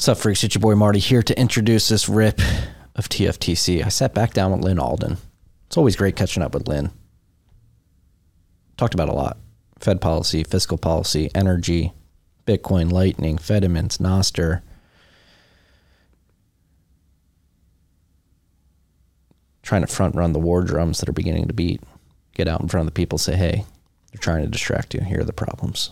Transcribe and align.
Sup, 0.00 0.16
freaks? 0.16 0.42
It's 0.42 0.54
your 0.54 0.62
boy 0.62 0.76
Marty 0.76 0.98
here 0.98 1.22
to 1.22 1.38
introduce 1.38 1.90
this 1.90 2.08
rip 2.08 2.40
of 2.96 3.10
TFTC. 3.10 3.84
I 3.84 3.90
sat 3.90 4.14
back 4.14 4.32
down 4.32 4.50
with 4.50 4.62
Lyn 4.62 4.78
Alden. 4.78 5.18
It's 5.66 5.76
always 5.76 5.94
great 5.94 6.16
catching 6.16 6.42
up 6.42 6.54
with 6.54 6.66
Lyn. 6.66 6.90
Talked 8.78 8.94
about 8.94 9.10
a 9.10 9.12
lot 9.12 9.36
Fed 9.78 10.00
policy, 10.00 10.42
fiscal 10.42 10.78
policy, 10.78 11.30
energy, 11.34 11.92
Bitcoin, 12.46 12.90
Lightning, 12.90 13.36
Fedimints, 13.36 13.98
Nostr. 13.98 14.62
Trying 19.62 19.82
to 19.82 19.86
front 19.86 20.14
run 20.14 20.32
the 20.32 20.38
war 20.38 20.62
drums 20.62 21.00
that 21.00 21.10
are 21.10 21.12
beginning 21.12 21.46
to 21.48 21.52
beat. 21.52 21.82
Get 22.32 22.48
out 22.48 22.62
in 22.62 22.68
front 22.68 22.88
of 22.88 22.94
the 22.94 22.98
people, 22.98 23.18
say, 23.18 23.36
hey, 23.36 23.66
they're 24.10 24.18
trying 24.18 24.44
to 24.44 24.48
distract 24.48 24.94
you. 24.94 25.02
Here 25.02 25.20
are 25.20 25.24
the 25.24 25.34
problems. 25.34 25.90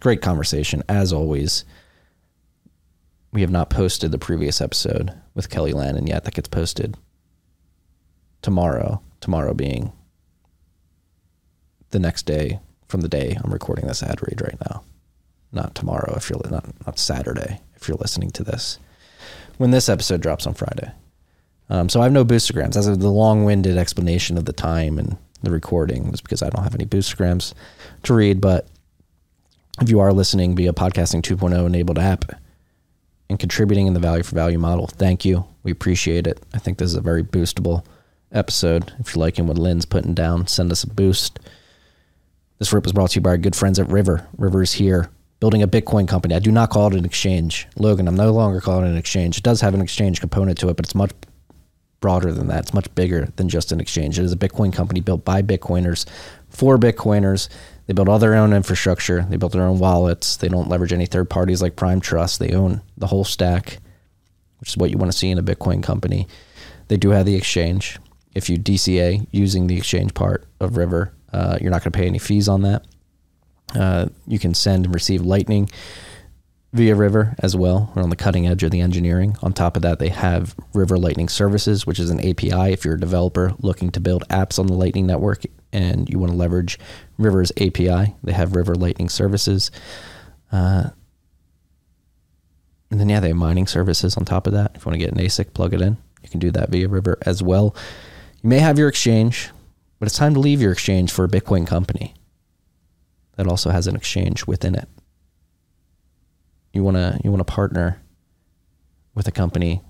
Great 0.00 0.22
conversation, 0.22 0.82
as 0.88 1.12
always. 1.12 1.64
We 3.32 3.40
have 3.40 3.50
not 3.50 3.70
posted 3.70 4.12
the 4.12 4.18
previous 4.18 4.60
episode 4.60 5.12
with 5.34 5.48
Kelly 5.48 5.72
Lannon 5.72 6.06
yet. 6.06 6.24
That 6.24 6.34
gets 6.34 6.48
posted 6.48 6.96
tomorrow. 8.42 9.00
Tomorrow 9.20 9.54
being 9.54 9.92
the 11.90 11.98
next 11.98 12.26
day 12.26 12.60
from 12.88 13.00
the 13.00 13.08
day 13.08 13.38
I'm 13.42 13.52
recording 13.52 13.86
this 13.86 14.02
ad 14.02 14.20
read 14.20 14.42
right 14.42 14.58
now. 14.68 14.82
Not 15.50 15.74
tomorrow 15.74 16.14
if 16.16 16.28
you're 16.28 16.40
not 16.50 16.66
not 16.86 16.98
Saturday 16.98 17.60
if 17.76 17.88
you're 17.88 17.96
listening 17.96 18.30
to 18.32 18.44
this. 18.44 18.78
When 19.56 19.70
this 19.70 19.88
episode 19.88 20.20
drops 20.20 20.46
on 20.46 20.54
Friday. 20.54 20.90
Um, 21.70 21.88
so 21.88 22.00
I 22.00 22.04
have 22.04 22.12
no 22.12 22.24
boostergrams. 22.24 22.76
As 22.76 22.86
of 22.86 23.00
the 23.00 23.08
long-winded 23.08 23.78
explanation 23.78 24.36
of 24.36 24.44
the 24.44 24.52
time 24.52 24.98
and 24.98 25.16
the 25.42 25.50
recording 25.50 26.10
was 26.10 26.20
because 26.20 26.42
I 26.42 26.50
don't 26.50 26.64
have 26.64 26.74
any 26.74 26.84
boostergrams 26.84 27.54
to 28.02 28.14
read. 28.14 28.40
But 28.40 28.66
if 29.80 29.88
you 29.88 30.00
are 30.00 30.12
listening 30.12 30.54
via 30.54 30.72
podcasting 30.72 31.22
2.0 31.22 31.64
enabled 31.64 31.98
app 31.98 32.26
and 33.32 33.40
contributing 33.40 33.86
in 33.86 33.94
the 33.94 34.00
value 34.00 34.22
for 34.22 34.34
value 34.34 34.58
model, 34.58 34.86
thank 34.86 35.24
you. 35.24 35.44
We 35.62 35.72
appreciate 35.72 36.26
it. 36.26 36.40
I 36.54 36.58
think 36.58 36.78
this 36.78 36.90
is 36.90 36.96
a 36.96 37.00
very 37.00 37.22
boostable 37.22 37.84
episode. 38.30 38.92
If 38.98 39.14
you're 39.14 39.20
liking 39.20 39.46
what 39.46 39.58
Lyn's 39.58 39.84
putting 39.84 40.14
down, 40.14 40.46
send 40.46 40.70
us 40.70 40.84
a 40.84 40.88
boost. 40.88 41.38
This 42.58 42.72
rip 42.72 42.84
was 42.84 42.92
brought 42.92 43.10
to 43.10 43.16
you 43.16 43.20
by 43.22 43.30
our 43.30 43.38
good 43.38 43.56
friends 43.56 43.78
at 43.78 43.88
River. 43.88 44.26
River 44.36 44.62
is 44.62 44.74
here 44.74 45.10
building 45.40 45.62
a 45.62 45.68
Bitcoin 45.68 46.06
company. 46.06 46.34
I 46.34 46.38
do 46.38 46.52
not 46.52 46.70
call 46.70 46.88
it 46.88 46.94
an 46.94 47.04
exchange. 47.04 47.66
Logan, 47.76 48.06
I'm 48.06 48.14
no 48.14 48.32
longer 48.32 48.60
calling 48.60 48.86
it 48.86 48.90
an 48.90 48.96
exchange. 48.96 49.38
It 49.38 49.42
does 49.42 49.60
have 49.60 49.74
an 49.74 49.80
exchange 49.80 50.20
component 50.20 50.58
to 50.58 50.68
it, 50.68 50.76
but 50.76 50.84
it's 50.84 50.94
much 50.94 51.10
broader 52.00 52.32
than 52.32 52.48
that. 52.48 52.64
It's 52.64 52.74
much 52.74 52.94
bigger 52.94 53.32
than 53.36 53.48
just 53.48 53.72
an 53.72 53.80
exchange. 53.80 54.18
It 54.18 54.24
is 54.24 54.32
a 54.32 54.36
Bitcoin 54.36 54.72
company 54.72 55.00
built 55.00 55.24
by 55.24 55.42
Bitcoiners 55.42 56.06
for 56.48 56.76
Bitcoiners. 56.78 57.48
They 57.86 57.94
build 57.94 58.08
all 58.08 58.18
their 58.18 58.34
own 58.34 58.52
infrastructure. 58.52 59.26
They 59.28 59.36
build 59.36 59.52
their 59.52 59.64
own 59.64 59.78
wallets. 59.78 60.36
They 60.36 60.48
don't 60.48 60.68
leverage 60.68 60.92
any 60.92 61.06
third 61.06 61.28
parties 61.28 61.60
like 61.60 61.76
Prime 61.76 62.00
Trust. 62.00 62.38
They 62.38 62.52
own 62.52 62.82
the 62.96 63.08
whole 63.08 63.24
stack, 63.24 63.78
which 64.58 64.70
is 64.70 64.76
what 64.76 64.90
you 64.90 64.98
want 64.98 65.10
to 65.10 65.18
see 65.18 65.30
in 65.30 65.38
a 65.38 65.42
Bitcoin 65.42 65.82
company. 65.82 66.28
They 66.88 66.96
do 66.96 67.10
have 67.10 67.26
the 67.26 67.34
exchange. 67.34 67.98
If 68.34 68.48
you 68.48 68.58
DCA 68.58 69.26
using 69.30 69.66
the 69.66 69.76
exchange 69.76 70.14
part 70.14 70.46
of 70.60 70.76
River, 70.76 71.12
uh, 71.32 71.58
you're 71.60 71.70
not 71.70 71.82
going 71.82 71.92
to 71.92 71.98
pay 71.98 72.06
any 72.06 72.18
fees 72.18 72.48
on 72.48 72.62
that. 72.62 72.86
Uh, 73.74 74.08
you 74.26 74.38
can 74.38 74.54
send 74.54 74.86
and 74.86 74.94
receive 74.94 75.22
Lightning 75.22 75.68
via 76.72 76.94
River 76.94 77.34
as 77.38 77.54
well. 77.54 77.92
We're 77.94 78.02
on 78.02 78.10
the 78.10 78.16
cutting 78.16 78.46
edge 78.46 78.62
of 78.62 78.70
the 78.70 78.80
engineering. 78.80 79.36
On 79.42 79.52
top 79.52 79.76
of 79.76 79.82
that, 79.82 79.98
they 79.98 80.08
have 80.08 80.54
River 80.72 80.98
Lightning 80.98 81.28
Services, 81.28 81.86
which 81.86 81.98
is 81.98 82.10
an 82.10 82.20
API. 82.20 82.72
If 82.72 82.84
you're 82.84 82.94
a 82.94 83.00
developer 83.00 83.54
looking 83.60 83.90
to 83.92 84.00
build 84.00 84.26
apps 84.28 84.58
on 84.58 84.66
the 84.66 84.74
Lightning 84.74 85.06
Network 85.06 85.42
and 85.72 86.08
you 86.08 86.18
want 86.18 86.32
to 86.32 86.36
leverage 86.36 86.78
River's 87.22 87.52
API, 87.52 88.14
they 88.22 88.32
have 88.32 88.54
River 88.54 88.74
Lightning 88.74 89.08
Services. 89.08 89.70
Uh, 90.50 90.90
and 92.90 93.00
then, 93.00 93.08
yeah, 93.08 93.20
they 93.20 93.28
have 93.28 93.36
mining 93.36 93.66
services 93.66 94.16
on 94.16 94.24
top 94.24 94.46
of 94.46 94.52
that. 94.52 94.72
If 94.74 94.84
you 94.84 94.90
want 94.90 95.00
to 95.00 95.04
get 95.06 95.12
an 95.12 95.18
ASIC, 95.18 95.54
plug 95.54 95.72
it 95.72 95.80
in. 95.80 95.96
You 96.22 96.28
can 96.28 96.40
do 96.40 96.50
that 96.52 96.68
via 96.68 96.88
River 96.88 97.18
as 97.22 97.42
well. 97.42 97.74
You 98.42 98.50
may 98.50 98.58
have 98.58 98.78
your 98.78 98.88
exchange, 98.88 99.50
but 99.98 100.06
it's 100.06 100.18
time 100.18 100.34
to 100.34 100.40
leave 100.40 100.60
your 100.60 100.72
exchange 100.72 101.10
for 101.10 101.24
a 101.24 101.28
Bitcoin 101.28 101.66
company 101.66 102.14
that 103.36 103.46
also 103.46 103.70
has 103.70 103.86
an 103.86 103.96
exchange 103.96 104.46
within 104.46 104.74
it. 104.74 104.88
You 106.72 106.82
want 106.82 106.96
to 106.96 107.20
you 107.22 107.30
want 107.30 107.46
to 107.46 107.52
partner 107.52 108.00
with 109.14 109.28
a 109.28 109.32
company 109.32 109.82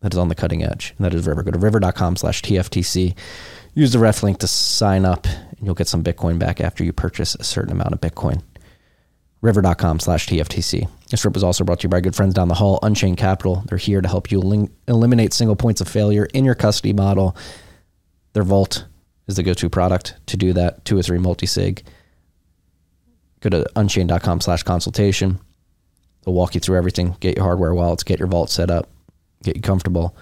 that 0.00 0.12
is 0.12 0.18
on 0.18 0.28
the 0.28 0.34
cutting 0.34 0.62
edge, 0.62 0.94
and 0.96 1.04
that 1.04 1.14
is 1.14 1.26
River. 1.26 1.42
Go 1.42 1.50
to 1.50 1.58
river.com 1.58 2.16
slash 2.16 2.42
TFTC. 2.42 3.14
Use 3.76 3.92
the 3.92 3.98
ref 3.98 4.22
link 4.22 4.38
to 4.38 4.46
sign 4.46 5.04
up, 5.04 5.26
and 5.26 5.58
you'll 5.60 5.74
get 5.74 5.86
some 5.86 6.02
Bitcoin 6.02 6.38
back 6.38 6.62
after 6.62 6.82
you 6.82 6.94
purchase 6.94 7.34
a 7.34 7.44
certain 7.44 7.72
amount 7.72 7.92
of 7.92 8.00
Bitcoin. 8.00 8.42
River.com 9.42 10.00
slash 10.00 10.26
TFTC. 10.26 10.88
This 11.10 11.22
rip 11.22 11.34
was 11.34 11.44
also 11.44 11.62
brought 11.62 11.80
to 11.80 11.82
you 11.84 11.90
by 11.90 12.00
good 12.00 12.16
friends 12.16 12.32
down 12.32 12.48
the 12.48 12.54
hall, 12.54 12.78
Unchained 12.82 13.18
Capital. 13.18 13.62
They're 13.66 13.76
here 13.76 14.00
to 14.00 14.08
help 14.08 14.32
you 14.32 14.40
elim- 14.40 14.72
eliminate 14.88 15.34
single 15.34 15.56
points 15.56 15.82
of 15.82 15.88
failure 15.88 16.24
in 16.32 16.46
your 16.46 16.54
custody 16.54 16.94
model. 16.94 17.36
Their 18.32 18.44
vault 18.44 18.86
is 19.26 19.36
the 19.36 19.42
go 19.42 19.52
to 19.52 19.68
product 19.68 20.14
to 20.28 20.38
do 20.38 20.54
that, 20.54 20.86
two 20.86 20.96
or 20.96 21.02
three 21.02 21.18
multi 21.18 21.44
sig. 21.44 21.82
Go 23.40 23.50
to 23.50 23.66
unchained.com 23.76 24.40
slash 24.40 24.62
consultation. 24.62 25.38
They'll 26.24 26.32
walk 26.32 26.54
you 26.54 26.62
through 26.62 26.78
everything, 26.78 27.14
get 27.20 27.36
your 27.36 27.44
hardware 27.44 27.74
wallets, 27.74 28.04
get 28.04 28.20
your 28.20 28.28
vault 28.28 28.48
set 28.48 28.70
up, 28.70 28.88
get 29.42 29.54
you 29.54 29.60
comfortable. 29.60 30.16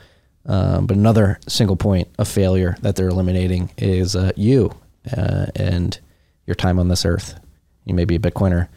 Um, 0.46 0.86
but 0.86 0.96
another 0.96 1.38
single 1.48 1.76
point 1.76 2.08
of 2.18 2.28
failure 2.28 2.76
that 2.82 2.96
they're 2.96 3.08
eliminating 3.08 3.70
is 3.78 4.14
uh, 4.14 4.32
you 4.36 4.72
uh, 5.16 5.46
and 5.54 5.98
your 6.46 6.54
time 6.54 6.78
on 6.78 6.88
this 6.88 7.04
earth. 7.04 7.38
You 7.84 7.94
may 7.94 8.04
be 8.04 8.16
a 8.16 8.20
Bitcoiner 8.20 8.68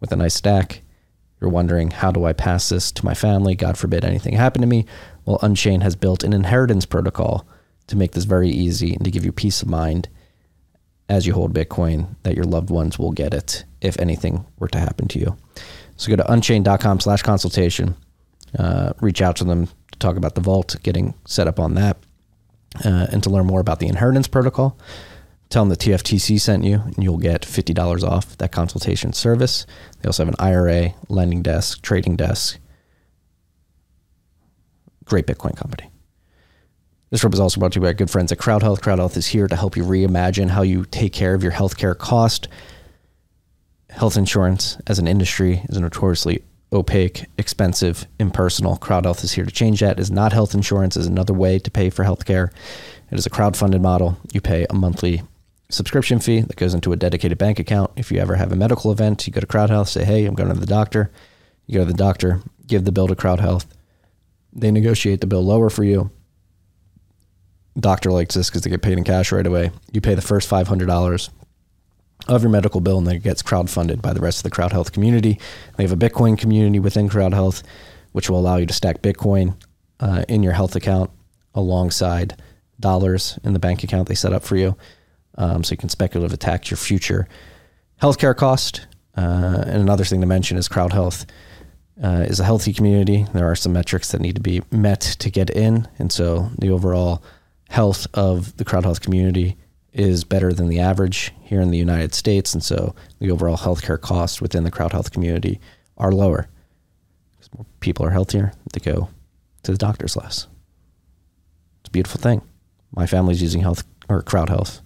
with 0.00 0.12
a 0.12 0.16
nice 0.16 0.34
stack. 0.34 0.82
You're 1.40 1.50
wondering, 1.50 1.90
how 1.90 2.10
do 2.10 2.24
I 2.24 2.32
pass 2.32 2.68
this 2.68 2.92
to 2.92 3.04
my 3.04 3.14
family? 3.14 3.54
God 3.54 3.76
forbid 3.76 4.04
anything 4.04 4.34
happen 4.34 4.60
to 4.60 4.66
me. 4.66 4.86
Well, 5.24 5.38
Unchained 5.42 5.82
has 5.82 5.96
built 5.96 6.24
an 6.24 6.32
inheritance 6.32 6.86
protocol 6.86 7.46
to 7.86 7.96
make 7.96 8.12
this 8.12 8.24
very 8.24 8.48
easy 8.48 8.94
and 8.94 9.04
to 9.04 9.10
give 9.10 9.24
you 9.24 9.32
peace 9.32 9.62
of 9.62 9.68
mind 9.68 10.08
as 11.08 11.26
you 11.26 11.34
hold 11.34 11.52
Bitcoin 11.54 12.16
that 12.22 12.34
your 12.34 12.44
loved 12.44 12.70
ones 12.70 12.98
will 12.98 13.12
get 13.12 13.34
it 13.34 13.64
if 13.80 13.98
anything 13.98 14.46
were 14.58 14.68
to 14.68 14.78
happen 14.78 15.06
to 15.08 15.18
you. 15.18 15.36
So 15.96 16.08
go 16.08 16.16
to 16.16 16.32
unchained.com 16.32 17.00
slash 17.00 17.22
consultation. 17.22 17.96
Uh, 18.58 18.92
reach 19.00 19.20
out 19.20 19.36
to 19.36 19.44
them 19.44 19.68
to 19.94 19.98
talk 19.98 20.16
about 20.16 20.34
the 20.34 20.40
vault, 20.40 20.76
getting 20.82 21.14
set 21.26 21.48
up 21.48 21.58
on 21.58 21.74
that, 21.74 21.96
uh, 22.84 23.06
and 23.10 23.22
to 23.22 23.30
learn 23.30 23.46
more 23.46 23.60
about 23.60 23.78
the 23.78 23.88
inheritance 23.88 24.28
protocol. 24.28 24.78
Tell 25.48 25.62
them 25.62 25.70
the 25.70 25.76
TFTC 25.76 26.40
sent 26.40 26.64
you, 26.64 26.80
and 26.80 27.02
you'll 27.02 27.18
get 27.18 27.42
$50 27.42 28.02
off 28.02 28.36
that 28.38 28.50
consultation 28.50 29.12
service. 29.12 29.66
They 30.00 30.08
also 30.08 30.24
have 30.24 30.34
an 30.34 30.40
IRA, 30.44 30.94
lending 31.08 31.42
desk, 31.42 31.82
trading 31.82 32.16
desk. 32.16 32.58
Great 35.04 35.26
Bitcoin 35.26 35.56
company. 35.56 35.90
This 37.10 37.22
rip 37.22 37.34
is 37.34 37.40
also 37.40 37.60
brought 37.60 37.72
to 37.72 37.76
you 37.76 37.82
by 37.82 37.88
our 37.88 37.94
good 37.94 38.10
friends 38.10 38.32
at 38.32 38.38
Crowd 38.38 38.62
Health. 38.62 38.82
Crowd 38.82 38.98
Health 38.98 39.16
is 39.16 39.28
here 39.28 39.46
to 39.46 39.54
help 39.54 39.76
you 39.76 39.84
reimagine 39.84 40.48
how 40.48 40.62
you 40.62 40.84
take 40.86 41.12
care 41.12 41.34
of 41.34 41.42
your 41.44 41.52
healthcare 41.52 41.96
cost. 41.96 42.48
Health 43.90 44.16
insurance 44.16 44.76
as 44.88 44.98
an 44.98 45.06
industry 45.06 45.62
is 45.68 45.78
notoriously 45.78 46.42
opaque, 46.74 47.26
expensive, 47.38 48.06
impersonal. 48.18 48.76
Crowd 48.76 49.04
Health 49.04 49.24
is 49.24 49.32
here 49.32 49.44
to 49.44 49.50
change 49.50 49.80
that. 49.80 49.98
It 49.98 50.00
is 50.00 50.10
not 50.10 50.32
health 50.32 50.54
insurance, 50.54 50.96
is 50.96 51.06
another 51.06 51.32
way 51.32 51.58
to 51.58 51.70
pay 51.70 51.88
for 51.90 52.04
healthcare. 52.04 52.50
It 53.10 53.18
is 53.18 53.26
a 53.26 53.30
crowd-funded 53.30 53.80
model. 53.80 54.18
You 54.32 54.40
pay 54.40 54.66
a 54.68 54.74
monthly 54.74 55.22
subscription 55.70 56.18
fee 56.18 56.40
that 56.40 56.56
goes 56.56 56.74
into 56.74 56.92
a 56.92 56.96
dedicated 56.96 57.38
bank 57.38 57.58
account. 57.58 57.92
If 57.96 58.10
you 58.10 58.18
ever 58.18 58.36
have 58.36 58.52
a 58.52 58.56
medical 58.56 58.90
event, 58.90 59.26
you 59.26 59.32
go 59.32 59.40
to 59.40 59.46
Crowd 59.46 59.70
Health, 59.70 59.88
say, 59.88 60.04
"Hey, 60.04 60.26
I'm 60.26 60.34
going 60.34 60.52
to 60.52 60.58
the 60.58 60.66
doctor." 60.66 61.10
You 61.66 61.78
go 61.78 61.84
to 61.84 61.92
the 61.92 61.96
doctor, 61.96 62.42
give 62.66 62.84
the 62.84 62.92
bill 62.92 63.08
to 63.08 63.16
Crowd 63.16 63.40
Health. 63.40 63.66
They 64.52 64.70
negotiate 64.70 65.20
the 65.20 65.26
bill 65.26 65.44
lower 65.44 65.70
for 65.70 65.84
you. 65.84 66.10
Doctor 67.78 68.12
likes 68.12 68.34
this 68.34 68.50
because 68.50 68.62
they 68.62 68.70
get 68.70 68.82
paid 68.82 68.98
in 68.98 69.04
cash 69.04 69.32
right 69.32 69.46
away. 69.46 69.70
You 69.92 70.00
pay 70.00 70.14
the 70.14 70.22
first 70.22 70.48
five 70.48 70.68
hundred 70.68 70.86
dollars 70.86 71.30
of 72.28 72.42
your 72.42 72.50
medical 72.50 72.80
bill, 72.80 72.98
and 72.98 73.06
then 73.06 73.16
it 73.16 73.22
gets 73.22 73.42
crowdfunded 73.42 74.00
by 74.00 74.12
the 74.12 74.20
rest 74.20 74.38
of 74.38 74.42
the 74.44 74.50
Crowd 74.50 74.72
Health 74.72 74.92
community. 74.92 75.38
They 75.76 75.84
have 75.84 75.92
a 75.92 75.96
Bitcoin 75.96 76.38
community 76.38 76.78
within 76.78 77.08
Crowd 77.08 77.34
Health, 77.34 77.62
which 78.12 78.30
will 78.30 78.38
allow 78.38 78.56
you 78.56 78.66
to 78.66 78.72
stack 78.72 79.02
Bitcoin 79.02 79.56
uh, 80.00 80.24
in 80.28 80.42
your 80.42 80.52
health 80.52 80.76
account 80.76 81.10
alongside 81.54 82.40
dollars 82.80 83.38
in 83.44 83.52
the 83.52 83.58
bank 83.58 83.84
account 83.84 84.08
they 84.08 84.14
set 84.14 84.32
up 84.32 84.42
for 84.42 84.56
you, 84.56 84.76
um, 85.36 85.62
so 85.62 85.72
you 85.72 85.76
can 85.76 85.88
speculative 85.88 86.32
attack 86.32 86.70
your 86.70 86.78
future 86.78 87.28
healthcare 88.00 88.36
cost. 88.36 88.86
Uh, 89.16 89.62
and 89.66 89.80
another 89.80 90.04
thing 90.04 90.20
to 90.20 90.26
mention 90.26 90.56
is 90.56 90.68
Crowd 90.68 90.92
Health 90.92 91.26
uh, 92.02 92.24
is 92.28 92.40
a 92.40 92.44
healthy 92.44 92.72
community. 92.72 93.26
There 93.32 93.48
are 93.48 93.54
some 93.54 93.72
metrics 93.72 94.10
that 94.12 94.20
need 94.20 94.34
to 94.34 94.42
be 94.42 94.62
met 94.70 95.00
to 95.00 95.30
get 95.30 95.50
in, 95.50 95.86
and 95.98 96.10
so 96.10 96.50
the 96.58 96.70
overall 96.70 97.22
health 97.68 98.06
of 98.14 98.56
the 98.56 98.64
Crowd 98.64 98.84
Health 98.84 99.00
community 99.00 99.56
is 99.94 100.24
better 100.24 100.52
than 100.52 100.68
the 100.68 100.80
average 100.80 101.32
here 101.42 101.60
in 101.60 101.70
the 101.70 101.78
United 101.78 102.14
States, 102.14 102.52
and 102.52 102.62
so 102.62 102.94
the 103.20 103.30
overall 103.30 103.56
healthcare 103.56 104.00
costs 104.00 104.40
within 104.40 104.64
the 104.64 104.70
crowd 104.70 104.92
health 104.92 105.12
community 105.12 105.60
are 105.96 106.12
lower. 106.12 106.48
Because 107.32 107.54
more 107.54 107.66
people 107.80 108.04
are 108.04 108.10
healthier, 108.10 108.52
they 108.72 108.80
go 108.80 109.08
to 109.62 109.72
the 109.72 109.78
doctors 109.78 110.16
less. 110.16 110.48
It's 111.80 111.88
a 111.88 111.92
beautiful 111.92 112.20
thing. 112.20 112.42
My 112.94 113.06
family's 113.06 113.40
using 113.40 113.62
health 113.62 113.84
or 114.08 114.22
crowd 114.22 114.48
health. 114.48 114.80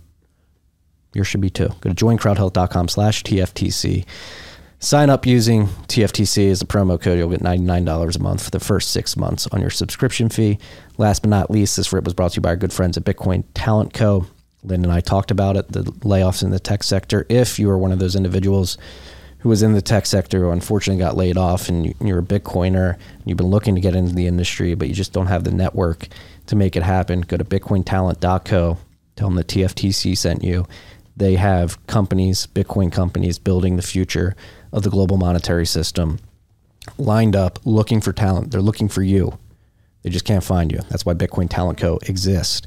Yours 1.15 1.27
should 1.27 1.41
be 1.41 1.51
too. 1.51 1.69
Go 1.81 1.91
to 1.91 2.05
joincrowdhealth.com 2.05 2.89
slash 2.89 3.23
TFTC. 3.25 4.05
Sign 4.81 5.11
up 5.11 5.27
using 5.27 5.67
TFTC 5.89 6.51
as 6.51 6.63
a 6.63 6.67
promo 6.67 7.01
code. 7.01 7.19
You'll 7.19 7.31
get 7.31 7.41
$99 7.41 8.17
a 8.17 8.23
month 8.23 8.45
for 8.45 8.51
the 8.51 8.61
first 8.61 8.91
six 8.91 9.17
months 9.17 9.47
on 9.49 9.61
your 9.61 9.71
subscription 9.71 10.29
fee. 10.29 10.59
Last 10.99 11.23
but 11.23 11.31
not 11.31 11.51
least, 11.51 11.77
this 11.77 11.93
rip 11.93 12.05
was 12.05 12.15
brought 12.15 12.33
to 12.33 12.37
you 12.37 12.43
by 12.43 12.51
our 12.51 12.57
good 12.57 12.73
friends 12.73 12.97
at 12.97 13.05
Bitcoin 13.05 13.45
Talent 13.55 13.93
Co. 13.93 14.27
Lyn 14.65 14.85
and 14.85 14.93
I 14.93 15.01
talked 15.01 15.31
about 15.31 15.57
it 15.57 15.71
the 15.71 15.83
layoffs 15.83 16.43
in 16.43 16.51
the 16.51 16.59
tech 16.59 16.83
sector. 16.83 17.27
If 17.29 17.59
you 17.59 17.71
are 17.71 17.79
one 17.79 17.93
of 17.93 17.99
those 17.99 18.17
individuals 18.17 18.77
who 19.41 19.49
was 19.49 19.63
in 19.63 19.73
the 19.73 19.83
tech 19.83 20.05
sector 20.05 20.41
who 20.41 20.51
unfortunately 20.51 21.03
got 21.03 21.17
laid 21.17 21.37
off 21.37 21.69
and 21.69 21.95
you're 22.01 22.19
a 22.19 22.23
Bitcoiner 22.23 22.95
and 22.95 23.23
you've 23.25 23.39
been 23.39 23.47
looking 23.47 23.75
to 23.77 23.81
get 23.81 23.95
into 23.95 24.15
the 24.15 24.27
industry, 24.27 24.75
but 24.75 24.89
you 24.89 24.95
just 24.95 25.13
don't 25.13 25.27
have 25.27 25.45
the 25.45 25.53
network 25.53 26.09
to 26.47 26.57
make 26.57 26.75
it 26.75 26.83
happen, 26.83 27.21
go 27.21 27.37
to 27.37 27.45
bitcointalent.co. 27.45 28.79
Tell 29.17 29.29
them 29.29 29.37
the 29.37 29.45
TFTC 29.45 30.17
sent 30.17 30.43
you. 30.43 30.67
They 31.17 31.35
have 31.35 31.85
companies, 31.87 32.47
Bitcoin 32.47 32.93
companies, 32.93 33.39
building 33.39 33.77
the 33.77 33.83
future 33.83 34.37
of 34.73 34.83
the 34.83 34.91
global 34.91 35.17
monetary 35.17 35.67
system 35.67 36.19
lined 36.97 37.37
up 37.37 37.59
looking 37.65 38.01
for 38.01 38.13
talent. 38.13 38.51
They're 38.51 38.61
looking 38.61 38.89
for 38.89 39.03
you. 39.03 39.39
They 40.03 40.11
just 40.11 40.25
can't 40.25 40.45
find 40.45 40.71
you. 40.71 40.81
That's 40.89 41.05
why 41.05 41.15
Bitcoin 41.15 41.51
Talent 41.51 41.79
Co. 41.79 41.99
exists. 42.03 42.67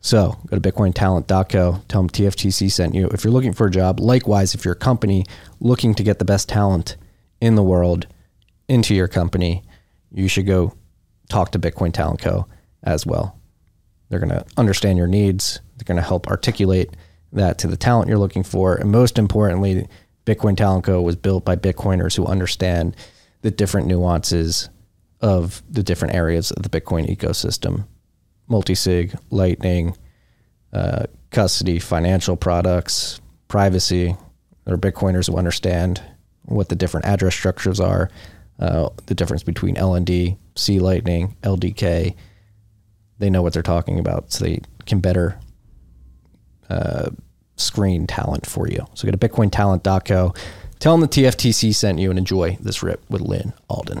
So 0.00 0.38
go 0.46 0.58
to 0.58 0.72
bitcointalent.co, 0.72 1.82
tell 1.88 2.02
them 2.02 2.08
TFTC 2.08 2.72
sent 2.72 2.94
you. 2.94 3.08
If 3.08 3.22
you're 3.22 3.32
looking 3.32 3.52
for 3.52 3.66
a 3.66 3.70
job, 3.70 4.00
likewise, 4.00 4.54
if 4.54 4.64
you're 4.64 4.72
a 4.72 4.78
company 4.78 5.26
looking 5.60 5.94
to 5.94 6.02
get 6.02 6.18
the 6.18 6.24
best 6.24 6.48
talent 6.48 6.96
in 7.40 7.54
the 7.54 7.62
world 7.62 8.06
into 8.68 8.94
your 8.94 9.08
company, 9.08 9.62
you 10.10 10.26
should 10.26 10.46
go 10.46 10.72
talk 11.28 11.52
to 11.52 11.58
Bitcoin 11.58 11.92
Talent 11.92 12.20
Co. 12.20 12.46
as 12.82 13.04
well. 13.04 13.38
They're 14.08 14.18
going 14.18 14.30
to 14.30 14.44
understand 14.56 14.96
your 14.96 15.06
needs. 15.06 15.60
They're 15.76 15.84
going 15.84 16.02
to 16.02 16.06
help 16.06 16.26
articulate 16.28 16.96
that 17.32 17.58
to 17.58 17.68
the 17.68 17.76
talent 17.76 18.08
you're 18.08 18.18
looking 18.18 18.42
for. 18.42 18.74
And 18.74 18.90
most 18.90 19.18
importantly, 19.18 19.86
Bitcoin 20.24 20.56
Talent 20.56 20.84
Co. 20.84 21.00
was 21.02 21.16
built 21.16 21.44
by 21.44 21.56
Bitcoiners 21.56 22.16
who 22.16 22.26
understand 22.26 22.96
the 23.42 23.50
different 23.50 23.86
nuances 23.86 24.68
of 25.20 25.62
the 25.68 25.82
different 25.82 26.14
areas 26.14 26.50
of 26.50 26.62
the 26.62 26.80
Bitcoin 26.80 27.14
ecosystem 27.14 27.86
multi-sig, 28.50 29.14
lightning, 29.30 29.96
uh, 30.72 31.04
custody, 31.30 31.78
financial 31.78 32.36
products, 32.36 33.20
privacy. 33.48 34.16
Are 34.66 34.76
Bitcoiners 34.76 35.26
who 35.26 35.36
understand 35.36 36.02
what 36.44 36.68
the 36.68 36.76
different 36.76 37.06
address 37.06 37.34
structures 37.34 37.80
are, 37.80 38.10
uh, 38.58 38.90
the 39.06 39.14
difference 39.14 39.42
between 39.42 39.76
LND, 39.76 40.36
C 40.54 40.78
Lightning, 40.78 41.36
LDK. 41.42 42.14
They 43.18 43.30
know 43.30 43.42
what 43.42 43.52
they're 43.52 43.62
talking 43.62 43.98
about, 43.98 44.32
so 44.32 44.44
they 44.44 44.60
can 44.86 45.00
better 45.00 45.38
uh, 46.68 47.10
screen 47.56 48.06
talent 48.06 48.46
for 48.46 48.68
you. 48.68 48.86
So 48.94 49.06
go 49.06 49.12
to 49.12 49.18
bitcointalent.co. 49.18 50.34
Tell 50.78 50.92
them 50.92 51.00
the 51.00 51.08
TFTC 51.08 51.74
sent 51.74 51.98
you 51.98 52.10
and 52.10 52.18
enjoy 52.18 52.56
this 52.60 52.82
rip 52.82 53.02
with 53.10 53.20
Lyn 53.20 53.52
Alden. 53.68 54.00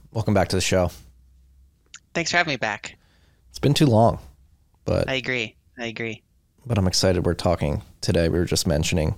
welcome 0.11 0.33
back 0.33 0.49
to 0.49 0.55
the 0.55 0.61
show. 0.61 0.91
Thanks 2.13 2.31
for 2.31 2.37
having 2.37 2.51
me 2.51 2.57
back. 2.57 2.97
It's 3.49 3.59
been 3.59 3.73
too 3.73 3.85
long, 3.85 4.19
but 4.85 5.09
I 5.09 5.15
agree. 5.15 5.55
I 5.77 5.85
agree. 5.85 6.23
But 6.65 6.77
I'm 6.77 6.87
excited 6.87 7.25
we're 7.25 7.33
talking 7.33 7.81
today. 8.01 8.29
We 8.29 8.37
were 8.37 8.45
just 8.45 8.67
mentioning 8.67 9.15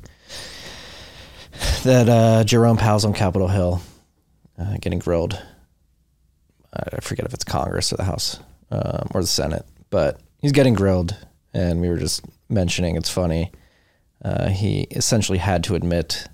that 1.83 2.07
uh, 2.07 2.43
Jerome 2.43 2.77
Powell's 2.77 3.05
on 3.05 3.13
Capitol 3.13 3.47
Hill 3.47 3.81
uh, 4.59 4.77
getting 4.79 4.99
grilled. 4.99 5.39
I 6.73 7.01
forget 7.01 7.25
if 7.25 7.33
it's 7.33 7.43
Congress 7.43 7.93
or 7.93 7.97
the 7.97 8.03
House 8.03 8.39
um, 8.71 9.07
or 9.13 9.21
the 9.21 9.27
Senate, 9.27 9.65
but 9.91 10.19
he's 10.39 10.51
getting 10.51 10.73
grilled. 10.73 11.15
And 11.53 11.81
we 11.81 11.89
were 11.89 11.97
just 11.97 12.25
mentioning 12.49 12.95
it's 12.95 13.09
funny. 13.09 13.51
Uh, 14.25 14.49
he 14.49 14.87
essentially 14.89 15.37
had 15.37 15.63
to 15.65 15.75
admit 15.75 16.27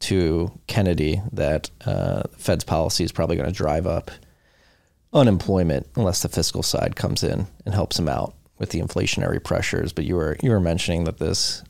to 0.00 0.50
Kennedy 0.66 1.22
that 1.32 1.70
uh, 1.84 2.24
Fed's 2.36 2.64
policy 2.64 3.04
is 3.04 3.12
probably 3.12 3.36
going 3.36 3.48
to 3.48 3.54
drive 3.54 3.86
up 3.86 4.10
unemployment 5.12 5.86
unless 5.96 6.22
the 6.22 6.28
fiscal 6.28 6.62
side 6.62 6.96
comes 6.96 7.22
in 7.22 7.46
and 7.64 7.74
helps 7.74 7.98
him 7.98 8.08
out 8.08 8.34
with 8.58 8.70
the 8.70 8.80
inflationary 8.80 9.42
pressures. 9.42 9.92
But 9.92 10.04
you 10.04 10.16
were 10.16 10.36
you 10.42 10.50
were 10.50 10.60
mentioning 10.60 11.04
that 11.04 11.18
this 11.18 11.62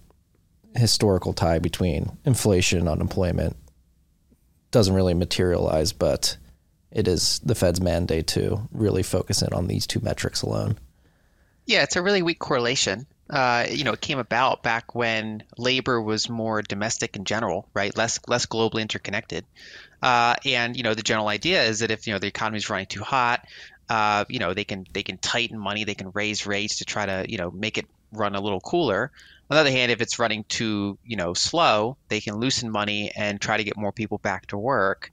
historical 0.77 1.33
tie 1.33 1.59
between 1.59 2.17
inflation 2.25 2.79
and 2.79 2.89
unemployment 2.89 3.57
doesn't 4.71 4.95
really 4.95 5.15
materialize, 5.15 5.93
but 5.93 6.37
it 6.93 7.09
is 7.09 7.41
the 7.41 7.55
Fed's 7.55 7.81
mandate 7.81 8.29
to 8.29 8.69
really 8.73 9.03
focus 9.03 9.43
in 9.43 9.53
on 9.53 9.67
these 9.67 9.87
two 9.87 10.01
metrics 10.01 10.43
alone. 10.43 10.79
Yeah, 11.67 11.83
it's 11.83 11.97
a 11.97 12.03
really 12.03 12.23
weak 12.23 12.39
correlation 12.39 13.07
uh, 13.31 13.67
you 13.71 13.85
know, 13.85 13.93
it 13.93 14.01
came 14.01 14.19
about 14.19 14.63
back 14.63 14.95
when 14.95 15.45
labor 15.57 16.01
was 16.03 16.29
more 16.29 16.63
domestic 16.63 17.17
in 17.17 17.25
general, 17.25 17.69
right? 17.75 17.97
Less 17.97 18.19
less 18.27 18.47
globally 18.47 18.83
interconnected. 18.83 19.45
Uh, 20.03 20.35
and 20.45 20.77
you 20.77 20.83
know, 20.83 20.95
the 20.95 21.03
general 21.03 21.29
idea 21.29 21.63
is 21.63 21.81
that 21.81 21.91
if 21.91 22.07
you 22.07 22.13
know 22.13 22.19
the 22.19 22.27
economy 22.27 22.59
is 22.59 22.69
running 22.69 22.87
too 22.87 23.03
hot, 23.03 23.41
uh, 23.89 24.25
you 24.29 24.41
know, 24.41 24.53
they 24.55 24.65
can 24.65 24.85
they 24.93 25.03
can 25.03 25.19
tighten 25.19 25.59
money, 25.59 25.85
they 25.85 25.95
can 25.95 26.11
raise 26.15 26.47
rates 26.47 26.79
to 26.79 26.85
try 26.85 27.07
to 27.07 27.25
you 27.29 27.39
know 27.39 27.51
make 27.51 27.79
it 27.79 27.87
run 28.13 28.35
a 28.35 28.41
little 28.41 28.61
cooler. 28.61 29.13
On 29.49 29.57
the 29.57 29.61
other 29.61 29.71
hand, 29.71 29.93
if 29.93 30.01
it's 30.01 30.19
running 30.19 30.45
too 30.49 30.99
you 31.05 31.17
know 31.17 31.33
slow, 31.35 31.97
they 32.09 32.21
can 32.21 32.37
loosen 32.37 32.71
money 32.71 33.13
and 33.17 33.41
try 33.41 33.57
to 33.57 33.65
get 33.65 33.77
more 33.77 33.93
people 33.93 34.19
back 34.19 34.47
to 34.49 34.59
work. 34.59 35.11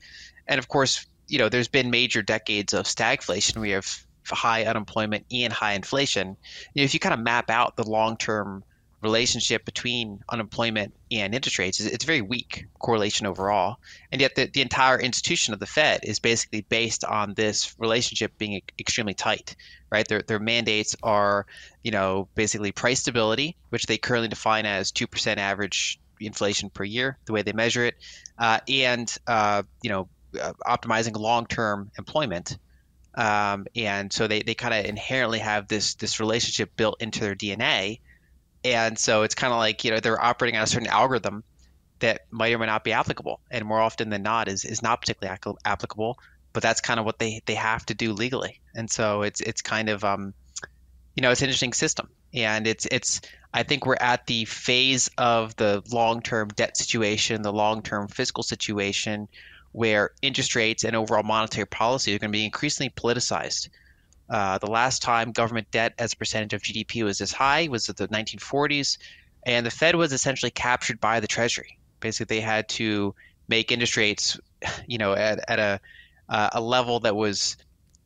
And 0.47 0.57
of 0.57 0.67
course, 0.67 1.05
you 1.27 1.37
know, 1.37 1.49
there's 1.49 1.67
been 1.67 1.91
major 1.91 2.23
decades 2.23 2.73
of 2.73 2.85
stagflation. 2.85 3.57
We 3.57 3.71
have 3.71 3.87
high 4.35 4.65
unemployment 4.65 5.25
and 5.31 5.51
high 5.51 5.73
inflation, 5.73 6.37
you 6.73 6.81
know, 6.81 6.83
if 6.83 6.93
you 6.93 6.99
kind 6.99 7.13
of 7.13 7.19
map 7.19 7.49
out 7.49 7.75
the 7.75 7.87
long 7.87 8.17
term 8.17 8.63
relationship 9.01 9.63
between 9.63 10.19
unemployment 10.29 10.93
and 11.11 11.35
interest 11.35 11.59
rates, 11.59 11.79
it's 11.79 12.03
a 12.03 12.07
very 12.07 12.21
weak 12.21 12.65
correlation 12.79 13.27
overall. 13.27 13.77
And 14.11 14.19
yet, 14.19 14.35
the, 14.35 14.45
the 14.45 14.61
entire 14.61 14.99
institution 14.99 15.53
of 15.53 15.59
the 15.59 15.65
Fed 15.65 16.01
is 16.03 16.19
basically 16.19 16.61
based 16.61 17.03
on 17.03 17.33
this 17.35 17.75
relationship 17.77 18.37
being 18.37 18.61
extremely 18.79 19.13
tight, 19.13 19.55
right? 19.91 20.07
Their, 20.07 20.21
their 20.23 20.39
mandates 20.39 20.95
are, 21.03 21.45
you 21.83 21.91
know, 21.91 22.27
basically 22.35 22.71
price 22.71 23.01
stability, 23.01 23.55
which 23.69 23.85
they 23.85 23.97
currently 23.97 24.29
define 24.29 24.65
as 24.65 24.91
2% 24.91 25.37
average 25.37 25.99
inflation 26.19 26.69
per 26.69 26.83
year, 26.83 27.17
the 27.25 27.33
way 27.33 27.43
they 27.43 27.53
measure 27.53 27.85
it, 27.85 27.95
uh, 28.39 28.59
and, 28.67 29.15
uh, 29.27 29.61
you 29.83 29.89
know, 29.89 30.09
uh, 30.41 30.53
optimizing 30.65 31.17
long 31.17 31.45
term 31.45 31.91
employment. 31.97 32.57
Um, 33.17 33.65
and 33.75 34.13
so 34.13 34.27
they, 34.27 34.43
they 34.43 34.53
kind 34.53 34.75
of 34.75 34.85
inherently 34.85 35.39
have 35.39 35.67
this 35.67 35.95
this 35.95 36.19
relationship 36.19 36.75
built 36.77 37.01
into 37.01 37.19
their 37.19 37.35
DNA, 37.35 37.99
and 38.63 38.97
so 38.97 39.23
it's 39.23 39.33
kind 39.33 39.51
of 39.51 39.57
like 39.57 39.83
you 39.83 39.89
know 39.89 39.99
they're 39.99 40.23
operating 40.23 40.55
on 40.55 40.63
a 40.63 40.67
certain 40.67 40.87
algorithm 40.87 41.43
that 41.99 42.21
might 42.29 42.53
or 42.53 42.59
might 42.59 42.67
not 42.67 42.83
be 42.83 42.93
applicable, 42.93 43.39
and 43.49 43.65
more 43.65 43.81
often 43.81 44.11
than 44.11 44.21
not 44.21 44.47
is 44.47 44.63
is 44.63 44.83
not 44.83 45.01
particularly 45.01 45.57
applicable. 45.65 46.19
But 46.53 46.61
that's 46.61 46.79
kind 46.79 46.99
of 46.99 47.07
what 47.07 47.17
they 47.17 47.41
they 47.47 47.55
have 47.55 47.87
to 47.87 47.95
do 47.95 48.13
legally, 48.13 48.61
and 48.75 48.89
so 48.89 49.23
it's 49.23 49.41
it's 49.41 49.63
kind 49.63 49.89
of 49.89 50.03
um, 50.03 50.35
you 51.15 51.21
know 51.21 51.31
it's 51.31 51.41
an 51.41 51.47
interesting 51.47 51.73
system, 51.73 52.09
and 52.35 52.67
it's 52.67 52.85
it's 52.91 53.21
I 53.51 53.63
think 53.63 53.87
we're 53.87 53.95
at 53.99 54.27
the 54.27 54.45
phase 54.45 55.09
of 55.17 55.55
the 55.55 55.81
long 55.91 56.21
term 56.21 56.49
debt 56.49 56.77
situation, 56.77 57.41
the 57.41 57.51
long 57.51 57.81
term 57.81 58.09
fiscal 58.09 58.43
situation 58.43 59.27
where 59.71 60.11
interest 60.21 60.55
rates 60.55 60.83
and 60.83 60.95
overall 60.95 61.23
monetary 61.23 61.67
policy 61.67 62.15
are 62.15 62.19
going 62.19 62.31
to 62.31 62.37
be 62.37 62.45
increasingly 62.45 62.89
politicized. 62.89 63.69
Uh, 64.29 64.57
the 64.57 64.67
last 64.67 65.01
time 65.01 65.31
government 65.31 65.69
debt 65.71 65.93
as 65.97 66.13
a 66.13 66.17
percentage 66.17 66.53
of 66.53 66.61
GDP 66.61 67.03
was 67.03 67.17
this 67.17 67.31
high 67.31 67.67
was 67.69 67.85
the 67.87 68.07
1940s, 68.07 68.97
and 69.45 69.65
the 69.65 69.71
Fed 69.71 69.95
was 69.95 70.11
essentially 70.11 70.51
captured 70.51 70.99
by 70.99 71.19
the 71.19 71.27
Treasury. 71.27 71.77
Basically, 71.99 72.37
they 72.37 72.41
had 72.41 72.67
to 72.69 73.15
make 73.47 73.71
interest 73.71 73.95
rates, 73.95 74.39
you 74.87 74.97
know, 74.97 75.13
at, 75.13 75.39
at 75.47 75.59
a 75.59 75.79
uh, 76.29 76.49
a 76.53 76.61
level 76.61 76.99
that 76.99 77.15
was, 77.15 77.55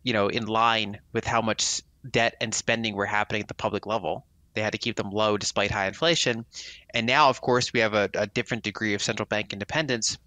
you 0.03 0.13
know, 0.13 0.27
in 0.27 0.46
line 0.46 1.00
with 1.12 1.25
how 1.25 1.41
much 1.41 1.82
debt 2.10 2.36
and 2.39 2.53
spending 2.53 2.96
were 2.96 3.06
happening 3.06 3.41
at 3.41 3.48
the 3.48 3.53
public 3.53 3.86
level. 3.86 4.25
They 4.53 4.62
had 4.62 4.74
to 4.74 4.77
keep 4.77 4.96
them 4.96 5.12
low 5.12 5.38
despite 5.38 5.72
high 5.72 5.88
inflation. 5.88 6.46
And 6.94 7.08
now, 7.08 7.30
of 7.30 7.41
course, 7.41 7.74
we 7.74 7.80
have 7.80 7.94
a, 7.94 8.10
a 8.13 8.27
different 8.27 8.63
degree 8.63 8.94
of 8.94 9.01
central 9.01 9.25
bank 9.25 9.53
independence 9.53 10.18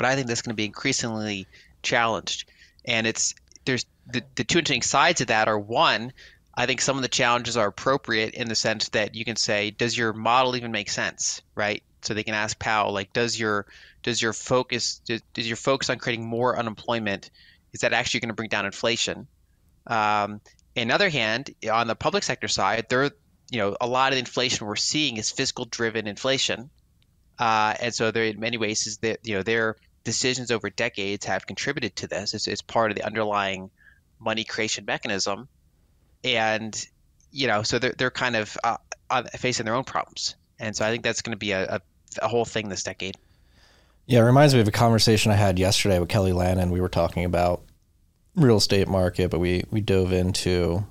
but 0.00 0.08
I 0.08 0.14
think 0.14 0.28
that's 0.28 0.40
going 0.40 0.54
to 0.54 0.56
be 0.56 0.64
increasingly 0.64 1.46
challenged. 1.82 2.50
And 2.86 3.06
it's 3.06 3.34
there's 3.66 3.84
the, 4.10 4.22
the 4.34 4.44
two 4.44 4.60
interesting 4.60 4.80
sides 4.80 5.20
of 5.20 5.26
that 5.26 5.46
are 5.46 5.58
one, 5.58 6.14
I 6.54 6.64
think 6.64 6.80
some 6.80 6.96
of 6.96 7.02
the 7.02 7.08
challenges 7.08 7.58
are 7.58 7.66
appropriate 7.66 8.32
in 8.32 8.48
the 8.48 8.54
sense 8.54 8.88
that 8.88 9.14
you 9.14 9.26
can 9.26 9.36
say, 9.36 9.70
does 9.70 9.98
your 9.98 10.14
model 10.14 10.56
even 10.56 10.72
make 10.72 10.88
sense, 10.88 11.42
right? 11.54 11.82
So 12.00 12.14
they 12.14 12.22
can 12.22 12.32
ask 12.32 12.58
Powell, 12.58 12.94
like, 12.94 13.12
does 13.12 13.38
your 13.38 13.66
does 14.02 14.22
your 14.22 14.32
focus 14.32 15.02
does, 15.04 15.20
does 15.34 15.46
your 15.46 15.58
focus 15.58 15.90
on 15.90 15.98
creating 15.98 16.24
more 16.24 16.58
unemployment 16.58 17.30
is 17.74 17.80
that 17.80 17.92
actually 17.92 18.20
going 18.20 18.30
to 18.30 18.34
bring 18.34 18.48
down 18.48 18.64
inflation? 18.64 19.26
Um, 19.86 20.40
on 20.78 20.88
the 20.88 20.94
other 20.94 21.10
hand, 21.10 21.50
on 21.70 21.88
the 21.88 21.94
public 21.94 22.22
sector 22.22 22.48
side, 22.48 22.86
there 22.88 23.10
you 23.50 23.58
know 23.58 23.76
a 23.82 23.86
lot 23.86 24.12
of 24.12 24.16
the 24.16 24.20
inflation 24.20 24.66
we're 24.66 24.76
seeing 24.76 25.18
is 25.18 25.30
fiscal 25.30 25.66
driven 25.66 26.06
inflation, 26.06 26.70
uh, 27.38 27.74
and 27.78 27.94
so 27.94 28.10
there 28.10 28.24
in 28.24 28.40
many 28.40 28.56
ways 28.56 28.86
is 28.86 28.96
that 28.98 29.18
you 29.24 29.34
know 29.34 29.42
their 29.42 29.76
decisions 30.04 30.50
over 30.50 30.70
decades 30.70 31.26
have 31.26 31.46
contributed 31.46 31.96
to 31.96 32.06
this. 32.06 32.34
It's, 32.34 32.46
it's 32.46 32.62
part 32.62 32.90
of 32.90 32.96
the 32.96 33.04
underlying 33.04 33.70
money 34.18 34.44
creation 34.44 34.84
mechanism, 34.84 35.48
and 36.24 36.86
you 37.32 37.46
know 37.46 37.62
so 37.62 37.78
they're 37.78 37.94
they're 37.96 38.10
kind 38.10 38.36
of 38.36 38.56
uh, 38.64 38.76
facing 39.38 39.66
their 39.66 39.74
own 39.74 39.84
problems, 39.84 40.36
and 40.58 40.76
so 40.76 40.84
I 40.84 40.90
think 40.90 41.02
that's 41.02 41.22
going 41.22 41.32
to 41.32 41.38
be 41.38 41.52
a, 41.52 41.76
a, 41.76 41.80
a 42.22 42.28
whole 42.28 42.44
thing 42.44 42.68
this 42.68 42.82
decade. 42.82 43.16
Yeah, 44.06 44.20
it 44.20 44.24
reminds 44.24 44.54
me 44.54 44.60
of 44.60 44.68
a 44.68 44.72
conversation 44.72 45.30
I 45.30 45.36
had 45.36 45.58
yesterday 45.58 45.98
with 45.98 46.08
Kelly 46.08 46.32
Lannon. 46.32 46.70
We 46.70 46.80
were 46.80 46.88
talking 46.88 47.24
about 47.24 47.62
real 48.34 48.56
estate 48.56 48.88
market, 48.88 49.30
but 49.30 49.38
we 49.38 49.64
we 49.70 49.80
dove 49.80 50.12
into 50.12 50.84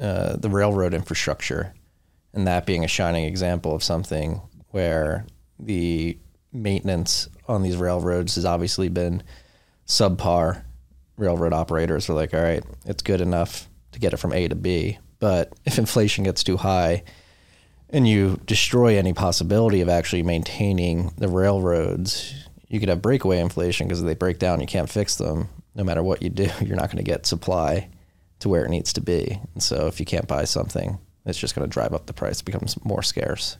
uh, 0.00 0.36
the 0.36 0.50
railroad 0.50 0.94
infrastructure, 0.94 1.74
and 2.32 2.46
that 2.46 2.66
being 2.66 2.84
a 2.84 2.88
shining 2.88 3.24
example 3.24 3.74
of 3.74 3.82
something 3.82 4.40
where 4.70 5.26
the 5.58 6.18
maintenance 6.52 7.28
on 7.48 7.62
these 7.62 7.76
railroads 7.76 8.34
has 8.34 8.44
obviously 8.44 8.88
been 8.88 9.22
subpar. 9.86 10.62
Railroad 11.16 11.52
operators 11.52 12.10
are 12.10 12.14
like, 12.14 12.34
all 12.34 12.42
right, 12.42 12.64
it's 12.84 13.02
good 13.02 13.20
enough 13.20 13.68
to 13.92 13.98
get 13.98 14.12
it 14.12 14.18
from 14.18 14.32
A 14.32 14.48
to 14.48 14.54
B, 14.54 14.98
but 15.18 15.52
if 15.64 15.78
inflation 15.78 16.24
gets 16.24 16.44
too 16.44 16.56
high 16.56 17.02
and 17.90 18.06
you 18.06 18.40
destroy 18.46 18.98
any 18.98 19.12
possibility 19.12 19.80
of 19.80 19.88
actually 19.88 20.22
maintaining 20.22 21.12
the 21.16 21.28
railroads, 21.28 22.34
you 22.68 22.80
could 22.80 22.88
have 22.88 23.00
breakaway 23.00 23.38
inflation 23.38 23.86
because 23.86 24.02
they 24.02 24.14
break 24.14 24.38
down, 24.38 24.60
you 24.60 24.66
can't 24.66 24.90
fix 24.90 25.16
them. 25.16 25.48
No 25.74 25.84
matter 25.84 26.02
what 26.02 26.22
you 26.22 26.30
do, 26.30 26.48
you're 26.60 26.76
not 26.76 26.90
going 26.90 27.04
to 27.04 27.10
get 27.10 27.26
supply 27.26 27.88
to 28.40 28.48
where 28.48 28.64
it 28.64 28.70
needs 28.70 28.92
to 28.94 29.00
be. 29.00 29.40
And 29.54 29.62
so 29.62 29.86
if 29.86 30.00
you 30.00 30.06
can't 30.06 30.28
buy 30.28 30.44
something, 30.44 30.98
it's 31.24 31.38
just 31.38 31.54
going 31.54 31.68
to 31.68 31.72
drive 31.72 31.94
up 31.94 32.06
the 32.06 32.12
price, 32.12 32.42
becomes 32.42 32.82
more 32.84 33.02
scarce. 33.02 33.56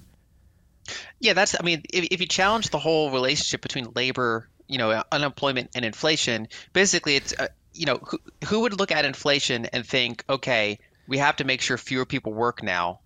Yeah, 1.21 1.33
that's. 1.33 1.55
I 1.59 1.63
mean, 1.65 1.83
if, 1.93 2.09
if 2.11 2.21
you 2.21 2.27
challenge 2.27 2.71
the 2.71 2.79
whole 2.79 3.11
relationship 3.11 3.61
between 3.61 3.89
labor, 3.95 4.49
you 4.67 4.79
know, 4.79 5.03
unemployment 5.13 5.71
and 5.75 5.85
inflation, 5.85 6.49
basically, 6.73 7.17
it's 7.17 7.33
uh, 7.39 7.49
you 7.73 7.87
know, 7.87 7.99
who, 8.03 8.19
who 8.47 8.61
would 8.61 8.79
look 8.79 8.91
at 8.91 9.05
inflation 9.05 9.67
and 9.67 9.87
think, 9.87 10.25
okay, 10.29 10.79
we 11.07 11.19
have 11.19 11.37
to 11.37 11.45
make 11.45 11.61
sure 11.61 11.77
fewer 11.77 12.07
people 12.07 12.33
work 12.33 12.63
now. 12.63 13.01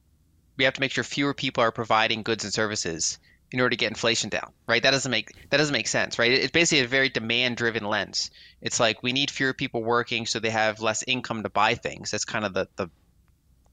We 0.56 0.64
have 0.64 0.74
to 0.74 0.80
make 0.80 0.92
sure 0.92 1.04
fewer 1.04 1.34
people 1.34 1.62
are 1.62 1.72
providing 1.72 2.22
goods 2.22 2.44
and 2.44 2.52
services 2.52 3.18
in 3.52 3.60
order 3.60 3.70
to 3.70 3.76
get 3.76 3.88
inflation 3.88 4.30
down, 4.30 4.52
right? 4.66 4.82
That 4.82 4.92
doesn't 4.92 5.10
make 5.10 5.32
that 5.50 5.56
doesn't 5.56 5.72
make 5.72 5.88
sense, 5.88 6.18
right? 6.18 6.30
It's 6.30 6.52
basically 6.52 6.84
a 6.84 6.88
very 6.88 7.08
demand-driven 7.08 7.84
lens. 7.84 8.30
It's 8.60 8.78
like 8.78 9.02
we 9.02 9.12
need 9.12 9.30
fewer 9.30 9.52
people 9.52 9.82
working 9.82 10.26
so 10.26 10.38
they 10.38 10.50
have 10.50 10.80
less 10.80 11.02
income 11.06 11.42
to 11.42 11.50
buy 11.50 11.74
things. 11.74 12.10
That's 12.10 12.24
kind 12.24 12.44
of 12.44 12.54
the 12.54 12.68
the 12.76 12.90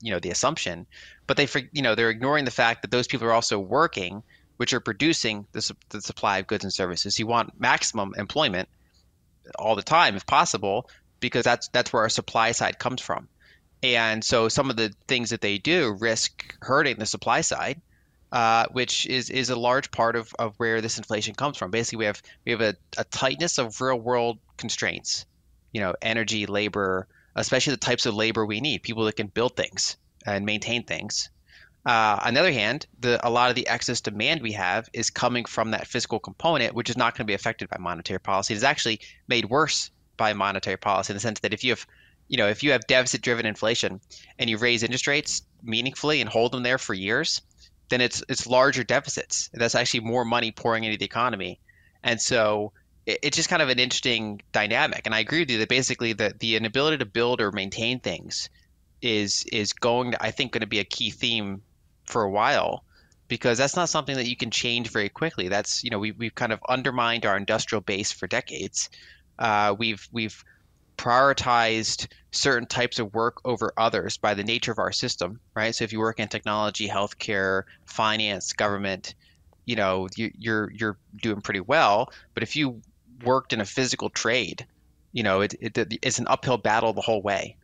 you 0.02 0.12
know 0.12 0.20
the 0.20 0.32
assumption, 0.32 0.86
but 1.26 1.38
they 1.38 1.48
you 1.72 1.82
know 1.82 1.96
they're 1.96 2.10
ignoring 2.10 2.46
the 2.46 2.52
fact 2.52 2.82
that 2.82 2.92
those 2.92 3.08
people 3.08 3.28
are 3.28 3.34
also 3.34 3.60
working, 3.60 4.24
which 4.58 4.74
are 4.74 4.80
producing 4.80 5.48
the, 5.52 5.76
the 5.90 6.02
supply 6.02 6.40
of 6.40 6.48
goods 6.48 6.64
and 6.64 6.74
services. 6.74 7.20
You 7.20 7.28
want 7.28 7.60
maximum 7.60 8.14
employment 8.18 8.70
all 9.58 9.76
the 9.76 9.84
time 9.84 10.16
if 10.16 10.26
possible, 10.26 10.90
because 11.20 11.44
that's 11.44 11.70
that's 11.70 11.92
where 11.94 12.04
our 12.04 12.10
supply 12.10 12.52
side 12.52 12.80
comes 12.80 13.02
from. 13.02 13.28
And 13.84 14.24
so 14.24 14.50
some 14.50 14.70
of 14.70 14.76
the 14.76 14.94
things 15.08 15.30
that 15.30 15.42
they 15.42 15.58
do 15.58 15.96
risk 16.00 16.56
hurting 16.62 16.98
the 16.98 17.06
supply 17.06 17.42
side, 17.42 17.80
uh, 18.32 18.66
which 18.72 19.06
is 19.06 19.30
is 19.30 19.50
a 19.50 19.56
large 19.56 19.92
part 19.92 20.16
of, 20.16 20.34
of 20.40 20.56
where 20.58 20.82
this 20.82 20.98
inflation 20.98 21.36
comes 21.36 21.58
from. 21.58 21.72
Basically, 21.72 22.00
we 22.00 22.06
have 22.06 22.22
we 22.46 22.52
have 22.52 22.62
a, 22.62 22.76
a 22.98 23.04
tightness 23.06 23.58
of 23.58 23.80
real 23.80 24.00
world 24.00 24.40
constraints, 24.58 25.26
you 25.72 25.82
know, 25.82 25.94
energy, 26.02 26.46
labor, 26.46 27.08
especially 27.38 27.72
the 27.72 27.78
types 27.78 28.06
of 28.06 28.14
labor 28.14 28.46
we 28.46 28.60
need, 28.60 28.84
people 28.84 29.06
that 29.06 29.16
can 29.16 29.28
build 29.28 29.56
things 29.56 29.98
and 30.26 30.46
maintain 30.46 30.84
things. 30.84 31.30
Uh, 31.86 32.20
on 32.26 32.34
the 32.34 32.40
other 32.40 32.52
hand, 32.52 32.86
the, 33.00 33.26
a 33.26 33.30
lot 33.30 33.50
of 33.50 33.56
the 33.56 33.68
excess 33.68 34.02
demand 34.02 34.42
we 34.42 34.52
have 34.52 34.90
is 34.92 35.10
coming 35.10 35.46
from 35.46 35.72
that 35.72 35.88
fiscal 35.88 36.20
component, 36.20 36.76
which 36.76 36.90
is 36.90 36.98
not 36.98 37.14
going 37.14 37.26
to 37.26 37.32
be 37.32 37.34
affected 37.34 37.70
by 37.70 37.78
monetary 37.80 38.20
policy. 38.20 38.54
It 38.54 38.58
is 38.58 38.64
actually 38.64 39.00
made 39.30 39.46
worse 39.46 39.90
by 40.18 40.34
monetary 40.34 40.78
policy 40.78 41.14
in 41.14 41.16
the 41.16 41.22
sense 41.22 41.40
that 41.40 41.54
if 41.54 41.64
you 41.64 41.72
have, 41.72 41.88
you 42.28 42.38
know, 42.38 42.48
if 42.48 42.62
you 42.62 42.72
have 42.72 42.86
deficit-driven 42.88 43.46
inflation 43.46 44.02
and 44.38 44.50
you 44.50 44.58
raise 44.58 44.84
interest 44.84 45.08
rates 45.08 45.44
meaningfully 45.64 46.20
and 46.20 46.30
hold 46.30 46.52
them 46.52 46.64
there 46.64 46.78
for 46.78 46.94
years, 46.94 47.42
then 47.90 48.02
it's 48.02 48.22
it's 48.28 48.46
larger 48.46 48.84
deficits. 48.84 49.50
That's 49.54 49.76
actually 49.76 50.02
more 50.02 50.26
money 50.26 50.52
pouring 50.52 50.84
into 50.84 50.98
the 50.98 51.06
economy, 51.06 51.62
and 52.04 52.20
so 52.20 52.74
it's 53.08 53.38
just 53.38 53.50
kind 53.50 53.62
of 53.62 53.70
an 53.70 53.80
interesting 53.80 54.42
dynamic. 54.52 55.04
And 55.06 55.16
I 55.16 55.20
agree 55.20 55.40
with 55.40 55.50
you 55.50 55.60
that 55.60 55.70
basically 55.70 56.14
the 56.14 56.36
the 56.38 56.58
inability 56.58 56.98
to 56.98 57.06
build 57.06 57.40
or 57.42 57.52
maintain 57.52 58.00
things 58.00 58.50
is 59.02 59.46
is 59.52 59.74
going 59.74 60.12
to 60.12 60.24
I 60.24 60.32
think 60.32 60.52
going 60.52 60.62
to 60.62 60.68
be 60.68 60.80
a 60.80 60.84
key 60.84 61.10
theme 61.10 61.62
for 62.06 62.24
a 62.24 62.30
while 62.30 62.84
because 63.30 63.58
that's 63.58 63.76
not 63.76 63.90
something 63.90 64.16
that 64.16 64.28
you 64.28 64.36
can 64.36 64.52
change 64.52 64.90
very 64.90 65.10
quickly. 65.10 65.48
That's 65.48 65.84
you 65.84 65.90
know 65.90 66.00
we 66.00 66.12
we've 66.12 66.36
kind 66.36 66.52
of 66.52 66.60
undermined 66.68 67.26
our 67.26 67.38
industrial 67.38 67.82
base 67.82 68.12
for 68.12 68.28
decades. 68.28 68.90
Uh, 69.40 69.74
we've 69.78 70.08
we've 70.12 70.44
prioritized 70.98 72.08
certain 72.32 72.68
types 72.68 73.00
of 73.00 73.14
work 73.14 73.38
over 73.46 73.72
others 73.78 74.18
by 74.18 74.34
the 74.34 74.44
nature 74.44 74.72
of 74.72 74.80
our 74.80 74.92
system, 74.92 75.40
right? 75.56 75.74
So 75.74 75.84
if 75.84 75.94
you 75.94 76.00
work 76.00 76.20
in 76.20 76.28
technology, 76.28 76.90
healthcare, 76.90 77.64
finance, 77.86 78.52
government, 78.52 79.16
you 79.66 79.78
know 79.78 80.10
you, 80.18 80.32
you're 80.38 80.72
you're 80.74 80.98
doing 81.22 81.40
pretty 81.40 81.62
well. 81.62 82.12
But 82.34 82.44
if 82.44 82.58
you 82.58 82.82
worked 83.24 83.54
in 83.54 83.62
a 83.62 83.66
physical 83.66 84.10
trade, 84.10 84.66
you 85.12 85.24
know, 85.24 85.42
it, 85.42 85.56
it, 85.60 85.98
it's 86.02 86.20
an 86.20 86.28
uphill 86.28 86.58
battle 86.58 86.94
the 86.94 87.02
whole 87.02 87.22
way. 87.22 87.56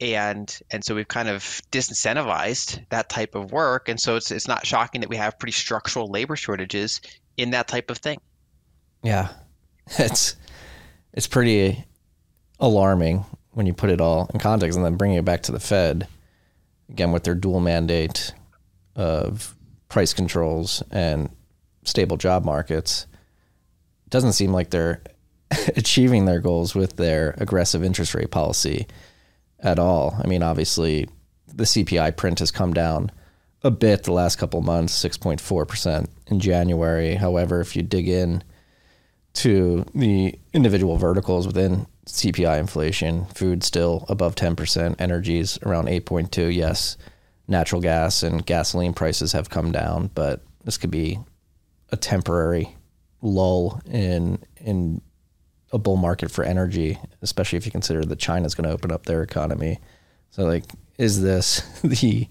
And 0.00 0.60
and 0.70 0.84
so 0.84 0.96
we've 0.96 1.06
kind 1.06 1.28
of 1.28 1.42
disincentivized 1.70 2.88
that 2.88 3.08
type 3.08 3.36
of 3.36 3.52
work, 3.52 3.88
and 3.88 4.00
so 4.00 4.16
it's 4.16 4.32
it's 4.32 4.48
not 4.48 4.66
shocking 4.66 5.00
that 5.00 5.08
we 5.08 5.16
have 5.16 5.38
pretty 5.38 5.52
structural 5.52 6.08
labor 6.08 6.34
shortages 6.34 7.00
in 7.36 7.50
that 7.50 7.68
type 7.68 7.88
of 7.88 7.98
thing. 7.98 8.18
Yeah, 9.04 9.28
it's 9.98 10.34
it's 11.12 11.28
pretty 11.28 11.84
alarming 12.58 13.24
when 13.52 13.66
you 13.66 13.74
put 13.74 13.90
it 13.90 14.00
all 14.00 14.28
in 14.34 14.40
context, 14.40 14.76
and 14.76 14.84
then 14.84 14.96
bringing 14.96 15.18
it 15.18 15.24
back 15.24 15.42
to 15.42 15.52
the 15.52 15.60
Fed 15.60 16.08
again 16.88 17.12
with 17.12 17.22
their 17.22 17.36
dual 17.36 17.60
mandate 17.60 18.34
of 18.96 19.54
price 19.88 20.12
controls 20.12 20.82
and 20.90 21.30
stable 21.84 22.16
job 22.16 22.44
markets 22.44 23.06
doesn't 24.12 24.34
seem 24.34 24.52
like 24.52 24.70
they're 24.70 25.02
achieving 25.76 26.26
their 26.26 26.40
goals 26.40 26.74
with 26.74 26.96
their 26.96 27.34
aggressive 27.38 27.82
interest 27.82 28.14
rate 28.14 28.30
policy 28.30 28.86
at 29.58 29.78
all. 29.78 30.16
I 30.22 30.28
mean, 30.28 30.42
obviously, 30.42 31.08
the 31.52 31.64
CPI 31.64 32.16
print 32.16 32.38
has 32.38 32.52
come 32.52 32.72
down 32.72 33.10
a 33.64 33.70
bit 33.70 34.04
the 34.04 34.12
last 34.12 34.36
couple 34.36 34.60
months, 34.60 35.04
6.4% 35.04 36.08
in 36.28 36.40
January. 36.40 37.14
However, 37.14 37.60
if 37.60 37.74
you 37.74 37.82
dig 37.82 38.08
in 38.08 38.44
to 39.34 39.84
the 39.94 40.38
individual 40.52 40.98
verticals 40.98 41.46
within 41.46 41.86
CPI 42.06 42.58
inflation, 42.58 43.26
food 43.26 43.62
still 43.62 44.04
above 44.08 44.34
10%, 44.34 44.96
energies 44.98 45.58
around 45.62 45.86
8.2. 45.86 46.54
Yes, 46.54 46.96
natural 47.48 47.80
gas 47.80 48.22
and 48.22 48.44
gasoline 48.44 48.92
prices 48.92 49.32
have 49.32 49.48
come 49.48 49.72
down, 49.72 50.10
but 50.14 50.42
this 50.64 50.76
could 50.76 50.90
be 50.90 51.18
a 51.90 51.96
temporary 51.96 52.76
lull 53.22 53.80
in 53.86 54.38
in 54.58 55.00
a 55.72 55.78
bull 55.78 55.96
market 55.96 56.30
for 56.30 56.44
energy, 56.44 56.98
especially 57.22 57.56
if 57.56 57.64
you 57.64 57.72
consider 57.72 58.04
that 58.04 58.18
China's 58.18 58.54
going 58.54 58.68
to 58.68 58.74
open 58.74 58.92
up 58.92 59.06
their 59.06 59.22
economy. 59.22 59.78
So, 60.30 60.44
like, 60.44 60.64
is 60.98 61.22
this 61.22 61.60
the 61.82 62.28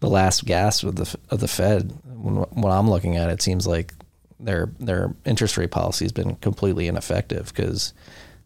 the 0.00 0.10
last 0.10 0.44
gasp 0.44 0.84
of 0.84 0.96
the 0.96 1.16
of 1.30 1.40
the 1.40 1.48
Fed? 1.48 1.92
When, 2.04 2.36
when 2.36 2.72
I'm 2.72 2.90
looking 2.90 3.16
at 3.16 3.30
it, 3.30 3.34
it 3.34 3.42
seems 3.42 3.66
like 3.66 3.94
their 4.38 4.70
their 4.78 5.14
interest 5.24 5.56
rate 5.56 5.70
policy 5.70 6.04
has 6.04 6.12
been 6.12 6.36
completely 6.36 6.88
ineffective 6.88 7.46
because 7.46 7.94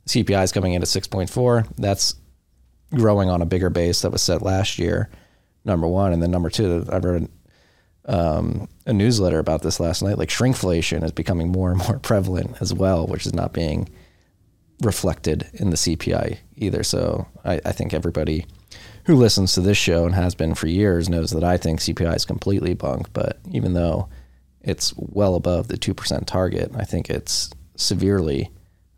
CPI 0.07 0.45
is 0.45 0.53
coming 0.53 0.75
in 0.75 0.83
at 0.83 0.89
6.4. 0.89 1.67
That's 1.77 2.15
growing 2.95 3.29
on 3.29 3.43
a 3.43 3.47
bigger 3.47 3.71
base 3.71 4.03
that 4.03 4.13
was 4.13 4.23
set 4.23 4.43
last 4.43 4.79
year. 4.79 5.11
Number 5.65 5.87
one, 5.87 6.13
and 6.13 6.23
then 6.23 6.31
number 6.31 6.49
two, 6.49 6.87
I've 6.91 7.05
read 7.05 7.29
um, 8.09 8.69
a 8.87 8.93
newsletter 8.93 9.39
about 9.39 9.63
this 9.63 9.79
last 9.79 10.03
night. 10.03 10.19
Like 10.19 10.31
shrinkflation 10.31 11.05
is 11.05 11.13
becoming 11.13 11.49
more 11.49 11.71
and 11.71 11.79
more 11.79 11.99
prevalent 12.03 12.57
as 12.61 12.75
well, 12.75 13.07
which 13.07 13.27
is 13.27 13.35
not 13.35 13.53
being 13.53 13.89
reflected 14.83 15.49
in 15.55 15.71
the 15.71 15.77
CPI 15.77 16.39
either. 16.57 16.83
So 16.83 17.27
I, 17.45 17.61
I 17.65 17.73
think 17.73 17.93
everybody 17.93 18.47
who 19.05 19.15
listens 19.15 19.53
to 19.55 19.61
this 19.61 19.79
show 19.79 20.05
and 20.05 20.15
has 20.15 20.35
been 20.35 20.55
for 20.55 20.67
years 20.67 21.09
knows 21.09 21.31
that 21.31 21.45
I 21.45 21.57
think 21.57 21.81
CPI 21.81 22.17
is 22.17 22.25
completely 22.25 22.75
bunk. 22.75 23.13
But 23.13 23.39
even 23.51 23.75
though 23.75 24.09
it's 24.61 24.95
well 24.97 25.35
above 25.35 25.69
the 25.69 25.77
two 25.77 25.95
percent 25.95 26.27
target, 26.27 26.71
I 26.77 26.85
think 26.85 27.11
it's 27.11 27.51
severely 27.77 28.51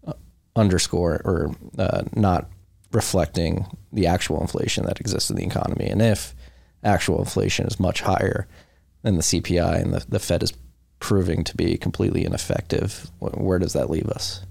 uh, 0.06 0.14
underscore 0.54 1.20
or 1.24 1.54
uh, 1.78 2.02
not 2.14 2.48
reflecting 2.92 3.66
the 3.92 4.06
actual 4.06 4.40
inflation 4.40 4.84
that 4.86 5.00
exists 5.00 5.30
in 5.30 5.36
the 5.36 5.44
economy. 5.44 5.86
And 5.86 6.02
if 6.02 6.34
actual 6.82 7.20
inflation 7.20 7.66
is 7.66 7.78
much 7.78 8.00
higher 8.00 8.48
than 9.02 9.16
the 9.16 9.22
CPI 9.22 9.82
and 9.82 9.94
the, 9.94 10.04
the 10.08 10.18
Fed 10.18 10.42
is 10.42 10.52
proving 10.98 11.44
to 11.44 11.56
be 11.56 11.76
completely 11.76 12.24
ineffective, 12.24 13.10
where 13.18 13.58
does 13.58 13.72
that 13.72 13.90
leave 13.90 14.08
us? 14.08 14.44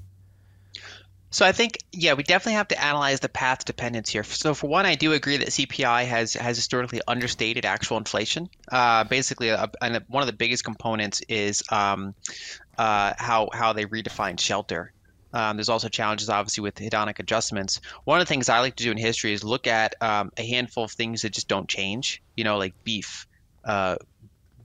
So 1.31 1.45
I 1.45 1.51
think, 1.51 1.77
yeah, 1.91 2.13
we 2.13 2.23
definitely 2.23 2.53
have 2.53 2.69
to 2.69 2.83
analyze 2.83 3.19
the 3.19 3.29
path 3.29 3.63
dependence 3.63 4.09
here. 4.09 4.23
So 4.23 4.55
for 4.55 4.67
one, 4.67 4.87
I 4.87 4.95
do 4.95 5.13
agree 5.13 5.37
that 5.37 5.49
CPI 5.49 6.05
has 6.07 6.33
has 6.33 6.57
historically 6.57 7.01
understated 7.07 7.65
actual 7.65 7.97
inflation. 7.97 8.49
Uh, 8.71 9.03
basically, 9.03 9.49
a, 9.49 9.69
a, 9.79 10.01
one 10.07 10.23
of 10.23 10.27
the 10.27 10.33
biggest 10.33 10.63
components 10.63 11.21
is 11.29 11.63
um, 11.71 12.15
uh, 12.79 13.13
how 13.15 13.49
how 13.53 13.73
they 13.73 13.85
redefine 13.85 14.39
shelter. 14.39 14.91
Um, 15.31 15.57
there's 15.57 15.69
also 15.69 15.87
challenges, 15.89 16.29
obviously, 16.29 16.63
with 16.63 16.73
hedonic 16.73 17.19
adjustments. 17.19 17.81
One 18.05 18.19
of 18.19 18.25
the 18.25 18.29
things 18.29 18.49
I 18.49 18.61
like 18.61 18.77
to 18.77 18.83
do 18.83 18.89
in 18.89 18.97
history 18.97 19.31
is 19.31 19.43
look 19.43 19.67
at 19.67 19.93
um, 20.01 20.31
a 20.35 20.43
handful 20.43 20.85
of 20.85 20.91
things 20.91 21.21
that 21.21 21.29
just 21.29 21.47
don't 21.47 21.69
change. 21.69 22.23
You 22.35 22.43
know, 22.43 22.57
like 22.57 22.73
beef, 22.83 23.27
uh, 23.63 23.97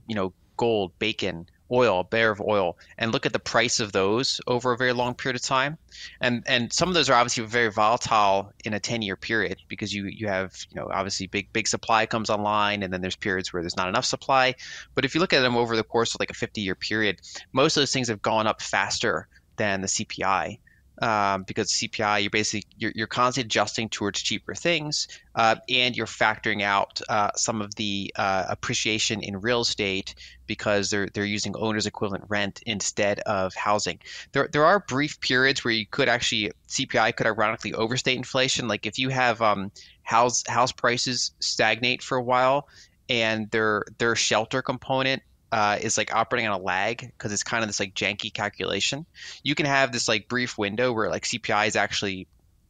you 0.07 0.15
know, 0.15 0.33
gold, 0.57 0.97
bacon, 0.99 1.47
oil, 1.71 2.01
a 2.01 2.03
barrel 2.03 2.33
of 2.33 2.41
oil, 2.41 2.77
and 2.97 3.11
look 3.11 3.25
at 3.25 3.33
the 3.33 3.39
price 3.39 3.79
of 3.79 3.91
those 3.91 4.39
over 4.47 4.71
a 4.71 4.77
very 4.77 4.93
long 4.93 5.13
period 5.15 5.35
of 5.35 5.41
time. 5.41 5.77
And 6.21 6.43
and 6.47 6.71
some 6.71 6.89
of 6.89 6.95
those 6.95 7.09
are 7.09 7.13
obviously 7.13 7.45
very 7.45 7.71
volatile 7.71 8.51
in 8.63 8.73
a 8.73 8.79
10 8.79 9.01
year 9.01 9.15
period 9.15 9.57
because 9.67 9.93
you 9.93 10.05
you 10.05 10.27
have 10.27 10.53
you 10.69 10.79
know 10.79 10.89
obviously 10.91 11.27
big 11.27 11.51
big 11.53 11.67
supply 11.67 12.05
comes 12.05 12.29
online 12.29 12.83
and 12.83 12.93
then 12.93 13.01
there's 13.01 13.15
periods 13.15 13.51
where 13.51 13.61
there's 13.61 13.77
not 13.77 13.89
enough 13.89 14.05
supply. 14.05 14.53
But 14.93 15.05
if 15.05 15.15
you 15.15 15.21
look 15.21 15.33
at 15.33 15.41
them 15.41 15.57
over 15.57 15.75
the 15.75 15.83
course 15.83 16.13
of 16.13 16.19
like 16.19 16.31
a 16.31 16.35
50 16.35 16.61
year 16.61 16.75
period, 16.75 17.21
most 17.53 17.77
of 17.77 17.81
those 17.81 17.93
things 17.93 18.07
have 18.07 18.21
gone 18.21 18.47
up 18.47 18.61
faster 18.61 19.27
than 19.57 19.81
the 19.81 19.87
CPI. 19.87 20.59
Um, 21.01 21.43
because 21.43 21.71
CPI, 21.71 22.21
you're 22.21 22.29
basically 22.29 22.65
you're, 22.77 22.93
you're 22.95 23.07
constantly 23.07 23.47
adjusting 23.47 23.89
towards 23.89 24.21
cheaper 24.21 24.55
things, 24.55 25.07
uh, 25.35 25.55
and 25.69 25.95
you're 25.95 26.05
factoring 26.05 26.61
out 26.61 27.01
uh, 27.09 27.31
some 27.35 27.61
of 27.61 27.75
the 27.75 28.13
uh, 28.15 28.45
appreciation 28.47 29.21
in 29.21 29.41
real 29.41 29.61
estate 29.61 30.15
because 30.47 30.89
they're 30.89 31.07
they're 31.13 31.25
using 31.25 31.53
owner's 31.57 31.85
equivalent 31.85 32.23
rent 32.27 32.61
instead 32.65 33.19
of 33.21 33.53
housing. 33.55 33.99
There 34.31 34.47
there 34.51 34.65
are 34.65 34.79
brief 34.79 35.19
periods 35.19 35.65
where 35.65 35.73
you 35.73 35.85
could 35.85 36.07
actually 36.07 36.51
CPI 36.69 37.15
could 37.15 37.27
ironically 37.27 37.73
overstate 37.73 38.17
inflation. 38.17 38.67
Like 38.67 38.85
if 38.85 38.97
you 38.97 39.09
have 39.09 39.41
um, 39.41 39.71
house 40.03 40.43
house 40.47 40.71
prices 40.71 41.31
stagnate 41.39 42.01
for 42.01 42.17
a 42.17 42.23
while 42.23 42.67
and 43.09 43.49
their 43.51 43.83
their 43.97 44.15
shelter 44.15 44.61
component 44.61 45.21
uh, 45.51 45.77
is 45.81 45.97
like 45.97 46.13
operating 46.13 46.49
on 46.49 46.59
a 46.59 46.63
lag 46.63 46.99
because 46.99 47.31
it's 47.31 47.43
kind 47.43 47.63
of 47.63 47.69
this 47.69 47.79
like 47.79 47.93
janky 47.93 48.33
calculation. 48.33 49.05
You 49.43 49.55
can 49.55 49.65
have 49.65 49.91
this 49.91 50.07
like 50.07 50.27
brief 50.27 50.57
window 50.57 50.91
where 50.91 51.09
like 51.09 51.23
CPI 51.23 51.67
is 51.67 51.75
actually, 51.75 52.27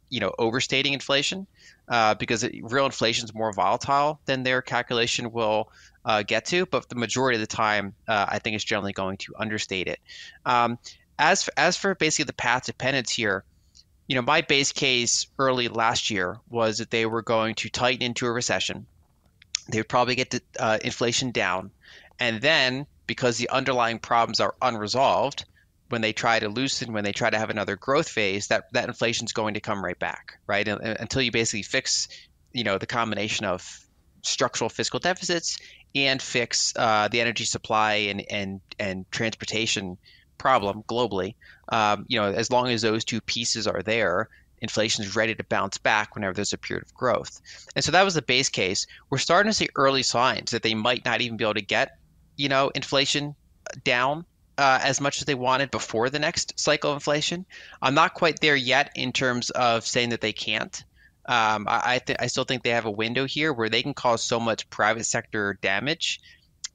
you 0.09 0.19
know, 0.19 0.33
overstating 0.37 0.93
inflation 0.93 1.47
uh, 1.87 2.15
because 2.15 2.43
it, 2.43 2.53
real 2.61 2.85
inflation 2.85 3.25
is 3.25 3.33
more 3.33 3.51
volatile 3.53 4.19
than 4.25 4.43
their 4.43 4.61
calculation 4.61 5.31
will 5.31 5.71
uh, 6.03 6.23
get 6.23 6.45
to. 6.45 6.65
But 6.65 6.89
the 6.89 6.95
majority 6.95 7.37
of 7.37 7.41
the 7.41 7.55
time, 7.55 7.93
uh, 8.07 8.25
I 8.29 8.39
think 8.39 8.55
it's 8.55 8.63
generally 8.63 8.93
going 8.93 9.17
to 9.17 9.33
understate 9.37 9.87
it. 9.87 9.99
Um, 10.45 10.77
as 11.17 11.43
for, 11.43 11.53
as 11.57 11.77
for 11.77 11.95
basically 11.95 12.25
the 12.25 12.33
path 12.33 12.65
dependence 12.65 13.11
here, 13.11 13.43
you 14.07 14.15
know, 14.15 14.21
my 14.21 14.41
base 14.41 14.71
case 14.71 15.27
early 15.39 15.67
last 15.67 16.11
year 16.11 16.39
was 16.49 16.77
that 16.77 16.91
they 16.91 17.05
were 17.05 17.23
going 17.23 17.55
to 17.55 17.69
tighten 17.69 18.03
into 18.03 18.27
a 18.27 18.31
recession. 18.31 18.85
They 19.69 19.79
would 19.79 19.89
probably 19.89 20.13
get 20.13 20.29
the, 20.29 20.41
uh, 20.59 20.77
inflation 20.83 21.31
down 21.31 21.71
and 22.19 22.41
then, 22.41 22.85
because 23.07 23.37
the 23.37 23.49
underlying 23.49 23.99
problems 23.99 24.39
are 24.39 24.55
unresolved, 24.61 25.45
when 25.89 26.01
they 26.01 26.13
try 26.13 26.39
to 26.39 26.49
loosen, 26.49 26.93
when 26.93 27.03
they 27.03 27.11
try 27.11 27.29
to 27.29 27.37
have 27.37 27.49
another 27.49 27.75
growth 27.75 28.09
phase, 28.09 28.47
that 28.47 28.71
that 28.73 28.87
inflation 28.87 29.25
is 29.25 29.33
going 29.33 29.53
to 29.53 29.59
come 29.59 29.83
right 29.83 29.99
back, 29.99 30.39
right? 30.47 30.67
And, 30.67 30.81
and 30.81 30.97
until 30.99 31.21
you 31.21 31.31
basically 31.31 31.63
fix, 31.63 32.07
you 32.53 32.63
know, 32.63 32.77
the 32.77 32.87
combination 32.87 33.45
of 33.45 33.79
structural 34.23 34.69
fiscal 34.69 34.99
deficits 34.99 35.57
and 35.93 36.21
fix 36.21 36.73
uh, 36.75 37.07
the 37.09 37.21
energy 37.21 37.45
supply 37.45 37.93
and 37.93 38.23
and 38.29 38.61
and 38.79 39.09
transportation 39.11 39.97
problem 40.37 40.83
globally, 40.83 41.35
um, 41.69 42.05
you 42.07 42.19
know, 42.19 42.31
as 42.31 42.51
long 42.51 42.69
as 42.69 42.81
those 42.81 43.05
two 43.05 43.21
pieces 43.21 43.67
are 43.67 43.81
there, 43.83 44.29
inflation 44.61 45.03
is 45.03 45.15
ready 45.15 45.35
to 45.35 45.43
bounce 45.43 45.77
back 45.77 46.15
whenever 46.15 46.33
there's 46.33 46.53
a 46.53 46.57
period 46.57 46.83
of 46.83 46.93
growth. 46.93 47.39
And 47.75 47.85
so 47.85 47.91
that 47.91 48.03
was 48.03 48.15
the 48.15 48.21
base 48.21 48.49
case. 48.49 48.87
We're 49.09 49.17
starting 49.19 49.49
to 49.49 49.53
see 49.53 49.69
early 49.75 50.03
signs 50.03 50.51
that 50.51 50.63
they 50.63 50.73
might 50.73 51.05
not 51.05 51.21
even 51.21 51.37
be 51.37 51.43
able 51.43 51.53
to 51.53 51.61
get 51.61 51.97
you 52.37 52.49
know, 52.49 52.69
inflation 52.69 53.35
down 53.83 54.25
uh, 54.57 54.79
as 54.81 55.01
much 55.01 55.19
as 55.19 55.25
they 55.25 55.35
wanted 55.35 55.71
before 55.71 56.09
the 56.09 56.19
next 56.19 56.59
cycle 56.59 56.91
of 56.91 56.97
inflation. 56.97 57.45
I'm 57.81 57.93
not 57.93 58.13
quite 58.13 58.39
there 58.39 58.55
yet 58.55 58.91
in 58.95 59.11
terms 59.11 59.49
of 59.49 59.85
saying 59.85 60.09
that 60.09 60.21
they 60.21 60.33
can't. 60.33 60.83
Um, 61.25 61.67
I 61.67 61.95
I, 61.95 61.99
th- 61.99 62.19
I 62.21 62.27
still 62.27 62.43
think 62.43 62.63
they 62.63 62.69
have 62.69 62.85
a 62.85 62.91
window 62.91 63.25
here 63.25 63.51
where 63.51 63.69
they 63.69 63.81
can 63.81 63.93
cause 63.93 64.23
so 64.23 64.39
much 64.39 64.69
private 64.69 65.05
sector 65.05 65.57
damage 65.61 66.19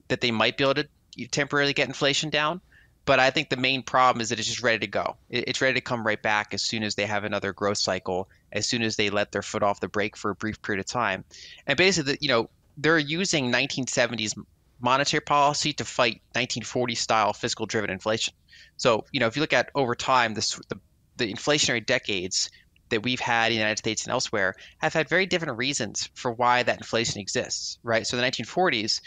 that 0.09 0.21
they 0.21 0.31
might 0.31 0.57
be 0.57 0.63
able 0.63 0.75
to 0.75 0.87
temporarily 1.31 1.73
get 1.73 1.87
inflation 1.87 2.29
down. 2.29 2.61
But 3.05 3.19
I 3.19 3.31
think 3.31 3.49
the 3.49 3.57
main 3.57 3.81
problem 3.81 4.21
is 4.21 4.29
that 4.29 4.37
it's 4.37 4.47
just 4.47 4.61
ready 4.61 4.79
to 4.79 4.87
go. 4.87 5.17
It's 5.29 5.59
ready 5.59 5.73
to 5.73 5.81
come 5.81 6.05
right 6.05 6.21
back 6.21 6.53
as 6.53 6.61
soon 6.61 6.83
as 6.83 6.93
they 6.93 7.07
have 7.07 7.23
another 7.23 7.51
growth 7.51 7.79
cycle, 7.79 8.29
as 8.51 8.67
soon 8.67 8.83
as 8.83 8.95
they 8.95 9.09
let 9.09 9.31
their 9.31 9.41
foot 9.41 9.63
off 9.63 9.79
the 9.79 9.87
brake 9.87 10.15
for 10.15 10.29
a 10.29 10.35
brief 10.35 10.61
period 10.61 10.81
of 10.81 10.85
time. 10.85 11.23
And 11.65 11.77
basically, 11.77 12.19
you 12.21 12.27
know, 12.27 12.49
they're 12.77 12.99
using 12.99 13.51
1970s 13.51 14.37
monetary 14.81 15.21
policy 15.21 15.73
to 15.73 15.85
fight 15.85 16.21
1940 16.33 16.95
style 16.95 17.33
fiscal 17.33 17.65
driven 17.65 17.89
inflation. 17.89 18.33
So, 18.77 19.05
you 19.11 19.19
know, 19.19 19.27
if 19.27 19.35
you 19.35 19.41
look 19.41 19.53
at 19.53 19.69
over 19.75 19.95
time, 19.95 20.33
this, 20.33 20.59
the, 20.69 20.79
the 21.17 21.31
inflationary 21.31 21.85
decades 21.85 22.49
that 22.89 23.03
we've 23.03 23.19
had 23.19 23.47
in 23.47 23.53
the 23.53 23.59
United 23.59 23.77
States 23.77 24.03
and 24.03 24.11
elsewhere 24.11 24.55
have 24.79 24.93
had 24.93 25.07
very 25.07 25.25
different 25.25 25.57
reasons 25.57 26.09
for 26.13 26.31
why 26.31 26.63
that 26.63 26.77
inflation 26.77 27.21
exists, 27.21 27.77
right? 27.83 28.05
So, 28.05 28.17
the 28.17 28.23
1940s, 28.23 29.01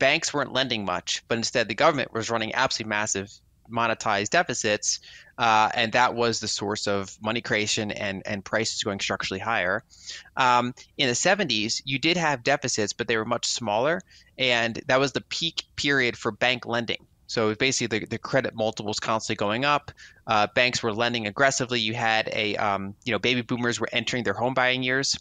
banks 0.00 0.34
weren't 0.34 0.52
lending 0.52 0.84
much, 0.84 1.22
but 1.28 1.38
instead 1.38 1.68
the 1.68 1.74
government 1.74 2.12
was 2.12 2.30
running 2.30 2.52
absolutely 2.54 2.88
massive 2.88 3.30
monetized 3.70 4.30
deficits, 4.30 5.00
uh, 5.38 5.70
and 5.74 5.92
that 5.92 6.14
was 6.14 6.40
the 6.40 6.48
source 6.48 6.86
of 6.86 7.16
money 7.22 7.40
creation 7.40 7.90
and 7.90 8.22
and 8.26 8.44
prices 8.44 8.82
going 8.82 9.00
structurally 9.00 9.40
higher. 9.40 9.82
Um, 10.36 10.74
in 10.98 11.08
the 11.08 11.14
70s, 11.14 11.82
you 11.84 11.98
did 11.98 12.16
have 12.16 12.42
deficits, 12.42 12.92
but 12.92 13.08
they 13.08 13.16
were 13.16 13.24
much 13.24 13.46
smaller, 13.46 14.02
and 14.38 14.80
that 14.86 15.00
was 15.00 15.12
the 15.12 15.22
peak 15.22 15.64
period 15.76 16.16
for 16.16 16.30
bank 16.30 16.66
lending. 16.66 17.06
So 17.26 17.54
basically, 17.54 18.00
the, 18.00 18.06
the 18.06 18.18
credit 18.18 18.54
multiples 18.54 18.98
constantly 18.98 19.36
going 19.36 19.64
up. 19.64 19.92
Uh, 20.26 20.48
banks 20.54 20.82
were 20.82 20.92
lending 20.92 21.28
aggressively. 21.28 21.78
You 21.78 21.94
had 21.94 22.28
a 22.32 22.56
um, 22.56 22.94
you 23.04 23.12
know 23.12 23.18
baby 23.18 23.42
boomers 23.42 23.78
were 23.78 23.88
entering 23.92 24.24
their 24.24 24.34
home 24.34 24.54
buying 24.54 24.82
years. 24.82 25.16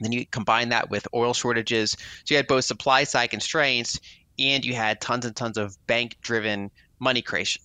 Then 0.00 0.12
you 0.12 0.26
combine 0.26 0.70
that 0.70 0.90
with 0.90 1.06
oil 1.14 1.34
shortages. 1.34 1.92
So 1.92 2.34
you 2.34 2.36
had 2.36 2.46
both 2.46 2.64
supply 2.64 3.04
side 3.04 3.30
constraints 3.30 4.00
and 4.38 4.64
you 4.64 4.74
had 4.74 5.00
tons 5.00 5.24
and 5.24 5.34
tons 5.34 5.56
of 5.56 5.76
bank 5.86 6.16
driven 6.20 6.70
money 6.98 7.22
creation. 7.22 7.62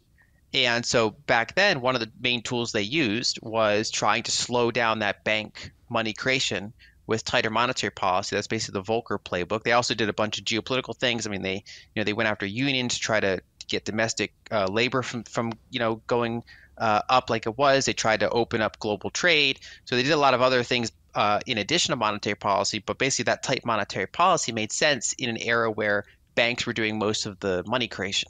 And 0.53 0.85
so 0.85 1.11
back 1.11 1.55
then, 1.55 1.81
one 1.81 1.95
of 1.95 2.01
the 2.01 2.11
main 2.19 2.41
tools 2.41 2.71
they 2.71 2.81
used 2.81 3.39
was 3.41 3.89
trying 3.89 4.23
to 4.23 4.31
slow 4.31 4.71
down 4.71 4.99
that 4.99 5.23
bank 5.23 5.71
money 5.89 6.13
creation 6.13 6.73
with 7.07 7.23
tighter 7.23 7.49
monetary 7.49 7.91
policy. 7.91 8.35
That's 8.35 8.47
basically 8.47 8.79
the 8.79 8.85
Volcker 8.85 9.19
playbook. 9.19 9.63
They 9.63 9.71
also 9.71 9.93
did 9.93 10.09
a 10.09 10.13
bunch 10.13 10.39
of 10.39 10.45
geopolitical 10.45 10.95
things. 10.95 11.25
I 11.25 11.29
mean, 11.29 11.41
they 11.41 11.55
you 11.55 11.97
know 11.97 12.03
they 12.03 12.13
went 12.13 12.29
after 12.29 12.45
unions 12.45 12.95
to 12.95 12.99
try 12.99 13.19
to 13.19 13.41
get 13.67 13.85
domestic 13.85 14.33
uh, 14.51 14.67
labor 14.67 15.01
from 15.01 15.23
from 15.23 15.53
you 15.69 15.79
know 15.79 16.01
going 16.07 16.43
uh, 16.77 17.01
up 17.09 17.29
like 17.29 17.45
it 17.45 17.57
was. 17.57 17.85
They 17.85 17.93
tried 17.93 18.21
to 18.21 18.29
open 18.29 18.61
up 18.61 18.79
global 18.79 19.09
trade. 19.09 19.59
So 19.85 19.95
they 19.95 20.03
did 20.03 20.11
a 20.11 20.17
lot 20.17 20.33
of 20.33 20.41
other 20.41 20.63
things 20.63 20.91
uh, 21.15 21.39
in 21.45 21.57
addition 21.57 21.91
to 21.91 21.95
monetary 21.95 22.35
policy. 22.35 22.79
But 22.79 22.97
basically, 22.97 23.31
that 23.31 23.43
tight 23.43 23.65
monetary 23.65 24.07
policy 24.07 24.51
made 24.51 24.71
sense 24.71 25.13
in 25.13 25.29
an 25.29 25.37
era 25.37 25.71
where 25.71 26.05
banks 26.35 26.65
were 26.65 26.73
doing 26.73 26.97
most 26.97 27.25
of 27.25 27.39
the 27.39 27.63
money 27.65 27.87
creation. 27.87 28.29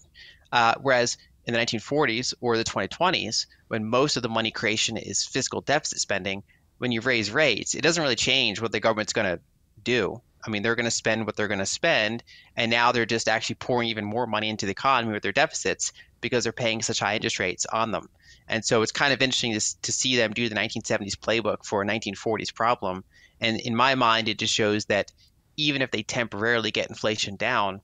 Uh, 0.51 0.75
whereas 0.81 1.17
in 1.51 1.59
the 1.59 1.65
1940s 1.65 2.33
or 2.41 2.57
the 2.57 2.63
2020s, 2.63 3.45
when 3.67 3.85
most 3.85 4.15
of 4.15 4.23
the 4.23 4.29
money 4.29 4.51
creation 4.51 4.97
is 4.97 5.25
fiscal 5.25 5.61
deficit 5.61 5.99
spending, 5.99 6.43
when 6.77 6.91
you 6.91 7.01
raise 7.01 7.29
rates, 7.29 7.75
it 7.75 7.81
doesn't 7.81 8.01
really 8.01 8.15
change 8.15 8.61
what 8.61 8.71
the 8.71 8.79
government's 8.79 9.13
going 9.13 9.37
to 9.37 9.41
do. 9.83 10.21
I 10.43 10.49
mean, 10.49 10.63
they're 10.63 10.75
going 10.75 10.85
to 10.85 10.91
spend 10.91 11.25
what 11.25 11.35
they're 11.35 11.47
going 11.47 11.59
to 11.59 11.65
spend, 11.65 12.23
and 12.55 12.71
now 12.71 12.91
they're 12.91 13.05
just 13.05 13.27
actually 13.27 13.55
pouring 13.55 13.89
even 13.89 14.05
more 14.05 14.25
money 14.25 14.49
into 14.49 14.65
the 14.65 14.71
economy 14.71 15.13
with 15.13 15.21
their 15.21 15.31
deficits 15.31 15.91
because 16.19 16.43
they're 16.43 16.53
paying 16.53 16.81
such 16.81 16.99
high 16.99 17.15
interest 17.15 17.37
rates 17.37 17.65
on 17.65 17.91
them. 17.91 18.09
And 18.47 18.65
so 18.65 18.81
it's 18.81 18.91
kind 18.91 19.13
of 19.13 19.21
interesting 19.21 19.53
to, 19.53 19.81
to 19.81 19.91
see 19.91 20.15
them 20.15 20.33
do 20.33 20.49
the 20.49 20.55
1970s 20.55 21.17
playbook 21.17 21.65
for 21.65 21.81
a 21.81 21.85
1940s 21.85 22.53
problem. 22.53 23.03
And 23.39 23.59
in 23.59 23.75
my 23.75 23.95
mind, 23.95 24.27
it 24.27 24.39
just 24.39 24.53
shows 24.53 24.85
that 24.85 25.11
even 25.57 25.81
if 25.81 25.91
they 25.91 26.03
temporarily 26.03 26.71
get 26.71 26.89
inflation 26.89 27.35
down, 27.35 27.81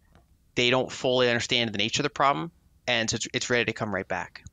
they 0.55 0.69
don't 0.69 0.91
fully 0.91 1.29
understand 1.29 1.71
the 1.71 1.77
nature 1.77 2.01
of 2.01 2.05
the 2.05 2.09
problem 2.09 2.51
and 2.87 3.09
so 3.09 3.17
it's 3.33 3.49
ready 3.49 3.65
to 3.65 3.73
come 3.73 3.93
right 3.93 4.07
back. 4.07 4.43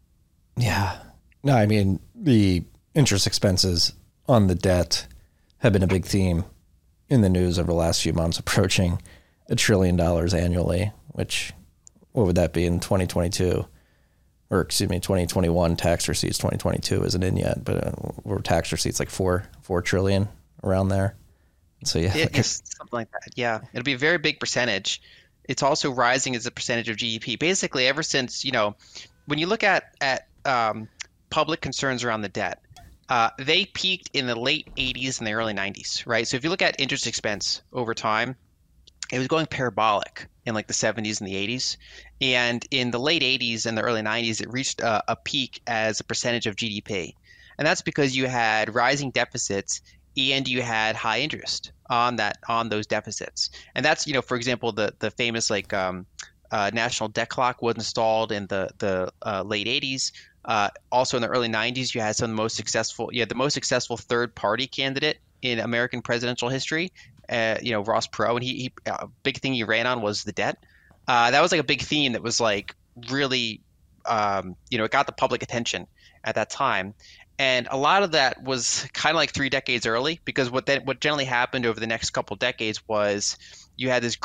Yeah. 0.56 0.98
No, 1.42 1.54
I 1.54 1.66
mean, 1.66 2.00
the 2.14 2.64
interest 2.94 3.26
expenses 3.26 3.92
on 4.28 4.46
the 4.46 4.54
debt 4.54 5.06
have 5.58 5.72
been 5.72 5.82
a 5.82 5.86
big 5.88 6.04
theme 6.06 6.44
in 7.08 7.20
the 7.20 7.28
news 7.28 7.58
over 7.58 7.66
the 7.68 7.74
last 7.74 8.02
few 8.02 8.12
months, 8.12 8.38
approaching 8.38 9.00
a 9.48 9.54
trillion 9.56 9.96
dollars 9.96 10.32
annually, 10.34 10.90
which, 11.08 11.52
what 12.12 12.26
would 12.26 12.36
that 12.36 12.52
be 12.52 12.64
in 12.66 12.80
2022? 12.80 13.66
or 14.50 14.60
excuse 14.60 14.90
me, 14.90 15.00
2021 15.00 15.74
tax 15.74 16.06
receipts. 16.06 16.36
2022 16.38 17.02
isn't 17.02 17.22
in 17.24 17.36
yet, 17.36 17.64
but 17.64 17.86
uh, 17.88 17.92
we're 18.24 18.38
tax 18.40 18.70
receipts 18.72 19.00
like 19.00 19.08
four 19.10 19.48
four 19.62 19.80
trillion 19.80 20.28
around 20.62 20.88
there. 20.88 21.16
So 21.84 21.98
yeah, 21.98 22.14
It- 22.16 22.36
it's 22.38 22.62
something 22.76 22.90
like 22.96 23.10
that. 23.10 23.32
Yeah, 23.36 23.60
it'll 23.72 23.82
be 23.84 23.94
a 23.94 23.98
very 23.98 24.18
big 24.18 24.38
percentage. 24.38 25.00
It's 25.48 25.62
also 25.62 25.90
rising 25.90 26.34
as 26.36 26.46
a 26.46 26.50
percentage 26.50 26.88
of 26.88 26.96
GDP. 26.96 27.38
Basically, 27.38 27.86
ever 27.86 28.02
since 28.02 28.44
you 28.44 28.52
know, 28.52 28.74
when 29.26 29.38
you 29.38 29.46
look 29.46 29.62
at 29.62 29.84
at 30.00 30.22
um, 30.44 30.88
public 31.30 31.60
concerns 31.60 32.04
around 32.04 32.22
the 32.22 32.28
debt, 32.28 32.60
uh, 33.08 33.30
they 33.38 33.66
peaked 33.66 34.10
in 34.14 34.26
the 34.26 34.38
late 34.38 34.68
80s 34.76 35.18
and 35.18 35.26
the 35.26 35.32
early 35.32 35.54
90s, 35.54 36.06
right? 36.06 36.26
So 36.26 36.36
if 36.36 36.44
you 36.44 36.50
look 36.50 36.62
at 36.62 36.80
interest 36.80 37.06
expense 37.06 37.62
over 37.72 37.94
time, 37.94 38.36
it 39.12 39.18
was 39.18 39.28
going 39.28 39.46
parabolic 39.46 40.26
in 40.46 40.54
like 40.54 40.66
the 40.66 40.74
70s 40.74 41.20
and 41.20 41.28
the 41.28 41.34
80s. 41.34 41.76
And 42.20 42.64
in 42.70 42.90
the 42.90 42.98
late 42.98 43.22
80s 43.22 43.66
and 43.66 43.76
the 43.76 43.82
early 43.82 44.02
90s, 44.02 44.40
it 44.40 44.50
reached 44.50 44.80
a, 44.80 45.12
a 45.12 45.16
peak 45.16 45.60
as 45.66 46.00
a 46.00 46.04
percentage 46.04 46.46
of 46.46 46.56
GDP. 46.56 47.12
And 47.58 47.66
that's 47.66 47.82
because 47.82 48.16
you 48.16 48.26
had 48.26 48.74
rising 48.74 49.10
deficits 49.10 49.82
and 50.16 50.48
you 50.48 50.62
had 50.62 50.96
high 50.96 51.20
interest 51.20 51.72
on 51.90 52.16
that 52.16 52.38
on 52.48 52.68
those 52.68 52.86
deficits. 52.86 53.50
And 53.74 53.84
that's, 53.84 54.06
you 54.06 54.14
know, 54.14 54.22
for 54.22 54.36
example, 54.36 54.72
the 54.72 54.94
the 54.98 55.10
famous 55.10 55.50
like 55.50 55.72
um, 55.72 56.06
uh, 56.50 56.70
national 56.72 57.08
debt 57.08 57.28
clock 57.28 57.62
was 57.62 57.74
installed 57.76 58.32
in 58.32 58.46
the 58.46 58.70
the 58.78 59.12
uh, 59.24 59.42
late 59.42 59.66
80s. 59.66 60.12
Uh, 60.44 60.68
also 60.92 61.16
in 61.16 61.22
the 61.22 61.28
early 61.28 61.48
90s, 61.48 61.94
you 61.94 62.00
had 62.02 62.16
some 62.16 62.30
of 62.30 62.36
the 62.36 62.42
most 62.42 62.56
successful. 62.56 63.08
You 63.12 63.20
had 63.20 63.30
the 63.30 63.34
most 63.34 63.54
successful 63.54 63.96
third 63.96 64.34
party 64.34 64.66
candidate 64.66 65.18
in 65.42 65.58
American 65.58 66.02
presidential 66.02 66.48
history. 66.48 66.92
Uh, 67.28 67.56
you 67.62 67.72
know 67.72 67.82
Ross 67.82 68.06
Perot, 68.06 68.34
and 68.34 68.44
he, 68.44 68.54
he 68.54 68.72
a 68.86 69.08
big 69.22 69.38
thing 69.38 69.54
he 69.54 69.64
ran 69.64 69.86
on 69.86 70.02
was 70.02 70.24
the 70.24 70.32
debt. 70.32 70.58
Uh, 71.08 71.30
that 71.30 71.40
was 71.40 71.52
like 71.52 71.60
a 71.60 71.64
big 71.64 71.82
theme 71.82 72.12
that 72.12 72.22
was 72.22 72.40
like 72.40 72.74
really, 73.10 73.60
um, 74.06 74.56
you 74.70 74.78
know, 74.78 74.84
it 74.84 74.90
got 74.90 75.06
the 75.06 75.12
public 75.12 75.42
attention 75.42 75.86
at 76.24 76.34
that 76.34 76.50
time. 76.50 76.94
And 77.38 77.66
a 77.70 77.76
lot 77.76 78.02
of 78.02 78.12
that 78.12 78.42
was 78.42 78.86
kind 78.92 79.14
of 79.14 79.16
like 79.16 79.32
three 79.32 79.48
decades 79.48 79.86
early, 79.86 80.20
because 80.24 80.50
what 80.50 80.68
what 80.84 81.00
generally 81.00 81.24
happened 81.24 81.66
over 81.66 81.80
the 81.80 81.86
next 81.86 82.10
couple 82.10 82.36
decades 82.36 82.86
was 82.86 83.36
you 83.76 83.88
had 83.90 84.02
this, 84.02 84.16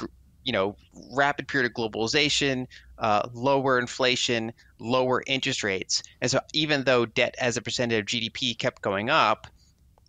you 0.43 0.53
know, 0.53 0.75
rapid 1.15 1.47
period 1.47 1.71
of 1.71 1.75
globalization, 1.75 2.67
uh, 2.99 3.27
lower 3.33 3.79
inflation, 3.79 4.53
lower 4.79 5.23
interest 5.25 5.63
rates, 5.63 6.03
and 6.21 6.29
so 6.29 6.39
even 6.53 6.83
though 6.83 7.05
debt 7.05 7.33
as 7.39 7.57
a 7.57 7.61
percentage 7.61 7.99
of 7.99 8.05
GDP 8.05 8.55
kept 8.55 8.81
going 8.83 9.09
up, 9.09 9.47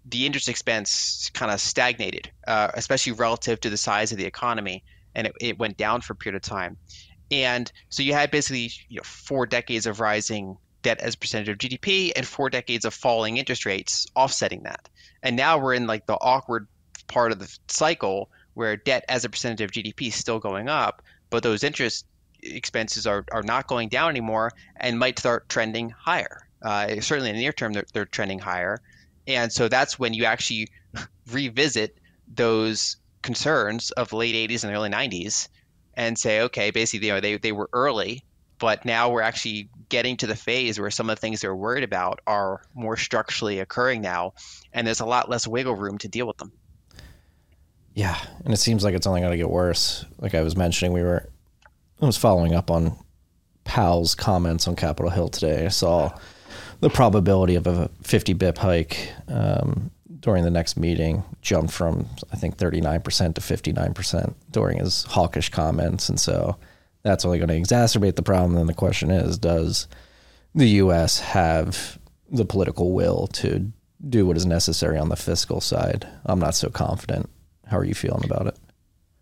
the 0.04 0.26
interest 0.26 0.48
expense 0.48 1.30
kind 1.32 1.50
of 1.50 1.60
stagnated, 1.60 2.30
uh, 2.46 2.70
especially 2.74 3.12
relative 3.12 3.60
to 3.60 3.70
the 3.70 3.76
size 3.76 4.12
of 4.12 4.18
the 4.18 4.26
economy, 4.26 4.84
and 5.14 5.26
it, 5.26 5.32
it 5.40 5.58
went 5.58 5.76
down 5.76 6.02
for 6.02 6.12
a 6.12 6.16
period 6.16 6.36
of 6.36 6.42
time. 6.42 6.76
And 7.30 7.70
so 7.88 8.02
you 8.02 8.12
had 8.12 8.30
basically 8.30 8.70
you 8.88 8.96
know, 8.96 9.02
four 9.04 9.46
decades 9.46 9.86
of 9.86 10.00
rising 10.00 10.56
debt 10.82 11.00
as 11.00 11.14
a 11.14 11.18
percentage 11.18 11.48
of 11.48 11.58
GDP 11.58 12.12
and 12.14 12.26
four 12.26 12.50
decades 12.50 12.84
of 12.84 12.94
falling 12.94 13.36
interest 13.36 13.66
rates 13.66 14.06
offsetting 14.16 14.62
that. 14.64 14.88
And 15.22 15.36
now 15.36 15.58
we're 15.58 15.74
in 15.74 15.86
like 15.86 16.06
the 16.06 16.14
awkward 16.14 16.66
part 17.06 17.32
of 17.32 17.38
the 17.38 17.58
cycle 17.68 18.30
where 18.54 18.76
debt 18.76 19.04
as 19.08 19.24
a 19.24 19.28
percentage 19.28 19.60
of 19.60 19.70
GDP 19.70 20.08
is 20.08 20.14
still 20.14 20.38
going 20.38 20.68
up, 20.68 21.02
but 21.28 21.42
those 21.42 21.64
interest 21.64 22.06
expenses 22.42 23.06
are, 23.06 23.24
are 23.32 23.42
not 23.42 23.66
going 23.66 23.88
down 23.88 24.10
anymore 24.10 24.52
and 24.76 24.98
might 24.98 25.18
start 25.18 25.48
trending 25.48 25.90
higher. 25.90 26.46
Uh, 26.62 27.00
certainly 27.00 27.30
in 27.30 27.36
the 27.36 27.42
near 27.42 27.52
term, 27.52 27.72
they're, 27.72 27.86
they're 27.92 28.04
trending 28.04 28.38
higher. 28.38 28.80
And 29.26 29.52
so 29.52 29.68
that's 29.68 29.98
when 29.98 30.14
you 30.14 30.24
actually 30.24 30.68
revisit 31.30 31.98
those 32.26 32.96
concerns 33.22 33.90
of 33.92 34.12
late 34.12 34.50
80s 34.50 34.64
and 34.64 34.72
early 34.72 34.90
90s 34.90 35.48
and 35.94 36.18
say, 36.18 36.42
okay, 36.42 36.70
basically, 36.70 37.08
you 37.08 37.14
know, 37.14 37.20
they, 37.20 37.36
they 37.36 37.52
were 37.52 37.68
early, 37.72 38.24
but 38.60 38.84
now 38.84 39.10
we're 39.10 39.22
actually 39.22 39.68
getting 39.88 40.16
to 40.18 40.26
the 40.26 40.36
phase 40.36 40.78
where 40.78 40.90
some 40.90 41.10
of 41.10 41.16
the 41.16 41.20
things 41.20 41.40
they're 41.40 41.56
worried 41.56 41.82
about 41.82 42.20
are 42.26 42.62
more 42.74 42.96
structurally 42.96 43.58
occurring 43.58 44.00
now, 44.00 44.34
and 44.72 44.86
there's 44.86 45.00
a 45.00 45.06
lot 45.06 45.28
less 45.28 45.48
wiggle 45.48 45.74
room 45.74 45.98
to 45.98 46.08
deal 46.08 46.26
with 46.26 46.36
them. 46.36 46.52
Yeah, 47.94 48.16
and 48.44 48.54
it 48.54 48.58
seems 48.58 48.84
like 48.84 48.94
it's 48.94 49.06
only 49.06 49.20
going 49.20 49.32
to 49.32 49.36
get 49.36 49.50
worse. 49.50 50.04
Like 50.18 50.34
I 50.34 50.42
was 50.42 50.56
mentioning, 50.56 50.92
we 50.92 51.02
were 51.02 51.28
I 52.00 52.06
was 52.06 52.16
following 52.16 52.54
up 52.54 52.70
on 52.70 52.96
Powell's 53.64 54.14
comments 54.14 54.68
on 54.68 54.76
Capitol 54.76 55.10
Hill 55.10 55.28
today. 55.28 55.66
I 55.66 55.68
saw 55.68 56.16
the 56.80 56.88
probability 56.88 57.56
of 57.56 57.66
a 57.66 57.90
50 58.02 58.32
bip 58.34 58.58
hike 58.58 59.12
um, 59.28 59.90
during 60.20 60.44
the 60.44 60.50
next 60.50 60.76
meeting 60.78 61.24
jumped 61.42 61.72
from 61.72 62.08
I 62.32 62.36
think 62.36 62.56
39% 62.56 63.34
to 63.34 63.40
59% 63.40 64.34
during 64.50 64.78
his 64.78 65.04
hawkish 65.04 65.48
comments, 65.48 66.08
and 66.08 66.20
so 66.20 66.56
that's 67.02 67.24
only 67.24 67.38
going 67.38 67.48
to 67.48 67.58
exacerbate 67.60 68.16
the 68.16 68.22
problem. 68.22 68.54
Then 68.54 68.66
the 68.66 68.74
question 68.74 69.10
is, 69.10 69.38
does 69.38 69.88
the 70.54 70.68
U.S. 70.68 71.20
have 71.20 71.98
the 72.30 72.44
political 72.44 72.92
will 72.92 73.26
to 73.28 73.72
do 74.08 74.26
what 74.26 74.36
is 74.36 74.46
necessary 74.46 74.98
on 74.98 75.08
the 75.08 75.16
fiscal 75.16 75.60
side? 75.60 76.06
I'm 76.24 76.38
not 76.38 76.54
so 76.54 76.68
confident. 76.68 77.28
How 77.66 77.78
are 77.78 77.84
you 77.84 77.94
feeling 77.94 78.24
about 78.24 78.46
it? 78.46 78.56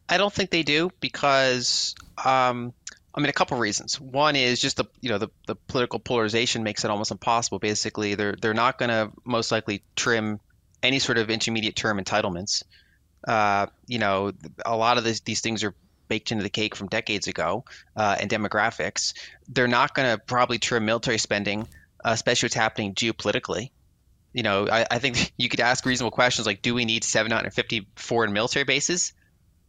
I 0.08 0.16
don't 0.16 0.32
think 0.32 0.50
they 0.50 0.62
do 0.62 0.90
because, 1.00 1.94
um, 2.24 2.72
I 3.14 3.20
mean, 3.20 3.28
a 3.28 3.34
couple 3.34 3.56
of 3.56 3.60
reasons. 3.60 4.00
One 4.00 4.36
is 4.36 4.60
just 4.60 4.78
the 4.78 4.86
you 5.00 5.10
know 5.10 5.18
the, 5.18 5.28
the 5.46 5.54
political 5.54 5.98
polarization 5.98 6.62
makes 6.62 6.84
it 6.84 6.90
almost 6.90 7.10
impossible. 7.10 7.58
Basically, 7.58 8.14
they're 8.14 8.34
they're 8.40 8.54
not 8.54 8.78
going 8.78 8.88
to 8.88 9.12
most 9.24 9.52
likely 9.52 9.82
trim 9.96 10.40
any 10.82 10.98
sort 10.98 11.18
of 11.18 11.28
intermediate 11.28 11.76
term 11.76 11.98
entitlements. 11.98 12.62
Uh, 13.26 13.66
you 13.86 13.98
know, 13.98 14.32
a 14.64 14.76
lot 14.76 14.96
of 14.96 15.04
this, 15.04 15.20
these 15.20 15.40
things 15.40 15.64
are 15.64 15.74
baked 16.08 16.32
into 16.32 16.42
the 16.42 16.50
cake 16.50 16.74
from 16.74 16.88
decades 16.88 17.26
ago, 17.26 17.64
uh, 17.96 18.16
and 18.20 18.30
demographics. 18.30 19.14
They're 19.48 19.68
not 19.68 19.94
going 19.94 20.16
to 20.16 20.22
probably 20.24 20.58
trim 20.58 20.84
military 20.84 21.18
spending, 21.18 21.62
uh, 22.04 22.10
especially 22.10 22.46
what's 22.46 22.54
happening 22.54 22.94
geopolitically. 22.94 23.70
You 24.32 24.42
know, 24.42 24.68
I, 24.70 24.86
I 24.90 24.98
think 24.98 25.32
you 25.36 25.48
could 25.48 25.60
ask 25.60 25.84
reasonable 25.84 26.10
questions 26.10 26.46
like, 26.46 26.62
do 26.62 26.74
we 26.74 26.84
need 26.84 27.04
750 27.04 27.86
foreign 27.96 28.32
military 28.32 28.64
bases? 28.64 29.12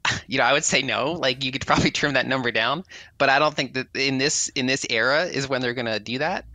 you 0.28 0.38
know, 0.38 0.44
I 0.44 0.54
would 0.54 0.64
say 0.64 0.82
no. 0.82 1.14
Like 1.14 1.44
you 1.44 1.52
could 1.52 1.66
probably 1.66 1.92
trim 2.00 2.14
that 2.14 2.28
number 2.28 2.52
down, 2.52 2.84
but 3.18 3.30
I 3.30 3.40
don't 3.40 3.56
think 3.56 3.74
that 3.74 3.88
in 3.96 4.18
this 4.18 4.50
in 4.50 4.66
this 4.66 4.86
era 4.90 5.26
is 5.26 5.48
when 5.48 5.62
they're 5.62 5.74
going 5.74 5.86
to 5.86 6.00
do 6.00 6.20
that. 6.20 6.46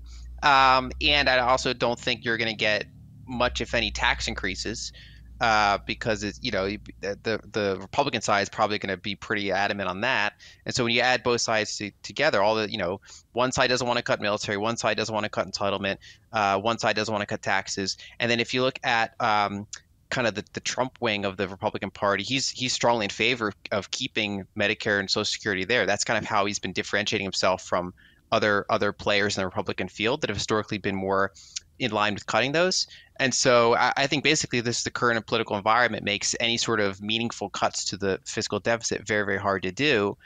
Um, 0.43 0.93
and 1.01 1.29
I 1.29 1.39
also 1.39 1.73
don't 1.73 1.99
think 1.99 2.25
you're 2.25 2.37
going 2.37 2.51
to 2.51 2.57
get 2.57 2.87
much, 3.27 3.63
if 3.63 3.75
any, 3.75 3.91
tax 3.91 4.29
increases 4.29 4.93
uh, 5.41 5.79
because 5.87 6.23
it's 6.23 6.39
you 6.43 6.51
know 6.51 6.69
the 7.01 7.41
the 7.53 7.77
Republican 7.81 8.23
side 8.23 8.43
is 8.43 8.49
probably 8.49 8.79
going 8.79 8.95
to 8.95 9.01
be 9.01 9.15
pretty 9.15 9.51
adamant 9.51 9.89
on 9.89 10.03
that. 10.03 10.35
And 10.65 10.75
so 10.75 10.85
when 10.85 10.93
you 10.93 11.01
add 11.01 11.23
both 11.23 11.41
sides 11.41 11.77
to, 11.79 11.91
together, 12.03 12.43
all 12.43 12.55
the 12.55 12.71
you 12.71 12.79
know 12.79 13.01
one 13.33 13.53
side 13.53 13.69
doesn't 13.69 13.87
want 13.87 13.99
to 13.99 14.03
cut 14.03 14.21
military, 14.21 14.57
one 14.57 14.77
side 14.77 14.97
doesn't 14.97 15.13
want 15.13 15.25
to 15.25 15.31
cut 15.31 15.47
entitlement, 15.47 15.99
uh, 16.33 16.59
one 16.59 16.79
side 16.79 16.97
doesn't 16.97 17.13
want 17.13 17.23
to 17.23 17.27
cut 17.27 17.43
taxes, 17.43 17.97
and 18.21 18.31
then 18.31 18.41
if 18.41 18.55
you 18.55 18.63
look 18.63 18.79
at 18.85 19.21
um, 19.21 19.67
kind 20.11 20.27
of 20.29 20.35
the, 20.35 20.45
the 20.53 20.61
Trump 20.61 20.97
wing 21.01 21.25
of 21.25 21.37
the 21.37 21.49
Republican 21.49 21.91
Party, 21.91 22.23
he's 22.23 22.51
he's 22.51 22.73
strongly 22.73 23.05
in 23.05 23.11
favor 23.11 23.53
of 23.73 23.91
keeping 23.91 24.47
Medicare 24.57 25.01
and 25.01 25.11
Social 25.11 25.25
Security 25.25 25.65
there. 25.65 25.87
That's 25.87 26.05
kind 26.05 26.19
of 26.19 26.25
how 26.25 26.47
he's 26.47 26.61
been 26.61 26.73
differentiating 26.73 27.25
himself 27.25 27.63
from 27.63 27.93
other 28.31 28.67
other 28.71 28.93
players 28.93 29.37
in 29.37 29.43
the 29.43 29.47
Republican 29.47 29.89
field 29.89 30.21
that 30.21 30.31
have 30.31 30.37
historically 30.37 30.79
been 30.79 30.95
more 30.97 31.33
in 31.79 31.91
line 31.91 32.15
with 32.15 32.27
cutting 32.27 32.53
those. 32.53 32.87
And 33.17 33.33
so 33.35 33.75
I, 33.77 33.93
I 33.97 34.07
think 34.07 34.25
basically 34.25 34.61
this 34.61 34.79
is 34.79 34.85
the 34.85 34.91
current 34.91 35.27
political 35.27 35.57
environment 35.57 36.05
makes 36.05 36.35
any 36.41 36.57
sort 36.57 36.81
of 36.81 37.01
meaningful 37.01 37.49
cuts 37.51 37.85
to 37.87 37.97
the 37.97 38.21
fiscal 38.25 38.61
deficit 38.61 39.07
very 39.07 39.25
very 39.25 39.39
hard 39.39 39.63
to 39.63 39.73
do. 39.73 40.17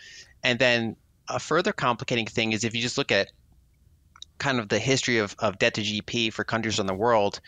And 0.42 0.58
then 0.58 0.96
a 1.28 1.38
further 1.38 1.72
complicating 1.72 2.26
thing 2.26 2.52
is 2.52 2.64
if 2.64 2.74
you 2.74 2.80
just 2.80 2.98
look 2.98 3.12
at 3.12 3.30
kind 4.38 4.60
of 4.60 4.68
the 4.68 4.78
history 4.78 5.18
of, 5.18 5.34
of 5.38 5.58
debt 5.58 5.74
to 5.74 5.82
GDP 5.82 6.32
for 6.32 6.44
countries 6.44 6.78
in 6.78 6.86
the 6.86 6.94
world, 6.94 7.40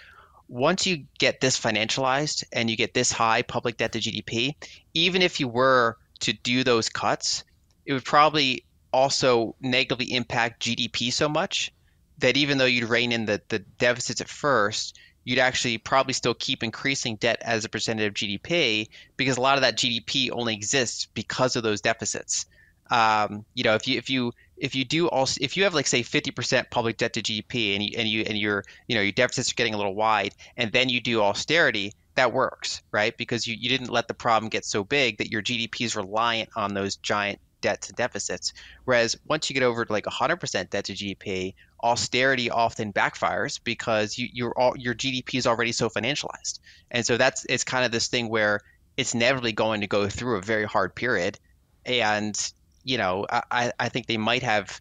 once 0.49 0.87
you 0.87 1.05
get 1.19 1.41
this 1.41 1.59
financialized 1.59 2.45
and 2.53 2.69
you 2.69 2.77
get 2.77 2.93
this 2.93 3.13
high 3.13 3.43
public 3.43 3.77
debt 3.77 3.93
to 3.93 4.01
GDP, 4.01 4.55
even 4.95 5.23
if 5.23 5.39
you 5.39 5.47
were 5.49 5.97
to 6.19 6.33
do 6.33 6.65
those 6.65 6.89
cuts, 6.89 7.45
it 7.87 7.93
would 7.93 8.05
probably 8.05 8.65
also 8.93 9.55
negatively 9.61 10.13
impact 10.13 10.63
GDP 10.63 11.13
so 11.13 11.29
much 11.29 11.73
that 12.21 12.37
even 12.37 12.59
though 12.59 12.65
you'd 12.65 12.89
rein 12.89 13.13
in 13.13 13.27
the, 13.27 13.41
the 13.49 13.59
deficits 13.59 14.21
at 14.21 14.29
first, 14.29 14.99
you'd 15.25 15.39
actually 15.39 15.79
probably 15.79 16.13
still 16.13 16.35
keep 16.35 16.63
increasing 16.63 17.17
debt 17.17 17.39
as 17.43 17.65
a 17.65 17.69
percentage 17.69 18.07
of 18.07 18.15
GDP 18.15 18.89
because 19.17 19.37
a 19.37 19.41
lot 19.41 19.57
of 19.57 19.63
that 19.63 19.77
GDP 19.77 20.31
only 20.33 20.55
exists 20.55 21.07
because 21.15 21.57
of 21.57 21.63
those 21.63 21.81
deficits. 21.81 22.47
Um, 22.91 23.45
you 23.55 23.63
know, 23.63 23.75
if 23.75 23.87
you 23.87 23.99
if 23.99 24.11
you 24.11 24.33
if 24.57 24.75
you 24.75 24.85
do 24.85 25.09
also 25.09 25.39
if 25.41 25.57
you 25.57 25.65
have 25.65 25.75
like 25.75 25.87
say 25.87 26.03
50% 26.03 26.71
public 26.71 26.97
debt 26.97 27.13
to 27.15 27.23
GDP 27.23 27.75
and 27.75 27.83
you 27.83 27.95
and 27.97 28.09
you 28.09 28.23
and 28.23 28.39
your 28.39 28.65
you 28.89 28.95
know 28.95 29.03
your 29.03 29.13
deficits 29.13 29.53
are 29.53 29.55
getting 29.55 29.75
a 29.75 29.77
little 29.77 29.95
wide 29.95 30.35
and 30.57 30.73
then 30.73 30.89
you 30.89 31.01
do 31.01 31.23
austerity 31.23 31.93
that 32.17 32.33
works 32.33 32.83
right 32.91 33.17
because 33.17 33.47
you, 33.47 33.57
you 33.59 33.69
didn't 33.69 33.91
let 33.91 34.09
the 34.09 34.15
problem 34.15 34.51
get 34.51 34.65
so 34.65 34.85
big 34.85 35.19
that 35.19 35.31
your 35.31 35.43
GDP 35.43 35.87
is 35.87 35.97
reliant 35.97 36.51
on 36.57 36.75
those 36.75 36.97
giant 36.97 37.39
debts 37.61 37.89
and 37.89 37.97
deficits 37.97 38.53
whereas 38.85 39.17
once 39.27 39.49
you 39.49 39.55
get 39.55 39.63
over 39.63 39.85
to 39.85 39.93
like 39.93 40.05
100% 40.05 40.71
debt 40.71 40.85
to 40.85 40.93
GDP 40.93 41.55
austerity 41.83 42.51
often 42.51 42.93
backfires 42.93 43.61
because 43.63 44.19
you, 44.19 44.29
your 44.33 44.59
all 44.59 44.77
your 44.77 44.95
GDP 44.95 45.37
is 45.37 45.47
already 45.47 45.73
so 45.73 45.89
financialized. 45.89 46.61
And 46.91 47.05
so 47.05 47.17
that's 47.17 47.45
it's 47.49 47.65
kind 47.65 47.85
of 47.85 47.93
this 47.93 48.09
thing 48.09 48.29
where 48.29 48.61
it's 48.97 49.15
inevitably 49.15 49.53
going 49.53 49.81
to 49.81 49.87
go 49.87 50.09
through 50.09 50.37
a 50.37 50.43
very 50.43 50.65
hard 50.65 50.95
period. 50.95 51.39
And 51.87 52.37
you 52.85 52.99
know, 52.99 53.27
I, 53.31 53.73
I 53.79 53.89
think 53.89 54.07
they 54.07 54.17
might 54.17 54.43
have 54.43 54.81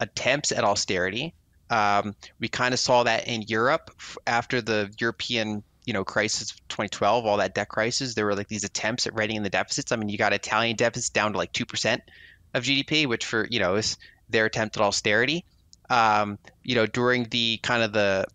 attempts 0.00 0.50
at 0.52 0.64
austerity, 0.64 1.34
Um, 1.70 2.14
we 2.40 2.48
kind 2.48 2.74
of 2.74 2.80
saw 2.80 3.02
that 3.04 3.26
in 3.26 3.42
Europe 3.42 3.90
after 4.26 4.60
the 4.60 4.92
European 4.98 5.62
you 5.86 5.92
know 5.92 6.04
crisis 6.04 6.52
of 6.52 6.68
2012 6.68 7.26
all 7.26 7.36
that 7.36 7.54
debt 7.54 7.68
crisis 7.68 8.14
there 8.14 8.24
were 8.24 8.34
like 8.34 8.48
these 8.48 8.64
attempts 8.64 9.06
at 9.06 9.14
writing 9.14 9.36
in 9.36 9.42
the 9.42 9.50
deficits. 9.50 9.92
I 9.92 9.96
mean 9.96 10.08
you 10.08 10.16
got 10.16 10.32
italian 10.32 10.76
deficits 10.76 11.10
down 11.10 11.32
to 11.32 11.38
like 11.38 11.52
2% 11.52 12.00
of 12.54 12.62
gdp 12.62 13.06
which 13.06 13.26
for 13.26 13.46
you 13.50 13.60
know 13.60 13.74
is 13.74 13.98
their 14.30 14.46
attempt 14.46 14.76
at 14.76 14.82
austerity 14.82 15.44
um, 15.90 16.38
you 16.62 16.74
know 16.74 16.86
during 16.86 17.24
the 17.24 17.58
kind 17.58 17.82
of 17.82 17.92
the 17.92 18.26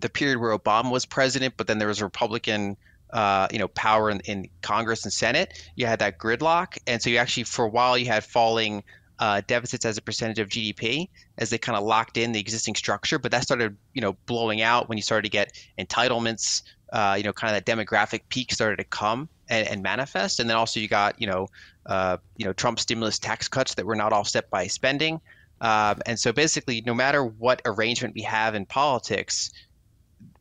the 0.00 0.08
period 0.08 0.38
where 0.38 0.56
obama 0.56 0.90
was 0.90 1.04
president 1.04 1.54
but 1.56 1.66
then 1.66 1.78
there 1.78 1.88
was 1.88 2.00
a 2.00 2.04
republican 2.04 2.76
uh, 3.12 3.46
you 3.50 3.58
know 3.58 3.68
power 3.68 4.10
in, 4.10 4.20
in 4.20 4.48
congress 4.62 5.04
and 5.04 5.12
senate 5.12 5.70
you 5.76 5.86
had 5.86 5.98
that 5.98 6.18
gridlock 6.18 6.78
and 6.86 7.02
so 7.02 7.10
you 7.10 7.18
actually 7.18 7.44
for 7.44 7.64
a 7.64 7.68
while 7.68 7.98
you 7.98 8.06
had 8.06 8.24
falling 8.24 8.82
uh, 9.22 9.40
deficits 9.46 9.84
as 9.84 9.96
a 9.96 10.02
percentage 10.02 10.40
of 10.40 10.48
GDP 10.48 11.08
as 11.38 11.48
they 11.50 11.56
kind 11.56 11.78
of 11.78 11.84
locked 11.84 12.16
in 12.16 12.32
the 12.32 12.40
existing 12.40 12.74
structure. 12.74 13.20
But 13.20 13.30
that 13.30 13.44
started, 13.44 13.76
you 13.94 14.00
know, 14.00 14.14
blowing 14.26 14.62
out 14.62 14.88
when 14.88 14.98
you 14.98 15.02
started 15.02 15.22
to 15.22 15.30
get 15.30 15.52
entitlements. 15.78 16.62
Uh, 16.92 17.14
you 17.16 17.22
know, 17.22 17.32
kind 17.32 17.56
of 17.56 17.64
that 17.64 17.70
demographic 17.70 18.22
peak 18.28 18.52
started 18.52 18.76
to 18.78 18.84
come 18.84 19.28
and, 19.48 19.68
and 19.68 19.80
manifest, 19.80 20.40
and 20.40 20.50
then 20.50 20.56
also 20.56 20.80
you 20.80 20.88
got, 20.88 21.20
you 21.20 21.26
know, 21.26 21.46
uh, 21.86 22.16
you 22.36 22.44
know, 22.44 22.52
Trump 22.52 22.80
stimulus 22.80 23.18
tax 23.18 23.46
cuts 23.46 23.74
that 23.74 23.86
were 23.86 23.94
not 23.94 24.12
offset 24.12 24.50
by 24.50 24.66
spending. 24.66 25.20
Um, 25.62 26.02
and 26.06 26.18
so 26.18 26.32
basically, 26.32 26.82
no 26.84 26.92
matter 26.92 27.24
what 27.24 27.62
arrangement 27.64 28.14
we 28.14 28.22
have 28.22 28.54
in 28.54 28.66
politics, 28.66 29.50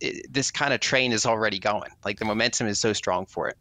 it, 0.02 0.34
this 0.34 0.50
kind 0.52 0.74
of 0.74 0.80
train 0.80 1.12
is 1.14 1.26
already 1.26 1.60
going. 1.60 1.92
Like 2.04 2.20
the 2.20 2.26
momentum 2.26 2.68
is 2.68 2.80
so 2.80 2.92
strong 2.92 3.28
for 3.28 3.48
it. 3.48 3.58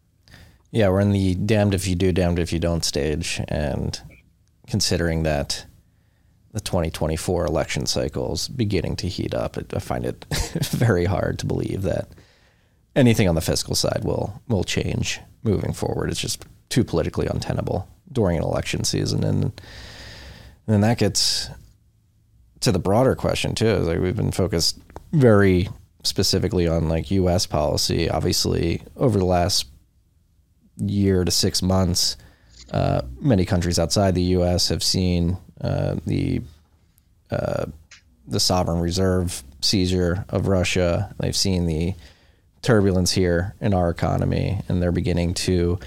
Yeah, 0.72 0.88
we're 0.88 1.00
in 1.00 1.12
the 1.12 1.34
damned 1.34 1.74
if 1.74 1.86
you 1.86 1.94
do, 1.94 2.12
damned 2.12 2.38
if 2.38 2.52
you 2.52 2.58
don't 2.58 2.84
stage, 2.84 3.40
and 3.48 4.00
considering 4.68 5.22
that 5.24 5.66
the 6.52 6.60
2024 6.60 7.44
election 7.44 7.86
cycle 7.86 8.32
is 8.32 8.48
beginning 8.48 8.96
to 8.96 9.08
heat 9.08 9.34
up. 9.34 9.58
I 9.74 9.78
find 9.80 10.06
it 10.06 10.24
very 10.70 11.04
hard 11.04 11.38
to 11.40 11.46
believe 11.46 11.82
that 11.82 12.08
anything 12.96 13.28
on 13.28 13.34
the 13.34 13.40
fiscal 13.40 13.74
side 13.74 14.02
will 14.04 14.40
will 14.48 14.64
change 14.64 15.20
moving 15.42 15.72
forward. 15.72 16.08
It's 16.08 16.20
just 16.20 16.46
too 16.70 16.84
politically 16.84 17.26
untenable 17.26 17.86
during 18.10 18.38
an 18.38 18.44
election 18.44 18.84
season, 18.84 19.24
and 19.24 19.60
then 20.72 20.80
that 20.82 20.98
gets 20.98 21.48
to 22.60 22.72
the 22.72 22.78
broader 22.78 23.14
question 23.14 23.54
too. 23.54 23.76
Like 23.76 24.00
we've 24.00 24.16
been 24.16 24.32
focused 24.32 24.78
very 25.12 25.68
specifically 26.02 26.68
on 26.68 26.88
like 26.88 27.10
U.S. 27.10 27.46
policy, 27.46 28.08
obviously 28.08 28.82
over 28.96 29.18
the 29.18 29.24
last 29.24 29.66
year 30.76 31.24
to 31.24 31.30
six 31.30 31.62
months 31.62 32.16
uh, 32.72 33.02
many 33.20 33.44
countries 33.44 33.78
outside 33.78 34.14
the 34.14 34.22
U.S. 34.22 34.68
have 34.68 34.82
seen 34.82 35.36
uh, 35.60 35.96
the 36.06 36.40
uh, 37.30 37.66
the 38.26 38.40
sovereign 38.40 38.80
reserve 38.80 39.42
seizure 39.60 40.24
of 40.28 40.46
Russia. 40.46 41.14
They've 41.18 41.36
seen 41.36 41.66
the 41.66 41.94
turbulence 42.62 43.12
here 43.12 43.54
in 43.60 43.74
our 43.74 43.90
economy, 43.90 44.60
and 44.68 44.82
they're 44.82 44.92
beginning 44.92 45.34
to 45.34 45.78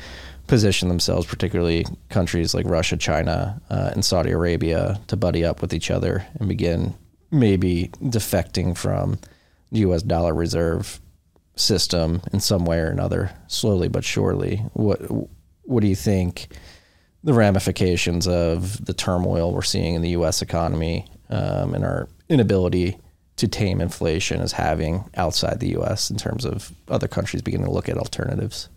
position 0.47 0.89
themselves, 0.89 1.25
particularly 1.25 1.85
countries 2.09 2.53
like 2.53 2.65
Russia, 2.65 2.97
China, 2.97 3.61
uh, 3.69 3.91
and 3.93 4.03
Saudi 4.03 4.31
Arabia, 4.31 4.99
to 5.07 5.15
buddy 5.15 5.45
up 5.45 5.61
with 5.61 5.73
each 5.73 5.89
other 5.89 6.25
and 6.39 6.49
begin 6.49 6.95
maybe 7.31 7.89
defecting 8.01 8.77
from 8.77 9.17
the 9.71 9.79
U.S. 9.79 10.03
dollar 10.03 10.33
reserve 10.33 10.99
system 11.55 12.21
in 12.31 12.39
some 12.39 12.65
way 12.65 12.79
or 12.79 12.87
another, 12.87 13.31
slowly 13.47 13.87
but 13.87 14.03
surely. 14.03 14.57
What 14.73 14.99
what 15.65 15.81
do 15.81 15.87
you 15.87 15.95
think 15.95 16.49
the 17.23 17.33
ramifications 17.33 18.27
of 18.27 18.85
the 18.85 18.93
turmoil 18.93 19.53
we're 19.53 19.61
seeing 19.61 19.95
in 19.95 20.01
the 20.01 20.09
U.S. 20.09 20.41
economy 20.41 21.07
um, 21.29 21.73
and 21.73 21.85
our 21.85 22.09
inability 22.27 22.99
to 23.37 23.47
tame 23.47 23.81
inflation 23.81 24.41
is 24.41 24.51
having 24.51 25.09
outside 25.15 25.59
the 25.59 25.69
U.S. 25.69 26.11
in 26.11 26.17
terms 26.17 26.45
of 26.45 26.71
other 26.89 27.07
countries 27.07 27.41
beginning 27.41 27.65
to 27.65 27.71
look 27.71 27.89
at 27.89 27.97
alternatives? 27.97 28.69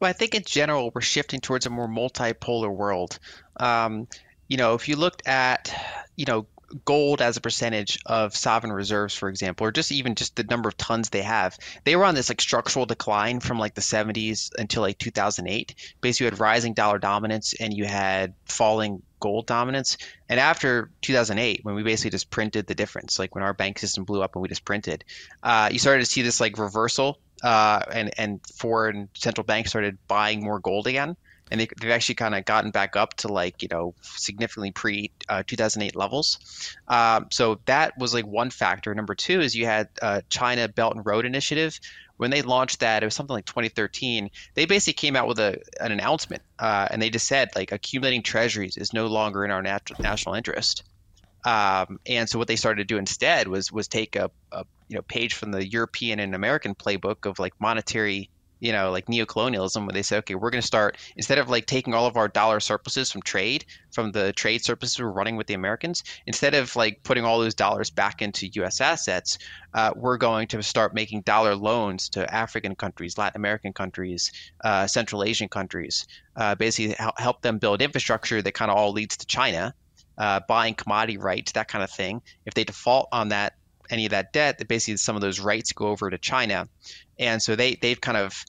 Well, 0.00 0.08
I 0.08 0.14
think 0.14 0.34
in 0.34 0.42
general 0.44 0.90
we're 0.94 1.02
shifting 1.02 1.40
towards 1.40 1.66
a 1.66 1.70
more 1.70 1.86
multipolar 1.86 2.74
world. 2.74 3.18
Um, 3.58 4.08
you 4.48 4.56
know, 4.56 4.74
if 4.74 4.88
you 4.88 4.96
looked 4.96 5.28
at, 5.28 5.72
you 6.16 6.24
know, 6.24 6.46
gold 6.84 7.20
as 7.20 7.36
a 7.36 7.40
percentage 7.40 7.98
of 8.06 8.34
sovereign 8.34 8.72
reserves, 8.72 9.14
for 9.14 9.28
example, 9.28 9.66
or 9.66 9.72
just 9.72 9.92
even 9.92 10.14
just 10.14 10.36
the 10.36 10.44
number 10.44 10.68
of 10.68 10.76
tons 10.76 11.10
they 11.10 11.22
have, 11.22 11.58
they 11.84 11.96
were 11.96 12.04
on 12.04 12.14
this 12.14 12.30
like 12.30 12.40
structural 12.40 12.86
decline 12.86 13.40
from 13.40 13.58
like 13.58 13.74
the 13.74 13.80
70s 13.80 14.50
until 14.58 14.82
like 14.82 14.98
2008. 14.98 15.74
Basically, 16.00 16.24
you 16.24 16.30
had 16.30 16.40
rising 16.40 16.74
dollar 16.74 16.98
dominance 16.98 17.54
and 17.60 17.74
you 17.74 17.84
had 17.84 18.34
falling 18.46 19.02
gold 19.18 19.46
dominance. 19.46 19.98
And 20.28 20.40
after 20.40 20.90
2008, 21.02 21.60
when 21.62 21.74
we 21.74 21.82
basically 21.82 22.10
just 22.10 22.30
printed 22.30 22.66
the 22.66 22.74
difference, 22.74 23.18
like 23.18 23.34
when 23.34 23.44
our 23.44 23.52
bank 23.52 23.78
system 23.78 24.04
blew 24.04 24.22
up 24.22 24.34
and 24.34 24.42
we 24.42 24.48
just 24.48 24.64
printed, 24.64 25.04
uh, 25.42 25.68
you 25.70 25.78
started 25.78 26.00
to 26.00 26.10
see 26.10 26.22
this 26.22 26.40
like 26.40 26.56
reversal, 26.56 27.18
uh, 27.42 27.80
and 27.92 28.10
and 28.18 28.40
foreign 28.54 29.08
central 29.14 29.44
banks 29.44 29.70
started 29.70 29.98
buying 30.08 30.42
more 30.42 30.60
gold 30.60 30.86
again 30.86 31.16
and 31.50 31.60
they, 31.60 31.68
have 31.82 31.90
actually 31.90 32.14
kind 32.14 32.34
of 32.34 32.44
gotten 32.44 32.70
back 32.70 32.96
up 32.96 33.14
to 33.14 33.28
like 33.28 33.62
you 33.62 33.68
know 33.70 33.94
significantly 34.00 34.70
pre 34.70 35.10
uh, 35.28 35.42
2008 35.46 35.96
levels. 35.96 36.38
Um, 36.88 37.26
so 37.30 37.60
that 37.66 37.98
was 37.98 38.14
like 38.14 38.26
one 38.26 38.50
factor. 38.50 38.94
Number 38.94 39.14
two 39.14 39.40
is 39.40 39.54
you 39.54 39.66
had 39.66 39.88
uh, 40.00 40.20
China 40.28 40.68
Belt 40.68 40.94
and 40.94 41.04
Road 41.04 41.26
Initiative. 41.26 41.78
When 42.16 42.30
they 42.30 42.42
launched 42.42 42.80
that, 42.80 43.02
it 43.02 43.06
was 43.06 43.14
something 43.14 43.32
like 43.32 43.46
2013. 43.46 44.30
They 44.54 44.66
basically 44.66 44.92
came 44.92 45.16
out 45.16 45.26
with 45.26 45.38
a, 45.38 45.58
an 45.80 45.90
announcement, 45.90 46.42
uh, 46.58 46.86
and 46.90 47.00
they 47.00 47.08
just 47.10 47.26
said 47.26 47.48
like 47.54 47.72
accumulating 47.72 48.22
treasuries 48.22 48.76
is 48.76 48.92
no 48.92 49.06
longer 49.06 49.44
in 49.44 49.50
our 49.50 49.62
nat- 49.62 49.90
national 49.98 50.34
interest. 50.34 50.84
Um, 51.44 51.98
and 52.06 52.28
so 52.28 52.38
what 52.38 52.48
they 52.48 52.56
started 52.56 52.86
to 52.86 52.94
do 52.94 52.98
instead 52.98 53.48
was 53.48 53.72
was 53.72 53.88
take 53.88 54.16
a, 54.16 54.30
a 54.52 54.64
you 54.90 54.96
know 54.96 55.02
page 55.02 55.34
from 55.34 55.52
the 55.52 55.66
European 55.66 56.18
and 56.18 56.34
American 56.34 56.74
playbook 56.74 57.24
of 57.24 57.38
like 57.38 57.54
monetary 57.60 58.28
you 58.60 58.72
know, 58.72 58.90
like 58.90 59.06
neocolonialism, 59.06 59.86
where 59.86 59.92
they 59.92 60.02
say, 60.02 60.18
okay, 60.18 60.34
we're 60.34 60.50
going 60.50 60.60
to 60.60 60.66
start 60.66 60.98
instead 61.16 61.38
of 61.38 61.48
like 61.48 61.66
taking 61.66 61.94
all 61.94 62.06
of 62.06 62.16
our 62.16 62.28
dollar 62.28 62.60
surpluses 62.60 63.10
from 63.10 63.22
trade, 63.22 63.64
from 63.90 64.12
the 64.12 64.32
trade 64.34 64.62
surpluses 64.62 65.00
we're 65.00 65.10
running 65.10 65.36
with 65.36 65.46
the 65.46 65.54
Americans, 65.54 66.04
instead 66.26 66.54
of 66.54 66.76
like 66.76 67.02
putting 67.02 67.24
all 67.24 67.40
those 67.40 67.54
dollars 67.54 67.90
back 67.90 68.20
into 68.20 68.46
U.S. 68.54 68.80
assets, 68.80 69.38
uh, 69.72 69.92
we're 69.96 70.18
going 70.18 70.46
to 70.48 70.62
start 70.62 70.94
making 70.94 71.22
dollar 71.22 71.56
loans 71.56 72.10
to 72.10 72.32
African 72.32 72.76
countries, 72.76 73.16
Latin 73.16 73.40
American 73.40 73.72
countries, 73.72 74.30
uh, 74.62 74.86
Central 74.86 75.24
Asian 75.24 75.48
countries, 75.48 76.06
uh, 76.36 76.54
basically 76.54 76.94
help 77.16 77.40
them 77.40 77.58
build 77.58 77.80
infrastructure 77.80 78.42
that 78.42 78.52
kind 78.52 78.70
of 78.70 78.76
all 78.76 78.92
leads 78.92 79.16
to 79.16 79.26
China. 79.26 79.74
Uh, 80.18 80.38
buying 80.46 80.74
commodity 80.74 81.16
rights, 81.16 81.52
that 81.52 81.66
kind 81.66 81.82
of 81.82 81.90
thing. 81.90 82.20
If 82.44 82.52
they 82.52 82.64
default 82.64 83.08
on 83.10 83.30
that 83.30 83.54
any 83.90 84.06
of 84.06 84.10
that 84.10 84.32
debt, 84.32 84.58
that 84.58 84.68
basically 84.68 84.96
some 84.96 85.16
of 85.16 85.22
those 85.22 85.40
rights 85.40 85.72
go 85.72 85.88
over 85.88 86.10
to 86.10 86.18
China, 86.18 86.68
and 87.18 87.42
so 87.42 87.56
they 87.56 87.74
they've 87.74 88.00
kind 88.00 88.16
of 88.16 88.44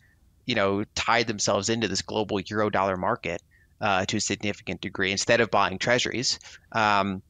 you 0.45 0.55
know 0.55 0.83
tied 0.95 1.27
themselves 1.27 1.69
into 1.69 1.87
this 1.87 2.01
global 2.01 2.39
euro 2.39 2.69
dollar 2.69 2.97
market 2.97 3.41
uh, 3.79 4.05
to 4.05 4.17
a 4.17 4.21
significant 4.21 4.81
degree 4.81 5.11
instead 5.11 5.41
of 5.41 5.51
buying 5.51 5.77
treasuries. 5.77 6.39
Um, 6.71 7.21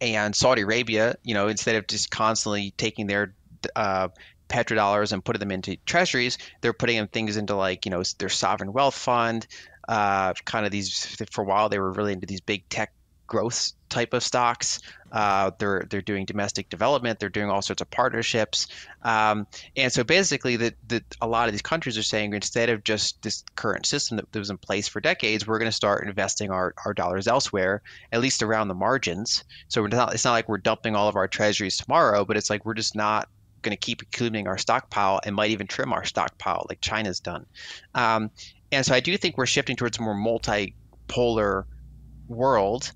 and 0.00 0.34
Saudi 0.34 0.62
Arabia, 0.62 1.14
you 1.22 1.34
know, 1.34 1.48
instead 1.48 1.76
of 1.76 1.86
just 1.86 2.10
constantly 2.10 2.72
taking 2.76 3.06
their 3.06 3.34
uh, 3.76 4.08
petrodollars 4.48 5.12
and 5.12 5.24
putting 5.24 5.40
them 5.40 5.50
into 5.50 5.76
treasuries, 5.86 6.38
they're 6.60 6.72
putting 6.72 6.96
them 6.96 7.08
things 7.08 7.36
into 7.36 7.54
like 7.54 7.86
you 7.86 7.90
know 7.90 8.02
their 8.18 8.28
sovereign 8.28 8.72
wealth 8.72 8.96
fund. 8.96 9.46
Uh, 9.88 10.32
kind 10.44 10.64
of 10.64 10.70
these 10.70 11.16
for 11.30 11.42
a 11.42 11.44
while 11.44 11.68
they 11.68 11.78
were 11.78 11.90
really 11.90 12.12
into 12.12 12.26
these 12.26 12.40
big 12.40 12.68
tech 12.68 12.92
growth 13.26 13.72
type 13.88 14.12
of 14.12 14.22
stocks. 14.22 14.80
Uh, 15.12 15.50
they're 15.58 15.86
they're 15.90 16.00
doing 16.00 16.24
domestic 16.24 16.70
development. 16.70 17.20
They're 17.20 17.28
doing 17.28 17.50
all 17.50 17.60
sorts 17.60 17.82
of 17.82 17.90
partnerships. 17.90 18.66
Um, 19.02 19.46
and 19.76 19.92
so 19.92 20.04
basically, 20.04 20.56
that 20.56 20.74
a 21.20 21.28
lot 21.28 21.48
of 21.48 21.52
these 21.52 21.62
countries 21.62 21.98
are 21.98 22.02
saying 22.02 22.32
instead 22.32 22.70
of 22.70 22.82
just 22.82 23.22
this 23.22 23.44
current 23.54 23.84
system 23.84 24.16
that, 24.16 24.32
that 24.32 24.38
was 24.38 24.50
in 24.50 24.56
place 24.56 24.88
for 24.88 25.00
decades, 25.00 25.46
we're 25.46 25.58
going 25.58 25.70
to 25.70 25.76
start 25.76 26.06
investing 26.06 26.50
our, 26.50 26.74
our 26.84 26.94
dollars 26.94 27.28
elsewhere, 27.28 27.82
at 28.10 28.20
least 28.20 28.42
around 28.42 28.68
the 28.68 28.74
margins. 28.74 29.44
So 29.68 29.86
not, 29.86 30.14
it's 30.14 30.24
not 30.24 30.32
like 30.32 30.48
we're 30.48 30.58
dumping 30.58 30.96
all 30.96 31.08
of 31.08 31.16
our 31.16 31.28
treasuries 31.28 31.76
tomorrow, 31.76 32.24
but 32.24 32.36
it's 32.36 32.48
like 32.48 32.64
we're 32.64 32.74
just 32.74 32.96
not 32.96 33.28
going 33.60 33.76
to 33.76 33.80
keep 33.80 34.02
accumulating 34.02 34.48
our 34.48 34.58
stockpile 34.58 35.20
and 35.24 35.36
might 35.36 35.50
even 35.50 35.66
trim 35.66 35.92
our 35.92 36.04
stockpile 36.04 36.66
like 36.68 36.80
China's 36.80 37.20
done. 37.20 37.46
Um, 37.94 38.30
and 38.72 38.84
so 38.84 38.94
I 38.94 39.00
do 39.00 39.16
think 39.16 39.36
we're 39.36 39.46
shifting 39.46 39.76
towards 39.76 39.98
a 39.98 40.02
more 40.02 40.14
multipolar 40.14 41.64
world 42.28 42.92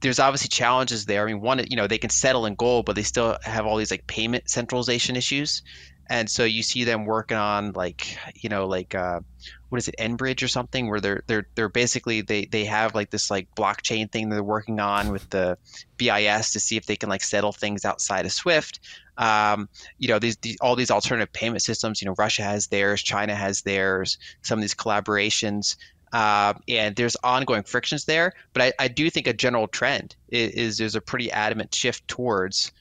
there's 0.00 0.18
obviously 0.18 0.48
challenges 0.48 1.06
there. 1.06 1.22
I 1.22 1.26
mean, 1.26 1.40
one, 1.40 1.64
you 1.68 1.76
know, 1.76 1.86
they 1.86 1.98
can 1.98 2.10
settle 2.10 2.46
in 2.46 2.54
gold, 2.54 2.86
but 2.86 2.96
they 2.96 3.02
still 3.02 3.38
have 3.42 3.66
all 3.66 3.76
these 3.76 3.90
like 3.90 4.06
payment 4.06 4.48
centralization 4.48 5.16
issues. 5.16 5.62
And 6.10 6.30
so 6.30 6.44
you 6.44 6.62
see 6.62 6.84
them 6.84 7.04
working 7.04 7.36
on 7.36 7.72
like, 7.72 8.16
you 8.34 8.48
know, 8.48 8.66
like 8.66 8.94
uh, 8.94 9.20
what 9.68 9.78
is 9.78 9.88
it, 9.88 9.96
mBridge 9.98 10.42
or 10.42 10.48
something, 10.48 10.88
where 10.88 11.00
they're 11.00 11.22
they're 11.26 11.46
they're 11.54 11.68
basically 11.68 12.22
they 12.22 12.46
they 12.46 12.64
have 12.64 12.94
like 12.94 13.10
this 13.10 13.30
like 13.30 13.54
blockchain 13.54 14.10
thing 14.10 14.30
they're 14.30 14.42
working 14.42 14.80
on 14.80 15.12
with 15.12 15.28
the 15.28 15.58
BIS 15.98 16.52
to 16.52 16.60
see 16.60 16.78
if 16.78 16.86
they 16.86 16.96
can 16.96 17.10
like 17.10 17.22
settle 17.22 17.52
things 17.52 17.84
outside 17.84 18.24
of 18.24 18.32
SWIFT. 18.32 18.80
Um, 19.18 19.68
you 19.98 20.08
know, 20.08 20.18
these, 20.18 20.36
these 20.38 20.56
all 20.62 20.76
these 20.76 20.90
alternative 20.90 21.32
payment 21.32 21.60
systems. 21.60 22.00
You 22.00 22.06
know, 22.06 22.14
Russia 22.16 22.42
has 22.42 22.68
theirs, 22.68 23.02
China 23.02 23.34
has 23.34 23.60
theirs. 23.60 24.16
Some 24.40 24.58
of 24.58 24.62
these 24.62 24.74
collaborations. 24.74 25.76
Uh, 26.12 26.54
and 26.68 26.96
there's 26.96 27.16
ongoing 27.22 27.62
frictions 27.62 28.04
there. 28.06 28.32
But 28.52 28.62
I, 28.62 28.72
I 28.78 28.88
do 28.88 29.10
think 29.10 29.26
a 29.26 29.32
general 29.32 29.68
trend 29.68 30.16
is, 30.28 30.50
is, 30.52 30.78
there's 30.78 30.94
a 30.94 31.00
pretty 31.00 31.30
adamant 31.30 31.74
shift 31.74 32.06
towards, 32.08 32.72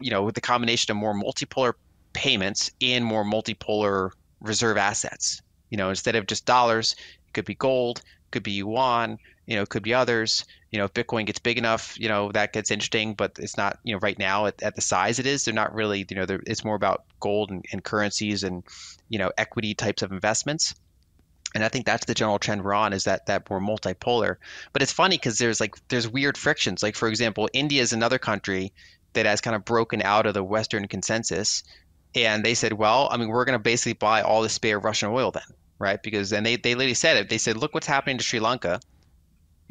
you 0.00 0.10
know, 0.10 0.22
with 0.22 0.34
the 0.34 0.40
combination 0.40 0.90
of 0.90 0.96
more 0.96 1.14
multipolar 1.14 1.74
payments 2.12 2.70
and 2.80 3.04
more 3.04 3.24
multipolar 3.24 4.10
reserve 4.40 4.76
assets. 4.76 5.40
You 5.70 5.78
know, 5.78 5.88
instead 5.88 6.16
of 6.16 6.26
just 6.26 6.44
dollars, 6.44 6.96
it 7.26 7.32
could 7.32 7.44
be 7.44 7.54
gold, 7.54 8.02
could 8.30 8.42
be 8.42 8.52
yuan, 8.52 9.18
you 9.46 9.56
know, 9.56 9.62
it 9.62 9.68
could 9.68 9.82
be 9.82 9.94
others. 9.94 10.44
You 10.70 10.78
know, 10.78 10.86
if 10.86 10.94
Bitcoin 10.94 11.26
gets 11.26 11.38
big 11.38 11.58
enough, 11.58 11.98
you 11.98 12.08
know, 12.08 12.32
that 12.32 12.52
gets 12.52 12.70
interesting, 12.70 13.14
but 13.14 13.32
it's 13.38 13.56
not, 13.56 13.78
you 13.84 13.94
know, 13.94 13.98
right 14.00 14.18
now 14.18 14.46
at, 14.46 14.62
at 14.62 14.74
the 14.74 14.80
size 14.80 15.18
it 15.18 15.26
is, 15.26 15.44
they're 15.44 15.54
not 15.54 15.74
really, 15.74 16.06
you 16.08 16.16
know, 16.16 16.26
it's 16.46 16.64
more 16.64 16.74
about 16.74 17.04
gold 17.20 17.50
and, 17.50 17.64
and 17.72 17.84
currencies 17.84 18.42
and, 18.42 18.62
you 19.08 19.18
know, 19.18 19.30
equity 19.38 19.74
types 19.74 20.02
of 20.02 20.12
investments. 20.12 20.74
And 21.54 21.64
I 21.64 21.68
think 21.68 21.84
that's 21.84 22.06
the 22.06 22.14
general 22.14 22.38
trend 22.38 22.64
we're 22.64 22.72
on 22.72 22.92
is 22.92 23.04
that 23.04 23.26
that 23.26 23.48
we're 23.50 23.60
multipolar. 23.60 24.36
But 24.72 24.82
it's 24.82 24.92
funny 24.92 25.16
because 25.16 25.38
there's 25.38 25.60
like 25.60 25.74
there's 25.88 26.08
weird 26.08 26.38
frictions. 26.38 26.82
Like 26.82 26.96
for 26.96 27.08
example, 27.08 27.48
India 27.52 27.82
is 27.82 27.92
another 27.92 28.18
country 28.18 28.72
that 29.12 29.26
has 29.26 29.40
kind 29.40 29.54
of 29.54 29.64
broken 29.64 30.02
out 30.02 30.26
of 30.26 30.34
the 30.34 30.42
Western 30.42 30.88
consensus, 30.88 31.62
and 32.14 32.44
they 32.44 32.54
said, 32.54 32.72
well, 32.72 33.08
I 33.10 33.18
mean, 33.18 33.28
we're 33.28 33.44
going 33.44 33.58
to 33.58 33.62
basically 33.62 33.92
buy 33.92 34.22
all 34.22 34.42
the 34.42 34.48
spare 34.48 34.78
Russian 34.78 35.10
oil 35.10 35.30
then, 35.30 35.42
right? 35.78 36.02
Because 36.02 36.32
and 36.32 36.46
they 36.46 36.56
they 36.56 36.74
literally 36.74 36.94
said 36.94 37.16
it. 37.16 37.28
They 37.28 37.38
said, 37.38 37.56
look 37.56 37.74
what's 37.74 37.86
happening 37.86 38.18
to 38.18 38.24
Sri 38.24 38.40
Lanka 38.40 38.80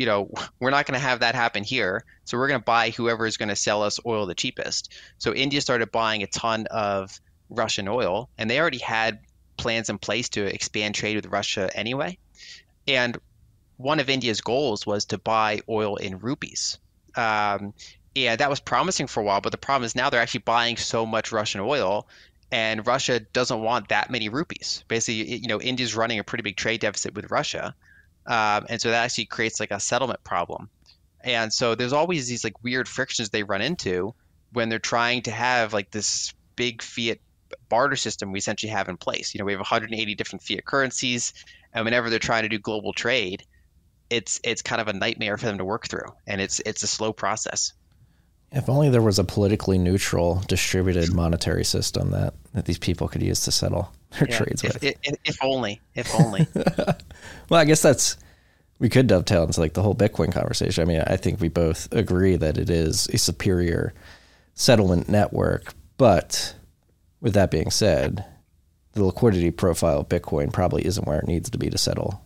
you 0.02 0.08
know, 0.08 0.32
we're 0.60 0.72
not 0.72 0.86
going 0.86 1.00
to 1.00 1.06
have 1.06 1.20
that 1.20 1.36
happen 1.36 1.64
here. 1.64 2.04
So 2.26 2.38
we're 2.38 2.48
going 2.48 2.60
to 2.60 2.66
buy 2.66 2.90
whoever 2.90 3.26
is 3.26 3.38
going 3.38 3.50
to 3.50 3.56
sell 3.56 3.84
us 3.84 4.00
oil 4.06 4.26
the 4.26 4.36
cheapest. 4.36 4.94
So 5.20 5.34
India 5.34 5.62
started 5.62 5.92
buying 5.92 6.24
a 6.24 6.28
ton 6.28 6.68
of 6.72 7.22
Russian 7.50 7.88
oil, 7.88 8.30
and 8.38 8.50
they 8.50 8.60
already 8.60 8.80
had 8.80 9.20
plans 9.58 9.90
in 9.90 9.98
place 9.98 10.30
to 10.30 10.44
expand 10.46 10.96
trade 10.96 11.16
with 11.16 11.28
Russia 11.28 11.70
anyway. 11.74 12.18
And 12.88 13.18
one 13.78 14.00
of 14.00 14.10
India's 14.10 14.42
goals 14.42 14.86
was 14.86 15.06
to 15.06 15.18
buy 15.18 15.62
oil 15.68 15.96
in 15.96 16.20
rupees. 16.20 16.78
Um, 17.16 17.74
and 18.16 18.40
that 18.40 18.50
was 18.50 18.60
promising 18.60 19.08
for 19.08 19.22
a 19.22 19.24
while, 19.24 19.42
but 19.42 19.52
the 19.52 19.58
problem 19.58 19.86
is 19.86 19.96
now 19.96 20.10
they're 20.10 20.22
actually 20.22 20.42
buying 20.42 20.78
so 20.78 21.06
much 21.06 21.32
Russian 21.32 21.62
oil 21.62 22.08
and 22.52 22.86
Russia 22.86 23.20
doesn't 23.20 23.62
want 23.62 23.90
that 23.90 24.10
many 24.12 24.28
rupees. 24.28 24.84
Basically, 24.88 25.38
you 25.38 25.48
know, 25.48 25.62
India's 25.62 25.96
running 25.96 26.20
a 26.20 26.24
pretty 26.24 26.42
big 26.42 26.58
trade 26.58 26.82
deficit 26.82 27.14
with 27.14 27.32
Russia. 27.32 27.74
Um, 28.28 28.66
and 28.70 28.82
so 28.82 28.92
that 28.92 29.06
actually 29.06 29.26
creates 29.26 29.60
like 29.60 29.72
a 29.72 29.80
settlement 29.80 30.24
problem. 30.24 30.70
And 31.24 31.54
so 31.54 31.76
there's 31.76 31.94
always 31.94 32.28
these 32.28 32.44
like 32.44 32.62
weird 32.64 32.88
frictions 32.90 33.30
they 33.30 33.44
run 33.44 33.62
into 33.62 34.14
when 34.52 34.68
they're 34.70 34.80
trying 34.80 35.22
to 35.24 35.32
have 35.32 35.74
like 35.74 35.92
this 35.92 36.34
big 36.56 36.82
fiat 36.82 37.20
barter 37.70 37.96
system 37.96 38.32
we 38.32 38.40
essentially 38.40 38.72
have 38.72 38.90
in 38.90 38.98
place. 38.98 39.34
You 39.34 39.40
know, 39.40 39.46
we 39.46 39.54
have 39.54 39.60
180 39.60 40.16
different 40.16 40.44
fiat 40.44 40.66
currencies, 40.66 41.34
and 41.74 41.86
whenever 41.86 42.10
they're 42.10 42.20
trying 42.20 42.44
to 42.44 42.50
do 42.50 42.60
global 42.60 42.94
trade, 42.94 43.44
it's 44.10 44.40
it's 44.44 44.62
kind 44.62 44.82
of 44.82 44.88
a 44.88 44.94
nightmare 44.94 45.38
for 45.38 45.46
them 45.46 45.58
to 45.58 45.66
work 45.66 45.88
through, 45.88 46.14
and 46.28 46.42
it's 46.42 46.60
it's 46.66 46.84
a 46.84 46.88
slow 46.88 47.14
process. 47.14 47.74
If 48.52 48.68
only 48.68 48.90
there 48.90 49.02
was 49.02 49.18
a 49.18 49.24
politically 49.24 49.78
neutral, 49.78 50.44
distributed 50.48 51.14
monetary 51.14 51.64
system 51.64 52.12
that, 52.12 52.34
that 52.54 52.66
these 52.66 52.78
people 52.78 53.08
could 53.08 53.24
use 53.24 53.40
to 53.42 53.52
settle 53.52 53.94
their 54.12 54.28
yeah, 54.30 54.38
trades 54.38 54.62
if, 54.62 54.74
with. 54.74 54.84
If, 54.84 55.16
if 55.24 55.38
only, 55.42 55.80
if 55.96 56.14
only. 56.14 56.46
well, 57.50 57.62
I 57.62 57.64
guess 57.64 57.82
that's 57.82 58.18
we 58.78 58.90
could 58.90 59.08
dovetail 59.08 59.44
into 59.44 59.60
like 59.60 59.74
the 59.74 59.82
whole 59.82 59.96
Bitcoin 59.96 60.34
conversation. 60.34 60.82
I 60.82 60.86
mean, 60.86 61.02
I 61.06 61.16
think 61.16 61.40
we 61.40 61.48
both 61.48 61.88
agree 61.94 62.36
that 62.36 62.58
it 62.58 62.70
is 62.70 63.08
a 63.14 63.18
superior 63.18 63.94
settlement 64.56 65.08
network, 65.08 65.74
but 65.98 66.56
with 67.22 67.34
that 67.34 67.52
being 67.52 67.70
said, 67.70 68.26
the 68.94 69.06
liquidity 69.06 69.52
profile 69.52 70.00
of 70.00 70.10
Bitcoin 70.10 70.52
probably 70.52 70.86
isn't 70.86 71.08
where 71.08 71.20
it 71.20 71.28
needs 71.28 71.50
to 71.50 71.58
be 71.58 71.70
to 71.70 71.78
settle 71.78 72.26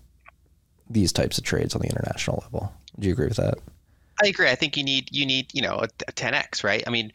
these 0.90 1.12
types 1.12 1.38
of 1.38 1.44
trades 1.44 1.76
on 1.76 1.82
the 1.82 1.90
international 1.90 2.40
level. 2.44 2.74
Do 2.98 3.08
you 3.08 3.14
agree 3.14 3.28
with 3.28 3.38
that? 3.38 3.56
I 4.24 4.28
agree. 4.28 4.50
I 4.50 4.56
think 4.56 4.78
you 4.78 4.84
need 4.84 5.10
you 5.12 5.26
need 5.26 5.54
you 5.54 5.62
know 5.62 5.76
a, 5.76 5.88
a 6.08 6.12
10x, 6.12 6.64
right? 6.64 6.84
I 6.88 6.90
mean, 6.90 7.12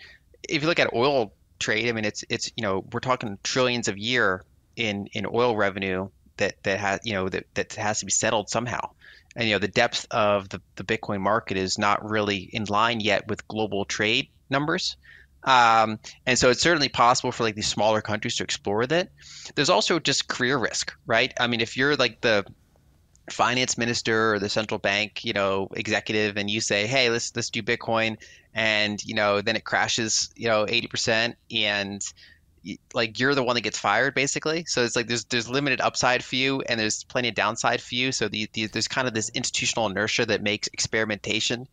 if 0.48 0.62
you 0.62 0.68
look 0.68 0.78
at 0.78 0.92
oil 0.92 1.32
trade, 1.58 1.88
I 1.88 1.92
mean 1.92 2.04
it's 2.04 2.24
it's 2.28 2.52
you 2.56 2.62
know 2.62 2.84
we're 2.92 3.00
talking 3.00 3.38
trillions 3.42 3.88
of 3.88 3.96
year 3.96 4.44
in 4.76 5.06
in 5.12 5.26
oil 5.26 5.56
revenue 5.56 6.08
that 6.36 6.62
that 6.64 6.78
has 6.78 7.00
you 7.04 7.14
know 7.14 7.28
that 7.28 7.46
that 7.54 7.74
has 7.74 8.00
to 8.00 8.06
be 8.06 8.12
settled 8.12 8.50
somehow. 8.50 8.90
And 9.34 9.48
you 9.48 9.54
know 9.54 9.58
the 9.58 9.68
depth 9.68 10.06
of 10.10 10.48
the, 10.48 10.60
the 10.76 10.84
Bitcoin 10.84 11.20
market 11.20 11.56
is 11.56 11.78
not 11.78 12.08
really 12.08 12.38
in 12.38 12.64
line 12.64 13.00
yet 13.00 13.28
with 13.28 13.48
global 13.48 13.84
trade 13.84 14.28
numbers. 14.50 14.96
Um, 15.44 15.98
and 16.26 16.38
so 16.38 16.50
it's 16.50 16.60
certainly 16.60 16.88
possible 16.88 17.32
for 17.32 17.44
like 17.44 17.54
these 17.54 17.68
smaller 17.68 18.02
countries 18.02 18.36
to 18.36 18.44
explore 18.44 18.86
that. 18.86 19.10
There's 19.54 19.70
also 19.70 19.98
just 19.98 20.28
career 20.28 20.58
risk, 20.58 20.94
right? 21.06 21.32
I 21.40 21.46
mean, 21.46 21.60
if 21.60 21.76
you're 21.76 21.96
like 21.96 22.20
the 22.20 22.44
finance 23.30 23.78
minister 23.78 24.34
or 24.34 24.38
the 24.38 24.48
central 24.48 24.78
bank, 24.78 25.24
you 25.24 25.32
know, 25.32 25.68
executive, 25.72 26.36
and 26.36 26.50
you 26.50 26.60
say, 26.60 26.86
"Hey, 26.86 27.08
let's 27.10 27.34
let's 27.34 27.50
do 27.50 27.62
Bitcoin," 27.62 28.18
and 28.54 29.02
you 29.04 29.14
know, 29.14 29.40
then 29.40 29.56
it 29.56 29.64
crashes, 29.64 30.30
you 30.36 30.48
know, 30.48 30.66
eighty 30.68 30.88
percent, 30.88 31.36
and 31.50 32.02
like 32.92 33.18
you're 33.18 33.34
the 33.34 33.42
one 33.42 33.54
that 33.54 33.62
gets 33.62 33.78
fired 33.78 34.14
basically 34.14 34.64
so 34.66 34.84
it's 34.84 34.94
like 34.94 35.06
there's 35.06 35.24
there's 35.24 35.48
limited 35.48 35.80
upside 35.80 36.22
for 36.22 36.36
you 36.36 36.60
and 36.62 36.78
there's 36.78 37.04
plenty 37.04 37.28
of 37.28 37.34
downside 37.34 37.80
for 37.80 37.94
you 37.94 38.12
so 38.12 38.28
the, 38.28 38.48
the 38.52 38.66
there's 38.66 38.86
kind 38.86 39.08
of 39.08 39.14
this 39.14 39.30
institutional 39.30 39.86
inertia 39.88 40.26
that 40.26 40.42
makes 40.42 40.68
experimentation 40.68 41.66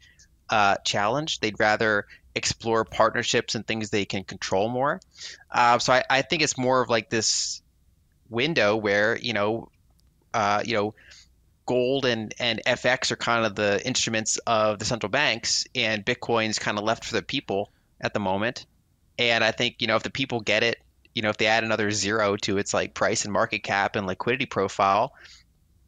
uh, 0.50 0.76
challenge 0.86 1.42
they'd 1.42 1.60
rather 1.60 2.06
explore 2.38 2.86
partnerships 2.86 3.56
and 3.56 3.68
things 3.68 3.90
they 3.90 4.06
can 4.06 4.24
control 4.24 4.70
more 4.70 5.02
uh, 5.52 5.78
so 5.80 5.94
I, 5.94 6.04
I 6.10 6.22
think 6.22 6.42
it's 6.42 6.58
more 6.58 6.82
of 6.82 6.90
like 6.90 7.10
this 7.10 7.62
window 8.30 8.76
where 8.76 9.18
you 9.18 9.34
know 9.34 9.70
uh, 10.34 10.62
you 10.66 10.74
know 10.76 10.94
gold 11.66 12.06
and, 12.06 12.34
and 12.40 12.62
FX 12.66 13.12
are 13.12 13.18
kind 13.18 13.46
of 13.46 13.56
the 13.56 13.86
instruments 13.86 14.38
of 14.48 14.80
the 14.80 14.86
central 14.86 15.10
banks, 15.10 15.66
and 15.76 16.06
Bitcoin's 16.06 16.58
kind 16.58 16.78
of 16.78 16.84
left 16.84 17.04
for 17.04 17.14
the 17.14 17.22
people 17.22 17.72
at 18.02 18.14
the 18.14 18.20
moment. 18.20 18.66
And 19.20 19.44
I 19.44 19.52
think 19.52 19.76
you 19.80 19.88
know 19.88 19.96
if 19.96 20.04
the 20.04 20.10
people 20.10 20.40
get 20.42 20.64
it, 20.64 20.82
you 21.14 21.22
know 21.22 21.30
if 21.30 21.38
they 21.38 21.48
add 21.48 21.64
another 21.64 21.92
zero 21.92 22.36
to 22.38 22.58
its 22.58 22.74
like 22.74 22.94
price 22.94 23.24
and 23.26 23.34
market 23.34 23.60
cap 23.60 23.96
and 23.96 24.08
liquidity 24.08 24.46
profile, 24.46 25.14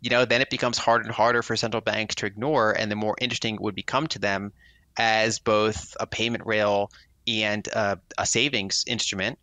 you 0.02 0.10
know 0.10 0.26
then 0.26 0.42
it 0.42 0.50
becomes 0.50 0.78
harder 0.78 1.06
and 1.06 1.14
harder 1.14 1.42
for 1.42 1.56
central 1.56 1.82
banks 1.82 2.16
to 2.16 2.26
ignore, 2.26 2.72
and 2.72 2.92
the 2.92 2.96
more 2.96 3.16
interesting 3.20 3.56
it 3.56 3.62
would 3.62 3.76
become 3.76 4.08
to 4.08 4.20
them 4.20 4.52
as 4.98 5.40
both 5.40 5.96
a 6.00 6.08
payment 6.08 6.46
rail 6.46 6.92
and 7.28 7.68
a, 7.68 8.00
a 8.18 8.26
savings 8.26 8.84
instrument 8.88 9.38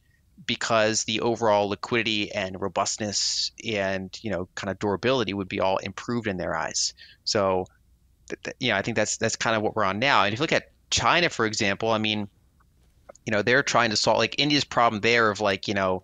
because 0.44 1.04
the 1.04 1.20
overall 1.20 1.68
liquidity 1.68 2.30
and 2.32 2.60
robustness 2.60 3.52
and 3.66 4.18
you 4.22 4.30
know 4.30 4.48
kind 4.54 4.70
of 4.70 4.78
durability 4.78 5.32
would 5.32 5.48
be 5.48 5.60
all 5.60 5.78
improved 5.78 6.26
in 6.26 6.36
their 6.36 6.54
eyes. 6.54 6.94
So, 7.24 7.66
th- 8.28 8.42
th- 8.42 8.56
you 8.60 8.70
know, 8.70 8.76
I 8.76 8.82
think 8.82 8.96
that's 8.96 9.16
that's 9.16 9.36
kind 9.36 9.56
of 9.56 9.62
what 9.62 9.74
we're 9.74 9.84
on 9.84 9.98
now. 9.98 10.24
And 10.24 10.32
if 10.32 10.38
you 10.38 10.42
look 10.42 10.52
at 10.52 10.70
China, 10.90 11.30
for 11.30 11.46
example, 11.46 11.90
I 11.90 11.98
mean, 11.98 12.28
you 13.24 13.32
know, 13.32 13.42
they're 13.42 13.62
trying 13.62 13.90
to 13.90 13.96
solve 13.96 14.18
like 14.18 14.36
India's 14.38 14.64
problem 14.64 15.00
there 15.00 15.30
of 15.30 15.40
like 15.40 15.68
you 15.68 15.74
know 15.74 16.02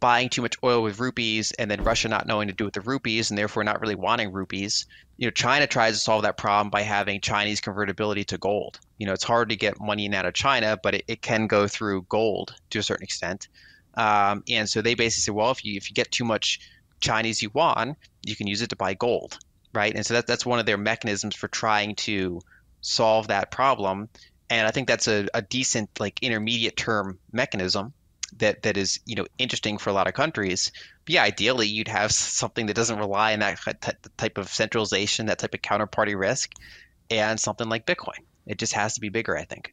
buying 0.00 0.28
too 0.28 0.42
much 0.42 0.56
oil 0.62 0.82
with 0.82 1.00
rupees 1.00 1.52
and 1.52 1.70
then 1.70 1.82
Russia 1.82 2.08
not 2.08 2.26
knowing 2.26 2.48
to 2.48 2.54
do 2.54 2.64
with 2.64 2.74
the 2.74 2.80
rupees 2.80 3.30
and 3.30 3.38
therefore 3.38 3.64
not 3.64 3.80
really 3.80 3.94
wanting 3.94 4.32
rupees. 4.32 4.86
You 5.16 5.26
know, 5.26 5.32
China 5.32 5.66
tries 5.66 5.94
to 5.94 6.00
solve 6.00 6.22
that 6.22 6.36
problem 6.36 6.70
by 6.70 6.82
having 6.82 7.20
Chinese 7.20 7.60
convertibility 7.60 8.24
to 8.24 8.38
gold. 8.38 8.78
You 8.98 9.06
know, 9.06 9.12
it's 9.12 9.24
hard 9.24 9.48
to 9.48 9.56
get 9.56 9.80
money 9.80 10.06
in 10.06 10.14
out 10.14 10.26
of 10.26 10.34
China, 10.34 10.78
but 10.80 10.94
it, 10.94 11.04
it 11.08 11.22
can 11.22 11.46
go 11.46 11.66
through 11.66 12.02
gold 12.08 12.54
to 12.70 12.78
a 12.78 12.82
certain 12.82 13.04
extent. 13.04 13.48
Um, 13.94 14.44
and 14.48 14.68
so 14.68 14.80
they 14.80 14.94
basically 14.94 15.22
say, 15.22 15.32
well, 15.32 15.50
if 15.50 15.64
you 15.64 15.76
if 15.76 15.90
you 15.90 15.94
get 15.94 16.12
too 16.12 16.24
much 16.24 16.60
Chinese 17.00 17.42
yuan, 17.42 17.96
you 18.24 18.36
can 18.36 18.46
use 18.46 18.62
it 18.62 18.70
to 18.70 18.76
buy 18.76 18.94
gold, 18.94 19.38
right? 19.74 19.94
And 19.94 20.06
so 20.06 20.14
that, 20.14 20.26
that's 20.26 20.46
one 20.46 20.60
of 20.60 20.66
their 20.66 20.78
mechanisms 20.78 21.34
for 21.34 21.48
trying 21.48 21.96
to 21.96 22.40
solve 22.80 23.28
that 23.28 23.50
problem. 23.50 24.08
And 24.50 24.66
I 24.66 24.70
think 24.70 24.86
that's 24.86 25.08
a, 25.08 25.26
a 25.34 25.42
decent 25.42 25.90
like 25.98 26.22
intermediate 26.22 26.76
term 26.76 27.18
mechanism 27.32 27.92
that 28.36 28.62
that 28.62 28.76
is 28.76 29.00
you 29.06 29.14
know 29.14 29.26
interesting 29.38 29.78
for 29.78 29.90
a 29.90 29.92
lot 29.92 30.06
of 30.06 30.14
countries. 30.14 30.72
But 31.04 31.14
yeah, 31.14 31.22
ideally 31.22 31.66
you'd 31.66 31.88
have 31.88 32.12
something 32.12 32.66
that 32.66 32.76
doesn't 32.76 32.98
rely 32.98 33.32
on 33.32 33.40
that 33.40 33.58
type 34.16 34.38
of 34.38 34.48
centralization, 34.48 35.26
that 35.26 35.38
type 35.38 35.54
of 35.54 35.62
counterparty 35.62 36.18
risk, 36.18 36.52
and 37.10 37.38
something 37.38 37.68
like 37.68 37.86
Bitcoin. 37.86 38.18
It 38.46 38.58
just 38.58 38.72
has 38.72 38.94
to 38.94 39.00
be 39.00 39.08
bigger, 39.08 39.36
I 39.36 39.44
think. 39.44 39.72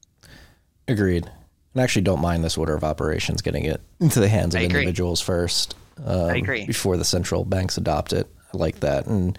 Agreed. 0.88 1.26
And 1.74 1.82
I 1.82 1.84
actually 1.84 2.04
don't 2.04 2.22
mind 2.22 2.44
this 2.44 2.58
order 2.58 2.74
of 2.74 2.84
operations 2.84 3.42
getting 3.42 3.66
it 3.66 3.82
into 4.00 4.20
the 4.20 4.30
hands 4.30 4.56
of 4.56 4.62
individuals 4.62 5.22
first. 5.22 5.76
Um, 6.04 6.30
I 6.30 6.38
agree. 6.38 6.66
Before 6.66 6.98
the 6.98 7.06
central 7.06 7.46
banks 7.46 7.78
adopt 7.78 8.14
it. 8.14 8.28
I 8.54 8.58
like 8.58 8.82
that. 8.82 9.08
And 9.08 9.38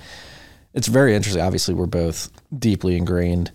it's 0.75 0.89
very 0.89 1.15
interesting. 1.15 1.43
Obviously, 1.43 1.75
we're 1.75 1.87
both 1.87 2.31
deeply 2.59 2.97
ingrained 2.97 3.53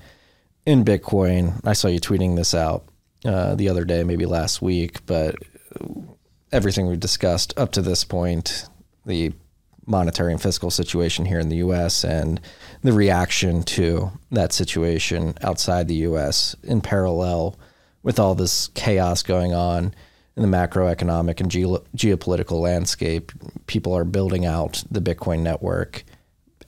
in 0.66 0.86
Bitcoin. 0.86 1.60
I 1.66 1.74
saw 1.74 1.88
you 1.88 2.00
tweeting 2.00 2.36
this 2.36 2.54
out 2.54 2.86
uh, 3.26 3.56
the 3.56 3.70
other 3.70 3.86
day, 3.86 4.04
maybe 4.04 4.26
last 4.26 4.62
week, 4.62 5.06
but 5.06 5.36
everything 6.52 6.88
we've 6.88 7.00
discussed 7.00 7.58
up 7.58 7.72
to 7.74 7.82
this 7.82 8.04
point, 8.04 8.68
the 9.06 9.34
monetary 9.86 10.32
and 10.32 10.42
fiscal 10.42 10.70
situation 10.70 11.26
here 11.26 11.40
in 11.40 11.50
the 11.50 11.58
US 11.58 12.04
and 12.04 12.40
the 12.82 12.94
reaction 12.94 13.64
to 13.64 14.12
that 14.32 14.54
situation 14.54 15.36
outside 15.42 15.88
the 15.88 15.96
US 15.96 16.56
in 16.64 16.82
parallel 16.82 17.58
with 18.04 18.20
all 18.20 18.36
this 18.36 18.70
chaos 18.70 19.24
going 19.24 19.54
on 19.54 19.94
in 20.36 20.44
the 20.44 20.58
macroeconomic 20.58 21.40
and 21.40 21.52
ge- 21.52 21.84
geopolitical 21.96 22.62
landscape. 22.62 23.32
People 23.68 23.94
are 23.94 24.06
building 24.06 24.46
out 24.46 24.84
the 24.90 25.02
Bitcoin 25.02 25.42
network 25.42 26.04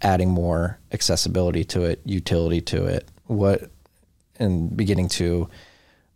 adding 0.02 0.30
more 0.30 0.80
accessibility 0.92 1.64
to 1.64 1.84
it, 1.84 2.02
utility 2.04 2.60
to 2.60 2.86
it, 2.86 3.08
what, 3.26 3.72
and 4.38 4.76
beginning 4.76 5.08
to 5.08 5.50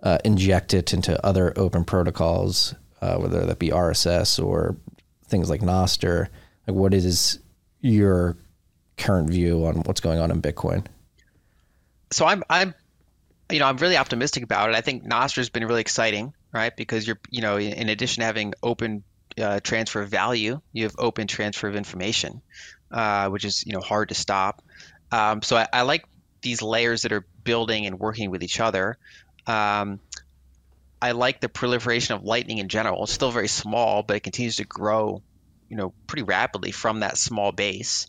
uh, 0.03 0.17
inject 0.23 0.73
it 0.73 0.93
into 0.93 1.23
other 1.25 1.53
open 1.55 1.83
protocols, 1.83 2.75
uh, 3.01 3.17
whether 3.17 3.45
that 3.45 3.59
be 3.59 3.69
RSS 3.69 4.43
or 4.43 4.75
things 5.25 5.49
like 5.49 5.61
Nostr. 5.61 6.27
Like, 6.67 6.75
what 6.75 6.93
is 6.93 7.39
your 7.81 8.37
current 8.97 9.29
view 9.29 9.65
on 9.65 9.77
what's 9.83 10.01
going 10.01 10.19
on 10.19 10.31
in 10.31 10.41
Bitcoin? 10.41 10.85
So 12.11 12.25
I'm 12.25 12.43
I'm 12.49 12.73
you 13.51 13.59
know 13.59 13.65
I'm 13.65 13.77
really 13.77 13.97
optimistic 13.97 14.43
about 14.43 14.69
it. 14.69 14.75
I 14.75 14.81
think 14.81 15.03
Nostr 15.03 15.37
has 15.37 15.49
been 15.49 15.65
really 15.65 15.81
exciting, 15.81 16.33
right? 16.51 16.75
Because 16.75 17.05
you're 17.05 17.19
you 17.29 17.41
know 17.41 17.57
in 17.57 17.89
addition 17.89 18.21
to 18.21 18.25
having 18.25 18.53
open 18.63 19.03
uh, 19.39 19.59
transfer 19.61 20.01
of 20.01 20.09
value, 20.09 20.59
you 20.73 20.83
have 20.83 20.95
open 20.97 21.27
transfer 21.27 21.67
of 21.67 21.75
information, 21.75 22.41
uh, 22.91 23.29
which 23.29 23.45
is 23.45 23.65
you 23.65 23.73
know 23.73 23.81
hard 23.81 24.09
to 24.09 24.15
stop. 24.15 24.63
Um, 25.11 25.41
so 25.41 25.55
I, 25.55 25.67
I, 25.71 25.81
like 25.83 26.05
these 26.41 26.61
layers 26.61 27.03
that 27.03 27.13
are 27.13 27.25
building 27.43 27.85
and 27.85 27.97
working 27.99 28.29
with 28.29 28.43
each 28.43 28.59
other. 28.59 28.97
Um, 29.47 29.99
I 31.01 31.11
like 31.11 31.41
the 31.41 31.49
proliferation 31.49 32.15
of 32.15 32.23
Lightning 32.23 32.57
in 32.57 32.69
general. 32.69 33.03
It's 33.03 33.13
still 33.13 33.31
very 33.31 33.47
small, 33.47 34.03
but 34.03 34.17
it 34.17 34.21
continues 34.21 34.57
to 34.57 34.65
grow, 34.65 35.21
you 35.69 35.77
know, 35.77 35.93
pretty 36.07 36.23
rapidly 36.23 36.71
from 36.71 37.01
that 37.01 37.17
small 37.17 37.51
base 37.51 38.07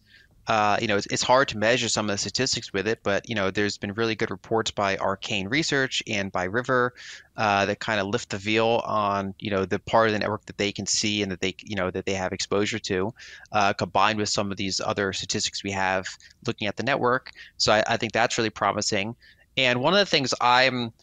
uh, 0.48 0.78
you 0.80 0.88
know, 0.88 0.96
it's, 0.96 1.06
it's, 1.06 1.22
hard 1.22 1.46
to 1.46 1.58
measure 1.58 1.90
some 1.90 2.08
of 2.08 2.14
the 2.14 2.16
statistics 2.16 2.72
with 2.72 2.88
it, 2.88 3.00
but 3.02 3.28
you 3.28 3.34
know, 3.34 3.50
there's 3.50 3.76
been 3.76 3.92
really 3.92 4.14
good 4.14 4.30
reports 4.30 4.70
by 4.70 4.96
Arcane 4.96 5.46
Research 5.46 6.02
and 6.06 6.32
by 6.32 6.44
River 6.44 6.94
uh, 7.36 7.66
that 7.66 7.80
kind 7.80 8.00
of 8.00 8.06
lift 8.06 8.30
the 8.30 8.38
veil 8.38 8.80
on 8.86 9.34
you 9.38 9.50
know 9.50 9.66
the 9.66 9.78
part 9.78 10.08
of 10.08 10.14
the 10.14 10.18
network 10.18 10.46
that 10.46 10.56
they 10.56 10.72
can 10.72 10.86
see 10.86 11.22
and 11.22 11.30
that 11.30 11.42
they 11.42 11.54
you 11.62 11.76
know 11.76 11.90
that 11.90 12.06
they 12.06 12.14
have 12.14 12.32
exposure 12.32 12.78
to, 12.78 13.12
uh, 13.52 13.74
combined 13.74 14.18
with 14.18 14.30
some 14.30 14.50
of 14.50 14.56
these 14.56 14.80
other 14.80 15.12
statistics 15.12 15.62
we 15.62 15.70
have 15.70 16.08
looking 16.46 16.66
at 16.66 16.76
the 16.76 16.82
network. 16.82 17.30
So 17.58 17.70
I, 17.70 17.84
I 17.86 17.96
think 17.98 18.12
that's 18.12 18.38
really 18.38 18.50
promising. 18.50 19.16
And 19.58 19.82
one 19.82 19.92
of 19.92 19.98
the 19.98 20.06
things 20.06 20.32
I'm 20.40 20.94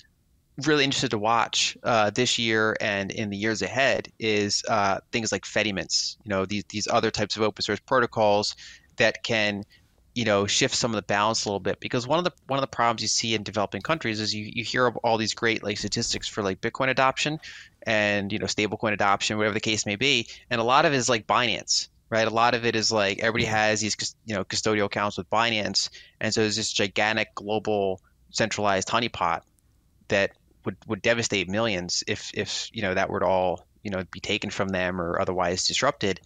really 0.64 0.84
interested 0.84 1.12
to 1.12 1.18
watch 1.18 1.78
uh, 1.84 2.10
this 2.12 2.40
year 2.40 2.76
and 2.80 3.12
in 3.12 3.30
the 3.30 3.38
years 3.38 3.62
ahead 3.62 4.12
is 4.20 4.64
uh, 4.70 5.00
things 5.12 5.32
like 5.32 5.44
Fedimints. 5.44 6.18
You 6.24 6.30
know, 6.30 6.46
these 6.46 6.64
these 6.70 6.88
other 6.88 7.12
types 7.12 7.36
of 7.36 7.42
open 7.42 7.62
source 7.62 7.80
protocols 7.80 8.56
that 8.98 9.24
can 9.24 9.64
you 10.14 10.24
know 10.24 10.48
shift 10.48 10.76
some 10.76 10.92
of 10.92 10.96
the 10.96 11.02
balance 11.02 11.46
a 11.46 11.50
little 11.50 11.60
bit. 11.60 11.80
Because 11.80 12.08
one 12.08 12.20
of 12.20 12.26
the 12.26 12.32
one 12.48 12.58
of 12.58 12.62
the 12.62 12.68
problems 12.68 13.02
you 13.02 13.08
see 13.08 13.36
in 13.36 13.44
developing 13.44 13.82
countries 13.82 14.20
is 14.20 14.34
you, 14.34 14.50
you 14.54 14.64
hear 14.64 14.90
all 15.04 15.18
these 15.18 15.34
great 15.34 15.64
like 15.64 15.78
statistics 15.78 16.28
for 16.28 16.42
like 16.42 16.62
bitcoin 16.62 16.90
adoption 16.90 17.40
and 17.84 18.32
you 18.32 18.40
know 18.40 18.46
stablecoin 18.46 18.94
adoption 18.94 19.38
whatever 19.38 19.54
the 19.54 19.60
case 19.60 19.86
may 19.86 19.96
be. 19.96 20.28
And 20.50 20.62
a 20.62 20.64
lot 20.64 20.86
of 20.86 20.94
it 20.94 20.98
is 20.98 21.10
like 21.10 21.28
binance 21.28 21.90
right? 22.08 22.28
A 22.28 22.34
lot 22.34 22.54
of 22.54 22.66
it 22.66 22.76
is 22.76 22.92
like 22.92 23.20
everybody 23.20 23.46
has 23.46 23.82
these 23.82 24.16
you 24.26 24.36
know 24.36 24.44
custodial 24.46 24.86
accounts 24.86 25.18
with 25.18 25.30
binance. 25.30 25.90
And 26.22 26.34
so 26.34 26.42
there's 26.42 26.56
this 26.56 26.72
gigantic 26.72 27.34
global 27.36 28.00
centralized 28.30 28.88
honeypot 28.88 29.42
that 30.10 30.32
would 30.66 30.78
would 30.88 31.02
devastate 31.02 31.50
millions 31.50 32.04
if 32.08 32.32
if 32.34 32.70
you 32.74 32.82
know 32.82 32.94
that 32.94 33.10
were 33.10 33.20
to 33.20 33.26
all 33.26 33.66
you 33.84 33.92
know 33.92 34.04
be 34.12 34.20
taken 34.20 34.50
from 34.50 34.70
them 34.70 35.00
or 35.00 35.20
otherwise 35.20 35.68
disrupted 35.68 36.20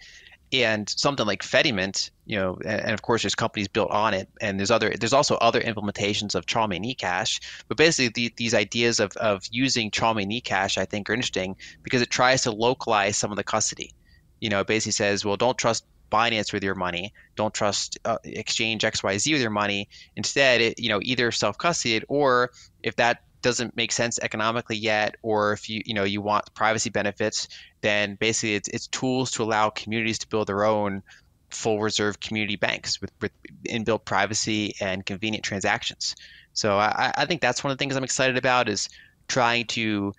and 0.52 0.90
something 0.90 1.28
like 1.28 1.44
Fedimint, 1.44 2.10
you 2.26 2.38
know, 2.38 2.58
and, 2.66 2.92
of 2.92 3.02
course 3.02 3.22
there's 3.22 3.36
companies 3.36 3.68
built 3.68 3.92
on 3.92 4.14
it, 4.14 4.28
and 4.42 4.60
there's 4.60 4.72
other 4.72 4.90
there's 5.00 5.14
also 5.14 5.36
other 5.36 5.62
implementations 5.62 6.34
of 6.34 6.46
Chaumian 6.46 6.96
eCash. 6.96 7.40
But 7.68 7.78
basically, 7.78 8.10
the, 8.10 8.34
these 8.36 8.54
ideas 8.54 9.00
of 9.00 9.16
of 9.18 9.44
using 9.52 9.92
Chaumian 9.92 10.42
eCash, 10.42 10.78
I 10.78 10.86
think, 10.86 11.10
are 11.10 11.14
interesting 11.14 11.56
because 11.84 12.02
it 12.02 12.10
tries 12.10 12.44
to 12.44 12.52
localize 12.52 13.18
some 13.18 13.32
of 13.32 13.38
the 13.38 13.44
custody. 13.44 13.92
You 14.40 14.50
know, 14.50 14.62
it 14.62 14.68
basically 14.68 14.94
says, 14.94 15.24
well, 15.24 15.38
don't 15.38 15.58
trust 15.58 15.86
Binance 16.12 16.52
with 16.52 16.64
your 16.64 16.76
money. 16.76 17.14
Don't 17.36 17.54
trust 17.54 18.00
uh, 18.06 18.18
Exchange 18.24 18.82
XYZ 18.82 19.34
with 19.34 19.42
your 19.42 19.52
money. 19.52 19.90
Instead, 20.16 20.62
it, 20.62 20.80
you 20.80 20.90
know, 20.90 21.00
either 21.04 21.32
self 21.32 21.58
custodied 21.58 22.04
or 22.08 22.52
if 22.82 22.96
that 22.96 23.22
doesn't 23.42 23.76
make 23.76 23.92
sense 23.92 24.20
economically 24.22 24.78
yet, 24.78 25.16
or 25.22 25.54
if 25.54 25.70
you 25.70 25.82
you 25.86 25.94
know 25.94 26.04
you 26.04 26.22
want 26.22 26.54
privacy 26.54 26.90
benefits, 26.90 27.48
then 27.82 28.16
basically 28.16 28.56
it's, 28.56 28.68
it's 28.70 28.88
tools 28.88 29.32
to 29.32 29.44
allow 29.44 29.70
communities 29.70 30.20
to 30.20 30.28
build 30.28 30.48
their 30.48 30.64
own 30.64 31.04
full 31.50 31.80
reserve 31.80 32.20
community 32.20 32.56
banks 32.56 33.02
with, 33.02 33.12
with 33.22 33.32
inbuilt 33.68 34.06
privacy 34.06 34.76
and 34.80 35.06
convenient 35.06 35.44
transactions. 35.44 36.16
So 36.54 36.78
I, 36.78 37.12
I 37.16 37.26
think 37.26 37.42
that's 37.42 37.64
one 37.64 37.72
of 37.72 37.78
the 37.78 37.82
things 37.82 37.96
I'm 37.96 38.04
excited 38.04 38.38
about 38.38 38.70
is 38.70 38.90
trying 39.28 39.66
to 39.68 40.14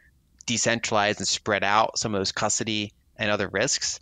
decentralize 0.47 1.19
and 1.19 1.29
spread 1.29 1.63
out 1.63 1.99
some 1.99 2.15
of 2.15 2.21
those 2.21 2.33
custody 2.33 2.93
and 3.17 3.31
other 3.31 3.49
risks. 3.49 4.01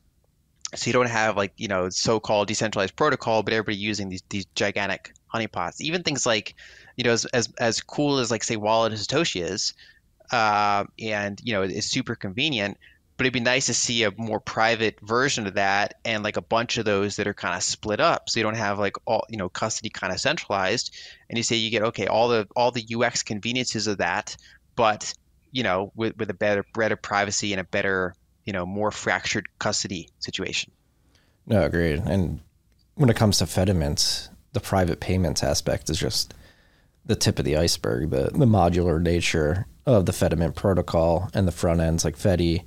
So 0.75 0.89
you 0.89 0.93
don't 0.93 1.09
have 1.09 1.37
like 1.37 1.53
you 1.57 1.69
know 1.69 1.89
so-called 1.89 2.49
decentralized 2.49 2.95
protocol, 2.95 3.43
but 3.43 3.53
everybody 3.53 3.77
using 3.77 4.09
these 4.09 4.23
these 4.29 4.45
gigantic 4.55 5.13
honeypots. 5.33 5.81
Even 5.81 6.03
things 6.03 6.27
like 6.27 6.55
you 6.99 7.05
know 7.05 7.13
as 7.13 7.25
as, 7.27 7.49
as 7.59 7.81
cool 7.81 8.19
as 8.19 8.31
like 8.31 8.45
say 8.45 8.57
Wallet 8.57 8.93
of 8.93 8.99
Satoshi 8.99 9.43
is, 9.43 9.73
uh, 10.31 10.85
and 10.99 11.41
you 11.43 11.55
know 11.55 11.63
it's 11.63 11.87
super 11.87 12.15
convenient 12.15 12.77
but 13.17 13.27
it'd 13.27 13.33
be 13.33 13.41
nice 13.41 13.67
to 13.67 13.75
see 13.75 14.05
a 14.05 14.13
more 14.17 14.39
private 14.39 14.97
version 15.01 15.49
of 15.49 15.55
that 15.55 15.95
and 16.05 16.23
like 16.23 16.37
a 16.37 16.43
bunch 16.43 16.79
of 16.79 16.85
those 16.85 17.17
that 17.17 17.27
are 17.27 17.35
kind 17.35 17.57
of 17.57 17.63
split 17.65 17.99
up 17.99 18.31
so 18.31 18.39
you 18.39 18.45
don't 18.45 18.55
have 18.55 18.79
like 18.79 18.97
all 19.07 19.27
you 19.29 19.37
know 19.37 19.49
custody 19.49 19.91
kind 19.91 20.13
of 20.13 20.21
centralized 20.21 20.95
and 21.29 21.37
you 21.37 21.43
say 21.43 21.57
you 21.57 21.69
get 21.69 21.83
okay 21.83 22.07
all 22.07 22.29
the 22.29 22.47
all 22.55 22.71
the 22.71 22.87
ux 22.95 23.23
conveniences 23.25 23.89
of 23.89 23.99
that 23.99 24.37
but 24.77 25.13
you 25.51 25.65
know 25.65 25.93
with, 25.97 26.17
with 26.17 26.31
a 26.31 26.35
better 26.35 26.65
better 26.75 26.97
privacy 26.97 27.53
and 27.53 27.61
a 27.61 27.65
better 27.65 28.15
you 28.45 28.53
know 28.53 28.65
more 28.65 28.91
fractured 28.91 29.47
custody 29.59 30.09
situation. 30.21 30.73
No 31.47 31.63
agreed 31.63 31.99
and 32.07 32.41
when 32.95 33.11
it 33.11 33.17
comes 33.17 33.39
to 33.39 33.45
Fedimints 33.45 34.31
the 34.53 34.61
private 34.61 35.01
payments 35.01 35.43
aspect 35.43 35.91
is 35.91 35.99
just 35.99 36.35
the 37.09 37.17
tip 37.17 37.39
of 37.39 37.45
the 37.45 37.57
iceberg 37.57 38.11
the, 38.11 38.31
the 38.33 38.47
modular 38.47 39.03
nature 39.03 39.67
of 39.87 40.07
the 40.07 40.13
Fedimint 40.13 40.55
protocol 40.55 41.29
and 41.35 41.49
the 41.49 41.53
front 41.53 41.81
ends 41.81 42.05
like 42.05 42.17
Fedi 42.17 42.63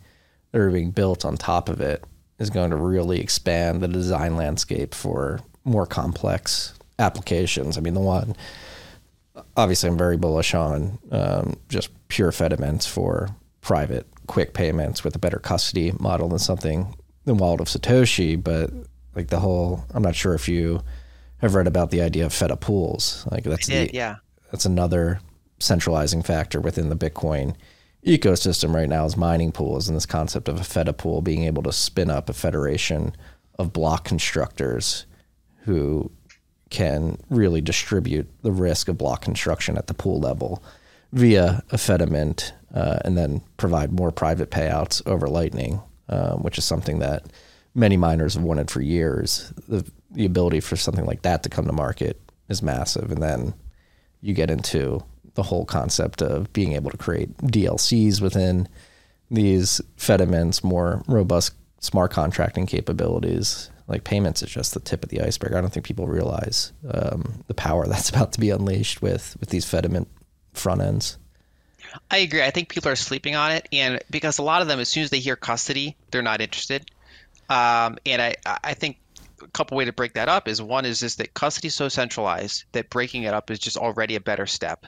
that 0.51 0.59
are 0.59 0.71
being 0.71 0.91
built 0.91 1.23
on 1.23 1.37
top 1.37 1.69
of 1.69 1.79
it 1.79 2.03
is 2.39 2.49
going 2.49 2.71
to 2.71 2.75
really 2.75 3.21
expand 3.21 3.81
the 3.81 3.87
design 3.87 4.35
landscape 4.35 4.93
for 4.95 5.39
more 5.63 5.85
complex 5.85 6.73
applications. 6.97 7.77
I 7.77 7.81
mean, 7.81 7.93
the 7.93 7.99
one 8.01 8.35
obviously 9.55 9.89
I'm 9.89 9.97
very 9.97 10.17
bullish 10.17 10.53
on 10.53 10.97
um, 11.11 11.55
just 11.69 11.89
pure 12.07 12.31
Fedimints 12.31 12.87
for 12.87 13.29
private 13.61 14.07
quick 14.27 14.53
payments 14.53 15.03
with 15.03 15.15
a 15.15 15.19
better 15.19 15.39
custody 15.39 15.93
model 15.99 16.29
than 16.29 16.39
something 16.39 16.95
than 17.25 17.37
Wallet 17.37 17.61
of 17.61 17.67
Satoshi, 17.67 18.41
but 18.41 18.71
like 19.15 19.27
the 19.27 19.39
whole 19.39 19.85
I'm 19.93 20.01
not 20.01 20.15
sure 20.15 20.33
if 20.33 20.49
you 20.49 20.81
have 21.37 21.55
read 21.55 21.67
about 21.67 21.91
the 21.91 22.01
idea 22.01 22.25
of 22.25 22.33
Feda 22.33 22.59
pools. 22.59 23.27
Like 23.31 23.43
that's 23.43 23.67
did, 23.67 23.89
the, 23.89 23.95
yeah. 23.95 24.15
That's 24.51 24.65
another 24.65 25.19
centralizing 25.59 26.21
factor 26.21 26.59
within 26.59 26.89
the 26.89 26.95
Bitcoin 26.95 27.55
ecosystem 28.05 28.73
right 28.73 28.89
now 28.89 29.05
is 29.05 29.15
mining 29.15 29.51
pools 29.51 29.87
and 29.87 29.95
this 29.95 30.05
concept 30.05 30.47
of 30.47 30.59
a 30.59 30.63
feda 30.63 30.95
pool 30.95 31.21
being 31.21 31.43
able 31.43 31.61
to 31.63 31.71
spin 31.71 32.09
up 32.09 32.29
a 32.29 32.33
federation 32.33 33.15
of 33.59 33.71
block 33.71 34.03
constructors 34.03 35.05
who 35.65 36.11
can 36.71 37.17
really 37.29 37.61
distribute 37.61 38.27
the 38.41 38.51
risk 38.51 38.87
of 38.87 38.97
block 38.97 39.21
construction 39.21 39.77
at 39.77 39.87
the 39.87 39.93
pool 39.93 40.19
level 40.19 40.63
via 41.11 41.61
a 41.69 41.75
Fedimint 41.75 42.53
uh, 42.73 42.99
and 43.03 43.17
then 43.17 43.41
provide 43.57 43.91
more 43.91 44.11
private 44.11 44.49
payouts 44.49 45.05
over 45.05 45.27
Lightning, 45.27 45.81
uh, 46.09 46.35
which 46.35 46.57
is 46.57 46.63
something 46.63 46.99
that 46.99 47.25
many 47.75 47.97
miners 47.97 48.33
have 48.33 48.43
wanted 48.43 48.71
for 48.71 48.81
years. 48.81 49.53
The, 49.67 49.85
the 50.09 50.25
ability 50.25 50.61
for 50.61 50.77
something 50.77 51.05
like 51.05 51.21
that 51.23 51.43
to 51.43 51.49
come 51.49 51.65
to 51.65 51.73
market 51.73 52.19
is 52.47 52.63
massive. 52.63 53.11
And 53.11 53.21
then 53.21 53.53
you 54.21 54.33
get 54.33 54.51
into 54.51 55.03
the 55.33 55.43
whole 55.43 55.65
concept 55.65 56.21
of 56.21 56.51
being 56.53 56.73
able 56.73 56.91
to 56.91 56.97
create 56.97 57.35
DLCs 57.37 58.21
within 58.21 58.67
these 59.29 59.81
Fedimints, 59.97 60.63
more 60.63 61.03
robust 61.07 61.53
smart 61.79 62.11
contracting 62.11 62.65
capabilities. 62.65 63.69
Like 63.87 64.03
payments 64.03 64.41
is 64.41 64.49
just 64.49 64.73
the 64.73 64.79
tip 64.79 65.03
of 65.03 65.09
the 65.09 65.21
iceberg. 65.21 65.53
I 65.53 65.61
don't 65.61 65.71
think 65.71 65.85
people 65.85 66.07
realize 66.07 66.71
um, 66.89 67.43
the 67.47 67.53
power 67.53 67.85
that's 67.87 68.09
about 68.09 68.33
to 68.33 68.39
be 68.39 68.49
unleashed 68.49 69.01
with 69.01 69.35
with 69.39 69.49
these 69.49 69.65
Fedimint 69.65 70.07
front 70.53 70.81
ends. 70.81 71.17
I 72.09 72.19
agree. 72.19 72.41
I 72.41 72.51
think 72.51 72.69
people 72.69 72.89
are 72.89 72.95
sleeping 72.95 73.35
on 73.35 73.51
it, 73.51 73.67
and 73.73 74.01
because 74.09 74.37
a 74.37 74.43
lot 74.43 74.61
of 74.61 74.69
them, 74.69 74.79
as 74.79 74.87
soon 74.87 75.03
as 75.03 75.09
they 75.09 75.19
hear 75.19 75.35
custody, 75.35 75.97
they're 76.11 76.21
not 76.21 76.39
interested. 76.39 76.89
Um, 77.49 77.97
and 78.05 78.21
I, 78.21 78.35
I 78.45 78.75
think 78.75 78.97
couple 79.53 79.77
way 79.77 79.85
to 79.85 79.93
break 79.93 80.13
that 80.13 80.29
up 80.29 80.47
is 80.47 80.61
one 80.61 80.85
is 80.85 80.99
just 80.99 81.17
that 81.17 81.33
custody 81.33 81.67
is 81.67 81.75
so 81.75 81.89
centralized 81.89 82.65
that 82.71 82.89
breaking 82.89 83.23
it 83.23 83.33
up 83.33 83.51
is 83.51 83.59
just 83.59 83.77
already 83.77 84.15
a 84.15 84.19
better 84.19 84.45
step. 84.45 84.85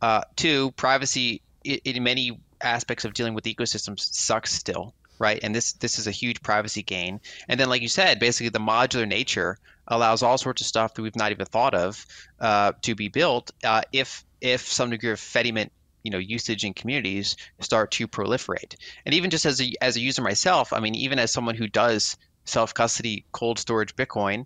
Uh, 0.00 0.22
two, 0.36 0.70
privacy 0.72 1.40
in, 1.64 2.02
many 2.02 2.38
aspects 2.60 3.04
of 3.04 3.14
dealing 3.14 3.34
with 3.34 3.44
ecosystems 3.44 4.00
sucks 4.00 4.52
still, 4.52 4.94
right? 5.18 5.40
And 5.42 5.54
this 5.54 5.72
this 5.74 5.98
is 5.98 6.06
a 6.06 6.10
huge 6.10 6.42
privacy 6.42 6.82
gain. 6.82 7.20
And 7.48 7.58
then, 7.58 7.68
like 7.68 7.82
you 7.82 7.88
said, 7.88 8.18
basically 8.18 8.50
the 8.50 8.58
modular 8.58 9.08
nature 9.08 9.58
allows 9.88 10.22
all 10.22 10.38
sorts 10.38 10.62
of 10.62 10.66
stuff 10.66 10.94
that 10.94 11.02
we've 11.02 11.16
not 11.16 11.30
even 11.30 11.46
thought 11.46 11.74
of 11.74 12.06
uh, 12.40 12.72
to 12.82 12.94
be 12.94 13.08
built 13.08 13.50
uh, 13.64 13.82
if 13.92 14.24
if 14.40 14.60
some 14.60 14.90
degree 14.90 15.10
of 15.10 15.18
Fedimint 15.18 15.70
you 16.02 16.10
know 16.10 16.18
usage 16.18 16.64
in 16.64 16.74
communities 16.74 17.36
start 17.60 17.90
to 17.92 18.06
proliferate. 18.06 18.76
And 19.04 19.14
even 19.14 19.30
just 19.30 19.46
as 19.46 19.60
a 19.60 19.72
as 19.80 19.96
a 19.96 20.00
user 20.00 20.22
myself, 20.22 20.72
I 20.72 20.80
mean, 20.80 20.94
even 20.94 21.18
as 21.18 21.32
someone 21.32 21.56
who 21.56 21.66
does 21.66 22.16
self 22.44 22.74
custody 22.74 23.24
cold 23.32 23.58
storage 23.58 23.94
Bitcoin, 23.96 24.40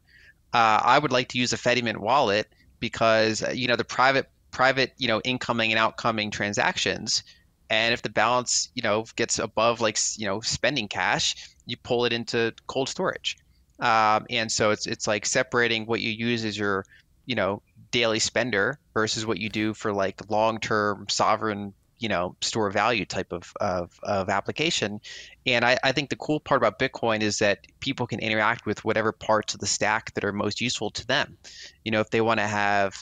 uh, 0.52 0.80
I 0.82 0.98
would 0.98 1.12
like 1.12 1.28
to 1.28 1.38
use 1.38 1.52
a 1.52 1.56
Fedimint 1.56 1.98
wallet 1.98 2.48
because 2.80 3.42
uh, 3.42 3.50
you 3.50 3.68
know 3.68 3.76
the 3.76 3.84
private 3.84 4.28
private 4.50 4.92
you 4.96 5.08
know 5.08 5.20
incoming 5.24 5.72
and 5.72 5.78
outcoming 5.78 6.30
transactions, 6.30 7.22
and 7.70 7.92
if 7.92 8.02
the 8.02 8.10
balance 8.10 8.70
you 8.74 8.82
know 8.82 9.04
gets 9.16 9.38
above 9.38 9.80
like 9.80 9.98
you 10.16 10.26
know 10.26 10.40
spending 10.40 10.88
cash, 10.88 11.36
you 11.66 11.76
pull 11.76 12.04
it 12.04 12.12
into 12.12 12.52
cold 12.66 12.88
storage, 12.88 13.36
um, 13.80 14.26
and 14.30 14.50
so 14.50 14.70
it's 14.70 14.86
it's 14.86 15.06
like 15.06 15.26
separating 15.26 15.86
what 15.86 16.00
you 16.00 16.10
use 16.10 16.44
as 16.44 16.56
your 16.56 16.84
you 17.26 17.34
know 17.34 17.62
daily 17.90 18.18
spender 18.18 18.78
versus 18.94 19.24
what 19.26 19.38
you 19.38 19.48
do 19.48 19.74
for 19.74 19.92
like 19.92 20.30
long 20.30 20.58
term 20.60 21.06
sovereign 21.08 21.72
you 21.98 22.08
know 22.08 22.36
store 22.40 22.70
value 22.70 23.04
type 23.04 23.32
of 23.32 23.52
of, 23.60 23.98
of 24.02 24.28
application. 24.28 25.00
And 25.46 25.64
I, 25.64 25.78
I 25.82 25.92
think 25.92 26.10
the 26.10 26.16
cool 26.16 26.40
part 26.40 26.60
about 26.60 26.78
bitcoin 26.78 27.20
is 27.20 27.38
that 27.38 27.66
people 27.80 28.06
can 28.06 28.20
interact 28.20 28.66
with 28.66 28.84
whatever 28.84 29.12
parts 29.12 29.54
of 29.54 29.60
the 29.60 29.66
stack 29.66 30.14
that 30.14 30.24
are 30.24 30.32
most 30.32 30.60
useful 30.60 30.90
to 30.90 31.06
them. 31.06 31.36
You 31.84 31.92
know 31.92 32.00
if 32.00 32.10
they 32.10 32.20
want 32.20 32.40
to 32.40 32.46
have 32.46 32.94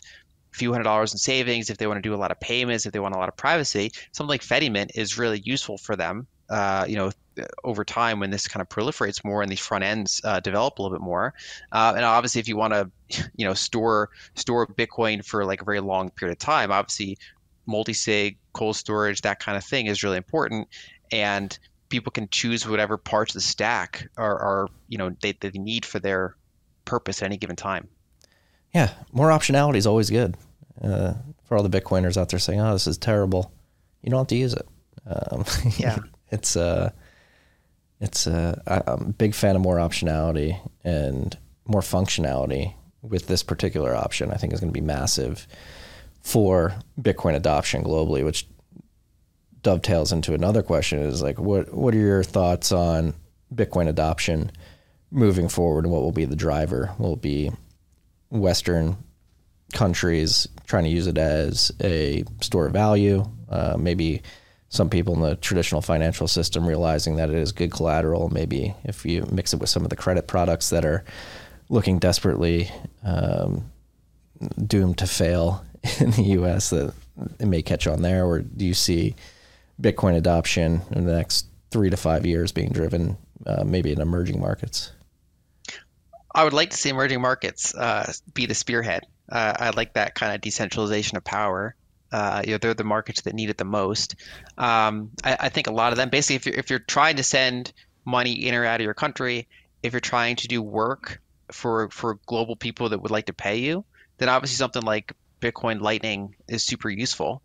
a 0.52 0.56
few 0.56 0.72
hundred 0.72 0.84
dollars 0.84 1.12
in 1.12 1.18
savings 1.18 1.70
if 1.70 1.76
they 1.76 1.86
want 1.86 1.98
to 1.98 2.08
do 2.08 2.14
a 2.14 2.16
lot 2.16 2.30
of 2.30 2.40
payments 2.40 2.86
if 2.86 2.92
they 2.92 2.98
want 2.98 3.14
a 3.14 3.18
lot 3.18 3.28
of 3.28 3.36
privacy 3.36 3.92
something 4.12 4.30
like 4.30 4.40
fedimint 4.40 4.90
is 4.94 5.18
really 5.18 5.38
useful 5.44 5.76
for 5.76 5.96
them 5.96 6.26
uh, 6.48 6.86
you 6.88 6.96
know 6.96 7.10
over 7.64 7.84
time 7.84 8.20
when 8.20 8.30
this 8.30 8.48
kind 8.48 8.62
of 8.62 8.68
proliferates 8.68 9.24
more 9.24 9.42
and 9.42 9.50
these 9.50 9.60
front 9.60 9.84
ends 9.84 10.20
uh, 10.24 10.40
develop 10.40 10.78
a 10.78 10.82
little 10.82 10.96
bit 10.96 11.04
more. 11.04 11.34
Uh, 11.72 11.92
and 11.96 12.04
obviously 12.04 12.40
if 12.40 12.48
you 12.48 12.56
want 12.56 12.72
to 12.72 12.90
you 13.36 13.46
know 13.46 13.54
store 13.54 14.10
store 14.34 14.66
bitcoin 14.66 15.24
for 15.24 15.44
like 15.44 15.62
a 15.62 15.64
very 15.64 15.80
long 15.80 16.10
period 16.10 16.32
of 16.32 16.38
time 16.38 16.72
obviously 16.72 17.18
multi-sig, 17.66 18.38
cold 18.52 18.76
storage, 18.76 19.22
that 19.22 19.40
kind 19.40 19.56
of 19.56 19.64
thing 19.64 19.86
is 19.86 20.02
really 20.02 20.16
important. 20.16 20.68
And 21.12 21.56
people 21.88 22.10
can 22.10 22.28
choose 22.28 22.66
whatever 22.66 22.96
parts 22.96 23.32
of 23.32 23.34
the 23.34 23.46
stack 23.46 24.08
are, 24.16 24.38
are 24.38 24.68
you 24.88 24.98
know, 24.98 25.14
they, 25.20 25.32
they 25.32 25.50
need 25.50 25.84
for 25.84 25.98
their 25.98 26.36
purpose 26.84 27.22
at 27.22 27.26
any 27.26 27.36
given 27.36 27.56
time. 27.56 27.88
Yeah, 28.74 28.92
more 29.12 29.28
optionality 29.28 29.76
is 29.76 29.86
always 29.86 30.10
good. 30.10 30.36
Uh, 30.82 31.14
for 31.44 31.56
all 31.56 31.62
the 31.62 31.80
Bitcoiners 31.80 32.16
out 32.16 32.28
there 32.28 32.38
saying, 32.38 32.60
"Oh, 32.60 32.72
this 32.72 32.86
is 32.86 32.98
terrible," 32.98 33.52
you 34.02 34.10
don't 34.10 34.20
have 34.20 34.26
to 34.26 34.36
use 34.36 34.52
it. 34.52 34.68
Um, 35.06 35.44
yeah, 35.78 35.96
it's 36.30 36.56
uh, 36.56 36.90
it's 38.00 38.26
uh, 38.26 38.60
I'm 38.66 39.08
a 39.08 39.12
big 39.12 39.34
fan 39.34 39.56
of 39.56 39.62
more 39.62 39.76
optionality 39.76 40.60
and 40.84 41.36
more 41.66 41.80
functionality 41.80 42.74
with 43.00 43.26
this 43.28 43.42
particular 43.42 43.94
option. 43.94 44.30
I 44.30 44.36
think 44.36 44.52
is 44.52 44.60
going 44.60 44.72
to 44.72 44.78
be 44.78 44.84
massive 44.84 45.46
for 46.26 46.74
Bitcoin 47.00 47.36
adoption 47.36 47.84
globally, 47.84 48.24
which 48.24 48.48
dovetails 49.62 50.10
into 50.10 50.34
another 50.34 50.60
question 50.60 50.98
is 50.98 51.22
like 51.22 51.38
what 51.38 51.72
what 51.72 51.94
are 51.94 51.98
your 51.98 52.24
thoughts 52.24 52.72
on 52.72 53.14
Bitcoin 53.54 53.86
adoption 53.86 54.50
moving 55.12 55.48
forward 55.48 55.84
and 55.84 55.92
what 55.92 56.02
will 56.02 56.10
be 56.10 56.24
the 56.24 56.34
driver? 56.34 56.92
Will 56.98 57.12
it 57.12 57.22
be 57.22 57.52
Western 58.30 58.96
countries 59.72 60.48
trying 60.66 60.82
to 60.82 60.90
use 60.90 61.06
it 61.06 61.16
as 61.16 61.70
a 61.80 62.24
store 62.40 62.66
of 62.66 62.72
value? 62.72 63.24
Uh, 63.48 63.76
maybe 63.78 64.20
some 64.68 64.90
people 64.90 65.14
in 65.14 65.20
the 65.20 65.36
traditional 65.36 65.80
financial 65.80 66.26
system 66.26 66.66
realizing 66.66 67.16
that 67.16 67.30
it 67.30 67.36
is 67.36 67.52
good 67.52 67.70
collateral. 67.70 68.30
Maybe 68.30 68.74
if 68.82 69.06
you 69.06 69.24
mix 69.30 69.54
it 69.54 69.60
with 69.60 69.68
some 69.68 69.84
of 69.84 69.90
the 69.90 69.96
credit 69.96 70.26
products 70.26 70.70
that 70.70 70.84
are 70.84 71.04
looking 71.68 72.00
desperately 72.00 72.68
um, 73.04 73.70
doomed 74.66 74.98
to 74.98 75.06
fail 75.06 75.64
in 76.00 76.10
the 76.10 76.22
U.S. 76.22 76.70
that 76.70 76.94
it 77.38 77.46
may 77.46 77.62
catch 77.62 77.86
on 77.86 78.02
there, 78.02 78.24
or 78.24 78.40
do 78.40 78.64
you 78.64 78.74
see 78.74 79.14
Bitcoin 79.80 80.16
adoption 80.16 80.82
in 80.92 81.06
the 81.06 81.14
next 81.14 81.46
three 81.70 81.90
to 81.90 81.96
five 81.96 82.24
years 82.24 82.52
being 82.52 82.70
driven 82.70 83.16
uh, 83.46 83.64
maybe 83.64 83.92
in 83.92 84.00
emerging 84.00 84.40
markets? 84.40 84.92
I 86.34 86.44
would 86.44 86.52
like 86.52 86.70
to 86.70 86.76
see 86.76 86.90
emerging 86.90 87.20
markets 87.20 87.74
uh, 87.74 88.12
be 88.34 88.46
the 88.46 88.54
spearhead. 88.54 89.04
Uh, 89.30 89.54
I 89.58 89.70
like 89.70 89.94
that 89.94 90.14
kind 90.14 90.34
of 90.34 90.40
decentralization 90.40 91.16
of 91.16 91.24
power. 91.24 91.74
Uh, 92.12 92.42
you 92.44 92.52
know, 92.52 92.58
they're 92.58 92.74
the 92.74 92.84
markets 92.84 93.22
that 93.22 93.34
need 93.34 93.50
it 93.50 93.58
the 93.58 93.64
most. 93.64 94.14
Um, 94.56 95.10
I, 95.24 95.36
I, 95.40 95.48
think 95.48 95.66
a 95.66 95.72
lot 95.72 95.92
of 95.92 95.96
them, 95.96 96.08
basically, 96.08 96.36
if 96.36 96.46
you're 96.46 96.54
if 96.54 96.70
you're 96.70 96.78
trying 96.78 97.16
to 97.16 97.22
send 97.22 97.72
money 98.04 98.32
in 98.32 98.54
or 98.54 98.64
out 98.64 98.80
of 98.80 98.84
your 98.84 98.94
country, 98.94 99.48
if 99.82 99.92
you're 99.92 100.00
trying 100.00 100.36
to 100.36 100.48
do 100.48 100.62
work 100.62 101.20
for 101.50 101.90
for 101.90 102.18
global 102.26 102.54
people 102.54 102.90
that 102.90 103.00
would 103.00 103.10
like 103.10 103.26
to 103.26 103.32
pay 103.32 103.56
you, 103.56 103.84
then 104.18 104.28
obviously 104.28 104.56
something 104.56 104.82
like 104.82 105.12
Bitcoin 105.46 105.80
Lightning 105.80 106.34
is 106.48 106.62
super 106.62 106.88
useful. 106.88 107.42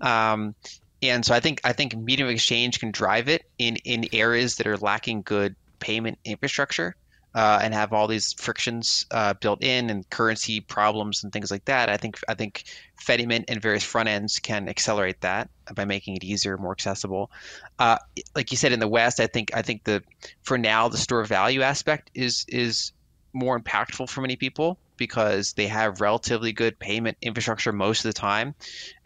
Um, 0.00 0.54
and 1.02 1.24
so 1.24 1.34
I 1.34 1.40
think 1.40 1.60
I 1.64 1.72
think 1.72 1.96
medium 1.96 2.28
exchange 2.28 2.80
can 2.80 2.90
drive 2.90 3.28
it 3.28 3.44
in 3.58 3.76
in 3.76 4.06
areas 4.12 4.56
that 4.56 4.66
are 4.66 4.76
lacking 4.78 5.22
good 5.22 5.54
payment 5.78 6.18
infrastructure 6.24 6.96
uh, 7.34 7.58
and 7.62 7.74
have 7.74 7.92
all 7.92 8.06
these 8.06 8.32
frictions 8.34 9.06
uh, 9.10 9.34
built 9.34 9.62
in 9.62 9.90
and 9.90 10.08
currency 10.08 10.60
problems 10.60 11.24
and 11.24 11.32
things 11.32 11.50
like 11.50 11.64
that. 11.66 11.88
I 11.88 11.96
think 11.96 12.18
I 12.28 12.34
think 12.34 12.64
Fedimint 13.04 13.44
and 13.48 13.60
various 13.60 13.84
front 13.84 14.08
ends 14.08 14.38
can 14.38 14.68
accelerate 14.68 15.20
that 15.20 15.50
by 15.74 15.84
making 15.84 16.16
it 16.16 16.24
easier, 16.24 16.56
more 16.56 16.72
accessible. 16.72 17.30
Uh, 17.78 17.98
like 18.34 18.50
you 18.50 18.56
said 18.56 18.72
in 18.72 18.80
the 18.80 18.88
West, 18.88 19.20
I 19.20 19.26
think 19.26 19.54
I 19.54 19.62
think 19.62 19.84
the 19.84 20.02
for 20.42 20.56
now 20.56 20.88
the 20.88 20.98
store 20.98 21.24
value 21.24 21.62
aspect 21.62 22.10
is 22.14 22.46
is 22.48 22.92
more 23.32 23.58
impactful 23.58 24.08
for 24.08 24.20
many 24.20 24.36
people 24.36 24.78
because 24.96 25.52
they 25.54 25.66
have 25.66 26.00
relatively 26.00 26.52
good 26.52 26.78
payment 26.78 27.16
infrastructure 27.20 27.72
most 27.72 28.04
of 28.04 28.14
the 28.14 28.18
time. 28.18 28.54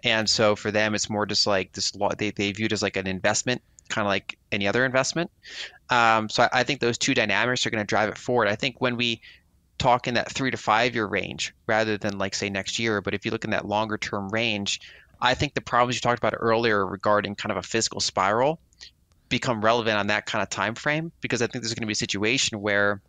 And 0.05 0.28
so 0.28 0.57
for 0.57 0.70
them, 0.70 0.95
it's 0.95 1.11
more 1.11 1.26
just 1.26 1.47
like 1.47 1.72
this, 1.72 1.93
they, 2.18 2.30
they 2.30 2.53
view 2.53 2.66
it 2.66 2.72
as 2.72 2.82
like 2.82 2.97
an 2.97 3.07
investment, 3.07 3.62
kind 3.89 4.07
of 4.07 4.11
like 4.11 4.39
any 4.53 4.66
other 4.68 4.84
investment. 4.84 5.30
Um, 5.91 6.28
so 6.28 6.45
I, 6.45 6.49
I, 6.53 6.62
think 6.64 6.80
those 6.80 6.99
two 6.99 7.14
dynamics 7.14 7.64
are 7.64 7.70
going 7.70 7.82
to 7.82 7.86
drive 7.86 8.11
it 8.11 8.18
forward. 8.18 8.49
I 8.49 8.57
think 8.57 8.80
when 8.80 8.97
we 8.97 9.22
talk 9.78 10.07
in 10.07 10.14
that 10.14 10.30
three 10.30 10.51
to 10.51 10.57
five 10.57 10.95
year 10.95 11.07
range 11.07 11.55
rather 11.66 11.97
than 11.97 12.18
like 12.18 12.34
say 12.34 12.51
next 12.51 12.78
year, 12.78 13.01
but 13.01 13.14
if 13.14 13.24
you 13.24 13.30
look 13.30 13.45
in 13.45 13.51
that 13.51 13.66
longer 13.66 13.97
term 13.97 14.28
range, 14.28 14.80
I 15.20 15.34
think 15.34 15.55
the 15.55 15.61
problems 15.61 15.97
you 15.97 16.01
talked 16.01 16.18
about 16.18 16.34
earlier 16.39 16.86
regarding 16.86 17.34
kind 17.36 17.51
of 17.51 17.57
a 17.57 17.62
fiscal 17.62 18.01
spiral 18.01 18.61
become 19.28 19.62
relevant 19.62 19.99
on 19.99 20.07
that 20.09 20.26
kind 20.26 20.43
of 20.43 20.49
time 20.49 20.74
frame 20.74 21.12
because 21.20 21.43
I 21.43 21.47
think 21.47 21.62
there's 21.62 21.74
going 21.74 21.82
to 21.82 21.86
be 21.86 21.93
a 21.93 21.97
situation 21.97 22.61
where 22.61 23.01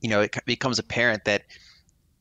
you 0.00 0.08
know 0.08 0.22
it 0.22 0.36
becomes 0.46 0.78
apparent 0.78 1.24
that 1.24 1.42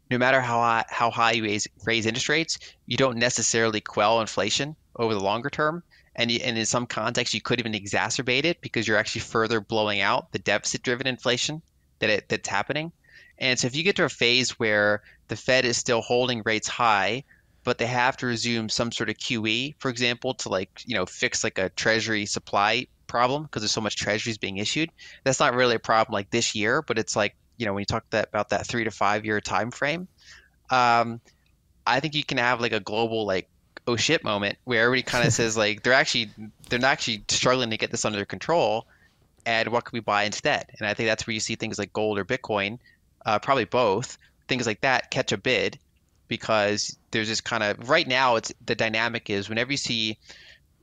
no 0.10 0.18
matter 0.18 0.41
how 0.41 0.60
high, 0.60 0.86
how 0.89 1.12
high 1.12 1.34
you 1.34 1.43
raise, 1.43 1.68
raise 1.86 2.05
interest 2.05 2.30
rates, 2.30 2.60
you 2.86 2.97
don't 2.97 3.18
necessarily 3.18 3.82
quell 3.82 4.22
inflation 4.22 4.76
over 4.95 5.14
the 5.14 5.20
longer 5.20 5.49
term. 5.49 5.84
And, 6.16 6.32
you, 6.32 6.39
and 6.43 6.58
in 6.58 6.66
some 6.66 6.88
contexts, 6.88 7.34
you 7.34 7.41
could 7.41 7.60
even 7.60 7.74
exacerbate 7.74 8.45
it 8.45 8.62
because 8.62 8.88
you're 8.88 8.97
actually 8.97 9.22
further 9.22 9.62
blowing 9.62 10.01
out 10.01 10.32
the 10.32 10.39
deficit-driven 10.39 11.05
inflation 11.05 11.62
that 11.99 12.10
it, 12.10 12.30
that's 12.30 12.49
happening. 12.49 12.91
And 13.39 13.60
so 13.60 13.68
if 13.68 13.76
you 13.76 13.84
get 13.84 13.95
to 13.97 14.05
a 14.05 14.10
phase 14.10 14.51
where 14.60 15.03
the 15.28 15.36
Fed 15.36 15.66
is 15.66 15.78
still 15.78 16.01
holding 16.01 16.41
rates 16.43 16.68
high, 16.68 17.24
but 17.64 17.78
they 17.78 17.86
have 17.86 18.16
to 18.18 18.26
resume 18.26 18.70
some 18.70 18.91
sort 18.91 19.10
of 19.10 19.18
QE, 19.18 19.76
for 19.80 19.89
example, 19.89 20.34
to 20.36 20.49
like 20.49 20.70
you 20.86 20.95
know 20.95 21.05
fix 21.05 21.43
like 21.43 21.58
a 21.58 21.70
Treasury 21.72 22.26
supply 22.26 22.88
problem 23.08 23.43
because 23.43 23.62
there's 23.62 23.72
so 23.72 23.82
much 23.82 23.97
Treasuries 23.97 24.38
being 24.38 24.58
issued. 24.58 24.89
That's 25.24 25.39
not 25.39 25.53
really 25.53 25.76
a 25.76 25.80
problem 25.80 26.14
like 26.14 26.30
this 26.30 26.55
year, 26.55 26.82
but 26.82 26.97
it's 26.97 27.16
like 27.16 27.36
you 27.58 27.66
know 27.66 27.74
when 27.74 27.82
you 27.82 27.86
talk 27.86 28.10
that 28.12 28.28
about 28.30 28.49
that 28.49 28.66
three 28.66 28.84
to 28.84 28.91
five 28.91 29.26
year 29.26 29.41
time 29.41 29.72
frame 29.72 30.08
um, 30.70 31.20
i 31.86 31.99
think 31.99 32.16
you 32.16 32.24
can 32.24 32.38
have 32.38 32.62
like 32.62 32.72
a 32.72 32.80
global 32.80 33.26
like 33.26 33.49
oh 33.88 33.95
shit 33.95 34.24
moment 34.24 34.58
where 34.64 34.84
everybody 34.84 35.03
kind 35.03 35.26
of 35.26 35.34
says 35.39 35.58
like 35.58 35.84
they're 35.84 35.93
actually 35.93 36.30
they're 36.70 36.80
not 36.80 36.91
actually 36.91 37.24
struggling 37.28 37.70
to 37.70 37.78
get 37.78 37.91
this 37.91 38.05
under 38.05 38.24
control 38.26 38.86
and 39.45 39.70
what 39.70 39.86
can 39.86 39.95
we 39.95 40.01
buy 40.01 40.24
instead? 40.24 40.66
And 40.78 40.88
i 40.88 40.93
think 40.93 41.08
that's 41.08 41.26
where 41.26 41.34
you 41.34 41.39
see 41.39 41.55
things 41.55 41.80
like 41.80 41.93
gold 41.93 42.18
or 42.18 42.26
bitcoin 42.26 42.80
uh, 43.26 43.39
probably 43.39 43.66
both 43.66 44.18
things 44.47 44.66
like 44.66 44.82
that 44.82 45.12
catch 45.12 45.32
a 45.32 45.38
bid 45.38 45.78
because 46.28 46.97
there's 47.12 47.28
this 47.28 47.41
kind 47.41 47.64
of 47.64 47.89
right 47.89 48.08
now 48.08 48.36
it's 48.36 48.53
the 48.66 48.76
dynamic 48.76 49.30
is 49.30 49.49
whenever 49.49 49.72
you 49.72 49.78
see 49.78 50.18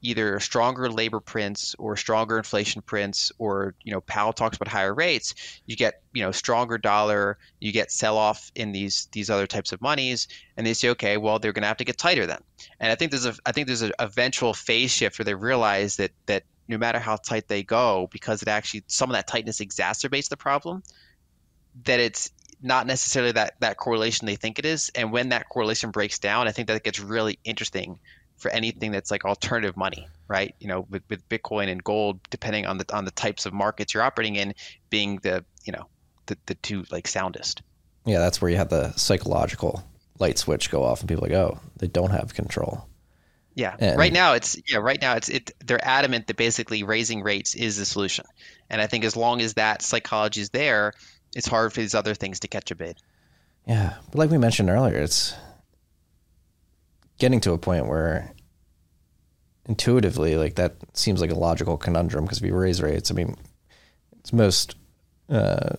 either 0.05 0.39
stronger 0.39 0.91
labor 0.91 1.19
prints 1.19 1.75
or 1.79 1.97
stronger 1.97 2.37
inflation 2.37 2.83
prints 2.83 3.33
or 3.39 3.75
you 3.83 3.93
know 3.93 4.03
Powell 4.03 4.33
talks 4.33 4.57
about 4.57 4.69
higher 4.69 4.95
rates, 4.95 5.35
you 5.67 5.75
get 5.75 6.03
you 6.13 6.23
know 6.23 6.31
stronger 6.31 6.79
dollar, 6.79 7.39
you 7.59 7.73
get 7.73 7.91
sell 7.91 8.19
off 8.19 8.53
in 8.55 8.73
these 8.73 9.09
these 9.13 9.31
other 9.31 9.47
types 9.47 9.73
of 9.73 9.81
monies, 9.81 10.29
and 10.57 10.67
they 10.67 10.75
say 10.75 10.91
okay, 10.91 11.17
well 11.17 11.39
they're 11.39 11.53
going 11.53 11.63
to 11.63 11.69
have 11.69 11.79
to 11.79 11.85
get 11.85 11.99
tighter 11.99 12.27
then. 12.27 12.41
And 12.79 12.93
I 12.93 12.95
think 12.95 13.11
there's 13.11 13.27
a 13.27 13.35
I 13.47 13.53
think 13.53 13.67
there's 13.67 13.83
an 13.83 13.93
eventual 13.99 14.53
phase 14.53 14.93
shift 14.93 15.19
where 15.19 15.25
they 15.25 15.35
realize 15.35 15.97
that 15.97 16.13
that 16.27 16.45
no 16.69 16.79
matter 16.79 16.99
how 16.99 17.17
tight 17.17 17.49
they 17.49 17.63
go, 17.63 18.09
because 18.13 18.43
it 18.43 18.49
actually 18.49 18.85
some 18.87 19.11
of 19.11 19.15
that 19.15 19.27
tightness 19.27 19.61
exacerbates 19.61 20.29
the 20.29 20.37
problem, 20.37 20.83
that 21.85 21.99
it's 21.99 22.31
not 22.63 22.87
necessarily 22.87 23.33
that 23.33 23.55
that 23.61 23.79
correlation 23.79 24.27
they 24.27 24.37
think 24.37 24.59
it 24.59 24.67
is. 24.67 24.91
And 24.95 25.13
when 25.13 25.31
that 25.31 25.49
correlation 25.49 25.91
breaks 25.91 26.19
down, 26.19 26.47
I 26.47 26.53
think 26.53 26.69
that 26.69 26.83
gets 26.85 27.01
really 27.01 27.39
interesting 27.45 27.99
for 28.37 28.51
anything 28.51 28.93
that's 28.93 29.11
like 29.11 29.25
alternative 29.25 29.77
money, 29.77 30.07
right? 30.29 30.55
You 30.59 30.69
know, 30.69 30.87
with, 30.91 31.03
with 31.09 31.29
Bitcoin 31.29 31.69
and 31.69 31.83
gold, 31.83 32.21
depending 32.31 32.67
on 32.67 32.79
the 32.79 32.95
on 32.95 33.05
the 33.05 33.11
types 33.11 33.47
of 33.47 33.53
markets 33.53 33.95
you're 33.95 34.03
operating 34.03 34.37
in, 34.37 34.55
being 34.91 35.17
the 35.23 35.45
you 35.65 35.73
know 35.73 35.87
the, 36.27 36.37
the 36.47 36.55
two 36.55 36.85
like 36.91 37.09
soundest. 37.09 37.63
Yeah, 38.05 38.19
that's 38.19 38.41
where 38.41 38.51
you 38.51 38.57
have 38.57 38.69
the 38.69 38.93
psychological 38.93 39.83
light 40.19 40.39
switch 40.39 40.71
go 40.71 40.85
off, 40.85 41.01
and 41.01 41.09
people 41.09 41.25
are 41.25 41.29
like, 41.29 41.37
oh, 41.37 41.59
they 41.79 41.87
don't 41.87 42.11
have 42.11 42.35
control. 42.35 42.87
Yeah, 43.55 43.77
and, 43.79 43.97
right 43.97 44.13
now 44.13 44.33
it's 44.35 44.57
yeah, 44.69 44.79
right 44.79 45.01
now 45.01 45.15
it's 45.15 45.29
it. 45.29 45.53
They're 45.65 45.85
adamant 45.85 46.27
that 46.27 46.37
basically 46.37 46.83
raising 46.83 47.23
rates 47.23 47.55
is 47.55 47.77
the 47.77 47.85
solution, 47.85 48.25
and 48.69 48.81
I 48.81 48.89
think 48.89 49.05
as 49.05 49.17
long 49.17 49.41
as 49.41 49.55
that 49.55 49.81
psychology 49.81 50.41
is 50.41 50.51
there, 50.51 50.93
it's 51.37 51.47
hard 51.47 51.73
for 51.73 51.81
these 51.81 51.95
other 51.95 52.15
things 52.15 52.41
to 52.41 52.49
catch 52.49 52.73
a 52.73 52.75
bid. 52.75 52.99
Yeah, 53.67 53.95
but 54.11 54.19
like 54.19 54.31
we 54.31 54.39
mentioned 54.39 54.71
earlier, 54.71 54.99
it's 54.99 55.35
getting 57.19 57.41
to 57.41 57.53
a 57.53 57.59
point 57.59 57.87
where 57.87 58.33
intuitively, 59.67 60.37
like 60.37 60.57
that 60.57 60.77
seems 60.93 61.21
like 61.21 61.31
a 61.31 61.39
logical 61.39 61.77
conundrum 61.77 62.25
because 62.25 62.39
if 62.39 62.45
you 62.45 62.55
raise 62.55 62.83
rates, 62.83 63.11
I 63.11 63.15
mean, 63.15 63.37
it's 64.19 64.33
most 64.33 64.77
uh, 65.29 65.77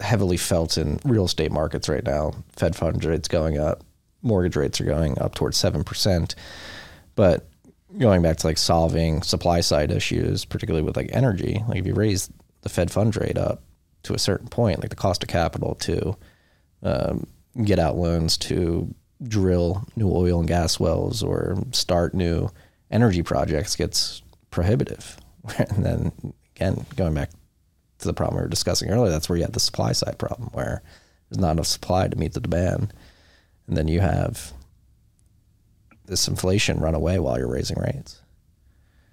heavily 0.00 0.36
felt 0.36 0.78
in 0.78 1.00
real 1.04 1.24
estate 1.24 1.52
markets 1.52 1.88
right 1.88 2.04
now. 2.04 2.32
Fed 2.56 2.76
fund 2.76 3.04
rates 3.04 3.28
going 3.28 3.58
up, 3.58 3.84
mortgage 4.22 4.56
rates 4.56 4.80
are 4.80 4.84
going 4.84 5.18
up 5.20 5.34
towards 5.34 5.56
seven 5.56 5.84
percent, 5.84 6.34
but 7.14 7.48
going 7.98 8.22
back 8.22 8.36
to 8.38 8.46
like 8.46 8.58
solving 8.58 9.22
supply 9.22 9.60
side 9.60 9.90
issues, 9.90 10.44
particularly 10.44 10.84
with 10.84 10.96
like 10.96 11.10
energy, 11.12 11.62
like 11.68 11.78
if 11.78 11.86
you 11.86 11.94
raise 11.94 12.30
the 12.62 12.68
Fed 12.68 12.90
fund 12.90 13.16
rate 13.16 13.38
up 13.38 13.62
to 14.02 14.14
a 14.14 14.18
certain 14.18 14.48
point, 14.48 14.80
like 14.80 14.90
the 14.90 14.96
cost 14.96 15.22
of 15.22 15.28
capital 15.28 15.74
to 15.76 16.16
um, 16.82 17.26
get 17.64 17.78
out 17.78 17.96
loans 17.96 18.36
to 18.36 18.92
drill 19.22 19.86
new 19.96 20.10
oil 20.10 20.40
and 20.40 20.48
gas 20.48 20.78
wells 20.78 21.22
or 21.22 21.56
start 21.72 22.14
new 22.14 22.48
energy 22.90 23.22
projects 23.22 23.76
gets 23.76 24.22
prohibitive. 24.50 25.16
and 25.58 25.84
then 25.84 26.12
again, 26.54 26.84
going 26.96 27.14
back 27.14 27.30
to 27.98 28.06
the 28.06 28.14
problem 28.14 28.36
we 28.36 28.42
were 28.42 28.48
discussing 28.48 28.90
earlier, 28.90 29.10
that's 29.10 29.28
where 29.28 29.36
you 29.36 29.44
have 29.44 29.52
the 29.52 29.60
supply 29.60 29.92
side 29.92 30.18
problem 30.18 30.50
where 30.52 30.82
there's 31.30 31.40
not 31.40 31.52
enough 31.52 31.66
supply 31.66 32.08
to 32.08 32.16
meet 32.16 32.32
the 32.32 32.40
demand. 32.40 32.92
And 33.66 33.76
then 33.76 33.88
you 33.88 34.00
have 34.00 34.52
this 36.04 36.28
inflation 36.28 36.78
run 36.78 36.94
away 36.94 37.18
while 37.18 37.38
you're 37.38 37.48
raising 37.48 37.78
rates. 37.80 38.20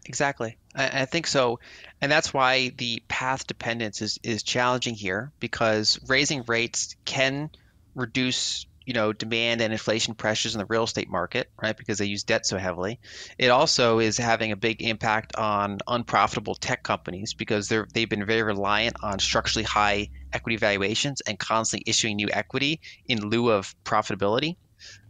Exactly. 0.06 0.58
I, 0.76 1.02
I, 1.02 1.06
think 1.06 1.28
so. 1.28 1.60
And 2.02 2.12
that's 2.12 2.34
why 2.34 2.70
the 2.78 3.02
path 3.08 3.48
dependence 3.48 4.02
is, 4.02 4.20
is 4.22 4.44
challenging 4.44 4.96
here 4.96 5.32
because 5.40 6.00
raising 6.08 6.44
rates 6.44 6.96
can 7.06 7.50
reduce 7.96 8.66
you 8.86 8.94
know 8.94 9.14
demand 9.14 9.62
and 9.62 9.74
inflation 9.74 10.14
pressures 10.14 10.56
in 10.56 10.60
the 10.60 10.66
real 10.66 10.84
estate 10.84 11.10
market 11.10 11.50
right 11.62 11.76
because 11.78 11.98
they 11.98 12.06
use 12.06 12.24
debt 12.24 12.46
so 12.46 12.58
heavily. 12.58 13.00
It 13.38 13.50
also 13.50 14.00
is 14.00 14.18
having 14.18 14.52
a 14.52 14.56
big 14.56 14.82
impact 14.82 15.36
on 15.36 15.80
unprofitable 15.88 16.56
tech 16.56 16.84
companies 16.84 17.34
because 17.34 17.68
they're 17.68 17.88
they've 17.94 18.10
been 18.10 18.26
very 18.26 18.44
reliant 18.44 18.96
on 19.02 19.20
structurally 19.20 19.64
high 19.64 20.10
equity 20.32 20.58
valuations 20.58 21.22
and 21.22 21.38
constantly 21.38 21.90
issuing 21.90 22.16
new 22.16 22.30
equity 22.32 22.82
in 23.08 23.22
lieu 23.30 23.50
of 23.50 23.74
profitability. 23.84 24.58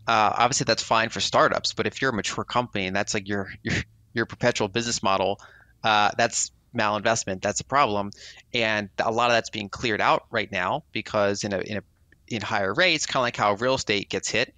Uh, 0.06 0.34
obviously 0.38 0.66
that's 0.66 0.84
fine 0.84 1.08
for 1.08 1.22
startups 1.22 1.74
but 1.74 1.88
if 1.88 2.02
you're 2.02 2.12
a 2.12 2.14
mature 2.14 2.44
company 2.44 2.88
and 2.88 2.96
that's 2.96 3.14
like 3.14 3.26
your 3.28 3.50
your 3.64 3.76
your 4.14 4.26
perpetual 4.26 4.68
business 4.68 5.02
model 5.02 5.40
uh, 5.86 6.12
that's 6.18 6.52
malinvestment 6.76 7.42
that's 7.42 7.60
a 7.60 7.66
problem. 7.66 8.12
And 8.54 8.90
a 9.00 9.12
lot 9.12 9.30
of 9.30 9.34
that's 9.34 9.50
being 9.50 9.70
cleared 9.70 10.02
out 10.02 10.24
right 10.32 10.52
now 10.52 10.84
because 10.92 11.44
in 11.44 11.54
a 11.54 11.60
in 11.60 11.78
a 11.78 11.84
in 12.36 12.42
higher 12.42 12.74
rates, 12.74 13.06
kind 13.06 13.22
of 13.22 13.24
like 13.24 13.38
how 13.38 13.54
real 13.54 13.76
estate 13.76 14.10
gets 14.10 14.30
hit, 14.30 14.54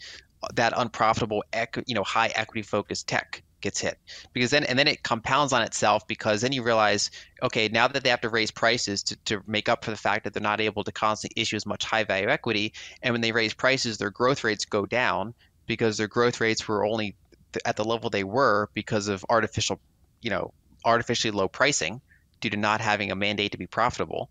that 0.54 0.74
unprofitable, 0.76 1.44
you 1.86 1.96
know, 1.96 2.04
high 2.04 2.32
equity 2.36 2.62
focused 2.62 3.08
tech 3.08 3.44
gets 3.62 3.80
hit. 3.80 3.98
Because 4.34 4.52
then 4.52 4.64
and 4.64 4.78
then 4.78 4.88
it 4.88 5.02
compounds 5.02 5.54
on 5.54 5.64
itself 5.64 6.06
because 6.08 6.42
then 6.42 6.52
you 6.52 6.62
realize 6.62 7.10
okay 7.42 7.68
now 7.68 7.88
that 7.88 8.04
they 8.04 8.10
have 8.10 8.22
to 8.22 8.30
raise 8.30 8.52
prices 8.52 9.02
to, 9.04 9.16
to 9.26 9.42
make 9.48 9.70
up 9.70 9.84
for 9.84 9.92
the 9.92 9.98
fact 9.98 10.24
that 10.24 10.34
they're 10.34 10.42
not 10.42 10.62
able 10.62 10.84
to 10.84 10.92
constantly 10.92 11.42
issue 11.42 11.56
as 11.56 11.66
much 11.66 11.84
high 11.84 12.04
value 12.04 12.30
equity 12.30 12.74
and 13.02 13.14
when 13.14 13.22
they 13.22 13.32
raise 13.32 13.56
prices 13.56 13.98
their 13.98 14.12
growth 14.12 14.44
rates 14.44 14.66
go 14.66 14.86
down 14.86 15.34
because 15.66 15.98
their 15.98 16.08
growth 16.08 16.40
rates 16.42 16.68
were 16.68 16.86
only 16.86 17.16
at 17.66 17.76
the 17.76 17.84
level 17.84 18.10
they 18.10 18.24
were 18.24 18.70
because 18.76 19.08
of 19.08 19.26
artificial 19.30 19.80
you 20.22 20.30
know 20.30 20.54
artificially 20.86 21.32
low 21.32 21.48
pricing 21.48 22.02
due 22.40 22.50
to 22.52 22.58
not 22.58 22.82
having 22.82 23.12
a 23.12 23.16
mandate 23.16 23.52
to 23.54 23.58
be 23.58 23.68
profitable. 23.68 24.30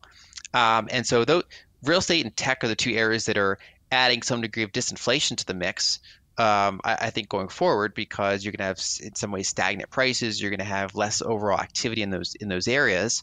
Um, 0.52 0.88
and 0.90 1.06
so 1.06 1.24
those 1.24 1.42
real 1.84 1.98
estate 1.98 2.24
and 2.24 2.36
tech 2.36 2.64
are 2.64 2.68
the 2.68 2.76
two 2.76 2.92
areas 2.92 3.26
that 3.26 3.38
are 3.38 3.58
adding 3.90 4.22
some 4.22 4.40
degree 4.40 4.62
of 4.62 4.72
disinflation 4.72 5.36
to 5.36 5.46
the 5.46 5.54
mix. 5.54 6.00
Um, 6.36 6.80
I, 6.82 6.94
I, 6.94 7.10
think 7.10 7.28
going 7.28 7.46
forward 7.46 7.94
because 7.94 8.44
you're 8.44 8.50
going 8.50 8.58
to 8.58 8.64
have 8.64 8.80
in 9.00 9.14
some 9.14 9.30
ways 9.30 9.46
stagnant 9.46 9.90
prices. 9.90 10.42
You're 10.42 10.50
going 10.50 10.58
to 10.58 10.64
have 10.64 10.96
less 10.96 11.22
overall 11.22 11.60
activity 11.60 12.02
in 12.02 12.10
those 12.10 12.34
in 12.34 12.48
those 12.48 12.66
areas, 12.66 13.22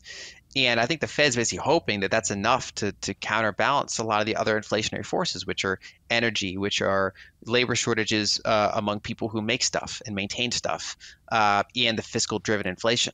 and 0.55 0.80
I 0.80 0.86
think 0.86 1.01
the 1.01 1.07
Fed's 1.07 1.36
basically 1.36 1.64
hoping 1.64 2.01
that 2.01 2.12
that's 2.12 2.32
enough 2.32 2.74
to 2.76 2.93
to 2.93 3.14
counterbalance 3.14 3.99
a 3.99 4.05
lot 4.05 4.22
of 4.22 4.28
the 4.28 4.38
other 4.38 4.57
inflationary 4.57 5.05
forces, 5.05 5.45
which 5.45 5.66
are 5.66 5.80
energy, 6.09 6.57
which 6.57 6.82
are 6.82 7.14
labor 7.45 7.76
shortages 7.76 8.39
uh, 8.45 8.72
among 8.76 9.01
people 9.01 9.28
who 9.28 9.41
make 9.41 9.64
stuff 9.64 10.01
and 10.05 10.16
maintain 10.16 10.51
stuff, 10.51 10.95
uh, 11.34 11.64
and 11.76 11.97
the 11.97 12.03
fiscal 12.03 12.39
driven 12.39 12.66
inflation. 12.66 13.14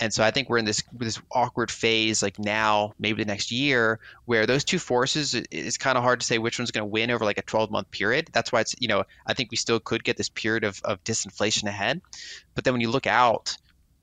And 0.00 0.12
so 0.12 0.22
I 0.22 0.30
think 0.30 0.48
we're 0.48 0.58
in 0.58 0.64
this 0.64 0.82
this 0.92 1.20
awkward 1.32 1.70
phase, 1.70 2.22
like 2.22 2.38
now, 2.38 2.92
maybe 2.98 3.22
the 3.22 3.28
next 3.28 3.50
year, 3.50 3.98
where 4.24 4.46
those 4.46 4.64
two 4.64 4.78
forces—it's 4.78 5.78
kind 5.78 5.96
of 5.96 6.04
hard 6.04 6.20
to 6.20 6.26
say 6.26 6.38
which 6.38 6.58
one's 6.58 6.70
going 6.70 6.82
to 6.82 6.90
win 6.90 7.10
over 7.10 7.24
like 7.24 7.38
a 7.38 7.42
12 7.42 7.70
month 7.70 7.90
period. 7.90 8.28
That's 8.32 8.52
why 8.52 8.60
it's 8.60 8.74
you 8.78 8.88
know 8.88 9.04
I 9.26 9.34
think 9.34 9.50
we 9.50 9.56
still 9.56 9.80
could 9.80 10.04
get 10.04 10.16
this 10.16 10.28
period 10.28 10.64
of 10.64 10.80
of 10.84 11.02
disinflation 11.04 11.64
ahead, 11.64 12.00
but 12.54 12.64
then 12.64 12.74
when 12.74 12.80
you 12.80 12.90
look 12.90 13.06
out, 13.06 13.56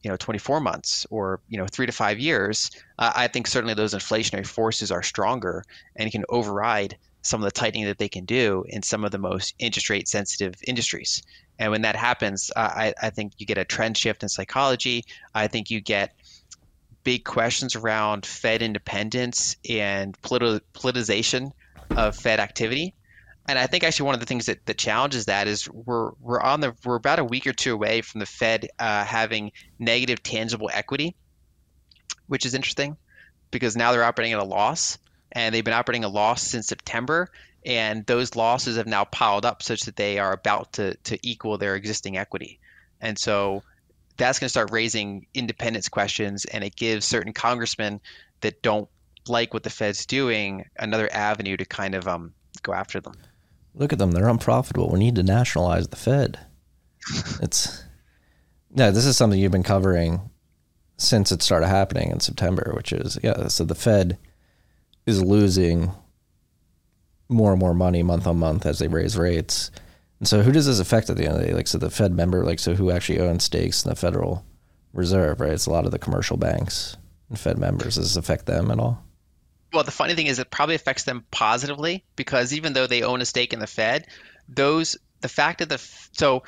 you 0.04 0.10
know 0.10 0.18
24 0.18 0.60
months 0.60 1.06
or 1.10 1.40
you 1.48 1.58
know 1.58 1.66
three 1.68 1.86
to 1.86 1.92
five 1.92 2.20
years, 2.20 2.72
uh, 3.00 3.12
I 3.16 3.28
think 3.28 3.48
certainly 3.48 3.74
those 3.74 3.94
inflationary 3.94 4.46
forces 4.46 4.92
are 4.92 5.04
stronger 5.04 5.64
and 5.96 6.12
can 6.12 6.26
override 6.30 6.98
some 7.24 7.42
of 7.42 7.46
the 7.46 7.52
tightening 7.52 7.86
that 7.86 7.98
they 7.98 8.10
can 8.10 8.26
do 8.26 8.66
in 8.68 8.84
some 8.84 9.06
of 9.06 9.12
the 9.12 9.18
most 9.18 9.56
interest 9.58 9.90
rate 9.90 10.08
sensitive 10.08 10.56
industries. 10.68 11.24
And 11.60 11.72
when 11.72 11.84
that 11.84 11.96
happens, 11.96 12.52
uh, 12.56 12.60
I, 12.60 12.94
I 13.02 13.10
think 13.10 13.34
you 13.38 13.46
get 13.46 13.58
a 13.58 13.66
trend 13.66 13.98
shift 13.98 14.24
in 14.24 14.30
psychology. 14.30 15.04
I 15.34 15.48
think 15.48 15.70
you 15.70 15.82
get 15.82 16.12
big 17.04 17.26
questions 17.26 17.76
around 17.76 18.26
Fed 18.26 18.62
independence 18.62 19.56
and 19.70 20.20
politi- 20.22 20.62
politicization 20.74 21.52
of 21.96 22.16
Fed 22.16 22.40
activity. 22.40 22.96
And 23.48 23.60
I 23.60 23.68
think 23.68 23.84
actually 23.84 24.06
one 24.06 24.14
of 24.14 24.22
the 24.22 24.26
things 24.26 24.46
that, 24.46 24.66
that 24.66 24.78
challenges 24.78 25.26
that 25.26 25.48
is 25.48 25.70
we're 25.70 26.12
we're 26.22 26.40
on 26.40 26.62
the 26.62 26.74
we're 26.86 26.96
about 26.96 27.20
a 27.20 27.26
week 27.26 27.46
or 27.46 27.52
two 27.52 27.74
away 27.74 28.02
from 28.02 28.20
the 28.20 28.26
Fed 28.26 28.70
uh, 28.80 29.04
having 29.04 29.52
negative 29.80 30.24
tangible 30.24 30.70
equity, 30.74 31.16
which 32.28 32.46
is 32.46 32.54
interesting 32.54 32.96
because 33.52 33.76
now 33.76 33.92
they're 33.92 34.04
operating 34.04 34.34
at 34.34 34.40
a 34.40 34.46
loss 34.46 34.98
and 35.34 35.54
they've 35.54 35.66
been 35.66 35.74
operating 35.74 36.06
a 36.06 36.10
loss 36.10 36.42
since 36.42 36.68
September 36.68 37.30
and 37.66 38.06
those 38.06 38.36
losses 38.36 38.78
have 38.78 38.88
now 38.88 39.06
piled 39.06 39.46
up 39.46 39.64
such 39.64 39.82
that 39.82 39.96
they 39.96 40.20
are 40.20 40.34
about 40.34 40.74
to 40.74 40.96
to 40.96 41.18
equal 41.22 41.58
their 41.58 41.76
existing 41.76 42.18
equity, 42.18 42.60
and 43.02 43.18
so 43.18 43.64
that's 44.18 44.40
going 44.40 44.46
to 44.46 44.52
start 44.52 44.72
raising 44.72 45.26
independence 45.34 45.90
questions, 45.90 46.46
and 46.46 46.64
it 46.64 46.76
gives 46.76 47.06
certain 47.06 47.34
congressmen 47.34 48.00
that 48.42 48.62
don't 48.62 48.90
like 49.28 49.54
what 49.54 49.64
the 49.64 49.70
Fed's 49.70 50.06
doing 50.06 50.66
another 50.78 51.10
avenue 51.12 51.58
to 51.58 51.66
kind 51.66 51.96
of 51.96 52.08
um, 52.08 52.34
go 52.62 52.74
after 52.74 53.00
them. 53.00 53.14
Look 53.74 53.94
at 53.94 54.00
them; 54.00 54.12
they're 54.12 54.28
unprofitable. 54.28 54.90
We 54.90 55.00
need 55.00 55.16
to 55.16 55.24
nationalize 55.24 55.88
the 55.88 55.96
Fed. 55.96 56.40
it's 57.42 57.84
no, 58.70 58.92
this 58.92 59.06
is 59.06 59.18
something 59.18 59.40
you've 59.40 59.52
been 59.52 59.64
covering 59.64 60.30
since 60.98 61.32
it 61.32 61.42
started 61.42 61.68
happening 61.68 62.12
in 62.12 62.20
September, 62.20 62.72
which 62.76 62.92
is 62.92 63.18
yeah. 63.24 63.48
So 63.48 63.64
the 63.64 63.76
Fed 63.76 64.18
is 65.06 65.22
losing 65.22 65.92
more 67.30 67.52
and 67.52 67.60
more 67.60 67.74
money 67.74 68.04
month 68.04 68.28
on 68.28 68.38
month 68.38 68.66
as 68.66 68.80
they 68.80 68.88
raise 68.88 69.18
rates. 69.18 69.72
And 70.20 70.28
so, 70.28 70.42
who 70.42 70.52
does 70.52 70.68
this 70.68 70.80
affect 70.80 71.10
at 71.10 71.18
the 71.18 71.26
end 71.26 71.36
of 71.36 71.42
the 71.42 71.48
day? 71.48 71.54
Like, 71.54 71.68
so 71.68 71.78
the 71.78 71.90
Fed 71.90 72.14
member, 72.14 72.46
like, 72.46 72.60
so 72.60 72.76
who 72.76 72.92
actually 72.92 73.20
owns 73.20 73.44
stakes 73.44 73.84
in 73.84 73.90
the 73.90 73.96
Federal 73.96 74.46
Reserve, 74.94 75.42
right? 75.42 75.52
It's 75.52 75.66
a 75.66 75.72
lot 75.72 75.86
of 75.86 75.92
the 75.92 76.00
commercial 76.00 76.38
banks 76.38 76.96
and 77.30 77.40
Fed 77.40 77.58
members. 77.58 77.96
Does 77.96 78.14
this 78.14 78.16
affect 78.16 78.46
them 78.46 78.72
at 78.72 78.80
all? 78.80 79.04
Well, 79.74 79.84
the 79.84 79.92
funny 79.92 80.14
thing 80.14 80.28
is, 80.28 80.40
it 80.40 80.52
probably 80.52 80.76
affects 80.76 81.04
them 81.04 81.26
positively 81.32 82.04
because 82.16 82.54
even 82.54 82.74
though 82.74 82.88
they 82.88 83.02
own 83.02 83.22
a 83.22 83.26
stake 83.26 83.54
in 83.54 83.60
the 83.60 83.68
Fed, 83.68 84.08
those 84.48 84.98
the 85.22 85.30
fact 85.30 85.60
that 85.60 85.70
the 85.70 85.80
so 86.12 86.44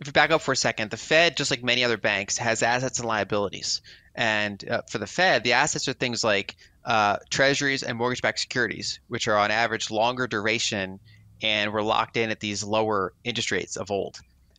if 0.00 0.06
you 0.06 0.12
back 0.12 0.30
up 0.30 0.42
for 0.42 0.52
a 0.52 0.56
second, 0.56 0.90
the 0.90 0.96
Fed, 0.96 1.36
just 1.36 1.50
like 1.50 1.62
many 1.62 1.84
other 1.84 1.96
banks, 1.96 2.36
has 2.38 2.62
assets 2.62 2.98
and 2.98 3.08
liabilities. 3.08 3.80
And 4.14 4.62
uh, 4.68 4.82
for 4.90 4.98
the 4.98 5.06
Fed, 5.06 5.42
the 5.42 5.54
assets 5.54 5.88
are 5.88 5.94
things 5.94 6.22
like 6.22 6.56
uh, 6.86 7.16
treasuries 7.30 7.82
and 7.82 7.98
mortgage 7.98 8.22
backed 8.22 8.38
securities, 8.38 9.00
which 9.08 9.28
are 9.28 9.36
on 9.36 9.50
average 9.50 9.90
longer 9.90 10.26
duration 10.26 10.98
and 11.42 11.72
were 11.72 11.82
locked 11.82 12.16
in 12.16 12.30
at 12.30 12.40
these 12.40 12.64
lower 12.64 13.12
interest 13.24 13.50
rates 13.50 13.76
of 13.76 13.90
old. 13.90 14.18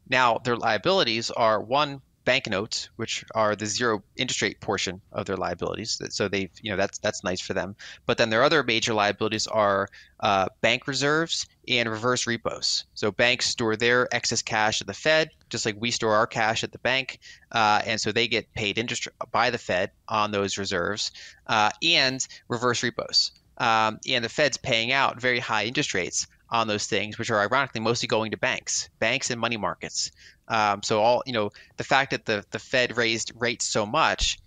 Now, 0.09 0.37
their 0.37 0.57
liabilities 0.57 1.31
are 1.31 1.59
one, 1.61 2.01
banknotes, 2.27 2.89
which 2.97 3.23
are 3.35 3.55
the 3.55 3.65
zero 3.65 4.03
interest 4.17 4.41
rate 4.41 4.59
portion 4.59 4.99
of 5.13 5.25
their 5.25 5.37
liabilities. 5.37 6.01
So 6.09 6.27
they, 6.27 6.49
you 6.61 6.69
know, 6.69 6.75
that's 6.75 6.97
that's 6.97 7.23
nice 7.23 7.39
for 7.39 7.53
them. 7.53 7.77
But 8.05 8.17
then 8.17 8.29
their 8.29 8.43
other 8.43 8.63
major 8.63 8.93
liabilities 8.93 9.47
are 9.47 9.87
uh, 10.19 10.47
bank 10.59 10.87
reserves 10.87 11.47
and 11.69 11.89
reverse 11.89 12.27
repos. 12.27 12.83
So 12.95 13.13
banks 13.13 13.45
store 13.45 13.77
their 13.77 14.13
excess 14.13 14.41
cash 14.41 14.81
at 14.81 14.87
the 14.87 14.93
Fed, 14.93 15.29
just 15.49 15.65
like 15.65 15.77
we 15.79 15.89
store 15.89 16.15
our 16.15 16.27
cash 16.27 16.65
at 16.65 16.73
the 16.73 16.79
bank, 16.79 17.19
uh, 17.53 17.81
and 17.85 17.99
so 17.99 18.11
they 18.11 18.27
get 18.27 18.53
paid 18.53 18.77
interest 18.77 19.07
by 19.31 19.49
the 19.49 19.57
Fed 19.57 19.91
on 20.09 20.31
those 20.31 20.57
reserves 20.57 21.11
uh, 21.47 21.69
and 21.81 22.27
reverse 22.49 22.83
repos. 22.83 23.31
Um, 23.57 23.99
and 24.07 24.23
the 24.23 24.29
Fed's 24.29 24.57
paying 24.57 24.91
out 24.91 25.21
very 25.21 25.39
high 25.39 25.63
interest 25.63 25.93
rates 25.93 26.27
on 26.49 26.67
those 26.67 26.87
things, 26.87 27.17
which 27.17 27.29
are 27.29 27.39
ironically 27.39 27.81
mostly 27.81 28.07
going 28.07 28.31
to 28.31 28.37
banks, 28.37 28.89
banks 28.99 29.31
and 29.31 29.39
money 29.39 29.57
markets. 29.57 30.11
Um, 30.47 30.81
so 30.83 31.01
all 31.01 31.23
you 31.25 31.33
know, 31.33 31.51
the 31.77 31.83
fact 31.83 32.11
that 32.11 32.25
the 32.25 32.45
the 32.51 32.59
Fed 32.59 32.97
raised 32.97 33.31
rates 33.35 33.65
so 33.65 33.85
much 33.85 34.37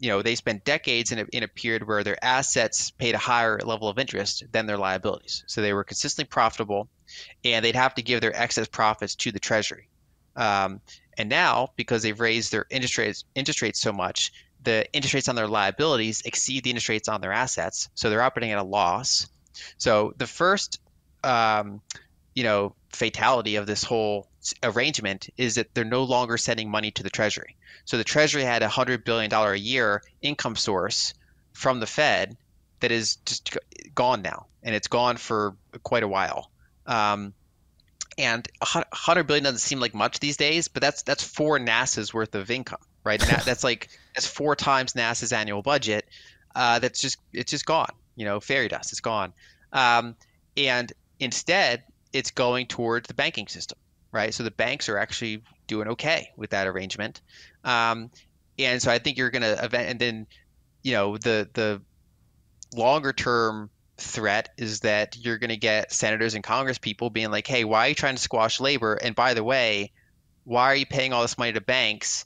you 0.00 0.08
know 0.08 0.22
they 0.22 0.34
spent 0.34 0.64
decades 0.64 1.12
in 1.12 1.20
a, 1.20 1.26
in 1.32 1.42
a 1.42 1.48
period 1.48 1.86
where 1.86 2.02
their 2.02 2.22
assets 2.24 2.90
paid 2.90 3.14
a 3.14 3.18
higher 3.18 3.60
level 3.60 3.88
of 3.88 3.98
interest 3.98 4.42
than 4.50 4.66
their 4.66 4.78
liabilities. 4.78 5.44
So 5.46 5.60
they 5.60 5.74
were 5.74 5.84
consistently 5.84 6.28
profitable, 6.28 6.88
and 7.44 7.64
they'd 7.64 7.76
have 7.76 7.94
to 7.94 8.02
give 8.02 8.22
their 8.22 8.34
excess 8.34 8.66
profits 8.66 9.14
to 9.16 9.30
the 9.30 9.38
Treasury. 9.38 9.88
Um, 10.36 10.80
and 11.18 11.28
now, 11.28 11.68
because 11.76 12.02
they've 12.02 12.18
raised 12.18 12.50
their 12.50 12.64
interest 12.70 12.96
rates 12.96 13.24
interest 13.34 13.60
rates 13.60 13.80
so 13.80 13.92
much, 13.92 14.32
the 14.62 14.90
interest 14.94 15.14
rates 15.14 15.28
on 15.28 15.36
their 15.36 15.48
liabilities 15.48 16.22
exceed 16.22 16.64
the 16.64 16.70
interest 16.70 16.88
rates 16.88 17.08
on 17.08 17.20
their 17.20 17.32
assets, 17.32 17.90
so 17.94 18.08
they're 18.08 18.22
operating 18.22 18.52
at 18.52 18.58
a 18.58 18.64
loss. 18.64 19.28
So 19.76 20.14
the 20.16 20.26
first, 20.26 20.80
um, 21.22 21.82
you 22.34 22.42
know, 22.42 22.74
fatality 22.92 23.56
of 23.56 23.66
this 23.66 23.84
whole 23.84 24.28
arrangement 24.62 25.28
is 25.36 25.56
that 25.56 25.74
they're 25.74 25.84
no 25.84 26.04
longer 26.04 26.36
sending 26.36 26.70
money 26.70 26.90
to 26.92 27.02
the 27.02 27.10
Treasury. 27.10 27.56
So 27.84 27.98
the 27.98 28.04
Treasury 28.04 28.42
had 28.42 28.62
a 28.62 28.68
hundred 28.68 29.04
billion 29.04 29.30
dollar 29.30 29.52
a 29.52 29.58
year 29.58 30.02
income 30.22 30.56
source 30.56 31.14
from 31.52 31.80
the 31.80 31.86
Fed 31.86 32.36
that 32.80 32.90
is 32.90 33.16
just 33.16 33.56
gone 33.94 34.22
now, 34.22 34.46
and 34.62 34.74
it's 34.74 34.88
gone 34.88 35.16
for 35.16 35.56
quite 35.82 36.02
a 36.02 36.08
while. 36.08 36.50
Um, 36.86 37.34
and 38.18 38.46
hundred 38.62 39.24
billion 39.24 39.44
doesn't 39.44 39.58
seem 39.58 39.80
like 39.80 39.94
much 39.94 40.20
these 40.20 40.36
days, 40.36 40.68
but 40.68 40.82
that's 40.82 41.02
that's 41.02 41.22
four 41.22 41.58
NASA's 41.58 42.12
worth 42.12 42.34
of 42.34 42.50
income, 42.50 42.80
right? 43.04 43.20
That's 43.44 43.64
like 43.64 43.88
that's 44.14 44.26
four 44.26 44.56
times 44.56 44.92
NASA's 44.94 45.32
annual 45.32 45.62
budget. 45.62 46.08
Uh, 46.54 46.78
that's 46.78 47.00
just 47.00 47.18
it's 47.32 47.50
just 47.50 47.66
gone. 47.66 47.92
You 48.16 48.24
know, 48.24 48.40
fairy 48.40 48.68
dust. 48.68 48.92
It's 48.92 49.00
gone. 49.00 49.32
Um, 49.72 50.16
and 50.56 50.92
instead, 51.18 51.84
it's 52.12 52.30
going 52.30 52.66
towards 52.66 53.08
the 53.08 53.14
banking 53.14 53.46
system, 53.46 53.78
right? 54.12 54.34
So 54.34 54.42
the 54.42 54.50
banks 54.50 54.88
are 54.88 54.98
actually 54.98 55.42
doing 55.66 55.88
okay 55.88 56.30
with 56.36 56.50
that 56.50 56.66
arrangement. 56.66 57.20
Um, 57.64 58.10
and 58.58 58.82
so 58.82 58.90
I 58.90 58.98
think 58.98 59.16
you're 59.16 59.30
going 59.30 59.42
to 59.42 59.64
event, 59.64 59.88
and 59.88 59.98
then, 60.00 60.26
you 60.82 60.92
know, 60.92 61.16
the 61.16 61.48
the 61.52 61.80
longer 62.74 63.12
term 63.12 63.70
threat 63.96 64.50
is 64.56 64.80
that 64.80 65.16
you're 65.18 65.38
going 65.38 65.50
to 65.50 65.56
get 65.56 65.92
senators 65.92 66.34
and 66.34 66.42
Congress 66.42 66.78
people 66.78 67.10
being 67.10 67.30
like, 67.30 67.46
"Hey, 67.46 67.64
why 67.64 67.86
are 67.86 67.88
you 67.90 67.94
trying 67.94 68.16
to 68.16 68.22
squash 68.22 68.60
labor? 68.60 68.94
And 68.94 69.14
by 69.14 69.34
the 69.34 69.44
way, 69.44 69.92
why 70.44 70.64
are 70.64 70.76
you 70.76 70.86
paying 70.86 71.12
all 71.12 71.22
this 71.22 71.38
money 71.38 71.52
to 71.52 71.60
banks? 71.60 72.24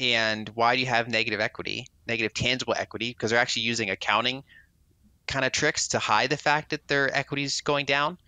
And 0.00 0.48
why 0.50 0.74
do 0.74 0.80
you 0.80 0.86
have 0.86 1.08
negative 1.08 1.40
equity, 1.40 1.86
negative 2.06 2.34
tangible 2.34 2.74
equity? 2.76 3.10
Because 3.10 3.30
they're 3.30 3.40
actually 3.40 3.62
using 3.62 3.90
accounting 3.90 4.42
kind 5.26 5.44
of 5.44 5.52
tricks 5.52 5.88
to 5.88 5.98
hide 5.98 6.30
the 6.30 6.36
fact 6.36 6.70
that 6.70 6.86
their 6.88 7.16
equity 7.16 7.44
is 7.44 7.60
going 7.60 7.86
down, 7.86 8.18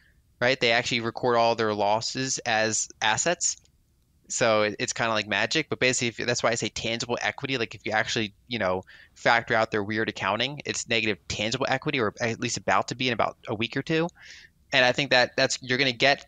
right? 0.41 0.59
They 0.59 0.73
actually 0.73 1.01
record 1.01 1.37
all 1.37 1.55
their 1.55 1.75
losses 1.75 2.39
as 2.39 2.89
assets. 3.01 3.57
So 4.29 4.73
it's 4.79 4.93
kind 4.93 5.09
of 5.09 5.15
like 5.15 5.29
magic, 5.29 5.69
but 5.69 5.79
basically 5.79 6.25
that's 6.25 6.43
why 6.43 6.51
I 6.51 6.57
say 6.57 6.69
tangible 6.69 7.17
equity. 7.21 7.59
Like 7.59 7.75
if 7.75 7.87
you 7.87 7.93
actually, 7.93 8.35
you 8.49 8.59
know, 8.59 8.83
factor 9.15 9.55
out 9.55 9.71
their 9.71 9.85
weird 9.85 10.09
accounting, 10.09 10.63
it's 10.65 10.89
negative 10.89 11.19
tangible 11.29 11.67
equity, 11.69 12.01
or 12.01 12.13
at 12.21 12.41
least 12.41 12.57
about 12.57 12.89
to 12.89 12.97
be 12.97 13.07
in 13.07 13.15
about 13.15 13.37
a 13.47 13.55
week 13.55 13.77
or 13.77 13.83
two. 13.83 14.09
And 14.73 14.85
I 14.85 14.93
think 14.93 15.11
that 15.11 15.37
that's 15.37 15.59
you're 15.63 15.79
going 15.79 15.93
to 15.93 15.97
get 15.97 16.27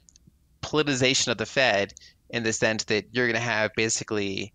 politicization 0.62 1.28
of 1.28 1.38
the 1.38 1.46
Fed 1.46 1.92
in 2.30 2.44
the 2.44 2.52
sense 2.52 2.84
that 2.84 3.06
you're 3.12 3.26
going 3.26 3.34
to 3.34 3.40
have 3.40 3.72
basically 3.74 4.52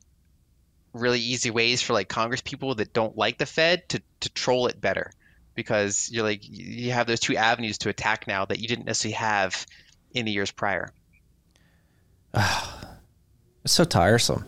really 0.93 1.19
easy 1.19 1.51
ways 1.51 1.81
for 1.81 1.91
like 1.91 2.07
Congress 2.07 2.41
people 2.41 2.75
that 2.75 2.93
don't 2.93 3.17
like 3.17 3.39
the 3.39 3.45
Fed 3.45 3.89
to 3.89 4.01
to 4.21 4.29
troll 4.29 4.67
it 4.67 4.79
better 4.79 5.11
because 5.55 6.09
you're 6.11 6.23
like 6.23 6.41
you 6.43 6.91
have 6.91 7.07
those 7.07 7.19
two 7.19 7.35
avenues 7.35 7.77
to 7.79 7.89
attack 7.89 8.27
now 8.27 8.45
that 8.45 8.59
you 8.59 8.67
didn't 8.67 8.85
necessarily 8.85 9.15
have 9.15 9.65
in 10.13 10.25
the 10.25 10.31
years 10.31 10.51
prior. 10.51 10.89
it's 12.33 13.73
so 13.73 13.83
tiresome. 13.83 14.45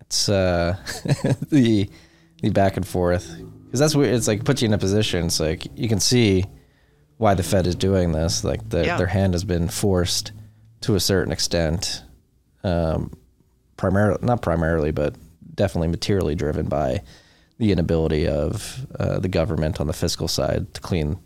It's 0.00 0.28
uh, 0.28 0.76
the 1.50 1.88
the 2.42 2.50
back 2.50 2.76
and 2.76 2.86
forth 2.86 3.36
because 3.64 3.80
that's 3.80 3.94
weird. 3.94 4.14
It's 4.14 4.28
like 4.28 4.44
put 4.44 4.62
you 4.62 4.66
in 4.66 4.74
a 4.74 4.78
position. 4.78 5.26
It's 5.26 5.40
like 5.40 5.66
you 5.76 5.88
can 5.88 6.00
see 6.00 6.44
why 7.18 7.34
the 7.34 7.42
Fed 7.42 7.66
is 7.66 7.74
doing 7.74 8.12
this. 8.12 8.44
Like 8.44 8.68
the, 8.68 8.84
yeah. 8.84 8.96
their 8.96 9.06
hand 9.06 9.34
has 9.34 9.44
been 9.44 9.68
forced 9.68 10.32
to 10.82 10.94
a 10.94 11.00
certain 11.00 11.32
extent, 11.32 12.02
um, 12.64 13.12
primarily 13.76 14.18
not 14.22 14.42
primarily, 14.42 14.90
but 14.90 15.14
definitely 15.54 15.88
materially 15.88 16.34
driven 16.34 16.66
by 16.66 17.02
the 17.60 17.72
inability 17.72 18.26
of 18.26 18.86
uh, 18.98 19.18
the 19.18 19.28
government 19.28 19.82
on 19.82 19.86
the 19.86 19.92
fiscal 19.92 20.26
side 20.26 20.72
to 20.72 20.80
clean 20.80 21.18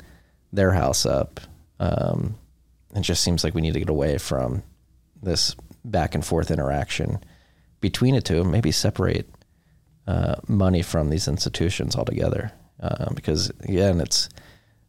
their 0.53 0.73
house 0.73 1.07
up. 1.07 1.39
Um, 1.79 2.35
it 2.93 3.03
just 3.03 3.23
seems 3.23 3.45
like 3.45 3.55
we 3.55 3.61
need 3.61 3.75
to 3.75 3.79
get 3.79 3.89
away 3.89 4.19
from 4.19 4.65
this 5.23 5.55
back 5.85 6.13
and 6.13 6.27
forth 6.27 6.51
interaction 6.51 7.21
between 7.81 8.17
the 8.17 8.21
two, 8.21 8.43
maybe 8.43 8.73
separate 8.73 9.31
uh, 10.09 10.35
money 10.49 10.83
from 10.83 11.09
these 11.09 11.29
institutions 11.29 11.95
altogether. 11.95 12.51
Uh, 12.81 13.13
because 13.15 13.51
again, 13.61 14.01
it's 14.01 14.29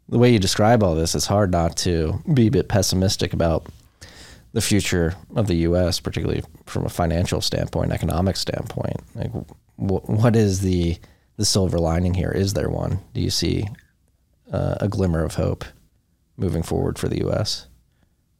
the 0.09 0.17
way 0.17 0.33
you 0.33 0.39
describe 0.39 0.81
all 0.81 0.95
this. 0.95 1.13
It's 1.13 1.27
hard 1.27 1.51
not 1.51 1.77
to 1.77 2.23
be 2.33 2.47
a 2.47 2.51
bit 2.51 2.69
pessimistic 2.69 3.33
about 3.33 3.67
the 4.53 4.61
future 4.61 5.13
of 5.35 5.45
the 5.45 5.57
U.S., 5.57 5.99
particularly 5.99 6.41
from 6.65 6.85
a 6.85 6.89
financial 6.89 7.39
standpoint, 7.39 7.91
economic 7.91 8.35
standpoint. 8.35 8.97
Like, 9.13 9.31
wh- 9.75 10.09
what 10.09 10.35
is 10.35 10.61
the 10.61 10.97
the 11.37 11.45
silver 11.45 11.79
lining 11.79 12.13
here? 12.13 12.31
Is 12.31 12.53
there 12.53 12.69
one? 12.69 12.99
Do 13.13 13.21
you 13.21 13.29
see 13.29 13.67
uh, 14.51 14.75
a 14.79 14.87
glimmer 14.87 15.23
of 15.23 15.35
hope 15.35 15.65
moving 16.37 16.63
forward 16.63 16.97
for 16.97 17.07
the 17.07 17.19
U.S.? 17.19 17.67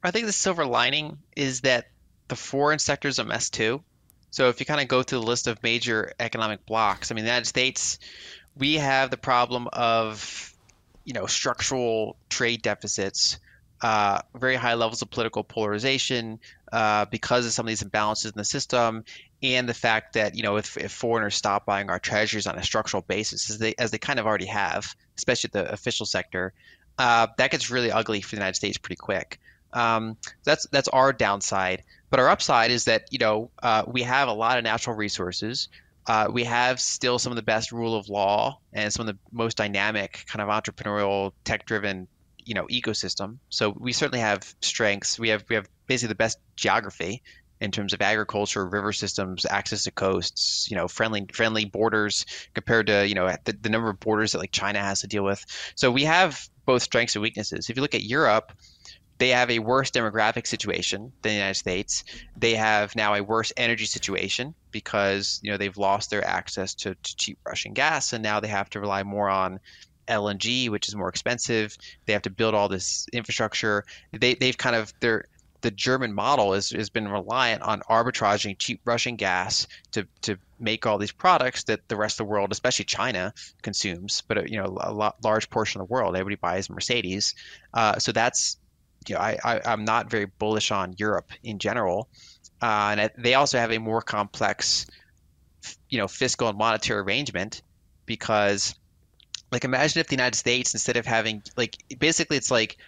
I 0.02 0.10
think 0.10 0.26
the 0.26 0.32
silver 0.32 0.64
lining 0.64 1.18
is 1.34 1.62
that 1.62 1.86
the 2.28 2.36
foreign 2.36 2.78
sector 2.78 3.08
is 3.08 3.18
a 3.18 3.24
mess 3.24 3.50
too. 3.50 3.82
So 4.30 4.48
if 4.48 4.60
you 4.60 4.66
kind 4.66 4.80
of 4.80 4.88
go 4.88 5.02
through 5.02 5.20
the 5.20 5.26
list 5.26 5.46
of 5.46 5.62
major 5.62 6.12
economic 6.20 6.66
blocks, 6.66 7.10
I 7.10 7.14
mean, 7.14 7.24
the 7.24 7.30
United 7.30 7.46
States, 7.46 7.98
we 8.56 8.74
have 8.74 9.10
the 9.10 9.16
problem 9.16 9.68
of, 9.72 10.54
you 11.04 11.12
know, 11.12 11.26
structural 11.26 12.16
trade 12.28 12.62
deficits, 12.62 13.38
uh, 13.82 14.20
very 14.34 14.56
high 14.56 14.74
levels 14.74 15.02
of 15.02 15.10
political 15.10 15.44
polarization 15.44 16.38
uh, 16.72 17.04
because 17.06 17.46
of 17.46 17.52
some 17.52 17.66
of 17.66 17.68
these 17.68 17.82
imbalances 17.82 18.26
in 18.26 18.32
the 18.36 18.44
system, 18.44 19.04
and 19.54 19.68
the 19.68 19.74
fact 19.74 20.14
that 20.14 20.34
you 20.34 20.42
know 20.42 20.56
if, 20.56 20.76
if 20.76 20.92
foreigners 20.92 21.34
stop 21.34 21.64
buying 21.66 21.88
our 21.90 21.98
treasuries 21.98 22.46
on 22.46 22.58
a 22.58 22.62
structural 22.62 23.02
basis 23.02 23.50
as 23.50 23.58
they 23.58 23.74
as 23.78 23.90
they 23.90 23.98
kind 23.98 24.18
of 24.18 24.26
already 24.26 24.46
have 24.46 24.94
especially 25.16 25.50
the 25.52 25.70
official 25.72 26.06
sector 26.06 26.52
uh, 26.98 27.26
that 27.36 27.50
gets 27.50 27.70
really 27.70 27.92
ugly 27.92 28.20
for 28.20 28.30
the 28.30 28.40
united 28.40 28.56
states 28.56 28.78
pretty 28.78 28.96
quick. 28.96 29.38
Um, 29.72 30.16
that's 30.44 30.66
that's 30.68 30.88
our 30.88 31.12
downside. 31.12 31.82
But 32.08 32.20
our 32.20 32.28
upside 32.28 32.70
is 32.70 32.84
that 32.84 33.06
you 33.10 33.18
know 33.18 33.50
uh, 33.62 33.84
we 33.86 34.02
have 34.02 34.28
a 34.28 34.32
lot 34.32 34.58
of 34.58 34.64
natural 34.64 34.96
resources. 34.96 35.68
Uh, 36.06 36.28
we 36.32 36.44
have 36.44 36.80
still 36.80 37.18
some 37.18 37.32
of 37.32 37.36
the 37.36 37.42
best 37.42 37.72
rule 37.72 37.96
of 37.96 38.08
law 38.08 38.60
and 38.72 38.92
some 38.92 39.08
of 39.08 39.14
the 39.14 39.18
most 39.32 39.56
dynamic 39.56 40.24
kind 40.28 40.40
of 40.40 40.48
entrepreneurial 40.48 41.32
tech 41.44 41.66
driven 41.66 42.06
you 42.44 42.54
know 42.54 42.66
ecosystem. 42.68 43.38
So 43.50 43.74
we 43.78 43.92
certainly 43.92 44.20
have 44.20 44.54
strengths. 44.62 45.18
We 45.18 45.28
have 45.28 45.44
we 45.48 45.56
have 45.56 45.68
basically 45.86 46.08
the 46.08 46.16
best 46.16 46.38
geography 46.56 47.22
in 47.60 47.70
terms 47.70 47.92
of 47.92 48.02
agriculture, 48.02 48.66
river 48.66 48.92
systems, 48.92 49.46
access 49.48 49.84
to 49.84 49.90
coasts, 49.90 50.70
you 50.70 50.76
know, 50.76 50.88
friendly 50.88 51.26
friendly 51.32 51.64
borders 51.64 52.26
compared 52.54 52.86
to 52.88 53.06
you 53.06 53.14
know 53.14 53.34
the, 53.44 53.52
the 53.52 53.70
number 53.70 53.88
of 53.88 54.00
borders 54.00 54.32
that 54.32 54.38
like 54.38 54.52
China 54.52 54.80
has 54.80 55.00
to 55.00 55.06
deal 55.06 55.24
with. 55.24 55.44
So 55.74 55.90
we 55.90 56.04
have 56.04 56.48
both 56.64 56.82
strengths 56.82 57.14
and 57.16 57.22
weaknesses. 57.22 57.70
If 57.70 57.76
you 57.76 57.82
look 57.82 57.94
at 57.94 58.02
Europe, 58.02 58.52
they 59.18 59.30
have 59.30 59.50
a 59.50 59.60
worse 59.60 59.90
demographic 59.90 60.46
situation 60.46 61.12
than 61.22 61.30
the 61.30 61.36
United 61.36 61.54
States. 61.54 62.04
They 62.36 62.54
have 62.54 62.94
now 62.94 63.14
a 63.14 63.22
worse 63.22 63.52
energy 63.56 63.86
situation 63.86 64.54
because 64.70 65.40
you 65.42 65.50
know 65.50 65.56
they've 65.56 65.76
lost 65.76 66.10
their 66.10 66.24
access 66.24 66.74
to, 66.74 66.94
to 66.94 67.16
cheap 67.16 67.38
Russian 67.46 67.72
gas, 67.72 68.12
and 68.12 68.22
now 68.22 68.40
they 68.40 68.48
have 68.48 68.68
to 68.70 68.80
rely 68.80 69.02
more 69.02 69.28
on 69.28 69.60
LNG, 70.08 70.68
which 70.68 70.88
is 70.88 70.94
more 70.94 71.08
expensive. 71.08 71.76
They 72.06 72.12
have 72.12 72.22
to 72.22 72.30
build 72.30 72.54
all 72.54 72.68
this 72.68 73.06
infrastructure. 73.12 73.84
They 74.12 74.34
they've 74.34 74.56
kind 74.56 74.76
of 74.76 74.92
they're 75.00 75.26
the 75.60 75.70
German 75.70 76.12
model 76.12 76.54
is, 76.54 76.70
has 76.70 76.90
been 76.90 77.08
reliant 77.08 77.62
on 77.62 77.80
arbitraging 77.88 78.58
cheap 78.58 78.80
Russian 78.84 79.16
gas 79.16 79.66
to, 79.92 80.06
to 80.22 80.36
make 80.58 80.86
all 80.86 80.98
these 80.98 81.12
products 81.12 81.64
that 81.64 81.86
the 81.88 81.96
rest 81.96 82.20
of 82.20 82.26
the 82.26 82.30
world, 82.30 82.52
especially 82.52 82.84
China, 82.84 83.32
consumes. 83.62 84.22
But 84.26 84.50
you 84.50 84.58
know, 84.58 84.76
a 84.80 84.92
lot, 84.92 85.16
large 85.22 85.50
portion 85.50 85.80
of 85.80 85.88
the 85.88 85.92
world, 85.92 86.16
everybody 86.16 86.36
buys 86.36 86.70
Mercedes. 86.70 87.34
Uh, 87.74 87.98
so 87.98 88.12
that's 88.12 88.58
you 89.08 89.14
know, 89.14 89.20
I, 89.20 89.38
I 89.44 89.72
am 89.72 89.84
not 89.84 90.10
very 90.10 90.26
bullish 90.26 90.70
on 90.70 90.94
Europe 90.98 91.30
in 91.42 91.58
general, 91.58 92.08
uh, 92.60 92.96
and 92.96 93.10
they 93.18 93.34
also 93.34 93.58
have 93.58 93.72
a 93.72 93.78
more 93.78 94.02
complex, 94.02 94.86
you 95.88 95.98
know, 95.98 96.08
fiscal 96.08 96.48
and 96.48 96.58
monetary 96.58 97.00
arrangement 97.00 97.62
because, 98.04 98.74
like, 99.52 99.64
imagine 99.64 100.00
if 100.00 100.08
the 100.08 100.14
United 100.14 100.36
States 100.36 100.74
instead 100.74 100.96
of 100.96 101.06
having 101.06 101.42
like 101.56 101.76
basically 101.98 102.36
it's 102.36 102.50
like 102.50 102.78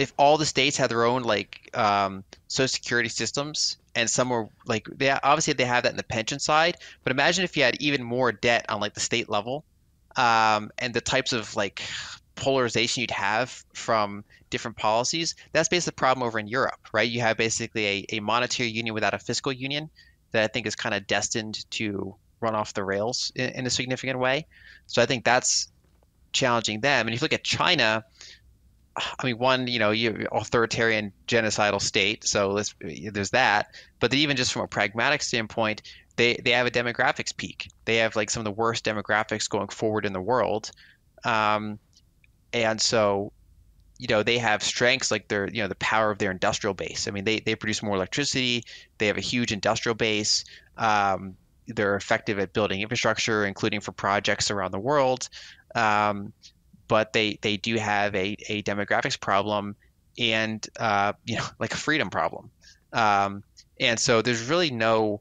if 0.00 0.12
all 0.16 0.36
the 0.36 0.46
states 0.46 0.76
had 0.76 0.90
their 0.90 1.04
own 1.04 1.22
like 1.22 1.70
um, 1.74 2.24
social 2.48 2.68
security 2.68 3.08
systems 3.08 3.76
and 3.94 4.08
some 4.08 4.28
were 4.28 4.48
like 4.66 4.86
they 4.96 5.10
obviously 5.10 5.52
they 5.52 5.64
have 5.64 5.82
that 5.82 5.90
in 5.90 5.96
the 5.96 6.04
pension 6.04 6.38
side 6.38 6.76
but 7.04 7.10
imagine 7.10 7.44
if 7.44 7.56
you 7.56 7.62
had 7.62 7.80
even 7.80 8.02
more 8.02 8.32
debt 8.32 8.64
on 8.68 8.80
like 8.80 8.94
the 8.94 9.00
state 9.00 9.28
level 9.28 9.64
um, 10.16 10.70
and 10.78 10.94
the 10.94 11.00
types 11.00 11.32
of 11.32 11.54
like 11.56 11.82
polarization 12.36 13.02
you'd 13.02 13.10
have 13.10 13.64
from 13.74 14.24
different 14.48 14.76
policies 14.76 15.34
that's 15.52 15.68
basically 15.68 15.90
the 15.90 15.96
problem 15.96 16.26
over 16.26 16.38
in 16.38 16.48
europe 16.48 16.88
right 16.92 17.10
you 17.10 17.20
have 17.20 17.36
basically 17.36 17.86
a, 17.86 18.06
a 18.16 18.20
monetary 18.20 18.68
union 18.68 18.94
without 18.94 19.14
a 19.14 19.18
fiscal 19.18 19.52
union 19.52 19.90
that 20.32 20.42
i 20.42 20.46
think 20.46 20.66
is 20.66 20.74
kind 20.74 20.94
of 20.94 21.06
destined 21.06 21.70
to 21.70 22.14
run 22.40 22.54
off 22.54 22.74
the 22.74 22.84
rails 22.84 23.32
in, 23.34 23.50
in 23.50 23.66
a 23.66 23.70
significant 23.70 24.18
way. 24.18 24.46
So 24.86 25.00
I 25.00 25.06
think 25.06 25.24
that's 25.24 25.68
challenging 26.32 26.80
them. 26.80 27.06
And 27.06 27.14
if 27.14 27.20
you 27.20 27.24
look 27.24 27.32
at 27.32 27.44
China, 27.44 28.04
I 28.96 29.26
mean, 29.26 29.38
one, 29.38 29.66
you 29.66 29.78
know, 29.78 29.90
you 29.90 30.26
authoritarian 30.32 31.12
genocidal 31.26 31.80
state, 31.80 32.24
so 32.24 32.60
there's 32.80 33.30
that. 33.30 33.74
But 34.00 34.12
even 34.12 34.36
just 34.36 34.52
from 34.52 34.62
a 34.62 34.68
pragmatic 34.68 35.22
standpoint, 35.22 35.82
they 36.16 36.34
they 36.44 36.50
have 36.50 36.66
a 36.66 36.70
demographics 36.70 37.36
peak. 37.36 37.70
They 37.84 37.96
have 37.96 38.16
like 38.16 38.30
some 38.30 38.40
of 38.40 38.44
the 38.44 38.50
worst 38.50 38.84
demographics 38.84 39.48
going 39.48 39.68
forward 39.68 40.04
in 40.04 40.12
the 40.12 40.20
world, 40.20 40.70
um, 41.24 41.78
and 42.52 42.80
so 42.80 43.32
you 43.98 44.08
know 44.08 44.22
they 44.22 44.38
have 44.38 44.62
strengths 44.62 45.10
like 45.10 45.28
their 45.28 45.48
you 45.48 45.62
know 45.62 45.68
the 45.68 45.76
power 45.76 46.10
of 46.10 46.18
their 46.18 46.30
industrial 46.30 46.74
base. 46.74 47.06
I 47.06 47.10
mean, 47.10 47.24
they 47.24 47.40
they 47.40 47.54
produce 47.54 47.82
more 47.82 47.96
electricity. 47.96 48.64
They 48.98 49.06
have 49.06 49.18
a 49.18 49.22
huge 49.22 49.52
industrial 49.52 49.94
base. 49.94 50.44
Um, 50.76 51.36
they're 51.68 51.96
effective 51.96 52.38
at 52.38 52.52
building 52.52 52.80
infrastructure, 52.80 53.46
including 53.46 53.80
for 53.80 53.92
projects 53.92 54.50
around 54.50 54.72
the 54.72 54.78
world. 54.78 55.28
Um, 55.74 56.32
but 56.90 57.12
they 57.12 57.38
they 57.40 57.56
do 57.56 57.76
have 57.76 58.16
a, 58.16 58.36
a 58.48 58.64
demographics 58.64 59.18
problem 59.18 59.76
and 60.18 60.68
uh, 60.80 61.12
you 61.24 61.36
know 61.36 61.46
like 61.60 61.72
a 61.72 61.76
freedom 61.76 62.10
problem. 62.10 62.50
Um, 62.92 63.44
and 63.78 63.98
so 63.98 64.20
there's 64.20 64.48
really 64.48 64.72
no 64.72 65.20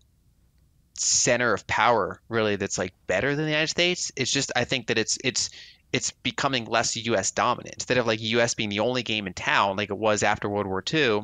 center 0.96 1.54
of 1.54 1.66
power 1.68 2.20
really 2.28 2.56
that's 2.56 2.80
like 2.80 2.94
better 3.06 3.36
than 3.36 3.46
the 3.46 3.52
United 3.52 3.70
States. 3.70 4.12
It's 4.16 4.32
just 4.32 4.52
I 4.56 4.64
think 4.64 4.88
that 4.88 4.98
it's 4.98 5.20
it's 5.24 5.52
it's 5.94 6.10
becoming 6.10 6.66
less 6.66 6.96
U.S. 6.96 7.30
dominant 7.30 7.76
instead 7.76 8.00
of 8.00 8.08
like 8.08 8.20
U.S. 8.20 8.56
being 8.56 8.70
the 8.70 8.80
only 8.80 9.04
game 9.04 9.28
in 9.28 9.34
town 9.34 9.78
like 9.78 9.92
it 9.92 9.98
was 9.98 10.24
after 10.24 10.50
World 10.50 10.66
War 10.66 10.84
II, 10.92 11.22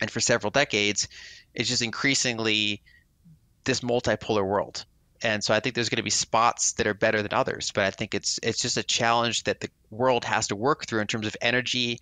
and 0.00 0.10
for 0.10 0.20
several 0.20 0.50
decades, 0.50 1.08
it's 1.54 1.68
just 1.68 1.82
increasingly 1.82 2.80
this 3.64 3.80
multipolar 3.80 4.46
world. 4.46 4.86
And 5.22 5.42
so 5.42 5.52
I 5.52 5.60
think 5.60 5.74
there's 5.74 5.88
going 5.88 5.96
to 5.98 6.02
be 6.02 6.10
spots 6.10 6.72
that 6.74 6.86
are 6.86 6.94
better 6.94 7.22
than 7.22 7.32
others, 7.32 7.72
but 7.72 7.84
I 7.84 7.90
think 7.90 8.14
it's 8.14 8.38
it's 8.42 8.60
just 8.60 8.76
a 8.76 8.82
challenge 8.82 9.44
that 9.44 9.60
the 9.60 9.68
world 9.90 10.24
has 10.24 10.46
to 10.48 10.56
work 10.56 10.86
through 10.86 11.00
in 11.00 11.06
terms 11.06 11.26
of 11.26 11.36
energy 11.40 11.98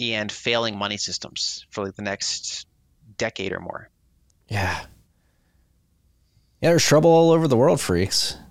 and 0.00 0.30
failing 0.30 0.76
money 0.76 0.96
systems 0.96 1.66
for 1.70 1.84
like 1.84 1.96
the 1.96 2.02
next 2.02 2.66
decade 3.16 3.52
or 3.52 3.60
more. 3.60 3.88
Yeah, 4.48 4.84
yeah, 6.60 6.70
there's 6.70 6.84
trouble 6.84 7.10
all 7.10 7.30
over 7.30 7.48
the 7.48 7.56
world, 7.56 7.80
freaks. 7.80 8.36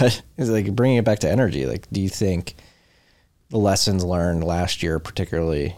But 0.00 0.22
it's 0.38 0.48
like 0.48 0.74
bringing 0.74 0.96
it 0.96 1.04
back 1.04 1.18
to 1.20 1.30
energy. 1.30 1.66
Like, 1.66 1.86
do 1.92 2.00
you 2.00 2.08
think 2.08 2.54
the 3.50 3.58
lessons 3.58 4.02
learned 4.02 4.42
last 4.42 4.82
year, 4.82 4.98
particularly, 4.98 5.76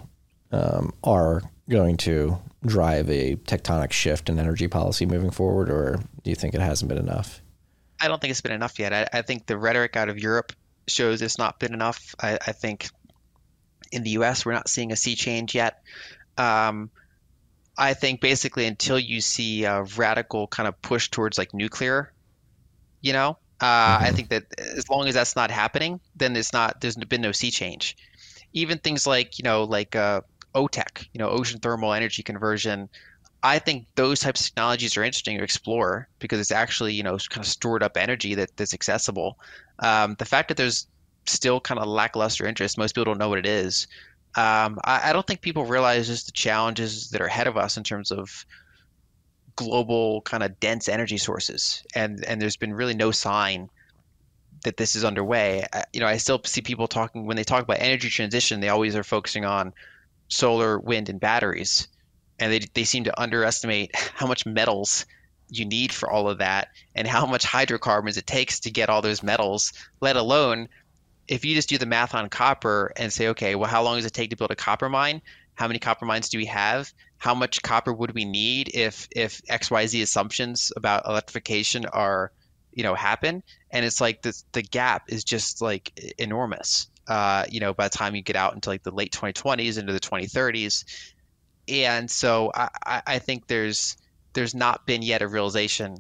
um, 0.53 0.93
are 1.03 1.43
going 1.69 1.97
to 1.99 2.39
drive 2.65 3.11
a 3.11 3.35
tectonic 3.35 3.91
shift 3.91 4.29
in 4.29 4.39
energy 4.39 4.69
policy 4.69 5.07
moving 5.07 5.33
forward, 5.33 5.69
or 5.69 6.01
do 6.23 6.31
you 6.31 6.37
think 6.37 6.55
it 6.55 6.61
hasn't 6.61 6.89
been 6.89 6.99
enough? 6.99 7.43
I 8.01 8.09
don't 8.09 8.21
think 8.21 8.31
it's 8.31 8.41
been 8.41 8.53
enough 8.53 8.79
yet. 8.79 8.93
I, 8.93 9.19
I 9.19 9.23
think 9.23 9.47
the 9.47 9.57
rhetoric 9.57 9.97
out 9.97 10.09
of 10.09 10.19
Europe 10.19 10.53
shows 10.87 11.23
it's 11.23 11.39
not 11.39 11.59
been 11.59 11.75
enough. 11.75 12.15
I, 12.21 12.35
I 12.35 12.53
think 12.53 12.89
in 13.93 14.03
the 14.03 14.11
U.S. 14.11 14.45
we're 14.45 14.53
not 14.53 14.69
seeing 14.69 14.93
a 14.93 14.97
sea 14.97 15.15
change 15.15 15.55
yet. 15.55 15.83
Um, 16.37 16.91
I 17.79 17.95
think 17.95 18.21
basically 18.21 18.67
until 18.67 18.99
you 18.99 19.21
see 19.21 19.65
a 19.65 19.83
radical 19.97 20.47
kind 20.47 20.67
of 20.67 20.81
push 20.83 21.11
towards 21.11 21.39
like 21.39 21.53
nuclear, 21.53 22.13
you 23.01 23.13
know, 23.13 23.39
uh, 23.61 23.97
mm-hmm. 23.97 24.05
I 24.05 24.11
think 24.13 24.29
that 24.31 24.45
as 24.59 24.89
long 24.89 25.09
as 25.09 25.15
that's 25.15 25.37
not 25.37 25.51
happening, 25.51 26.01
then 26.15 26.37
it's 26.37 26.53
not. 26.53 26.81
There's 26.81 26.97
been 26.97 27.23
no 27.23 27.33
sea 27.33 27.51
change. 27.51 27.97
Even 28.53 28.79
things 28.79 29.07
like 29.07 29.39
you 29.39 29.43
know, 29.45 29.65
like 29.65 29.97
uh, 29.97 30.23
OTEC, 30.55 31.09
you 31.13 31.19
know, 31.19 31.29
ocean 31.29 31.61
thermal 31.61 31.93
energy 31.93 32.23
conversion. 32.23 32.89
I 33.47 33.59
think 33.59 33.87
those 33.95 34.21
types 34.21 34.41
of 34.41 34.47
technologies 34.47 34.97
are 34.97 35.05
interesting 35.05 35.39
to 35.39 35.45
explore 35.45 36.09
because 36.19 36.41
it's 36.41 36.51
actually 36.51 36.95
you 36.95 37.03
know 37.03 37.19
kind 37.31 37.45
of 37.45 37.51
stored 37.51 37.83
up 37.83 37.97
energy 37.97 38.35
that, 38.35 38.57
that's 38.57 38.75
accessible. 38.75 39.39
Um, 39.79 40.17
the 40.19 40.25
fact 40.25 40.49
that 40.49 40.57
there's 40.57 40.87
still 41.27 41.61
kind 41.61 41.81
of 41.81 41.87
lackluster 41.87 42.47
interest, 42.47 42.79
most 42.79 42.95
people 42.95 43.05
don't 43.05 43.19
know 43.19 43.29
what 43.29 43.39
it 43.39 43.47
is 43.47 43.87
um, 44.37 44.79
I, 44.85 45.11
I, 45.11 45.13
don't 45.15 45.27
think 45.27 45.41
people 45.41 45.65
realize 45.65 46.09
just 46.09 46.27
the 46.27 46.33
challenges 46.33 47.09
that 47.11 47.23
are 47.23 47.27
ahead 47.27 47.47
of 47.47 47.57
us 47.57 47.79
in 47.79 47.85
terms 47.85 48.11
of 48.11 48.45
global 49.57 50.21
kind 50.21 50.43
of 50.43 50.61
dense 50.61 50.91
energy 50.91 51.17
sources, 51.17 51.83
and 51.95 52.23
and 52.27 52.41
there's 52.41 52.59
been 52.59 52.75
really 52.75 52.95
no 52.95 53.11
sign 53.13 53.71
that 54.65 54.77
this 54.77 54.95
is 54.95 55.07
underway. 55.07 55.65
I, 55.73 55.85
you 55.95 56.01
know, 56.01 56.07
I 56.07 56.19
still 56.19 56.43
see 56.45 56.61
people 56.61 56.87
talking 56.87 57.25
when 57.25 57.39
they 57.39 57.45
talk 57.45 57.63
about 57.63 57.81
energy 57.81 58.11
transition, 58.11 58.61
they 58.61 58.69
always 58.69 58.95
are 58.95 59.03
focusing 59.03 59.47
on 59.47 59.73
solar, 60.29 60.79
wind, 60.79 61.09
and 61.09 61.19
batteries, 61.19 61.89
and 62.39 62.53
they 62.53 62.61
they 62.75 62.85
seem 62.85 63.05
to 63.05 63.21
underestimate 63.21 63.95
how 64.15 64.27
much 64.27 64.47
metals 64.47 65.07
you 65.49 65.65
need 65.65 65.93
for 65.93 66.11
all 66.11 66.29
of 66.29 66.39
that 66.39 66.69
and 66.95 67.07
how 67.07 67.25
much 67.25 67.45
hydrocarbons 67.45 68.17
it 68.17 68.27
takes 68.27 68.61
to 68.61 68.71
get 68.71 68.89
all 68.89 69.01
those 69.01 69.23
metals, 69.23 69.73
let 70.01 70.17
alone 70.17 70.69
if 71.29 71.45
you 71.45 71.55
just 71.55 71.69
do 71.69 71.79
the 71.79 71.87
math 71.87 72.15
on 72.15 72.29
copper 72.29 72.93
and 72.97 73.13
say, 73.13 73.29
okay, 73.29 73.55
well, 73.55 73.69
how 73.69 73.83
long 73.83 73.97
does 73.97 74.05
it 74.05 74.13
take 74.13 74.31
to 74.31 74.37
build 74.37 74.51
a 74.51 74.57
copper 74.57 74.89
mine? 74.89 75.21
How 75.55 75.67
many 75.67 75.79
copper 75.79 76.05
mines 76.05 76.29
do 76.29 76.39
we 76.39 76.47
have? 76.47 76.93
How 77.19 77.35
much 77.35 77.63
copper 77.63 77.93
would 77.93 78.13
we 78.13 78.25
need 78.25 78.71
if 78.75 79.09
if 79.11 79.41
X 79.49 79.71
Y 79.71 79.87
Z 79.87 80.03
assumptions 80.03 80.71
about 80.77 81.07
electrification 81.07 81.87
are, 81.87 82.31
you 82.73 82.83
know, 82.83 82.95
happen? 82.95 83.43
And 83.71 83.85
it's 83.85 84.01
like 84.01 84.23
the 84.23 84.41
the 84.53 84.63
gap 84.63 85.05
is 85.09 85.25
just 85.25 85.63
like 85.63 85.93
enormous. 86.19 86.89
Uh, 87.09 87.45
you 87.49 87.61
know, 87.61 87.73
by 87.73 87.89
the 87.89 87.97
time 87.97 88.15
you 88.15 88.23
get 88.23 88.37
out 88.37 88.55
into 88.55 88.69
like 88.69 88.83
the 88.83 88.91
late 88.91 89.13
2020s 89.13 89.79
into 89.79 89.93
the 89.93 90.01
2030s, 90.01 90.85
and 91.69 92.11
so 92.11 92.51
I, 92.55 93.03
I 93.07 93.19
think 93.19 93.47
there's 93.47 93.97
there's 94.33 94.55
not 94.55 94.87
been 94.87 95.03
yet 95.03 95.23
a 95.23 95.29
realization 95.29 95.99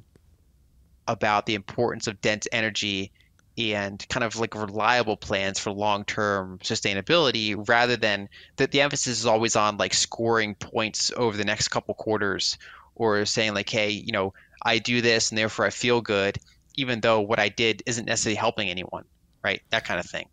about 1.09 1.47
the 1.47 1.55
importance 1.55 2.07
of 2.07 2.21
dense 2.21 2.47
energy 2.53 3.13
and 3.59 4.05
kind 4.09 4.25
of 4.25 4.37
like 4.37 4.55
reliable 4.55 5.17
plans 5.17 5.59
for 5.59 5.71
long-term 5.71 6.59
sustainability 6.59 7.57
rather 7.69 7.97
than 7.97 8.29
that 8.57 8.71
the 8.71 8.83
emphasis 8.83 9.19
is 9.19 9.27
always 9.27 9.57
on 9.57 9.79
like 9.79 9.95
scoring 9.95 10.55
points 10.55 11.11
over 11.17 11.37
the 11.37 11.45
next 11.45 11.69
couple 11.69 11.95
quarters 11.95 12.59
or 12.95 13.25
saying 13.25 13.55
like 13.55 13.69
hey 13.69 13.91
you 13.91 14.13
know 14.13 14.35
i 14.63 14.79
do 14.79 15.01
this 15.01 15.31
and 15.31 15.39
therefore 15.39 15.65
i 15.65 15.71
feel 15.71 16.01
good 16.01 16.39
even 16.75 17.01
though 17.01 17.21
what 17.21 17.39
i 17.39 17.49
did 17.49 17.83
isn't 17.87 18.05
necessarily 18.05 18.37
helping 18.37 18.69
anyone 18.69 19.05
right? 19.47 19.63
That 19.71 19.85
kind 19.85 20.01
of 20.01 20.07
thing 20.07 20.27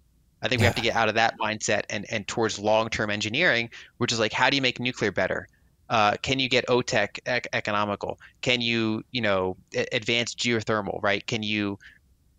i 0.44 0.48
think 0.48 0.60
yeah. 0.60 0.64
we 0.64 0.66
have 0.66 0.76
to 0.76 0.82
get 0.82 0.96
out 0.96 1.10
of 1.10 1.16
that 1.16 1.38
mindset 1.40 1.84
and 1.90 2.06
and 2.12 2.28
towards 2.28 2.60
long-term 2.60 3.10
engineering 3.10 3.70
which 3.98 4.12
is 4.12 4.20
like 4.20 4.34
how 4.34 4.50
do 4.50 4.56
you 4.56 4.62
make 4.62 4.80
nuclear 4.80 5.12
better 5.12 5.48
uh, 5.90 6.16
can 6.24 6.40
you 6.40 6.50
get 6.50 6.66
OTEC 6.68 7.20
ec- 7.28 7.50
economical? 7.54 8.18
Can 8.42 8.62
you, 8.62 9.04
you 9.12 9.22
know, 9.22 9.58
advance 9.92 10.34
geothermal, 10.34 11.04
right? 11.04 11.28
Can 11.28 11.44
you 11.44 11.78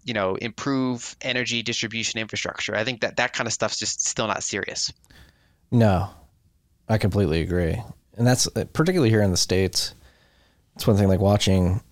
you 0.05 0.13
know 0.13 0.37
improve 0.37 1.17
energy 1.23 1.63
distribution 1.63 2.21
infrastructure. 2.21 2.77
I 2.77 2.85
think 2.85 3.01
that 3.01 3.17
that 3.17 3.33
kind 3.33 3.47
of 3.47 3.53
stuff's 3.53 3.79
just 3.79 4.07
still 4.07 4.27
not 4.27 4.43
serious. 4.43 4.93
No, 5.71 6.11
I 6.89 6.99
completely 6.99 7.41
agree, 7.41 7.83
and 8.17 8.27
that's 8.27 8.47
uh, 8.55 8.65
particularly 8.73 9.11
here 9.11 9.23
in 9.23 9.31
the 9.31 9.37
states. 9.37 9.95
It's 10.77 10.87
one 10.87 10.97
thing 10.97 11.09
like 11.09 11.21
watching 11.21 11.83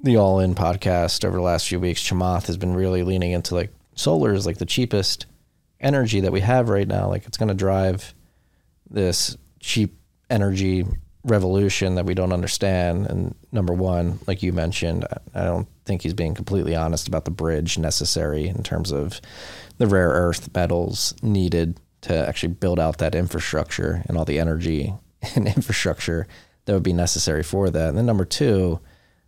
the 0.00 0.16
All 0.16 0.40
In 0.40 0.54
podcast 0.54 1.24
over 1.24 1.36
the 1.36 1.42
last 1.42 1.68
few 1.68 1.80
weeks. 1.80 2.02
Chamath 2.02 2.46
has 2.46 2.56
been 2.56 2.74
really 2.74 3.02
leaning 3.02 3.32
into 3.32 3.54
like 3.54 3.72
solar 3.94 4.32
is 4.32 4.46
like 4.46 4.58
the 4.58 4.66
cheapest 4.66 5.26
energy 5.80 6.20
that 6.20 6.32
we 6.32 6.40
have 6.40 6.68
right 6.68 6.88
now. 6.88 7.08
Like 7.08 7.26
it's 7.26 7.36
going 7.36 7.48
to 7.48 7.54
drive 7.54 8.14
this 8.90 9.36
cheap 9.60 9.96
energy 10.30 10.84
revolution 11.24 11.94
that 11.94 12.06
we 12.06 12.14
don't 12.14 12.32
understand. 12.32 13.06
And 13.06 13.34
number 13.50 13.72
one, 13.72 14.18
like 14.26 14.42
you 14.42 14.52
mentioned, 14.52 15.06
I 15.34 15.44
don't 15.44 15.68
think 15.84 16.02
he's 16.02 16.14
being 16.14 16.34
completely 16.34 16.76
honest 16.76 17.08
about 17.08 17.24
the 17.24 17.30
bridge 17.30 17.78
necessary 17.78 18.46
in 18.46 18.62
terms 18.62 18.92
of 18.92 19.20
the 19.78 19.86
rare 19.86 20.10
earth 20.10 20.54
metals 20.54 21.14
needed 21.22 21.80
to 22.02 22.28
actually 22.28 22.52
build 22.52 22.78
out 22.78 22.98
that 22.98 23.14
infrastructure 23.14 24.02
and 24.06 24.18
all 24.18 24.26
the 24.26 24.38
energy 24.38 24.92
and 25.34 25.46
infrastructure 25.46 26.26
that 26.64 26.72
would 26.72 26.82
be 26.82 26.92
necessary 26.92 27.42
for 27.42 27.70
that. 27.70 27.88
And 27.88 27.98
then 27.98 28.06
number 28.06 28.24
two, 28.24 28.80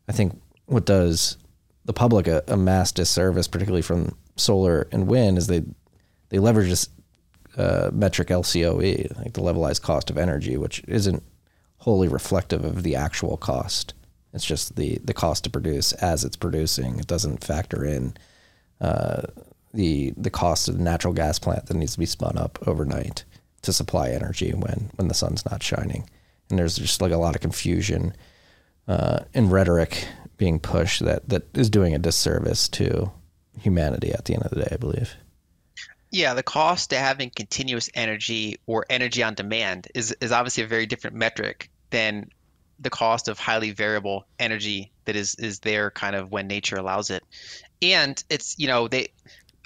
I 0.08 0.12
think 0.12 0.40
what 0.66 0.84
does 0.84 1.38
the 1.84 1.92
public 1.92 2.26
a, 2.26 2.42
a 2.48 2.56
mass 2.56 2.92
disservice, 2.92 3.48
particularly 3.48 3.82
from 3.82 4.16
solar 4.36 4.88
and 4.92 5.06
wind, 5.06 5.38
is 5.38 5.46
they 5.46 5.64
they 6.28 6.38
leverage 6.38 6.68
this 6.68 6.88
uh, 7.56 7.90
metric 7.92 8.28
LCOE, 8.28 9.16
like 9.16 9.32
the 9.32 9.40
levelized 9.40 9.82
cost 9.82 10.10
of 10.10 10.18
energy, 10.18 10.56
which 10.56 10.82
isn't 10.86 11.22
wholly 11.78 12.08
reflective 12.08 12.64
of 12.64 12.82
the 12.82 12.96
actual 12.96 13.36
cost. 13.36 13.94
It's 14.32 14.44
just 14.44 14.76
the 14.76 14.98
the 15.02 15.14
cost 15.14 15.44
to 15.44 15.50
produce 15.50 15.92
as 15.94 16.24
it's 16.24 16.36
producing. 16.36 16.98
It 16.98 17.06
doesn't 17.06 17.44
factor 17.44 17.84
in 17.84 18.14
uh, 18.80 19.22
the 19.72 20.12
the 20.16 20.30
cost 20.30 20.68
of 20.68 20.76
the 20.76 20.84
natural 20.84 21.14
gas 21.14 21.38
plant 21.38 21.66
that 21.66 21.76
needs 21.76 21.92
to 21.92 21.98
be 21.98 22.06
spun 22.06 22.36
up 22.36 22.58
overnight 22.66 23.24
to 23.62 23.72
supply 23.72 24.10
energy 24.10 24.52
when 24.52 24.90
when 24.96 25.08
the 25.08 25.14
sun's 25.14 25.44
not 25.50 25.62
shining. 25.62 26.08
And 26.50 26.58
there's 26.58 26.76
just 26.76 27.00
like 27.00 27.12
a 27.12 27.16
lot 27.16 27.34
of 27.34 27.40
confusion 27.40 28.14
uh, 28.86 29.20
and 29.34 29.50
rhetoric 29.50 30.06
being 30.36 30.60
pushed 30.60 31.04
that 31.04 31.28
that 31.28 31.56
is 31.56 31.70
doing 31.70 31.94
a 31.94 31.98
disservice 31.98 32.68
to 32.68 33.10
humanity 33.66 34.12
at 34.12 34.24
the 34.24 34.34
end 34.34 34.44
of 34.44 34.50
the 34.50 34.62
day. 34.62 34.68
I 34.72 34.76
believe. 34.76 35.14
Yeah, 36.10 36.34
the 36.34 36.42
cost 36.42 36.90
to 36.90 36.96
having 36.96 37.30
continuous 37.30 37.90
energy 37.94 38.56
or 38.66 38.86
energy 38.88 39.22
on 39.22 39.34
demand 39.34 39.88
is, 39.94 40.16
is 40.20 40.32
obviously 40.32 40.62
a 40.62 40.66
very 40.66 40.86
different 40.86 41.16
metric 41.16 41.68
than 41.90 42.30
the 42.78 42.90
cost 42.90 43.28
of 43.28 43.38
highly 43.38 43.72
variable 43.72 44.26
energy 44.38 44.92
that 45.06 45.16
is 45.16 45.34
is 45.36 45.60
there 45.60 45.90
kind 45.90 46.14
of 46.14 46.30
when 46.30 46.46
nature 46.46 46.76
allows 46.76 47.10
it. 47.10 47.22
And 47.82 48.22
it's 48.30 48.58
you 48.58 48.68
know 48.68 48.88
they 48.88 49.08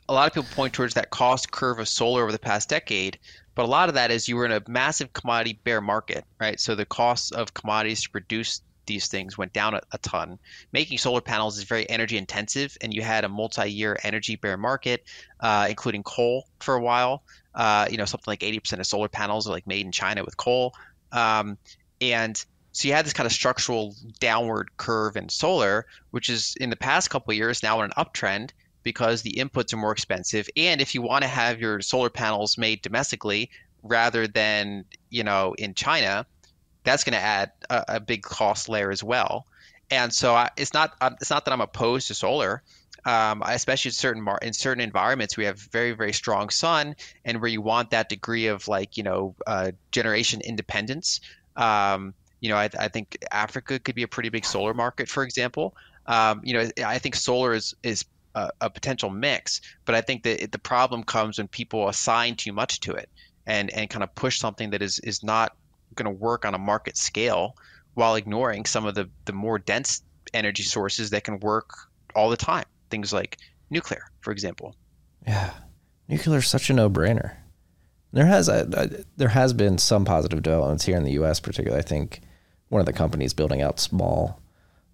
a 0.08 0.14
lot 0.14 0.26
of 0.26 0.34
people 0.34 0.48
point 0.54 0.72
towards 0.72 0.94
that 0.94 1.10
cost 1.10 1.50
curve 1.52 1.78
of 1.78 1.88
solar 1.88 2.22
over 2.22 2.32
the 2.32 2.38
past 2.38 2.68
decade, 2.68 3.18
but 3.54 3.64
a 3.64 3.68
lot 3.68 3.88
of 3.88 3.94
that 3.94 4.10
is 4.10 4.28
you 4.28 4.36
were 4.36 4.46
in 4.46 4.52
a 4.52 4.62
massive 4.68 5.12
commodity 5.12 5.58
bear 5.64 5.80
market, 5.80 6.24
right? 6.40 6.58
So 6.58 6.74
the 6.74 6.86
costs 6.86 7.30
of 7.30 7.54
commodities 7.54 8.02
to 8.02 8.10
produce 8.10 8.62
these 8.90 9.06
things 9.06 9.38
went 9.38 9.52
down 9.52 9.74
a, 9.74 9.80
a, 9.92 9.98
ton. 9.98 10.38
Making 10.72 10.98
solar 10.98 11.20
panels 11.20 11.56
is 11.58 11.64
very 11.64 11.88
energy 11.88 12.18
intensive, 12.18 12.76
and 12.80 12.92
you 12.92 13.02
had 13.02 13.24
a 13.24 13.28
multi-year 13.28 13.96
energy 14.02 14.34
bear 14.34 14.56
market, 14.56 15.04
uh, 15.38 15.66
including 15.70 16.02
coal 16.02 16.48
for 16.58 16.74
a 16.74 16.82
while. 16.82 17.22
Uh, 17.54 17.86
you 17.88 17.96
know, 17.96 18.04
something 18.04 18.30
like 18.30 18.40
80% 18.40 18.80
of 18.80 18.86
solar 18.86 19.08
panels 19.08 19.46
are 19.46 19.52
like 19.52 19.66
made 19.66 19.86
in 19.86 19.92
China 19.92 20.24
with 20.24 20.36
coal, 20.36 20.74
um, 21.12 21.56
and 22.00 22.44
so 22.72 22.88
you 22.88 22.94
had 22.94 23.04
this 23.04 23.12
kind 23.12 23.26
of 23.26 23.32
structural 23.32 23.94
downward 24.18 24.76
curve 24.76 25.16
in 25.16 25.28
solar, 25.28 25.86
which 26.10 26.28
is 26.28 26.56
in 26.60 26.70
the 26.70 26.76
past 26.76 27.10
couple 27.10 27.32
years 27.34 27.62
now 27.62 27.80
in 27.82 27.90
an 27.90 28.04
uptrend 28.04 28.50
because 28.82 29.22
the 29.22 29.32
inputs 29.32 29.72
are 29.72 29.76
more 29.76 29.92
expensive. 29.92 30.48
And 30.56 30.80
if 30.80 30.94
you 30.94 31.02
want 31.02 31.22
to 31.22 31.28
have 31.28 31.60
your 31.60 31.80
solar 31.80 32.10
panels 32.10 32.56
made 32.56 32.82
domestically 32.82 33.50
rather 33.82 34.26
than 34.26 34.84
you 35.10 35.24
know 35.24 35.54
in 35.58 35.74
China, 35.74 36.26
that's 36.84 37.04
going 37.04 37.14
to 37.14 37.20
add 37.20 37.52
a, 37.68 37.84
a, 37.88 38.00
big 38.00 38.22
cost 38.22 38.68
layer 38.68 38.90
as 38.90 39.02
well. 39.02 39.46
And 39.90 40.12
so 40.12 40.34
I, 40.34 40.50
it's 40.56 40.72
not 40.72 40.94
it's 41.20 41.30
not 41.30 41.44
that 41.44 41.52
I'm 41.52 41.60
opposed 41.60 42.08
to 42.08 42.14
solar. 42.14 42.62
Um, 43.06 43.42
especially 43.46 43.88
in 43.88 43.92
certain 43.94 44.22
mar- 44.22 44.38
in 44.42 44.52
certain 44.52 44.82
environments, 44.82 45.36
we 45.36 45.46
have 45.46 45.58
very 45.58 45.92
very 45.92 46.12
strong 46.12 46.50
sun, 46.50 46.94
and 47.24 47.40
where 47.40 47.50
you 47.50 47.62
want 47.62 47.90
that 47.90 48.08
degree 48.08 48.46
of 48.46 48.68
like 48.68 48.96
you 48.96 49.02
know 49.02 49.34
uh, 49.46 49.72
generation 49.90 50.40
independence. 50.42 51.20
Um, 51.56 52.14
you 52.40 52.50
know, 52.50 52.56
I, 52.56 52.70
I, 52.78 52.88
think 52.88 53.18
Africa 53.32 53.78
could 53.78 53.94
be 53.94 54.02
a 54.02 54.08
pretty 54.08 54.28
big 54.28 54.44
solar 54.44 54.74
market, 54.74 55.08
for 55.08 55.22
example. 55.22 55.74
Um, 56.06 56.40
you 56.44 56.54
know, 56.54 56.68
I 56.84 56.98
think 56.98 57.14
solar 57.14 57.52
is 57.54 57.74
is 57.82 58.04
a, 58.34 58.50
a, 58.60 58.70
potential 58.70 59.10
mix, 59.10 59.60
but 59.84 59.94
I 59.94 60.00
think 60.00 60.22
that 60.22 60.52
the 60.52 60.58
problem 60.58 61.02
comes 61.02 61.38
when 61.38 61.48
people 61.48 61.88
assign 61.88 62.36
too 62.36 62.52
much 62.52 62.80
to 62.80 62.92
it 62.92 63.08
and 63.46 63.70
and 63.70 63.90
kind 63.90 64.02
of 64.02 64.14
push 64.14 64.38
something 64.38 64.70
that 64.70 64.82
is 64.82 64.98
is 65.00 65.22
not 65.22 65.56
going 66.00 66.14
to 66.14 66.20
work 66.22 66.44
on 66.44 66.54
a 66.54 66.58
market 66.58 66.96
scale 66.96 67.56
while 67.94 68.14
ignoring 68.14 68.64
some 68.64 68.86
of 68.86 68.94
the 68.94 69.08
the 69.24 69.32
more 69.32 69.58
dense 69.58 70.02
energy 70.34 70.62
sources 70.62 71.10
that 71.10 71.24
can 71.24 71.38
work 71.40 71.70
all 72.14 72.30
the 72.30 72.36
time. 72.36 72.64
Things 72.90 73.12
like 73.12 73.38
nuclear, 73.70 74.02
for 74.20 74.32
example. 74.32 74.74
Yeah, 75.26 75.52
nuclear 76.08 76.38
is 76.38 76.46
such 76.46 76.70
a 76.70 76.72
no 76.72 76.88
brainer. 76.88 77.36
There 78.12 78.26
has 78.26 78.46
there 79.16 79.28
has 79.28 79.52
been 79.52 79.78
some 79.78 80.04
positive 80.04 80.42
developments 80.42 80.84
here 80.84 80.96
in 80.96 81.04
the 81.04 81.12
U.S. 81.12 81.40
Particularly, 81.40 81.82
I 81.82 81.86
think 81.86 82.20
one 82.68 82.80
of 82.80 82.86
the 82.86 82.92
companies 82.92 83.34
building 83.34 83.62
out 83.62 83.78
small 83.78 84.40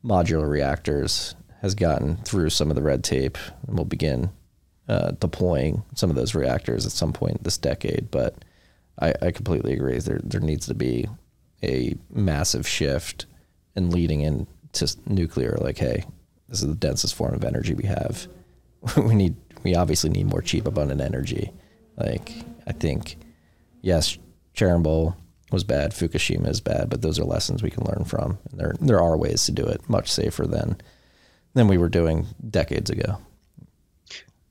modular 0.04 0.48
reactors 0.48 1.34
has 1.62 1.74
gotten 1.74 2.16
through 2.18 2.50
some 2.50 2.70
of 2.70 2.76
the 2.76 2.82
red 2.82 3.02
tape 3.02 3.38
and 3.66 3.76
will 3.76 3.84
begin 3.84 4.30
uh, 4.88 5.12
deploying 5.12 5.82
some 5.94 6.11
of 6.11 6.16
those 6.16 6.34
reactors 6.34 6.84
at 6.86 6.92
some 6.92 7.12
point 7.12 7.42
this 7.42 7.59
decade. 7.59 8.11
But 8.11 8.44
I, 9.01 9.14
I 9.22 9.30
completely 9.30 9.72
agree. 9.72 9.99
There 9.99 10.20
there 10.22 10.40
needs 10.40 10.66
to 10.66 10.74
be 10.74 11.07
a 11.62 11.94
massive 12.11 12.66
shift 12.66 13.26
in 13.74 13.90
leading 13.90 14.20
into 14.20 14.97
nuclear. 15.07 15.57
Like, 15.61 15.78
hey, 15.78 16.05
this 16.49 16.62
is 16.62 16.68
the 16.68 16.74
densest 16.74 17.14
form 17.14 17.34
of 17.34 17.44
energy 17.44 17.74
we 17.74 17.86
have. 17.86 18.26
we 18.97 19.14
need 19.14 19.36
we 19.62 19.74
obviously 19.74 20.11
need 20.11 20.26
more 20.26 20.42
cheap, 20.42 20.66
abundant 20.66 21.01
energy. 21.01 21.51
Like, 21.97 22.32
I 22.66 22.72
think, 22.72 23.16
yes, 23.82 24.18
Chernobyl 24.55 25.16
was 25.51 25.64
bad, 25.64 25.92
Fukushima 25.92 26.49
is 26.49 26.61
bad, 26.61 26.90
but 26.90 27.03
those 27.03 27.18
are 27.18 27.24
lessons 27.24 27.62
we 27.62 27.70
can 27.70 27.84
learn 27.84 28.05
from. 28.05 28.38
And 28.51 28.61
there 28.61 28.74
there 28.80 29.01
are 29.01 29.16
ways 29.16 29.44
to 29.47 29.53
do 29.53 29.64
it 29.64 29.88
much 29.88 30.11
safer 30.11 30.47
than 30.47 30.76
than 31.55 31.68
we 31.68 31.78
were 31.78 31.88
doing 31.88 32.26
decades 32.49 32.90
ago. 32.90 33.18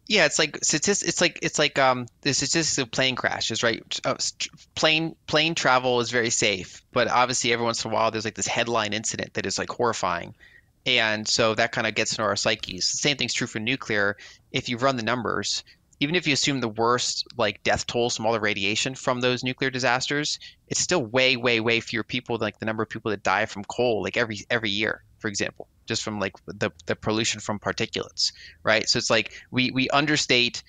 Yeah, 0.07 0.25
it's 0.25 0.37
like 0.37 0.57
it's 0.61 1.21
like 1.21 1.39
it's 1.41 1.57
like 1.57 1.79
um 1.79 2.05
the 2.21 2.33
statistics 2.33 2.77
of 2.77 2.91
plane 2.91 3.15
crashes, 3.15 3.63
right? 3.63 3.81
Uh, 4.05 4.15
plane 4.75 5.15
plane 5.27 5.55
travel 5.55 5.99
is 5.99 6.11
very 6.11 6.29
safe, 6.29 6.81
but 6.93 7.07
obviously 7.07 7.51
every 7.53 7.65
once 7.65 7.83
in 7.83 7.91
a 7.91 7.93
while 7.93 8.11
there's 8.11 8.25
like 8.25 8.35
this 8.35 8.45
headline 8.47 8.93
incident 8.93 9.33
that 9.33 9.47
is 9.47 9.57
like 9.57 9.69
horrifying, 9.69 10.35
and 10.85 11.27
so 11.27 11.55
that 11.55 11.71
kind 11.71 11.87
of 11.87 11.95
gets 11.95 12.13
into 12.13 12.21
our 12.23 12.35
psyches. 12.35 12.91
The 12.91 12.97
same 12.99 13.17
thing's 13.17 13.33
true 13.33 13.47
for 13.47 13.59
nuclear. 13.59 14.15
If 14.51 14.69
you 14.69 14.77
run 14.77 14.95
the 14.97 15.03
numbers, 15.03 15.63
even 15.99 16.13
if 16.15 16.27
you 16.27 16.33
assume 16.33 16.59
the 16.61 16.69
worst 16.69 17.25
like 17.35 17.63
death 17.63 17.87
tolls 17.87 18.15
from 18.15 18.27
all 18.27 18.33
the 18.33 18.39
radiation 18.39 18.93
from 18.93 19.21
those 19.21 19.43
nuclear 19.43 19.71
disasters, 19.71 20.37
it's 20.67 20.79
still 20.81 21.03
way, 21.03 21.35
way, 21.35 21.59
way 21.61 21.79
fewer 21.79 22.03
people 22.03 22.37
than 22.37 22.45
like 22.45 22.59
the 22.59 22.65
number 22.67 22.83
of 22.83 22.89
people 22.89 23.09
that 23.09 23.23
die 23.23 23.47
from 23.47 23.63
coal 23.63 24.03
like 24.03 24.17
every 24.17 24.37
every 24.51 24.69
year, 24.69 25.03
for 25.17 25.29
example, 25.29 25.67
just 25.85 26.03
from 26.03 26.19
like 26.19 26.33
the, 26.45 26.71
the 26.85 26.95
pollution 26.95 27.39
from 27.39 27.59
particulates, 27.59 28.31
right? 28.63 28.87
So 28.89 28.97
it's 28.97 29.09
like 29.09 29.31
we 29.51 29.71
we 29.71 29.89
understate 29.89 30.63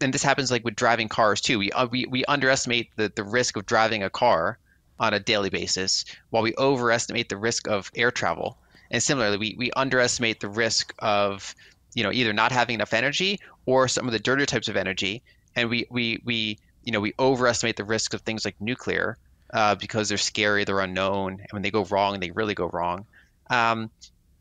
and 0.00 0.12
this 0.14 0.22
happens 0.22 0.50
like 0.50 0.64
with 0.64 0.76
driving 0.76 1.08
cars 1.08 1.40
too. 1.40 1.58
We, 1.58 1.72
uh, 1.72 1.86
we, 1.86 2.06
we 2.06 2.24
underestimate 2.26 2.90
the, 2.96 3.10
the 3.14 3.24
risk 3.24 3.56
of 3.56 3.66
driving 3.66 4.02
a 4.02 4.10
car 4.10 4.58
on 5.00 5.14
a 5.14 5.20
daily 5.20 5.50
basis 5.50 6.04
while 6.28 6.42
we 6.42 6.54
overestimate 6.58 7.28
the 7.28 7.36
risk 7.36 7.66
of 7.66 7.90
air 7.96 8.10
travel. 8.10 8.58
And 8.90 9.02
similarly, 9.02 9.38
we, 9.38 9.54
we 9.56 9.70
underestimate 9.72 10.40
the 10.40 10.48
risk 10.48 10.94
of 10.98 11.54
you 11.94 12.04
know 12.04 12.12
either 12.12 12.32
not 12.32 12.52
having 12.52 12.74
enough 12.74 12.92
energy 12.92 13.40
or 13.66 13.88
some 13.88 14.06
of 14.06 14.12
the 14.12 14.18
dirtier 14.18 14.46
types 14.46 14.68
of 14.68 14.76
energy 14.76 15.22
and 15.56 15.68
we 15.68 15.86
we 15.90 16.20
we 16.24 16.58
you 16.84 16.92
know 16.92 17.00
we 17.00 17.12
overestimate 17.18 17.76
the 17.76 17.84
risk 17.84 18.14
of 18.14 18.20
things 18.20 18.44
like 18.44 18.54
nuclear 18.60 19.16
uh, 19.52 19.74
because 19.74 20.08
they're 20.08 20.18
scary 20.18 20.64
they're 20.64 20.80
unknown 20.80 21.32
and 21.32 21.48
when 21.50 21.62
they 21.62 21.70
go 21.70 21.84
wrong 21.86 22.20
they 22.20 22.30
really 22.30 22.54
go 22.54 22.68
wrong 22.68 23.04
um, 23.50 23.90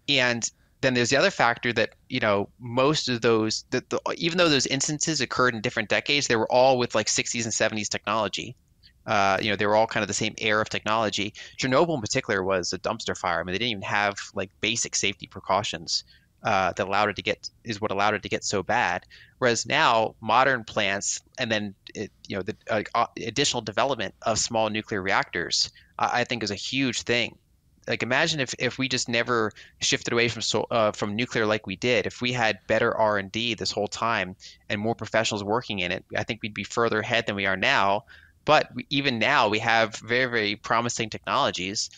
and 0.09 0.51
then 0.81 0.93
there's 0.93 1.09
the 1.09 1.17
other 1.17 1.31
factor 1.31 1.73
that 1.73 1.89
you 2.07 2.19
know 2.19 2.49
most 2.59 3.09
of 3.09 3.21
those 3.21 3.65
that 3.69 3.89
the, 3.89 3.99
even 4.17 4.37
though 4.37 4.49
those 4.49 4.67
instances 4.67 5.21
occurred 5.21 5.53
in 5.53 5.61
different 5.61 5.89
decades 5.89 6.27
they 6.27 6.35
were 6.35 6.51
all 6.51 6.77
with 6.77 6.95
like 6.95 7.07
60s 7.07 7.43
and 7.43 7.53
70s 7.53 7.89
technology 7.89 8.55
uh, 9.05 9.37
you 9.41 9.49
know 9.49 9.55
they 9.55 9.65
were 9.65 9.75
all 9.75 9.87
kind 9.87 10.03
of 10.03 10.07
the 10.07 10.13
same 10.13 10.33
era 10.37 10.61
of 10.61 10.69
technology 10.69 11.33
chernobyl 11.59 11.95
in 11.95 12.01
particular 12.01 12.43
was 12.43 12.73
a 12.73 12.79
dumpster 12.79 13.17
fire 13.17 13.39
i 13.39 13.43
mean 13.43 13.53
they 13.53 13.59
didn't 13.59 13.71
even 13.71 13.81
have 13.81 14.15
like 14.33 14.49
basic 14.61 14.95
safety 14.95 15.27
precautions 15.27 16.03
uh, 16.43 16.71
that 16.73 16.87
allowed 16.87 17.09
it 17.09 17.15
to 17.15 17.21
get 17.21 17.49
is 17.63 17.81
what 17.81 17.91
allowed 17.91 18.13
it 18.13 18.23
to 18.23 18.29
get 18.29 18.43
so 18.43 18.63
bad. 18.63 19.05
Whereas 19.39 19.65
now, 19.65 20.15
modern 20.21 20.63
plants 20.63 21.21
and 21.37 21.51
then 21.51 21.75
it, 21.93 22.11
you 22.27 22.37
know 22.37 22.43
the 22.43 22.55
uh, 22.69 23.05
additional 23.17 23.61
development 23.61 24.13
of 24.23 24.39
small 24.39 24.69
nuclear 24.69 25.01
reactors, 25.01 25.71
I 25.97 26.23
think 26.23 26.43
is 26.43 26.51
a 26.51 26.55
huge 26.55 27.01
thing. 27.01 27.37
Like 27.89 28.03
imagine 28.03 28.39
if, 28.39 28.53
if 28.59 28.77
we 28.77 28.87
just 28.87 29.09
never 29.09 29.51
shifted 29.81 30.13
away 30.13 30.29
from 30.29 30.43
so, 30.43 30.67
uh, 30.69 30.91
from 30.91 31.15
nuclear 31.15 31.45
like 31.45 31.65
we 31.65 31.75
did. 31.75 32.05
If 32.05 32.21
we 32.21 32.31
had 32.31 32.59
better 32.67 32.95
R 32.95 33.17
and 33.17 33.31
D 33.31 33.55
this 33.55 33.71
whole 33.71 33.87
time 33.87 34.35
and 34.69 34.79
more 34.79 34.95
professionals 34.95 35.43
working 35.43 35.79
in 35.79 35.91
it, 35.91 36.05
I 36.15 36.23
think 36.23 36.41
we'd 36.41 36.53
be 36.53 36.63
further 36.63 36.99
ahead 36.99 37.25
than 37.25 37.35
we 37.35 37.47
are 37.47 37.57
now. 37.57 38.05
But 38.45 38.69
even 38.89 39.19
now, 39.19 39.49
we 39.49 39.59
have 39.59 39.95
very 39.97 40.29
very 40.31 40.55
promising 40.55 41.09
technologies 41.09 41.89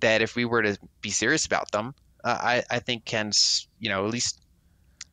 that 0.00 0.22
if 0.22 0.36
we 0.36 0.44
were 0.44 0.62
to 0.62 0.78
be 1.02 1.10
serious 1.10 1.44
about 1.46 1.72
them, 1.72 1.94
uh, 2.22 2.38
I, 2.40 2.62
I 2.70 2.78
think 2.78 3.04
can 3.04 3.32
you 3.80 3.90
know 3.90 4.04
at 4.04 4.10
least 4.12 4.40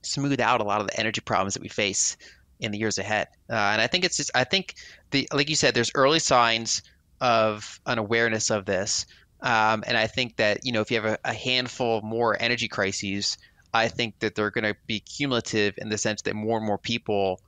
smooth 0.03 0.39
out 0.39 0.61
a 0.61 0.63
lot 0.63 0.81
of 0.81 0.87
the 0.87 0.99
energy 0.99 1.21
problems 1.21 1.55
that 1.55 1.61
we 1.63 1.67
face 1.67 2.15
in 2.59 2.71
the 2.71 2.77
years 2.77 2.97
ahead. 2.97 3.27
Uh, 3.49 3.55
and 3.55 3.81
I 3.81 3.87
think 3.87 4.05
it's 4.05 4.17
just 4.17 4.31
I 4.35 4.43
think 4.43 4.75
the 5.11 5.27
like 5.33 5.49
you 5.49 5.55
said, 5.55 5.73
there's 5.73 5.91
early 5.95 6.19
signs 6.19 6.81
of 7.19 7.79
an 7.85 7.97
awareness 7.97 8.49
of 8.49 8.65
this. 8.65 9.05
Um, 9.41 9.83
and 9.85 9.95
I 9.97 10.07
think 10.07 10.37
that 10.37 10.65
you 10.65 10.71
know 10.71 10.81
if 10.81 10.89
you 10.91 10.99
have 11.01 11.13
a, 11.13 11.17
a 11.25 11.33
handful 11.33 12.01
more 12.01 12.35
energy 12.39 12.67
crises, 12.67 13.37
I 13.73 13.87
think 13.87 14.19
that 14.19 14.35
they're 14.35 14.51
going 14.51 14.63
to 14.63 14.75
be 14.87 14.99
cumulative 14.99 15.75
in 15.77 15.89
the 15.89 15.97
sense 15.97 16.21
that 16.23 16.35
more 16.35 16.57
and 16.57 16.65
more 16.65 16.77
people 16.77 17.39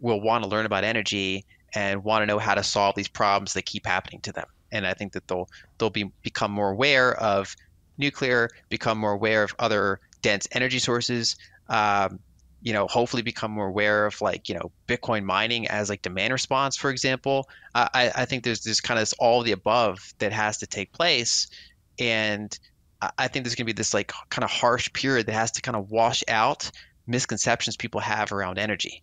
will 0.00 0.20
want 0.20 0.42
to 0.44 0.50
learn 0.50 0.66
about 0.66 0.84
energy 0.84 1.44
and 1.74 2.02
want 2.02 2.22
to 2.22 2.26
know 2.26 2.38
how 2.38 2.54
to 2.54 2.62
solve 2.62 2.94
these 2.96 3.08
problems 3.08 3.52
that 3.52 3.66
keep 3.66 3.86
happening 3.86 4.20
to 4.22 4.32
them. 4.32 4.46
And 4.72 4.86
I 4.86 4.94
think 4.94 5.12
that 5.12 5.28
they'll 5.28 5.48
they'll 5.78 5.90
be 5.90 6.10
become 6.22 6.50
more 6.50 6.70
aware 6.70 7.14
of 7.20 7.54
nuclear, 7.98 8.48
become 8.68 8.98
more 8.98 9.12
aware 9.12 9.42
of 9.42 9.54
other 9.58 10.00
dense 10.22 10.48
energy 10.52 10.78
sources. 10.78 11.36
Um, 11.68 12.18
you 12.62 12.72
know, 12.72 12.86
hopefully 12.88 13.22
become 13.22 13.50
more 13.50 13.68
aware 13.68 14.06
of 14.06 14.20
like 14.20 14.48
you 14.48 14.54
know 14.54 14.70
Bitcoin 14.86 15.24
mining 15.24 15.66
as 15.68 15.88
like 15.88 16.02
demand 16.02 16.32
response, 16.32 16.76
for 16.76 16.90
example. 16.90 17.48
I, 17.74 18.10
I 18.14 18.24
think 18.24 18.44
there's 18.44 18.62
this 18.62 18.80
kind 18.80 19.00
of 19.00 19.12
all 19.18 19.42
the 19.42 19.52
above 19.52 20.12
that 20.18 20.32
has 20.32 20.58
to 20.58 20.66
take 20.66 20.92
place, 20.92 21.48
and 21.98 22.58
I 23.18 23.28
think 23.28 23.44
there's 23.44 23.54
going 23.54 23.66
to 23.66 23.72
be 23.72 23.76
this 23.76 23.94
like 23.94 24.12
kind 24.28 24.44
of 24.44 24.50
harsh 24.50 24.92
period 24.92 25.26
that 25.26 25.32
has 25.32 25.50
to 25.52 25.62
kind 25.62 25.76
of 25.76 25.90
wash 25.90 26.22
out 26.28 26.70
misconceptions 27.06 27.76
people 27.76 28.00
have 28.00 28.32
around 28.32 28.58
energy. 28.58 29.02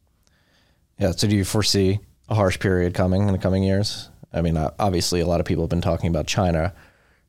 Yeah. 0.99 1.12
So 1.12 1.28
do 1.28 1.36
you 1.36 1.45
foresee 1.45 1.99
a 2.30 2.36
harsh 2.36 2.60
period 2.60 2.93
coming 2.93 3.28
in 3.28 3.32
the 3.32 3.39
coming 3.39 3.64
years? 3.64 4.10
I 4.34 4.41
mean, 4.41 4.58
obviously, 4.58 5.20
a 5.22 5.26
lot 5.26 5.39
of 5.39 5.45
people 5.45 5.64
have 5.64 5.70
been 5.70 5.82
talking 5.82 6.10
about 6.10 6.28
China 6.28 6.74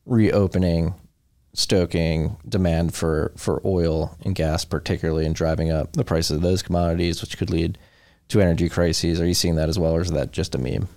reopening 0.05 0.93
stoking 1.53 2.37
demand 2.47 2.93
for, 2.93 3.31
for 3.35 3.61
oil 3.65 4.15
and 4.23 4.35
gas, 4.35 4.65
particularly, 4.65 5.25
and 5.25 5.35
driving 5.35 5.71
up 5.71 5.93
the 5.93 6.05
prices 6.05 6.37
of 6.37 6.41
those 6.41 6.61
commodities, 6.61 7.21
which 7.21 7.37
could 7.37 7.49
lead 7.49 7.77
to 8.29 8.41
energy 8.41 8.69
crises. 8.69 9.19
Are 9.19 9.27
you 9.27 9.33
seeing 9.33 9.55
that 9.55 9.69
as 9.69 9.79
well, 9.79 9.93
or 9.93 10.01
is 10.01 10.11
that 10.11 10.31
just 10.31 10.55
a 10.55 10.57
meme? 10.57 10.87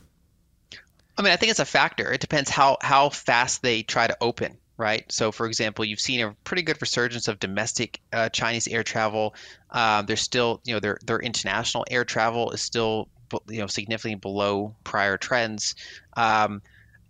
I 1.17 1.23
mean, 1.23 1.33
I 1.33 1.37
think 1.37 1.51
it's 1.51 1.61
a 1.61 1.65
factor. 1.65 2.13
It 2.13 2.21
depends 2.21 2.49
how 2.51 2.79
how 2.81 3.09
fast 3.11 3.63
they 3.63 3.83
try 3.83 4.07
to 4.07 4.17
open, 4.21 4.57
right? 4.77 5.11
So, 5.13 5.33
for 5.33 5.47
example, 5.47 5.85
you've 5.85 6.01
seen 6.01 6.21
a 6.21 6.35
pretty 6.45 6.63
good 6.63 6.81
resurgence 6.81 7.29
of 7.29 7.39
domestic 7.39 8.01
uh, 8.13 8.29
Chinese 8.31 8.67
air 8.69 8.83
travel. 8.83 9.35
Um, 9.71 10.07
there's 10.07 10.23
still, 10.23 10.61
you 10.65 10.75
know, 10.75 10.81
their 10.81 10.99
their 11.05 11.19
international 11.19 11.85
air 11.91 12.05
travel 12.05 12.51
is 12.51 12.63
still, 12.63 13.09
you 13.49 13.59
know, 13.59 13.67
significantly 13.67 14.15
below 14.17 14.75
prior 14.85 15.19
trends. 15.19 15.75
Um, 16.17 16.63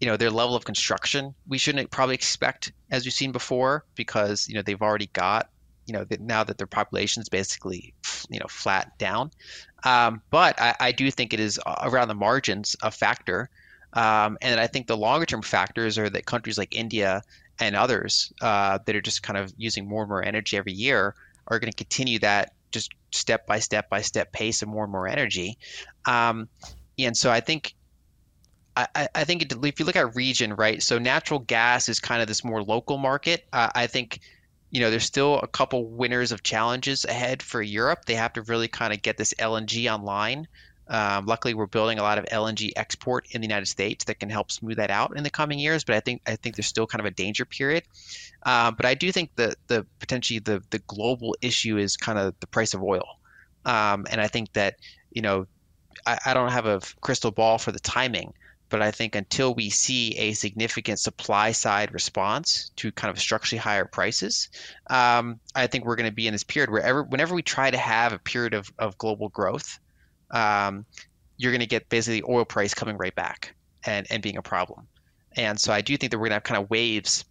you 0.03 0.09
know, 0.09 0.17
their 0.17 0.33
level 0.33 0.57
of 0.57 0.65
construction 0.65 1.33
we 1.47 1.59
shouldn't 1.59 1.93
probably 1.93 2.17
expect 2.17 2.73
as 2.91 3.05
we've 3.05 3.15
seen 3.15 3.31
before 3.31 3.85
because 3.95 4.49
you 4.49 4.55
know 4.57 4.63
they've 4.63 4.83
already 4.83 5.09
got 5.13 5.49
you 5.87 5.93
know 5.93 6.05
now 6.19 6.43
that 6.43 6.59
their 6.59 6.67
population 6.67 7.23
is 7.23 7.29
basically 7.29 7.95
you 8.29 8.41
know 8.41 8.47
flat 8.49 8.99
down. 8.99 9.31
Um, 9.85 10.21
but 10.31 10.61
I, 10.61 10.75
I 10.81 10.93
do 10.93 11.09
think 11.13 11.33
it 11.33 11.39
is 11.39 11.61
around 11.83 12.09
the 12.09 12.17
margins 12.17 12.75
a 12.83 12.91
factor. 12.91 13.49
Um, 13.93 14.39
and 14.43 14.59
I 14.59 14.67
think 14.67 14.89
the 14.89 14.97
longer 14.97 15.25
term 15.25 15.41
factors 15.41 15.97
are 15.99 16.11
that 16.11 16.27
countries 16.27 16.59
like 16.59 16.75
India 16.75 17.23
and 17.61 17.77
others 17.77 18.33
uh, 18.41 18.81
that 18.85 18.97
are 18.97 19.01
just 19.01 19.23
kind 19.23 19.39
of 19.39 19.55
using 19.57 19.89
more 19.89 20.03
and 20.03 20.09
more 20.09 20.25
energy 20.25 20.57
every 20.57 20.73
year 20.73 21.15
are 21.47 21.61
going 21.61 21.71
to 21.71 21.77
continue 21.77 22.19
that 22.19 22.55
just 22.73 22.93
step 23.13 23.47
by 23.47 23.61
step 23.61 23.89
by 23.89 24.01
step 24.01 24.33
pace 24.33 24.63
of 24.63 24.69
more 24.69 24.83
and 24.83 24.93
more 24.93 25.07
energy. 25.07 25.59
Um, 26.07 26.49
and 26.99 27.17
so 27.17 27.31
I 27.31 27.39
think 27.39 27.77
I, 28.77 29.09
I, 29.15 29.25
think 29.25 29.43
it, 29.43 29.53
if 29.65 29.79
you 29.79 29.87
look 29.87 29.97
at 29.97 30.17
region, 30.17 30.55
right? 30.55 30.83
So 30.83 30.99
natural 30.99 31.41
gas 31.41 31.89
is 31.89 32.01
kind 32.01 32.23
of 32.23 32.29
this 32.29 32.43
more 32.43 32.63
local 32.63 32.97
market. 32.97 33.45
Uh, 33.53 33.69
I 33.75 33.87
think 33.87 34.21
you 34.73 34.81
know, 34.81 34.91
there's 34.91 35.05
still 35.05 35.39
a 35.41 35.47
couple 35.47 35.87
winners 35.87 36.33
of 36.33 36.43
challenges 36.43 37.05
ahead 37.05 37.43
for 37.43 37.61
Europe. 37.61 38.07
They 38.07 38.15
have 38.15 38.33
to 38.33 38.43
really 38.43 38.69
kind 38.69 38.93
of 38.93 39.03
get 39.03 39.19
this 39.19 39.35
LNG 39.35 39.93
online. 39.93 40.49
Um, 40.89 41.27
luckily, 41.27 41.53
we're 41.53 41.67
building 41.67 41.99
a 41.99 42.03
lot 42.03 42.19
of 42.19 42.25
LNG 42.25 42.73
export 42.75 43.27
in 43.31 43.43
the 43.43 43.47
United 43.47 43.67
States 43.67 44.07
that 44.07 44.19
can 44.19 44.31
help 44.31 44.51
smooth 44.51 44.79
that 44.79 44.91
out 44.91 45.15
in 45.15 45.25
the 45.25 45.31
coming 45.31 45.59
years. 45.59 45.85
But 45.85 45.97
I 45.97 46.01
think 46.01 46.23
I 46.27 46.37
think 46.37 46.57
there's 46.57 46.67
still 46.67 46.87
kind 46.87 47.01
of 47.01 47.07
a 47.07 47.11
danger 47.11 47.45
period. 47.45 47.85
Uh, 48.45 48.71
but 48.71 48.87
I 48.87 48.95
do 48.95 49.13
think 49.13 49.31
that 49.37 49.57
the 49.69 49.87
potentially 50.01 50.39
the 50.39 50.63
the 50.71 50.79
global 50.81 51.37
issue 51.43 51.77
is 51.77 51.97
kind 51.97 52.19
of 52.19 52.35
the 52.41 52.47
price 52.47 52.73
of 52.73 52.83
oil, 52.83 53.19
um, 53.67 54.07
and 54.11 54.23
I 54.23 54.27
think 54.27 54.55
that 54.55 54.77
you 55.13 55.21
know 55.21 55.47
I, 56.07 56.19
I 56.27 56.35
don't 56.35 56.51
have 56.51 56.67
a 56.67 56.81
crystal 57.03 57.31
ball 57.31 57.59
for 57.59 57.73
the 57.73 57.81
timing, 57.81 58.33
but 58.73 58.81
I 58.81 58.91
think 58.91 59.15
until 59.15 59.55
we 59.55 59.69
see 59.69 60.17
a 60.17 60.33
significant 60.33 60.99
supply 60.99 61.53
side 61.53 61.93
response 61.93 62.71
to 62.77 62.91
kind 62.91 63.11
of 63.11 63.21
structurally 63.21 63.59
higher 63.59 63.85
prices, 63.85 64.49
um, 64.89 65.39
I 65.55 65.67
think 65.67 65.85
we're 65.85 65.95
going 65.95 66.09
to 66.09 66.15
be 66.15 66.27
in 66.27 66.33
this 66.33 66.43
period 66.43 66.71
where 66.71 67.03
whenever 67.03 67.35
we 67.35 67.43
try 67.43 67.71
to 67.71 67.77
have 67.77 68.15
a 68.15 68.19
period 68.19 68.55
of, 68.55 68.73
of 68.79 68.97
global 68.97 69.29
growth, 69.29 69.79
um, 70.31 70.87
you're 71.37 71.53
going 71.53 71.61
to 71.61 71.67
get 71.67 71.91
basically 71.91 72.23
oil 72.27 72.47
price 72.47 72.73
coming 72.73 72.97
right 72.97 73.15
back 73.15 73.55
and, 73.85 74.07
and 74.09 74.23
being 74.23 74.39
a 74.39 74.43
problem. 74.43 74.89
And 75.37 75.61
so 75.61 75.71
I 75.71 75.83
do 75.83 75.99
think 75.99 76.11
that 76.11 76.17
we're 76.17 76.29
going 76.29 76.31
to 76.31 76.37
have 76.37 76.45
kind 76.45 76.63
of 76.63 76.71
waves 76.71 77.27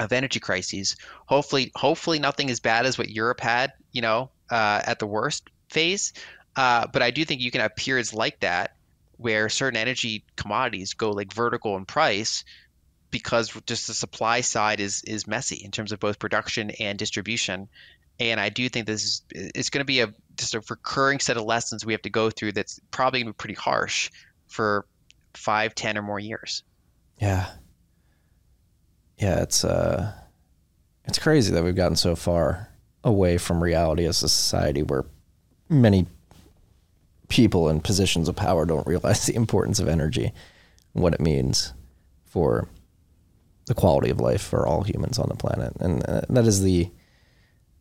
of 0.00 0.12
energy 0.12 0.40
crises. 0.40 0.96
Hopefully, 1.26 1.70
hopefully 1.76 2.18
nothing 2.18 2.50
as 2.50 2.58
bad 2.58 2.84
as 2.84 2.98
what 2.98 3.10
Europe 3.10 3.38
had, 3.38 3.74
you 3.92 4.02
know, 4.02 4.30
uh, 4.50 4.82
at 4.84 4.98
the 4.98 5.06
worst 5.06 5.50
phase. 5.70 6.12
Uh, 6.56 6.88
but 6.92 7.00
I 7.00 7.12
do 7.12 7.24
think 7.24 7.40
you 7.40 7.52
can 7.52 7.60
have 7.60 7.76
periods 7.76 8.12
like 8.12 8.40
that 8.40 8.72
where 9.18 9.48
certain 9.48 9.76
energy 9.76 10.24
commodities 10.36 10.94
go 10.94 11.10
like 11.10 11.32
vertical 11.32 11.76
in 11.76 11.84
price 11.84 12.44
because 13.10 13.52
just 13.66 13.86
the 13.86 13.94
supply 13.94 14.40
side 14.40 14.80
is 14.80 15.02
is 15.02 15.26
messy 15.26 15.56
in 15.56 15.70
terms 15.70 15.92
of 15.92 16.00
both 16.00 16.18
production 16.18 16.70
and 16.80 16.98
distribution. 16.98 17.68
And 18.20 18.40
I 18.40 18.48
do 18.48 18.68
think 18.68 18.86
this 18.86 19.04
is 19.04 19.22
it's 19.30 19.70
going 19.70 19.80
to 19.80 19.86
be 19.86 20.00
a 20.00 20.12
just 20.36 20.54
a 20.54 20.62
recurring 20.70 21.20
set 21.20 21.36
of 21.36 21.44
lessons 21.44 21.84
we 21.84 21.92
have 21.92 22.02
to 22.02 22.10
go 22.10 22.30
through 22.30 22.52
that's 22.52 22.80
probably 22.90 23.20
going 23.20 23.32
to 23.32 23.32
be 23.32 23.38
pretty 23.38 23.54
harsh 23.54 24.10
for 24.46 24.86
five, 25.34 25.74
ten, 25.74 25.98
or 25.98 26.02
more 26.02 26.20
years. 26.20 26.62
Yeah. 27.20 27.50
Yeah, 29.18 29.42
it's 29.42 29.64
uh 29.64 30.12
it's 31.04 31.18
crazy 31.18 31.52
that 31.52 31.64
we've 31.64 31.74
gotten 31.74 31.96
so 31.96 32.14
far 32.14 32.68
away 33.02 33.38
from 33.38 33.62
reality 33.62 34.04
as 34.04 34.22
a 34.22 34.28
society 34.28 34.82
where 34.82 35.04
many 35.68 36.06
people 37.28 37.68
in 37.68 37.80
positions 37.80 38.28
of 38.28 38.36
power 38.36 38.64
don't 38.64 38.86
realize 38.86 39.26
the 39.26 39.34
importance 39.34 39.78
of 39.78 39.88
energy, 39.88 40.32
what 40.92 41.14
it 41.14 41.20
means 41.20 41.72
for 42.26 42.68
the 43.66 43.74
quality 43.74 44.10
of 44.10 44.20
life 44.20 44.42
for 44.42 44.66
all 44.66 44.82
humans 44.82 45.18
on 45.18 45.28
the 45.28 45.36
planet, 45.36 45.72
and 45.80 46.08
uh, 46.08 46.22
that 46.28 46.46
is 46.46 46.62
the 46.62 46.90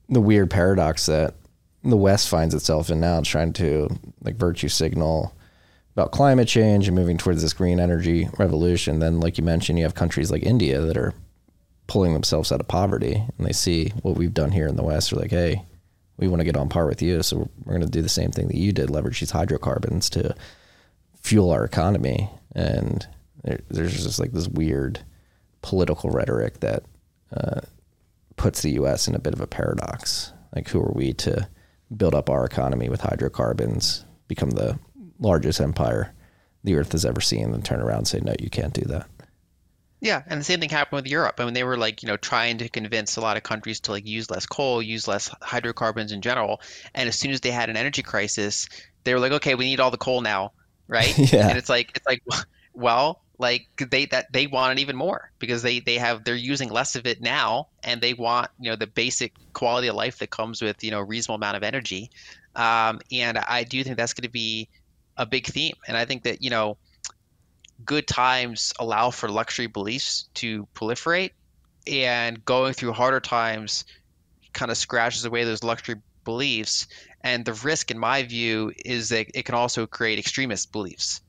the 0.10 0.22
weird 0.22 0.50
paradox 0.50 1.06
that 1.08 1.36
the 1.84 1.98
West 1.98 2.30
finds 2.30 2.54
itself 2.54 2.90
in 2.90 3.00
now, 3.00 3.22
trying 3.22 3.54
to 3.54 3.90
like 4.22 4.36
virtue 4.36 4.68
signal 4.68 5.34
about 5.94 6.12
climate 6.12 6.48
change 6.48 6.88
and 6.88 6.96
moving 6.96 7.18
towards 7.18 7.42
this 7.42 7.54
green 7.54 7.80
energy 7.80 8.30
revolution. 8.38 9.00
Then, 9.00 9.20
like 9.20 9.38
you 9.38 9.44
mentioned, 9.44 9.80
you 9.80 9.86
have 9.86 9.96
countries 9.96 10.32
like 10.32 10.44
India 10.44 10.80
that 10.82 10.98
are 10.98 11.14
pulling 11.88 12.14
themselves 12.14 12.52
out 12.52 12.60
of 12.60 12.68
poverty, 12.68 13.24
and 13.38 13.48
they 13.48 13.54
see 13.54 13.90
what 14.02 14.16
we've 14.16 14.34
done 14.34 14.52
here 14.52 14.68
in 14.68 14.76
the 14.76 14.84
West. 14.84 15.12
They're 15.12 15.20
like, 15.20 15.32
hey, 15.32 15.64
we 16.18 16.28
want 16.28 16.40
to 16.40 16.46
get 16.46 16.58
on 16.58 16.70
par 16.70 16.88
with 16.88 17.02
you. 17.02 17.22
So 17.24 17.50
we're 17.64 17.74
going 17.74 17.86
to 17.86 17.92
do 17.92 18.02
the 18.02 18.10
same 18.10 18.32
thing 18.32 18.48
that 18.48 18.58
you 18.58 18.72
did, 18.72 18.90
leverage 18.90 19.20
these 19.20 19.32
hydrocarbons 19.32 20.10
to 20.12 20.36
fuel 21.22 21.52
our 21.52 21.64
economy. 21.64 22.30
And 22.56 23.08
there, 23.44 23.60
there's 23.70 24.04
just 24.04 24.20
like 24.20 24.32
this 24.32 24.48
weird 24.48 25.00
political 25.62 26.10
rhetoric 26.10 26.60
that 26.62 26.84
uh, 27.36 27.62
puts 28.36 28.62
the 28.62 28.72
U.S. 28.72 29.08
in 29.08 29.16
a 29.16 29.20
bit 29.20 29.34
of 29.34 29.42
a 29.42 29.48
paradox. 29.48 30.32
Like, 30.56 30.70
who 30.70 30.82
are 30.82 30.94
we 30.94 31.14
to 31.14 31.48
build 31.96 32.16
up 32.16 32.30
our 32.30 32.46
economy 32.46 32.90
with 32.90 33.02
hydrocarbons, 33.02 34.06
become 34.28 34.52
the 34.52 34.80
largest 35.20 35.62
empire 35.62 36.14
the 36.64 36.76
earth 36.76 36.92
has 36.94 37.06
ever 37.06 37.22
seen, 37.22 37.54
and 37.54 37.64
turn 37.64 37.82
around 37.82 38.00
and 38.00 38.08
say, 38.08 38.20
no, 38.20 38.34
you 38.40 38.50
can't 38.50 38.74
do 38.74 38.82
that? 38.82 39.08
Yeah, 40.00 40.22
and 40.28 40.40
the 40.40 40.44
same 40.46 40.60
thing 40.60 40.70
happened 40.70 40.98
with 40.98 41.12
Europe. 41.12 41.40
I 41.40 41.46
mean, 41.46 41.56
they 41.56 41.64
were 41.64 41.78
like, 41.78 42.04
you 42.04 42.08
know, 42.08 42.18
trying 42.18 42.60
to 42.60 42.70
convince 42.70 43.18
a 43.18 43.22
lot 43.22 43.36
of 43.36 43.44
countries 43.44 43.80
to 43.82 43.92
like 43.92 44.06
use 44.06 44.30
less 44.30 44.46
coal, 44.46 44.82
use 44.82 45.08
less 45.08 45.30
hydrocarbons 45.42 46.12
in 46.12 46.22
general. 46.22 46.62
And 46.94 47.10
as 47.10 47.18
soon 47.18 47.32
as 47.32 47.42
they 47.42 47.50
had 47.50 47.70
an 47.70 47.78
energy 47.78 48.04
crisis, 48.04 48.70
they 49.04 49.14
were 49.14 49.20
like, 49.20 49.32
okay, 49.34 49.56
we 49.56 49.66
need 49.66 49.80
all 49.80 49.90
the 49.90 49.98
coal 49.98 50.22
now, 50.22 50.52
right? 50.88 51.18
yeah. 51.34 51.50
And 51.50 51.58
it's 51.58 51.70
like, 51.70 51.94
it's 51.96 52.06
like, 52.06 52.22
well, 52.74 53.22
like 53.40 53.68
they 53.92 54.06
that 54.08 54.32
they 54.34 54.48
want 54.48 54.78
it 54.78 54.82
even 54.82 54.96
more 54.96 55.32
because 55.38 55.62
they 55.62 55.80
they 55.80 55.96
have 56.00 56.24
they're 56.24 56.36
using 56.36 56.70
less 56.70 56.96
of 56.96 57.06
it 57.06 57.22
now, 57.22 57.68
and 57.84 58.02
they 58.02 58.14
want 58.16 58.50
you 58.60 58.70
know 58.70 58.76
the 58.76 58.88
basic 58.88 59.34
quality 59.54 59.88
of 59.88 59.96
life 59.96 60.18
that 60.20 60.32
comes 60.32 60.62
with 60.62 60.84
you 60.84 60.90
know 60.92 61.00
a 61.00 61.04
reasonable 61.04 61.36
amount 61.36 61.56
of 61.58 61.64
energy. 61.64 62.10
Um, 62.56 63.00
and 63.12 63.38
I 63.38 63.64
do 63.64 63.84
think 63.84 63.98
that's 63.98 64.14
going 64.14 64.24
to 64.24 64.30
be 64.30 64.70
a 65.18 65.26
big 65.26 65.46
theme. 65.46 65.76
And 65.88 65.96
I 65.96 66.06
think 66.06 66.24
that 66.24 66.42
you 66.42 66.50
know 66.50 66.78
good 67.86 68.08
times 68.08 68.74
allow 68.80 69.12
for 69.12 69.30
luxury 69.30 69.68
beliefs 69.68 70.30
to 70.36 70.68
proliferate, 70.74 71.32
and 71.86 72.44
going 72.44 72.74
through 72.74 72.94
harder 72.94 73.20
times 73.20 73.86
kind 74.54 74.72
of 74.72 74.78
scratches 74.78 75.26
away 75.26 75.44
those 75.44 75.64
luxury 75.64 75.96
beliefs. 76.26 76.88
And 77.22 77.46
the 77.46 77.54
risk, 77.54 77.92
in 77.92 77.98
my 77.98 78.24
view, 78.24 78.72
is 78.86 79.10
that 79.10 79.28
it 79.34 79.44
can 79.44 79.56
also 79.56 79.86
create 79.86 80.20
extremist 80.20 80.72
beliefs, 80.72 81.22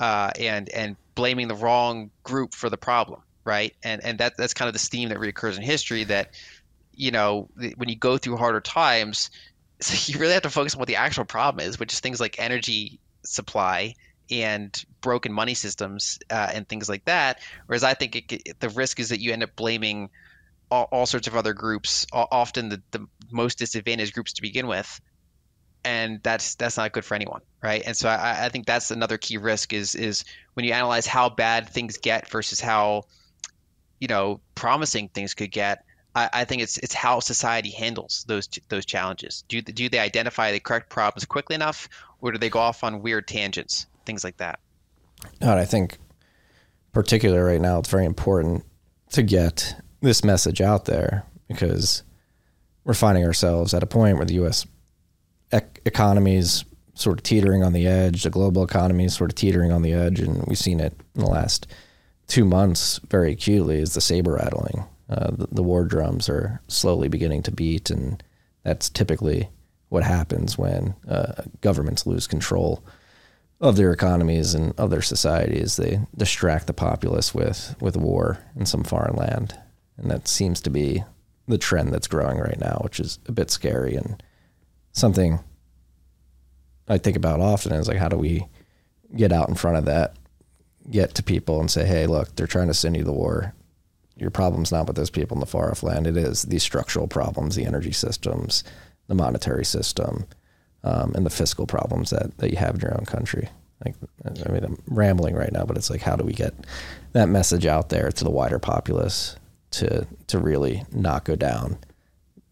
uh, 0.00 0.30
and 0.38 0.68
and 0.70 0.96
blaming 1.14 1.48
the 1.48 1.54
wrong 1.54 2.10
group 2.22 2.54
for 2.54 2.70
the 2.70 2.76
problem, 2.76 3.22
right? 3.44 3.74
And 3.82 4.02
and 4.04 4.18
that 4.18 4.36
that's 4.36 4.54
kind 4.54 4.68
of 4.68 4.72
the 4.72 4.78
theme 4.78 5.08
that 5.08 5.18
reoccurs 5.18 5.56
in 5.56 5.62
history. 5.62 6.04
That 6.04 6.30
you 6.94 7.10
know 7.10 7.48
when 7.76 7.88
you 7.88 7.96
go 7.96 8.18
through 8.18 8.36
harder 8.36 8.60
times, 8.60 9.30
you 10.06 10.18
really 10.18 10.34
have 10.34 10.42
to 10.42 10.50
focus 10.50 10.74
on 10.74 10.78
what 10.78 10.88
the 10.88 10.96
actual 10.96 11.24
problem 11.24 11.66
is, 11.66 11.78
which 11.78 11.92
is 11.92 12.00
things 12.00 12.20
like 12.20 12.38
energy 12.38 12.98
supply 13.24 13.94
and 14.30 14.84
broken 15.04 15.32
money 15.32 15.52
systems 15.54 16.18
uh, 16.30 16.50
and 16.54 16.66
things 16.66 16.88
like 16.88 17.04
that. 17.04 17.38
Whereas 17.66 17.84
I 17.84 17.92
think 17.92 18.32
it, 18.32 18.58
the 18.58 18.70
risk 18.70 18.98
is 18.98 19.10
that 19.10 19.20
you 19.20 19.32
end 19.32 19.42
up 19.42 19.54
blaming 19.54 20.08
all, 20.70 20.88
all 20.90 21.06
sorts 21.06 21.28
of 21.28 21.36
other 21.36 21.52
groups, 21.52 22.06
often 22.10 22.70
the, 22.70 22.82
the 22.90 23.06
most 23.30 23.58
disadvantaged 23.58 24.14
groups 24.14 24.32
to 24.32 24.42
begin 24.42 24.66
with, 24.66 25.00
and 25.84 26.20
that's 26.22 26.54
that's 26.54 26.78
not 26.78 26.92
good 26.92 27.04
for 27.04 27.14
anyone, 27.14 27.42
right? 27.62 27.82
And 27.84 27.94
so 27.94 28.08
I, 28.08 28.46
I 28.46 28.48
think 28.48 28.64
that's 28.64 28.90
another 28.90 29.18
key 29.18 29.36
risk 29.36 29.74
is 29.74 29.94
is 29.94 30.24
when 30.54 30.64
you 30.64 30.72
analyze 30.72 31.06
how 31.06 31.28
bad 31.28 31.68
things 31.68 31.98
get 31.98 32.26
versus 32.30 32.58
how 32.58 33.02
you 34.00 34.08
know 34.08 34.40
promising 34.54 35.08
things 35.08 35.34
could 35.34 35.52
get. 35.52 35.84
I, 36.16 36.30
I 36.32 36.44
think 36.46 36.62
it's 36.62 36.78
it's 36.78 36.94
how 36.94 37.20
society 37.20 37.70
handles 37.70 38.24
those 38.26 38.48
those 38.70 38.86
challenges. 38.86 39.44
Do 39.48 39.60
do 39.60 39.90
they 39.90 39.98
identify 39.98 40.50
the 40.50 40.60
correct 40.60 40.88
problems 40.88 41.26
quickly 41.26 41.54
enough, 41.54 41.90
or 42.22 42.32
do 42.32 42.38
they 42.38 42.48
go 42.48 42.60
off 42.60 42.82
on 42.82 43.02
weird 43.02 43.28
tangents? 43.28 43.86
things 44.04 44.24
like 44.24 44.36
that. 44.38 44.58
And 45.40 45.50
I 45.50 45.64
think, 45.64 45.98
particularly 46.92 47.42
right 47.42 47.60
now, 47.60 47.78
it's 47.78 47.90
very 47.90 48.04
important 48.04 48.64
to 49.10 49.22
get 49.22 49.76
this 50.00 50.24
message 50.24 50.60
out 50.60 50.84
there 50.84 51.24
because 51.48 52.02
we're 52.84 52.94
finding 52.94 53.24
ourselves 53.24 53.74
at 53.74 53.82
a 53.82 53.86
point 53.86 54.16
where 54.16 54.26
the 54.26 54.34
U.S. 54.34 54.66
Ec- 55.52 55.80
economy 55.84 56.36
is 56.36 56.64
sort 56.94 57.18
of 57.18 57.22
teetering 57.22 57.62
on 57.62 57.72
the 57.72 57.86
edge, 57.86 58.22
the 58.22 58.30
global 58.30 58.62
economy 58.62 59.04
is 59.04 59.14
sort 59.14 59.30
of 59.30 59.34
teetering 59.34 59.72
on 59.72 59.82
the 59.82 59.92
edge, 59.92 60.20
and 60.20 60.44
we've 60.46 60.58
seen 60.58 60.80
it 60.80 60.94
in 61.14 61.22
the 61.22 61.30
last 61.30 61.66
two 62.26 62.44
months 62.44 63.00
very 63.10 63.32
acutely. 63.32 63.80
Is 63.80 63.94
the 63.94 64.00
saber 64.00 64.34
rattling? 64.34 64.84
Uh, 65.08 65.30
the, 65.30 65.48
the 65.50 65.62
war 65.62 65.84
drums 65.84 66.28
are 66.28 66.60
slowly 66.68 67.08
beginning 67.08 67.42
to 67.42 67.50
beat, 67.50 67.90
and 67.90 68.22
that's 68.62 68.88
typically 68.88 69.48
what 69.88 70.02
happens 70.02 70.56
when 70.56 70.94
uh, 71.08 71.42
governments 71.60 72.06
lose 72.06 72.26
control 72.26 72.82
of 73.60 73.76
their 73.76 73.92
economies 73.92 74.54
and 74.54 74.78
of 74.78 74.90
their 74.90 75.02
societies. 75.02 75.76
They 75.76 76.00
distract 76.16 76.66
the 76.66 76.72
populace 76.72 77.34
with 77.34 77.76
with 77.80 77.96
war 77.96 78.38
in 78.56 78.66
some 78.66 78.84
foreign 78.84 79.16
land, 79.16 79.56
And 79.96 80.10
that 80.10 80.28
seems 80.28 80.60
to 80.62 80.70
be 80.70 81.04
the 81.46 81.58
trend 81.58 81.92
that's 81.92 82.08
growing 82.08 82.38
right 82.38 82.58
now, 82.58 82.80
which 82.82 82.98
is 83.00 83.18
a 83.26 83.32
bit 83.32 83.50
scary 83.50 83.94
and 83.94 84.22
something 84.92 85.40
I 86.88 86.98
think 86.98 87.16
about 87.16 87.40
often 87.40 87.72
is 87.72 87.88
like, 87.88 87.96
how 87.96 88.08
do 88.08 88.16
we 88.16 88.46
get 89.16 89.32
out 89.32 89.48
in 89.48 89.54
front 89.54 89.78
of 89.78 89.84
that, 89.86 90.16
get 90.90 91.14
to 91.14 91.22
people 91.22 91.60
and 91.60 91.70
say, 91.70 91.86
hey, 91.86 92.06
look, 92.06 92.34
they're 92.36 92.46
trying 92.46 92.68
to 92.68 92.74
send 92.74 92.96
you 92.96 93.04
the 93.04 93.12
war. 93.12 93.54
Your 94.16 94.30
problem's 94.30 94.70
not 94.70 94.86
with 94.86 94.96
those 94.96 95.10
people 95.10 95.36
in 95.36 95.40
the 95.40 95.46
far 95.46 95.70
off 95.70 95.82
land. 95.82 96.06
It 96.06 96.16
is 96.16 96.42
these 96.42 96.62
structural 96.62 97.08
problems, 97.08 97.56
the 97.56 97.64
energy 97.64 97.92
systems, 97.92 98.64
the 99.06 99.14
monetary 99.14 99.64
system, 99.64 100.26
um, 100.84 101.12
and 101.16 101.26
the 101.26 101.30
fiscal 101.30 101.66
problems 101.66 102.10
that, 102.10 102.38
that 102.38 102.50
you 102.50 102.56
have 102.56 102.76
in 102.76 102.80
your 102.80 102.94
own 102.94 103.04
country. 103.04 103.48
Like, 103.84 103.96
I 104.24 104.52
mean, 104.52 104.64
I'm 104.64 104.78
rambling 104.86 105.34
right 105.34 105.52
now, 105.52 105.64
but 105.64 105.76
it's 105.76 105.90
like, 105.90 106.00
how 106.00 106.14
do 106.16 106.24
we 106.24 106.32
get 106.32 106.54
that 107.12 107.28
message 107.28 107.66
out 107.66 107.88
there 107.88 108.12
to 108.12 108.24
the 108.24 108.30
wider 108.30 108.58
populace 108.58 109.36
to 109.72 110.06
to 110.28 110.38
really 110.38 110.84
not 110.92 111.24
go 111.24 111.34
down 111.34 111.78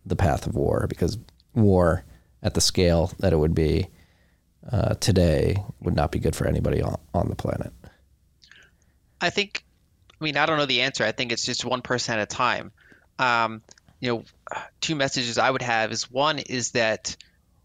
the 0.04 0.16
path 0.16 0.46
of 0.46 0.56
war? 0.56 0.86
Because 0.88 1.18
war 1.54 2.04
at 2.42 2.54
the 2.54 2.60
scale 2.60 3.12
that 3.20 3.32
it 3.32 3.36
would 3.36 3.54
be 3.54 3.86
uh, 4.70 4.94
today 4.94 5.62
would 5.80 5.94
not 5.94 6.10
be 6.10 6.18
good 6.18 6.34
for 6.34 6.46
anybody 6.46 6.82
on, 6.82 6.98
on 7.14 7.28
the 7.28 7.36
planet. 7.36 7.72
I 9.20 9.30
think, 9.30 9.64
I 10.20 10.24
mean, 10.24 10.36
I 10.36 10.46
don't 10.46 10.59
know 10.59 10.66
the 10.66 10.82
answer. 10.82 11.04
I 11.04 11.12
think 11.12 11.30
it's 11.30 11.46
just 11.46 11.64
one 11.64 11.82
person 11.82 12.14
at 12.14 12.20
a 12.20 12.26
time. 12.26 12.72
Um, 13.18 13.62
you 14.00 14.09
know, 14.12 14.24
two 14.80 14.96
messages 14.96 15.38
I 15.38 15.48
would 15.48 15.62
have 15.62 15.92
is 15.92 16.10
one 16.10 16.40
is 16.40 16.72
that, 16.72 17.16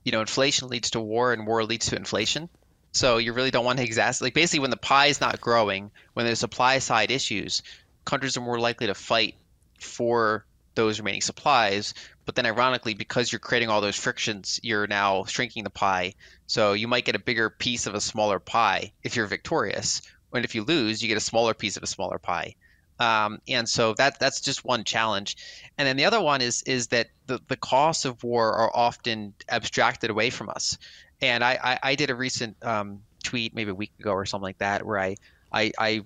you 0.07 0.13
know, 0.13 0.21
inflation 0.21 0.69
leads 0.69 0.91
to 0.91 1.01
war 1.01 1.33
and 1.33 1.45
war 1.45 1.65
leads 1.65 1.87
to 1.87 1.97
inflation. 1.97 2.47
So 2.93 3.17
you 3.17 3.33
really 3.33 3.51
don't 3.51 3.65
want 3.65 3.79
to 3.79 3.85
exacerbate. 3.85 4.21
Like 4.21 4.33
basically, 4.33 4.61
when 4.61 4.69
the 4.69 4.77
pie 4.77 5.07
is 5.07 5.19
not 5.19 5.41
growing, 5.41 5.91
when 6.13 6.25
there's 6.25 6.39
supply 6.39 6.79
side 6.79 7.11
issues, 7.11 7.61
countries 8.05 8.37
are 8.37 8.41
more 8.41 8.57
likely 8.57 8.87
to 8.87 8.93
fight 8.93 9.35
for 9.81 10.45
those 10.75 10.99
remaining 10.99 11.19
supplies. 11.19 11.93
But 12.23 12.35
then, 12.35 12.45
ironically, 12.45 12.93
because 12.93 13.33
you're 13.33 13.39
creating 13.39 13.67
all 13.67 13.81
those 13.81 13.97
frictions, 13.97 14.61
you're 14.63 14.87
now 14.87 15.25
shrinking 15.25 15.65
the 15.65 15.69
pie. 15.69 16.13
So 16.45 16.71
you 16.71 16.87
might 16.87 17.03
get 17.03 17.17
a 17.17 17.19
bigger 17.19 17.49
piece 17.49 17.85
of 17.85 17.93
a 17.93 17.99
smaller 17.99 18.39
pie 18.39 18.93
if 19.03 19.17
you're 19.17 19.27
victorious, 19.27 20.01
and 20.31 20.45
if 20.45 20.55
you 20.55 20.63
lose, 20.63 21.01
you 21.01 21.09
get 21.09 21.17
a 21.17 21.31
smaller 21.31 21.53
piece 21.53 21.75
of 21.75 21.83
a 21.83 21.87
smaller 21.87 22.17
pie. 22.17 22.55
Um, 22.99 23.39
and 23.47 23.67
so 23.69 23.93
that 23.95 24.19
that's 24.19 24.41
just 24.41 24.65
one 24.65 24.83
challenge. 24.83 25.37
And 25.77 25.87
then 25.87 25.97
the 25.97 26.05
other 26.05 26.21
one 26.21 26.41
is 26.41 26.63
is 26.63 26.87
that 26.87 27.07
the, 27.27 27.39
the 27.47 27.57
costs 27.57 28.05
of 28.05 28.23
war 28.23 28.53
are 28.53 28.71
often 28.75 29.33
abstracted 29.49 30.09
away 30.09 30.29
from 30.29 30.49
us. 30.49 30.77
And 31.21 31.43
I, 31.43 31.59
I, 31.63 31.79
I 31.91 31.95
did 31.95 32.09
a 32.09 32.15
recent 32.15 32.55
um, 32.63 33.01
tweet 33.23 33.53
maybe 33.55 33.71
a 33.71 33.75
week 33.75 33.91
ago 33.99 34.11
or 34.11 34.25
something 34.25 34.43
like 34.43 34.59
that 34.59 34.85
where 34.85 34.99
I, 34.99 35.15
I, 35.51 35.71
I 35.77 36.01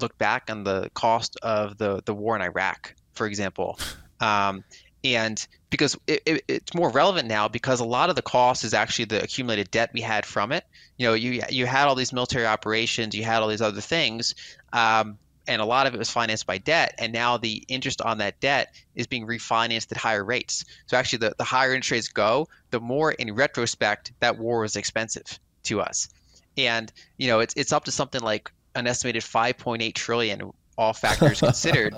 looked 0.00 0.18
back 0.18 0.50
on 0.50 0.64
the 0.64 0.90
cost 0.94 1.38
of 1.42 1.78
the, 1.78 2.02
the 2.04 2.14
war 2.14 2.36
in 2.36 2.42
Iraq, 2.42 2.94
for 3.12 3.26
example. 3.26 3.78
Um, 4.22 4.64
and 5.02 5.46
because 5.70 5.96
it, 6.06 6.22
it, 6.26 6.44
it's 6.46 6.74
more 6.74 6.90
relevant 6.90 7.26
now 7.26 7.48
because 7.48 7.80
a 7.80 7.86
lot 7.86 8.10
of 8.10 8.16
the 8.16 8.22
cost 8.22 8.64
is 8.64 8.74
actually 8.74 9.06
the 9.06 9.22
accumulated 9.22 9.70
debt 9.70 9.90
we 9.94 10.02
had 10.02 10.26
from 10.26 10.52
it. 10.52 10.64
You 10.98 11.06
know, 11.06 11.14
you 11.14 11.42
you 11.48 11.64
had 11.64 11.86
all 11.88 11.94
these 11.94 12.12
military 12.12 12.44
operations, 12.44 13.14
you 13.14 13.24
had 13.24 13.40
all 13.40 13.48
these 13.48 13.62
other 13.62 13.80
things, 13.80 14.34
um, 14.74 15.16
and 15.50 15.60
a 15.60 15.64
lot 15.64 15.88
of 15.88 15.94
it 15.94 15.98
was 15.98 16.08
financed 16.08 16.46
by 16.46 16.58
debt. 16.58 16.94
And 16.98 17.12
now 17.12 17.36
the 17.36 17.64
interest 17.66 18.00
on 18.00 18.18
that 18.18 18.38
debt 18.38 18.72
is 18.94 19.08
being 19.08 19.26
refinanced 19.26 19.90
at 19.90 19.98
higher 19.98 20.24
rates. 20.24 20.64
So 20.86 20.96
actually, 20.96 21.18
the, 21.18 21.34
the 21.38 21.44
higher 21.44 21.74
interest 21.74 21.90
rates 21.90 22.08
go, 22.08 22.46
the 22.70 22.78
more 22.78 23.10
in 23.10 23.34
retrospect 23.34 24.12
that 24.20 24.38
war 24.38 24.60
was 24.60 24.76
expensive 24.76 25.40
to 25.64 25.80
us. 25.80 26.08
And 26.56 26.92
you 27.16 27.26
know, 27.26 27.40
it's 27.40 27.52
it's 27.56 27.72
up 27.72 27.84
to 27.86 27.90
something 27.90 28.20
like 28.20 28.52
an 28.76 28.86
estimated 28.86 29.24
5.8 29.24 29.92
trillion, 29.94 30.52
all 30.78 30.92
factors 30.92 31.40
considered. 31.40 31.94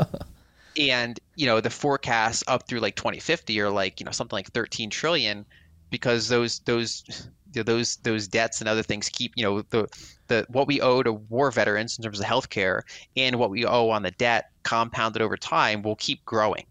and 0.79 1.21
you 1.37 1.45
know 1.45 1.61
the 1.61 1.69
forecasts 1.69 2.43
up 2.49 2.67
through 2.67 2.81
like 2.81 2.97
2050 2.97 3.61
are 3.61 3.69
like 3.69 4.01
you 4.01 4.07
know 4.07 4.13
something 4.13 4.35
like 4.35 4.51
13 4.53 4.89
trillion 4.89 5.45
because 5.93 6.27
those 6.29 6.59
those 6.61 7.05
those 7.53 7.97
those 7.97 8.27
debts 8.27 8.61
and 8.61 8.69
other 8.69 8.83
things 8.83 9.11
keep 9.11 9.33
you 9.37 9.45
know 9.45 9.63
the 9.71 9.87
the 10.27 10.45
what 10.49 10.67
we 10.67 10.81
owe 10.81 11.03
to 11.03 11.13
war 11.13 11.53
veterans 11.53 11.97
in 11.97 12.03
terms 12.03 12.19
of 12.19 12.25
health 12.25 12.49
care 12.49 12.83
and 13.17 13.39
what 13.39 13.51
we 13.51 13.65
owe 13.65 13.91
on 13.91 14.03
the 14.03 14.11
debt 14.13 14.51
compounded 14.65 15.23
over 15.23 15.37
time 15.37 15.83
will 15.83 15.97
keep 15.97 16.25
growing. 16.25 16.65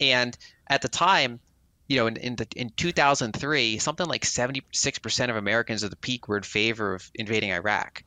And 0.00 0.36
at 0.68 0.82
the 0.82 0.88
time 0.88 1.38
you 1.86 1.98
know 1.98 2.06
in 2.06 2.16
in, 2.16 2.36
the, 2.36 2.48
in 2.56 2.70
2003 2.70 3.78
something 3.78 4.06
like 4.06 4.24
76% 4.24 5.30
of 5.30 5.36
americans 5.36 5.84
at 5.84 5.90
the 5.90 5.96
peak 5.96 6.26
were 6.26 6.38
in 6.38 6.42
favor 6.42 6.94
of 6.94 7.08
invading 7.14 7.52
iraq. 7.52 8.02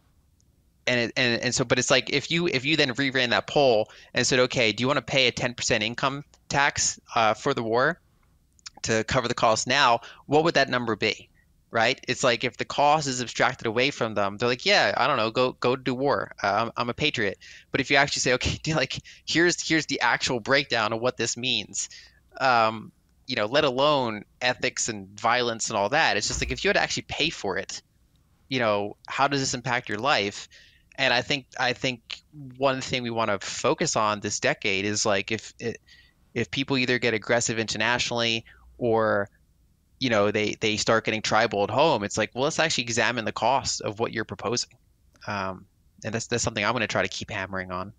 And 0.88 1.00
it, 1.00 1.14
and 1.16 1.42
and 1.42 1.54
so 1.54 1.64
but 1.64 1.78
it's 1.78 1.92
like 1.92 2.10
if 2.10 2.32
you 2.32 2.48
if 2.48 2.66
you 2.66 2.76
then 2.76 2.90
reran 2.96 3.30
that 3.30 3.46
poll 3.46 3.90
and 4.16 4.26
said 4.26 4.40
okay 4.40 4.72
do 4.72 4.82
you 4.82 4.88
want 4.88 4.98
to 4.98 5.04
pay 5.04 5.28
a 5.28 5.32
10% 5.32 5.84
income 5.84 6.24
tax 6.50 7.00
uh, 7.16 7.36
for 7.36 7.54
the 7.54 7.64
war 7.64 8.00
to 8.86 9.04
cover 9.04 9.28
the 9.28 9.34
cost 9.34 9.68
now 9.68 10.00
what 10.26 10.44
would 10.44 10.56
that 10.56 10.70
number 10.70 10.96
be? 10.96 11.30
Right? 11.72 12.00
It's 12.08 12.24
like 12.24 12.46
if 12.46 12.56
the 12.56 12.64
cost 12.64 13.08
is 13.08 13.22
abstracted 13.22 13.68
away 13.68 13.92
from 13.92 14.14
them 14.14 14.38
they're 14.38 14.48
like 14.48 14.66
yeah 14.66 14.94
i 14.96 15.08
don't 15.08 15.18
know 15.18 15.32
go 15.32 15.52
go 15.54 15.76
do 15.76 15.94
war. 15.94 16.32
I'm, 16.42 16.72
I'm 16.78 16.90
a 16.90 16.94
patriot. 16.94 17.38
But 17.72 17.82
if 17.82 17.92
you 17.92 17.98
actually 17.98 18.22
say 18.22 18.34
okay 18.40 18.74
like 18.74 18.98
here's 19.26 19.68
here's 19.68 19.86
the 19.88 20.02
actual 20.02 20.40
breakdown 20.40 20.94
of 20.94 21.02
what 21.02 21.18
this 21.18 21.38
means 21.38 21.90
um, 22.40 22.92
you 23.28 23.36
know 23.36 23.46
let 23.46 23.64
alone 23.64 24.24
ethics 24.42 24.90
and 24.90 25.08
violence 25.20 25.70
and 25.70 25.78
all 25.78 25.90
that 25.90 26.18
it's 26.18 26.28
just 26.28 26.42
like 26.42 26.52
if 26.52 26.64
you 26.64 26.70
had 26.70 26.76
to 26.76 26.82
actually 26.82 27.06
pay 27.08 27.30
for 27.30 27.58
it 27.58 27.82
you 28.48 28.60
know 28.60 28.96
how 29.08 29.28
does 29.28 29.40
this 29.40 29.54
impact 29.54 29.90
your 29.90 29.98
life? 29.98 30.48
And 30.98 31.14
I 31.14 31.22
think 31.22 31.48
I 31.60 31.74
think 31.74 32.22
one 32.58 32.82
thing 32.82 33.04
we 33.04 33.10
want 33.10 33.32
to 33.32 33.46
focus 33.46 33.96
on 33.96 34.20
this 34.20 34.40
decade 34.40 34.86
is 34.86 35.06
like 35.06 35.32
if 35.32 35.54
it, 35.60 35.78
if 36.34 36.52
people 36.52 36.78
either 36.78 37.00
get 37.00 37.14
aggressive 37.14 37.60
internationally 37.60 38.46
or 38.78 39.30
you 40.00 40.10
know 40.10 40.32
they 40.32 40.56
they 40.60 40.78
start 40.78 41.06
getting 41.06 41.22
tribal 41.22 41.64
at 41.64 41.70
home, 41.70 42.04
it's 42.04 42.18
like 42.18 42.32
well 42.34 42.44
let's 42.44 42.60
actually 42.60 42.84
examine 42.84 43.26
the 43.26 43.32
cost 43.32 43.82
of 43.82 44.00
what 44.00 44.14
you're 44.14 44.26
proposing, 44.26 44.72
um, 45.28 45.66
and 46.04 46.14
that's 46.14 46.28
that's 46.28 46.44
something 46.44 46.64
I'm 46.64 46.74
going 46.74 46.82
to 46.82 46.88
try 46.88 47.02
to 47.02 47.08
keep 47.08 47.32
hammering 47.32 47.72
on. 47.72 47.94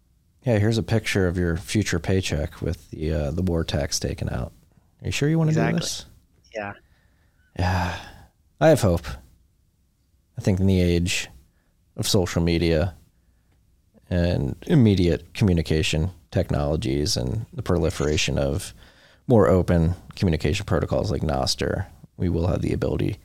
Yeah, 0.44 0.58
here's 0.58 0.78
a 0.78 0.82
picture 0.82 1.26
of 1.26 1.36
your 1.36 1.56
future 1.56 1.98
paycheck 1.98 2.62
with 2.62 2.90
the 2.90 3.12
uh, 3.12 3.30
the 3.32 3.42
war 3.42 3.64
tax 3.64 3.98
taken 3.98 4.28
out. 4.28 4.52
Are 5.02 5.06
you 5.06 5.12
sure 5.12 5.28
you 5.28 5.38
want 5.38 5.48
to 5.48 5.52
exactly. 5.52 5.80
do 5.80 5.84
this? 5.84 6.06
Yeah. 6.54 6.72
Yeah, 7.58 7.98
I 8.60 8.68
have 8.68 8.82
hope. 8.82 9.06
I 10.36 10.40
think 10.42 10.60
in 10.60 10.66
the 10.66 10.80
age 10.80 11.28
of 11.96 12.06
social 12.06 12.42
media 12.42 12.94
and 14.10 14.56
immediate 14.66 15.34
communication 15.34 16.10
technologies 16.30 17.16
and 17.16 17.46
the 17.52 17.62
proliferation 17.62 18.38
of 18.38 18.74
more 19.26 19.48
open 19.48 19.94
communication 20.14 20.66
protocols 20.66 21.10
like 21.10 21.22
Nostr, 21.22 21.86
we 22.16 22.28
will 22.28 22.46
have 22.46 22.62
the 22.62 22.72
ability 22.72 23.18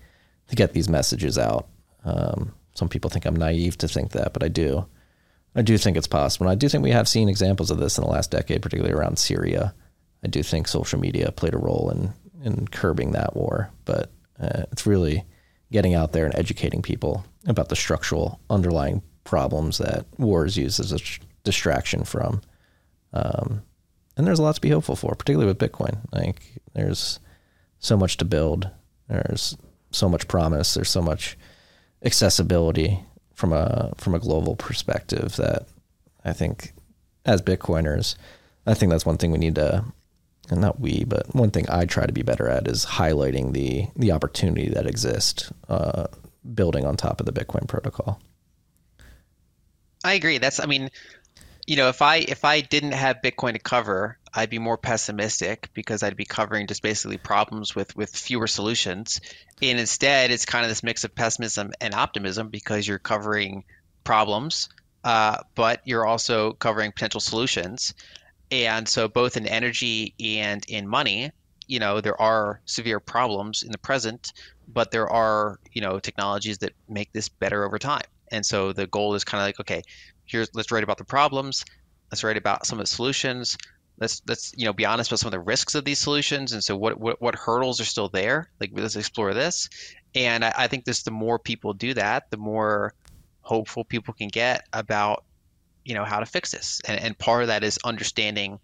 to 0.47 0.55
get 0.55 0.73
these 0.73 0.89
messages 0.89 1.37
out. 1.37 1.67
Um, 2.03 2.53
some 2.73 2.89
people 2.89 3.09
think 3.09 3.25
I'm 3.25 3.35
naive 3.35 3.77
to 3.79 3.87
think 3.87 4.11
that, 4.11 4.33
but 4.33 4.43
I 4.43 4.47
do. 4.47 4.85
I 5.55 5.61
do 5.61 5.77
think 5.77 5.97
it's 5.97 6.07
possible. 6.07 6.47
And 6.47 6.51
I 6.51 6.55
do 6.55 6.69
think 6.69 6.83
we 6.83 6.91
have 6.91 7.07
seen 7.07 7.29
examples 7.29 7.71
of 7.71 7.77
this 7.77 7.97
in 7.97 8.03
the 8.03 8.09
last 8.09 8.31
decade, 8.31 8.61
particularly 8.61 8.97
around 8.97 9.19
Syria. 9.19 9.73
I 10.23 10.27
do 10.27 10.43
think 10.43 10.67
social 10.67 10.99
media 10.99 11.31
played 11.31 11.53
a 11.53 11.57
role 11.57 11.89
in, 11.89 12.13
in 12.43 12.67
curbing 12.67 13.11
that 13.11 13.35
war, 13.35 13.69
but 13.85 14.11
uh, 14.39 14.63
it's 14.71 14.85
really 14.85 15.25
getting 15.71 15.93
out 15.93 16.13
there 16.13 16.25
and 16.25 16.35
educating 16.35 16.81
people 16.81 17.25
about 17.47 17.69
the 17.69 17.75
structural 17.75 18.39
underlying 18.49 19.01
problems 19.23 19.77
that 19.77 20.05
war 20.17 20.45
is 20.45 20.57
used 20.57 20.79
as 20.79 20.91
a 20.91 20.99
distraction 21.43 22.03
from. 22.03 22.41
Um, 23.13 23.61
and 24.17 24.27
there's 24.27 24.39
a 24.39 24.43
lot 24.43 24.55
to 24.55 24.61
be 24.61 24.69
hopeful 24.69 24.95
for, 24.95 25.15
particularly 25.15 25.51
with 25.51 25.59
Bitcoin. 25.59 25.99
Like 26.11 26.41
there's 26.73 27.19
so 27.79 27.97
much 27.97 28.17
to 28.17 28.25
build. 28.25 28.69
There's 29.07 29.57
so 29.91 30.09
much 30.09 30.27
promise. 30.27 30.73
There's 30.73 30.89
so 30.89 31.01
much 31.01 31.37
accessibility 32.03 32.99
from 33.33 33.53
a 33.53 33.93
from 33.97 34.13
a 34.13 34.19
global 34.19 34.55
perspective 34.55 35.35
that 35.37 35.67
I 36.23 36.33
think 36.33 36.73
as 37.25 37.41
Bitcoiners, 37.41 38.15
I 38.65 38.73
think 38.73 38.91
that's 38.91 39.05
one 39.05 39.17
thing 39.17 39.31
we 39.31 39.37
need 39.37 39.55
to 39.55 39.85
and 40.49 40.61
not 40.61 40.79
we, 40.79 41.03
but 41.05 41.33
one 41.33 41.51
thing 41.51 41.65
I 41.69 41.85
try 41.85 42.05
to 42.05 42.13
be 42.13 42.23
better 42.23 42.47
at 42.47 42.67
is 42.67 42.85
highlighting 42.85 43.53
the 43.53 43.87
the 43.95 44.11
opportunity 44.11 44.69
that 44.69 44.85
exists 44.85 45.51
uh, 45.69 46.07
building 46.53 46.85
on 46.85 46.97
top 46.97 47.19
of 47.19 47.25
the 47.25 47.33
Bitcoin 47.33 47.67
protocol. 47.67 48.21
I 50.03 50.13
agree. 50.13 50.37
That's 50.37 50.59
I 50.59 50.65
mean, 50.65 50.89
you 51.71 51.77
know, 51.77 51.87
if 51.87 52.01
I 52.01 52.17
if 52.17 52.43
I 52.43 52.59
didn't 52.59 52.91
have 52.91 53.21
Bitcoin 53.23 53.53
to 53.53 53.59
cover, 53.59 54.17
I'd 54.33 54.49
be 54.49 54.59
more 54.59 54.77
pessimistic 54.77 55.69
because 55.73 56.03
I'd 56.03 56.17
be 56.17 56.25
covering 56.25 56.67
just 56.67 56.83
basically 56.83 57.15
problems 57.15 57.73
with 57.73 57.95
with 57.95 58.13
fewer 58.13 58.47
solutions. 58.47 59.21
And 59.61 59.79
instead, 59.79 60.31
it's 60.31 60.45
kind 60.45 60.65
of 60.65 60.69
this 60.69 60.83
mix 60.83 61.05
of 61.05 61.15
pessimism 61.15 61.71
and 61.79 61.93
optimism 61.93 62.49
because 62.49 62.85
you're 62.85 62.99
covering 62.99 63.63
problems, 64.03 64.67
uh, 65.05 65.37
but 65.55 65.79
you're 65.85 66.05
also 66.05 66.51
covering 66.51 66.91
potential 66.91 67.21
solutions. 67.21 67.93
And 68.51 68.85
so, 68.85 69.07
both 69.07 69.37
in 69.37 69.47
energy 69.47 70.13
and 70.19 70.65
in 70.67 70.89
money, 70.89 71.31
you 71.67 71.79
know, 71.79 72.01
there 72.01 72.21
are 72.21 72.59
severe 72.65 72.99
problems 72.99 73.63
in 73.63 73.71
the 73.71 73.77
present, 73.77 74.33
but 74.67 74.91
there 74.91 75.07
are, 75.07 75.57
you 75.71 75.79
know, 75.79 75.99
technologies 75.99 76.57
that 76.57 76.73
make 76.89 77.13
this 77.13 77.29
better 77.29 77.63
over 77.63 77.79
time. 77.79 78.03
And 78.29 78.45
so 78.45 78.71
the 78.71 78.87
goal 78.87 79.13
is 79.15 79.23
kind 79.23 79.41
of 79.41 79.47
like, 79.47 79.59
okay, 79.59 79.83
here's 80.31 80.49
let's 80.53 80.71
write 80.71 80.83
about 80.83 80.97
the 80.97 81.03
problems, 81.03 81.65
let's 82.11 82.23
write 82.23 82.37
about 82.37 82.65
some 82.65 82.79
of 82.79 82.83
the 82.83 82.95
solutions, 82.95 83.57
let's 83.99 84.21
let's 84.27 84.53
you 84.57 84.65
know 84.65 84.73
be 84.73 84.85
honest 84.85 85.11
about 85.11 85.19
some 85.19 85.27
of 85.27 85.31
the 85.31 85.39
risks 85.39 85.75
of 85.75 85.85
these 85.85 85.99
solutions. 85.99 86.53
And 86.53 86.63
so 86.63 86.75
what 86.75 86.99
what, 86.99 87.21
what 87.21 87.35
hurdles 87.35 87.79
are 87.79 87.85
still 87.85 88.09
there? 88.09 88.49
Like 88.59 88.71
let's 88.73 88.95
explore 88.95 89.33
this. 89.33 89.69
And 90.15 90.43
I, 90.43 90.53
I 90.57 90.67
think 90.67 90.85
this 90.85 91.03
the 91.03 91.11
more 91.11 91.39
people 91.39 91.73
do 91.73 91.93
that 91.93 92.29
the 92.31 92.37
more 92.37 92.93
hopeful 93.41 93.83
people 93.83 94.13
can 94.13 94.27
get 94.27 94.65
about 94.73 95.23
you 95.83 95.95
know 95.95 96.05
how 96.05 96.19
to 96.19 96.25
fix 96.25 96.51
this. 96.51 96.81
And, 96.87 96.99
and 96.99 97.17
part 97.17 97.43
of 97.43 97.47
that 97.47 97.63
is 97.63 97.79
understanding 97.83 98.59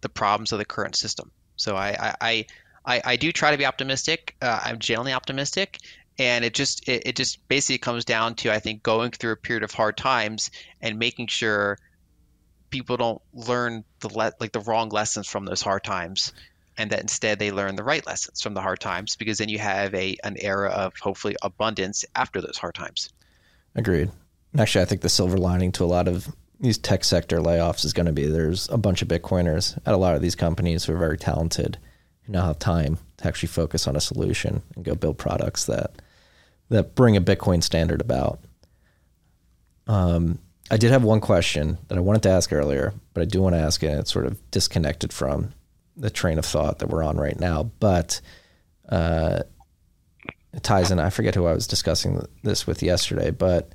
the 0.00 0.08
problems 0.08 0.52
of 0.52 0.58
the 0.58 0.64
current 0.64 0.96
system. 0.96 1.30
So 1.56 1.76
i 1.76 2.14
i 2.20 2.46
i, 2.84 3.02
I 3.04 3.16
do 3.16 3.32
try 3.32 3.50
to 3.50 3.58
be 3.58 3.66
optimistic. 3.66 4.34
Uh, 4.42 4.60
i'm 4.64 4.78
generally 4.78 5.12
optimistic 5.12 5.78
and 6.18 6.44
it 6.44 6.54
just 6.54 6.88
it, 6.88 7.06
it 7.06 7.16
just 7.16 7.46
basically 7.48 7.78
comes 7.78 8.04
down 8.04 8.34
to 8.34 8.52
i 8.52 8.58
think 8.58 8.82
going 8.82 9.10
through 9.10 9.32
a 9.32 9.36
period 9.36 9.62
of 9.62 9.72
hard 9.72 9.96
times 9.96 10.50
and 10.80 10.98
making 10.98 11.26
sure 11.26 11.78
people 12.70 12.96
don't 12.96 13.22
learn 13.32 13.84
the 14.00 14.08
le- 14.08 14.32
like 14.40 14.52
the 14.52 14.60
wrong 14.60 14.88
lessons 14.88 15.28
from 15.28 15.44
those 15.44 15.62
hard 15.62 15.84
times 15.84 16.32
and 16.76 16.90
that 16.90 17.00
instead 17.00 17.38
they 17.38 17.50
learn 17.50 17.76
the 17.76 17.82
right 17.82 18.06
lessons 18.06 18.40
from 18.40 18.54
the 18.54 18.60
hard 18.60 18.80
times 18.80 19.16
because 19.16 19.38
then 19.38 19.48
you 19.48 19.58
have 19.58 19.94
a 19.94 20.16
an 20.24 20.36
era 20.40 20.68
of 20.70 20.92
hopefully 21.00 21.34
abundance 21.42 22.04
after 22.14 22.40
those 22.40 22.58
hard 22.58 22.74
times 22.74 23.10
Agreed. 23.78 24.10
Actually, 24.58 24.82
I 24.82 24.86
think 24.86 25.02
the 25.02 25.08
silver 25.08 25.38
lining 25.38 25.72
to 25.72 25.84
a 25.84 25.86
lot 25.86 26.08
of 26.08 26.28
these 26.58 26.78
tech 26.78 27.04
sector 27.04 27.38
layoffs 27.38 27.84
is 27.84 27.92
going 27.92 28.06
to 28.06 28.12
be 28.12 28.26
there's 28.26 28.68
a 28.70 28.76
bunch 28.76 29.02
of 29.02 29.08
Bitcoiners 29.08 29.78
at 29.86 29.94
a 29.94 29.98
lot 29.98 30.16
of 30.16 30.22
these 30.22 30.34
companies 30.34 30.84
who 30.84 30.94
are 30.94 30.98
very 30.98 31.16
talented, 31.16 31.78
who 32.24 32.32
now 32.32 32.46
have 32.46 32.58
time 32.58 32.98
to 33.18 33.28
actually 33.28 33.48
focus 33.48 33.86
on 33.86 33.94
a 33.94 34.00
solution 34.00 34.62
and 34.74 34.84
go 34.84 34.96
build 34.96 35.16
products 35.16 35.66
that 35.66 36.02
that 36.68 36.94
bring 36.94 37.16
a 37.16 37.20
Bitcoin 37.20 37.62
standard 37.62 38.00
about. 38.00 38.40
Um, 39.86 40.38
I 40.70 40.76
did 40.76 40.90
have 40.90 41.02
one 41.02 41.20
question 41.20 41.78
that 41.88 41.96
I 41.96 42.02
wanted 42.02 42.22
to 42.24 42.30
ask 42.30 42.52
earlier, 42.52 42.92
but 43.14 43.22
I 43.22 43.24
do 43.24 43.40
want 43.40 43.54
to 43.54 43.60
ask 43.60 43.82
it, 43.82 43.98
it's 43.98 44.12
sort 44.12 44.26
of 44.26 44.50
disconnected 44.50 45.12
from 45.12 45.54
the 45.96 46.10
train 46.10 46.38
of 46.38 46.44
thought 46.44 46.78
that 46.78 46.90
we're 46.90 47.02
on 47.02 47.16
right 47.16 47.38
now. 47.38 47.70
But 47.80 48.20
uh, 48.88 49.40
it 50.52 50.62
ties 50.62 50.90
in. 50.90 50.98
I 50.98 51.10
forget 51.10 51.34
who 51.34 51.46
I 51.46 51.54
was 51.54 51.66
discussing 51.66 52.22
this 52.42 52.66
with 52.66 52.82
yesterday, 52.82 53.30
but 53.30 53.72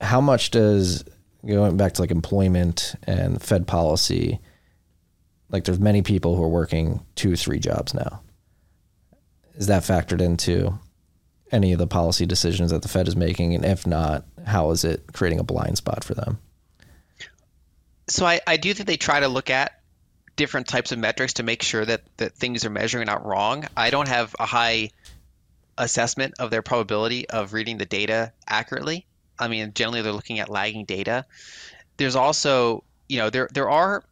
how 0.00 0.20
much 0.20 0.50
does 0.50 1.04
going 1.44 1.76
back 1.76 1.94
to 1.94 2.02
like 2.02 2.10
employment 2.10 2.94
and 3.04 3.42
Fed 3.42 3.66
policy? 3.66 4.38
Like, 5.50 5.64
there's 5.64 5.80
many 5.80 6.02
people 6.02 6.36
who 6.36 6.42
are 6.42 6.48
working 6.48 7.00
two, 7.14 7.34
three 7.34 7.58
jobs 7.58 7.94
now. 7.94 8.20
Is 9.58 9.66
that 9.66 9.82
factored 9.82 10.20
into 10.20 10.78
any 11.50 11.72
of 11.72 11.78
the 11.78 11.86
policy 11.86 12.26
decisions 12.26 12.70
that 12.70 12.82
the 12.82 12.88
Fed 12.88 13.08
is 13.08 13.16
making? 13.16 13.54
And 13.54 13.64
if 13.64 13.86
not, 13.86 14.24
how 14.46 14.70
is 14.70 14.84
it 14.84 15.12
creating 15.12 15.40
a 15.40 15.44
blind 15.44 15.76
spot 15.76 16.04
for 16.04 16.14
them? 16.14 16.38
So 18.06 18.24
I, 18.24 18.40
I 18.46 18.56
do 18.56 18.72
think 18.72 18.86
they 18.86 18.96
try 18.96 19.20
to 19.20 19.28
look 19.28 19.50
at 19.50 19.80
different 20.36 20.68
types 20.68 20.92
of 20.92 20.98
metrics 21.00 21.34
to 21.34 21.42
make 21.42 21.62
sure 21.62 21.84
that, 21.84 22.02
that 22.18 22.34
things 22.34 22.64
are 22.64 22.70
measuring 22.70 23.08
out 23.08 23.26
wrong. 23.26 23.66
I 23.76 23.90
don't 23.90 24.06
have 24.06 24.34
a 24.38 24.46
high 24.46 24.90
assessment 25.76 26.34
of 26.38 26.50
their 26.50 26.62
probability 26.62 27.28
of 27.28 27.52
reading 27.52 27.78
the 27.78 27.84
data 27.84 28.32
accurately. 28.46 29.06
I 29.38 29.48
mean, 29.48 29.72
generally 29.74 30.02
they're 30.02 30.12
looking 30.12 30.38
at 30.38 30.48
lagging 30.48 30.84
data. 30.84 31.26
There's 31.96 32.16
also, 32.16 32.84
you 33.08 33.18
know, 33.18 33.30
there 33.30 33.48
there 33.52 33.68
are, 33.68 34.04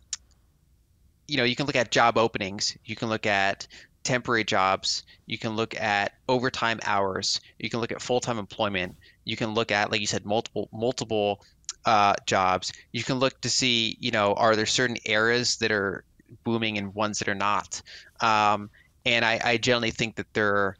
you 1.28 1.36
know, 1.36 1.44
you 1.44 1.55
can 1.55 1.66
look 1.66 1.77
at 1.77 1.93
job 1.93 2.18
openings, 2.18 2.77
you 2.85 2.97
can 2.97 3.09
look 3.09 3.27
at 3.27 3.68
temporary 4.07 4.45
jobs, 4.45 5.03
you 5.27 5.37
can 5.37 5.57
look 5.57 5.78
at 5.78 6.15
overtime 6.28 6.81
hours, 6.85 7.41
you 7.59 7.69
can 7.69 7.81
look 7.81 7.93
at 7.93 8.01
full-time 8.01 8.39
employment, 8.39 8.97
you 9.24 9.37
can 9.37 9.53
look 9.53 9.70
at, 9.73 9.91
like 9.91 10.01
you 10.01 10.07
said, 10.07 10.24
multiple 10.24 10.69
multiple 10.73 11.45
uh, 11.85 12.15
jobs. 12.27 12.73
You 12.93 13.03
can 13.03 13.19
look 13.19 13.41
to 13.43 13.51
see, 13.51 13.97
you 14.01 14.11
know, 14.11 14.35
are 14.35 14.57
there 14.57 14.66
certain 14.66 14.97
areas 15.05 15.57
that 15.59 15.70
are 15.70 16.05
booming 16.45 16.78
and 16.78 16.95
ones 16.95 17.19
that 17.19 17.28
are 17.28 17.35
not. 17.35 17.83
Um, 18.20 18.70
and 19.05 19.24
I, 19.24 19.41
I 19.45 19.57
generally 19.57 19.93
think 19.93 20.16
that 20.16 20.33
they're 20.33 20.77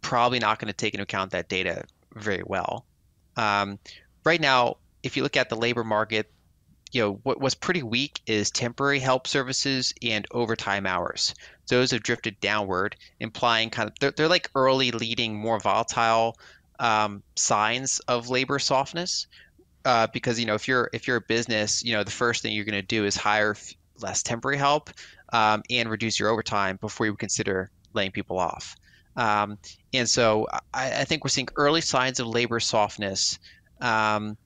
probably 0.00 0.38
not 0.38 0.58
going 0.58 0.68
to 0.68 0.76
take 0.76 0.94
into 0.94 1.02
account 1.02 1.32
that 1.32 1.48
data 1.48 1.84
very 2.14 2.42
well. 2.44 2.84
Um, 3.36 3.78
right 4.24 4.40
now, 4.40 4.76
if 5.02 5.16
you 5.16 5.22
look 5.22 5.36
at 5.36 5.48
the 5.48 5.56
labor 5.56 5.84
market, 5.84 6.30
you 6.92 7.02
know 7.02 7.20
what 7.22 7.40
was 7.40 7.54
pretty 7.54 7.82
weak 7.82 8.20
is 8.26 8.50
temporary 8.50 8.98
help 8.98 9.26
services 9.26 9.94
and 10.02 10.26
overtime 10.32 10.86
hours. 10.86 11.34
Those 11.68 11.92
have 11.92 12.02
drifted 12.02 12.40
downward, 12.40 12.96
implying 13.20 13.70
kind 13.70 13.88
of 13.88 13.94
they're, 14.00 14.10
they're 14.10 14.28
like 14.28 14.50
early 14.54 14.90
leading 14.90 15.36
more 15.36 15.60
volatile 15.60 16.36
um, 16.78 17.22
signs 17.36 18.00
of 18.00 18.28
labor 18.28 18.58
softness. 18.58 19.26
Uh, 19.84 20.06
because 20.12 20.38
you 20.38 20.44
know 20.44 20.54
if 20.54 20.68
you're 20.68 20.90
if 20.92 21.06
you're 21.06 21.16
a 21.16 21.22
business, 21.22 21.82
you 21.82 21.92
know 21.92 22.04
the 22.04 22.10
first 22.10 22.42
thing 22.42 22.52
you're 22.52 22.66
going 22.66 22.74
to 22.74 22.82
do 22.82 23.04
is 23.04 23.16
hire 23.16 23.52
f- 23.52 23.72
less 24.00 24.22
temporary 24.22 24.58
help 24.58 24.90
um, 25.32 25.62
and 25.70 25.88
reduce 25.88 26.18
your 26.18 26.28
overtime 26.28 26.76
before 26.80 27.06
you 27.06 27.14
consider 27.16 27.70
laying 27.94 28.10
people 28.10 28.38
off. 28.38 28.76
Um, 29.16 29.58
and 29.92 30.08
so 30.08 30.46
I, 30.72 31.00
I, 31.00 31.04
think 31.04 31.24
we're 31.24 31.30
seeing 31.30 31.48
early 31.56 31.80
signs 31.80 32.20
of 32.20 32.28
labor 32.28 32.60
softness. 32.60 33.38
Um, 33.80 34.36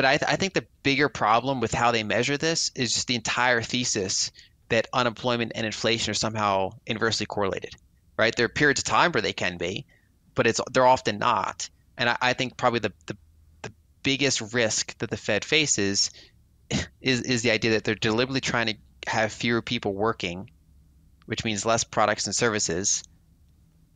but 0.00 0.06
I, 0.06 0.16
th- 0.16 0.32
I, 0.32 0.36
think 0.36 0.54
the 0.54 0.64
bigger 0.82 1.10
problem 1.10 1.60
with 1.60 1.74
how 1.74 1.90
they 1.90 2.04
measure 2.04 2.38
this 2.38 2.70
is 2.74 2.94
just 2.94 3.06
the 3.06 3.16
entire 3.16 3.60
thesis 3.60 4.32
that 4.70 4.86
unemployment 4.94 5.52
and 5.54 5.66
inflation 5.66 6.12
are 6.12 6.14
somehow 6.14 6.70
inversely 6.86 7.26
correlated, 7.26 7.76
right? 8.16 8.34
There 8.34 8.46
are 8.46 8.48
periods 8.48 8.80
of 8.80 8.84
time 8.84 9.12
where 9.12 9.20
they 9.20 9.34
can 9.34 9.58
be, 9.58 9.84
but 10.34 10.46
it's 10.46 10.58
they're 10.72 10.86
often 10.86 11.18
not. 11.18 11.68
And 11.98 12.08
I, 12.08 12.16
I 12.22 12.32
think 12.32 12.56
probably 12.56 12.78
the, 12.78 12.94
the 13.08 13.16
the 13.60 13.72
biggest 14.02 14.54
risk 14.54 14.96
that 15.00 15.10
the 15.10 15.18
Fed 15.18 15.44
faces 15.44 16.10
is 17.02 17.20
is 17.20 17.42
the 17.42 17.50
idea 17.50 17.72
that 17.72 17.84
they're 17.84 17.94
deliberately 17.94 18.40
trying 18.40 18.68
to 18.68 18.76
have 19.06 19.34
fewer 19.34 19.60
people 19.60 19.92
working, 19.92 20.48
which 21.26 21.44
means 21.44 21.66
less 21.66 21.84
products 21.84 22.24
and 22.24 22.34
services, 22.34 23.04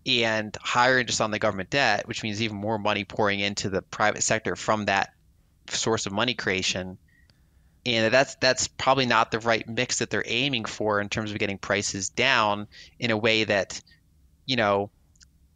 and 0.05 0.55
higher 0.61 0.99
interest 0.99 1.23
on 1.23 1.31
the 1.31 1.39
government 1.39 1.71
debt, 1.71 2.07
which 2.07 2.23
means 2.23 2.43
even 2.43 2.59
more 2.59 2.79
money 2.79 3.05
pouring 3.05 3.41
into 3.41 3.71
the 3.71 3.81
private 3.81 4.23
sector 4.23 4.55
from 4.55 4.85
that 4.85 5.14
source 5.69 6.07
of 6.07 6.13
money 6.13 6.35
creation. 6.35 6.99
And 7.87 8.13
that's 8.13 8.37
that's 8.37 8.67
probably 8.67 9.07
not 9.07 9.31
the 9.31 9.41
right 9.41 9.69
mix 9.69 9.99
that 9.99 10.11
they're 10.11 10.25
aiming 10.27 10.65
for 10.65 11.01
in 11.01 11.09
terms 11.09 11.33
of 11.33 11.39
getting 11.39 11.59
prices 11.59 12.09
down 12.09 12.67
in 12.99 13.11
a 13.11 13.17
way 13.17 13.45
that, 13.45 13.81
you 14.47 14.57
know, 14.57 14.91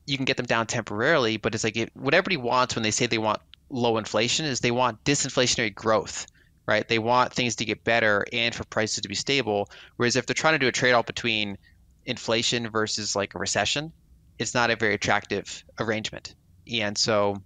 you 0.05 0.17
can 0.17 0.27
get 0.27 0.37
them 0.37 0.47
down 0.47 0.67
temporarily, 0.67 1.39
but 1.39 1.55
it's 1.55 1.65
like 1.65 1.77
it, 1.77 1.91
what 1.95 2.15
everybody 2.15 2.37
wants 2.37 2.75
when 2.75 2.83
they 2.83 2.91
say 2.91 3.07
they 3.07 3.19
want 3.19 3.41
low 3.71 3.97
inflation 3.97 4.47
is 4.47 4.61
they 4.61 4.71
want 4.71 5.05
disinflationary 5.05 5.75
growth 5.75 6.27
right? 6.69 6.87
They 6.87 6.99
want 6.99 7.33
things 7.33 7.57
to 7.57 7.65
get 7.65 7.83
better 7.83 8.27
and 8.31 8.55
for 8.55 8.63
prices 8.65 9.01
to 9.01 9.09
be 9.09 9.15
stable. 9.15 9.71
Whereas 9.97 10.17
if 10.17 10.27
they're 10.27 10.35
trying 10.35 10.53
to 10.53 10.59
do 10.59 10.69
a 10.69 10.73
trade 10.73 10.93
off 10.93 11.07
between 11.07 11.57
inflation 12.05 12.69
versus 12.69 13.17
like 13.17 13.35
a 13.35 13.39
recession, 13.39 13.91
it's 14.39 14.53
not 14.53 14.71
a 14.71 14.77
very 14.77 14.93
attractive 14.93 15.65
arrangement. 15.81 16.35
And 16.71 16.97
so 16.97 17.43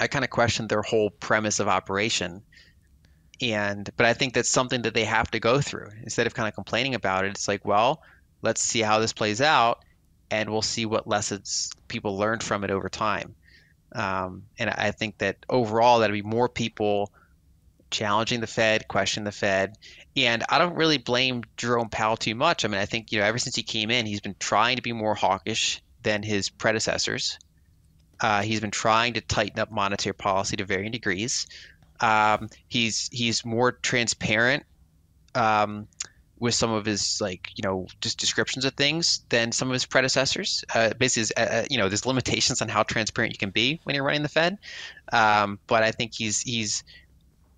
I 0.00 0.06
kind 0.06 0.24
of 0.24 0.30
question 0.30 0.66
their 0.66 0.82
whole 0.82 1.10
premise 1.10 1.60
of 1.60 1.68
operation. 1.68 2.42
And 3.42 3.88
but 3.96 4.06
I 4.06 4.14
think 4.14 4.34
that's 4.34 4.50
something 4.50 4.82
that 4.82 4.94
they 4.94 5.04
have 5.04 5.30
to 5.30 5.40
go 5.40 5.60
through. 5.60 5.90
Instead 6.02 6.26
of 6.26 6.34
kind 6.34 6.48
of 6.48 6.54
complaining 6.54 6.94
about 6.94 7.24
it, 7.24 7.30
it's 7.30 7.46
like, 7.46 7.64
well, 7.64 8.02
let's 8.42 8.62
see 8.62 8.80
how 8.80 8.98
this 8.98 9.12
plays 9.12 9.40
out 9.40 9.84
and 10.30 10.50
we'll 10.50 10.62
see 10.62 10.86
what 10.86 11.06
lessons 11.06 11.70
people 11.88 12.16
learned 12.16 12.42
from 12.42 12.64
it 12.64 12.70
over 12.70 12.88
time. 12.88 13.34
Um, 13.92 14.44
and 14.58 14.70
I 14.70 14.92
think 14.92 15.18
that 15.18 15.44
overall, 15.48 15.98
that'll 15.98 16.14
be 16.14 16.22
more 16.22 16.48
people 16.48 17.12
challenging 17.90 18.40
the 18.40 18.46
Fed, 18.46 18.86
questioning 18.88 19.24
the 19.24 19.32
Fed. 19.32 19.76
And 20.16 20.44
I 20.48 20.58
don't 20.58 20.76
really 20.76 20.98
blame 20.98 21.42
Jerome 21.56 21.88
Powell 21.88 22.16
too 22.16 22.34
much. 22.34 22.64
I 22.64 22.68
mean, 22.68 22.80
I 22.80 22.86
think, 22.86 23.10
you 23.10 23.18
know, 23.18 23.24
ever 23.24 23.38
since 23.38 23.56
he 23.56 23.62
came 23.62 23.90
in, 23.90 24.06
he's 24.06 24.20
been 24.20 24.36
trying 24.38 24.76
to 24.76 24.82
be 24.82 24.92
more 24.92 25.14
hawkish 25.14 25.82
than 26.02 26.22
his 26.22 26.48
predecessors. 26.48 27.38
Uh, 28.20 28.42
he's 28.42 28.60
been 28.60 28.70
trying 28.70 29.14
to 29.14 29.20
tighten 29.20 29.60
up 29.60 29.70
monetary 29.70 30.14
policy 30.14 30.56
to 30.56 30.64
varying 30.64 30.92
degrees. 30.92 31.46
Um, 32.00 32.48
he's 32.68 33.08
he's 33.12 33.44
more 33.44 33.72
transparent 33.72 34.64
um, 35.34 35.86
with 36.38 36.54
some 36.54 36.70
of 36.72 36.86
his 36.86 37.20
like 37.20 37.50
you 37.54 37.62
know 37.62 37.86
just 38.00 38.18
descriptions 38.18 38.64
of 38.64 38.74
things 38.74 39.22
than 39.28 39.52
some 39.52 39.68
of 39.68 39.74
his 39.74 39.86
predecessors. 39.86 40.64
Uh, 40.74 40.90
basically, 40.98 41.36
uh, 41.36 41.60
uh, 41.60 41.64
you 41.70 41.78
know, 41.78 41.88
there's 41.88 42.06
limitations 42.06 42.62
on 42.62 42.68
how 42.68 42.82
transparent 42.82 43.32
you 43.32 43.38
can 43.38 43.50
be 43.50 43.80
when 43.84 43.94
you're 43.94 44.04
running 44.04 44.22
the 44.22 44.28
Fed. 44.28 44.58
Um, 45.12 45.58
but 45.66 45.82
I 45.82 45.92
think 45.92 46.14
he's 46.14 46.40
he's 46.40 46.84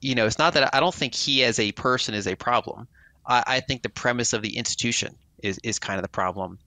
you 0.00 0.16
know, 0.16 0.26
it's 0.26 0.38
not 0.38 0.54
that 0.54 0.74
I 0.74 0.80
don't 0.80 0.94
think 0.94 1.14
he 1.14 1.44
as 1.44 1.58
a 1.58 1.72
person 1.72 2.14
is 2.14 2.26
a 2.26 2.34
problem. 2.34 2.88
I, 3.24 3.44
I 3.46 3.60
think 3.60 3.82
the 3.82 3.88
premise 3.88 4.32
of 4.32 4.42
the 4.42 4.56
institution 4.56 5.14
is 5.42 5.58
is 5.62 5.78
kind 5.78 5.98
of 5.98 6.02
the 6.02 6.08
problem. 6.08 6.58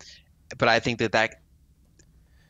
But 0.58 0.70
I 0.70 0.80
think 0.80 1.00
that 1.00 1.12
that 1.12 1.42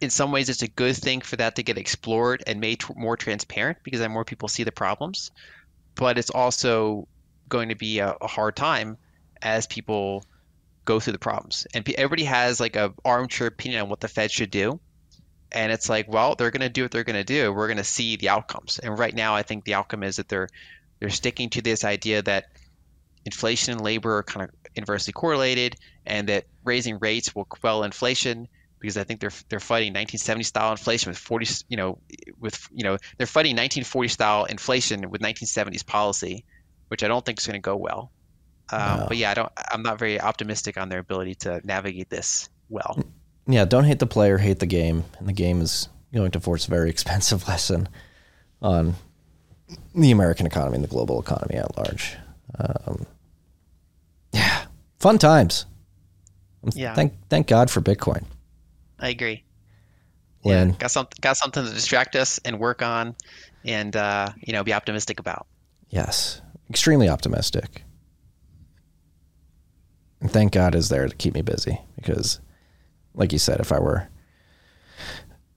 in 0.02 0.10
some 0.10 0.32
ways 0.32 0.50
it's 0.50 0.62
a 0.62 0.68
good 0.68 0.96
thing 0.96 1.22
for 1.22 1.36
that 1.38 1.56
to 1.56 1.64
get 1.64 1.78
explored 1.78 2.44
and 2.46 2.60
made 2.60 2.80
t- 2.80 2.94
more 2.96 3.18
transparent 3.18 3.80
because 3.84 4.00
then 4.00 4.12
more 4.12 4.26
people 4.26 4.48
see 4.48 4.64
the 4.64 4.72
problems. 4.72 5.32
But 5.96 6.18
it's 6.18 6.30
also 6.30 7.08
going 7.48 7.70
to 7.70 7.76
be 7.76 8.00
a, 8.00 8.16
a 8.22 8.28
hard 8.28 8.56
time 8.56 8.98
as 9.42 9.68
people 9.68 10.26
go 10.84 11.00
through 11.00 11.14
the 11.14 11.20
problems. 11.20 11.66
And 11.74 11.88
everybody 11.92 12.26
has 12.26 12.60
like 12.60 12.76
a 12.76 12.94
armchair 13.04 13.48
opinion 13.48 13.84
on 13.84 13.90
what 13.90 14.00
the 14.00 14.08
Fed 14.08 14.32
should 14.32 14.52
do. 14.52 14.80
And 15.52 15.72
it's 15.72 15.88
like, 15.88 16.12
well, 16.12 16.36
they're 16.36 16.52
going 16.52 16.62
to 16.62 16.70
do 16.70 16.84
what 16.84 16.92
they're 16.92 17.04
going 17.04 17.16
to 17.16 17.24
do. 17.24 17.54
We're 17.54 17.68
going 17.68 17.78
to 17.78 17.84
see 17.84 18.18
the 18.18 18.30
outcomes. 18.30 18.80
And 18.80 18.98
right 18.98 19.16
now, 19.16 19.36
I 19.36 19.44
think 19.44 19.64
the 19.64 19.76
outcome 19.76 20.04
is 20.04 20.18
that 20.18 20.28
they're 20.28 20.50
they're 21.00 21.10
sticking 21.10 21.50
to 21.52 21.62
this 21.62 21.84
idea 21.84 22.22
that 22.22 22.46
inflation 23.26 23.74
and 23.74 23.82
labor 23.82 24.18
are 24.18 24.24
kind 24.24 24.50
of 24.50 24.56
inversely 24.76 25.14
correlated, 25.14 25.76
and 26.06 26.30
that 26.30 26.46
raising 26.64 27.00
rates 27.00 27.34
will 27.34 27.46
quell 27.46 27.84
inflation 27.84 28.48
because 28.80 28.98
I 28.98 29.04
think 29.04 29.20
they're 29.20 29.32
they're 29.50 29.60
fighting 29.60 29.94
1970 29.94 30.44
style 30.44 30.72
inflation 30.72 31.10
with 31.10 31.18
40 31.18 31.66
you 31.70 31.78
know 31.78 31.98
with 32.40 32.68
you 32.72 32.84
know 32.84 32.98
they're 33.18 33.28
fighting 33.28 33.52
1940 33.52 34.08
style 34.10 34.46
inflation 34.46 35.10
with 35.10 35.22
1970s 35.22 35.86
policy, 35.86 36.46
which 36.90 37.04
I 37.04 37.08
don't 37.08 37.26
think 37.26 37.40
is 37.40 37.48
going 37.48 37.56
to 37.56 37.62
go 37.62 37.76
well. 37.76 38.12
Um, 38.70 39.00
no. 39.00 39.06
But 39.08 39.18
yeah, 39.18 39.32
I 39.32 39.34
don't. 39.34 39.52
I'm 39.72 39.84
not 39.84 40.00
very 40.00 40.20
optimistic 40.20 40.78
on 40.78 40.90
their 40.90 41.00
ability 41.00 41.36
to 41.36 41.62
navigate 41.64 42.10
this 42.10 42.50
well. 42.70 43.04
Yeah, 43.48 43.66
don't 43.66 43.84
hate 43.84 44.00
the 44.00 44.08
player, 44.08 44.38
hate 44.38 44.60
the 44.60 44.66
game, 44.66 45.04
and 45.20 45.28
the 45.28 45.34
game 45.34 45.62
is 45.62 45.90
going 46.14 46.32
to 46.32 46.40
force 46.40 46.68
a 46.68 46.70
very 46.70 46.90
expensive 46.96 47.48
lesson 47.48 47.88
on 48.62 48.96
the 49.94 50.12
American 50.12 50.46
economy 50.46 50.76
and 50.76 50.84
the 50.84 50.90
global 50.90 51.20
economy 51.20 51.56
at 51.56 51.78
large. 51.78 52.16
Um, 52.58 53.06
yeah, 54.34 54.66
fun 55.00 55.18
times. 55.18 55.66
Yeah. 56.74 56.96
Thank 56.96 57.14
thank 57.30 57.48
God 57.48 57.70
for 57.70 57.82
Bitcoin. 57.82 58.24
I 59.00 59.10
agree. 59.10 59.44
Lyn. 60.44 60.70
Yeah, 60.70 60.76
got 60.78 60.92
some 60.92 61.08
got 61.22 61.38
something 61.38 61.66
to 61.66 61.72
distract 61.72 62.16
us 62.16 62.40
and 62.46 62.60
work 62.60 62.82
on, 62.82 63.16
and 63.66 63.96
uh, 63.96 64.30
you 64.40 64.54
know, 64.54 64.64
be 64.64 64.74
optimistic 64.74 65.20
about. 65.20 65.48
Yes, 65.90 66.42
extremely 66.70 67.10
optimistic. 67.10 67.84
And 70.22 70.32
thank 70.32 70.54
God 70.54 70.76
is 70.76 70.90
there 70.90 71.08
to 71.08 71.16
keep 71.16 71.34
me 71.34 71.42
busy 71.42 71.80
because, 71.96 72.40
like 73.14 73.32
you 73.32 73.40
said, 73.40 73.60
if 73.60 73.72
I 73.72 73.80
were 73.80 74.08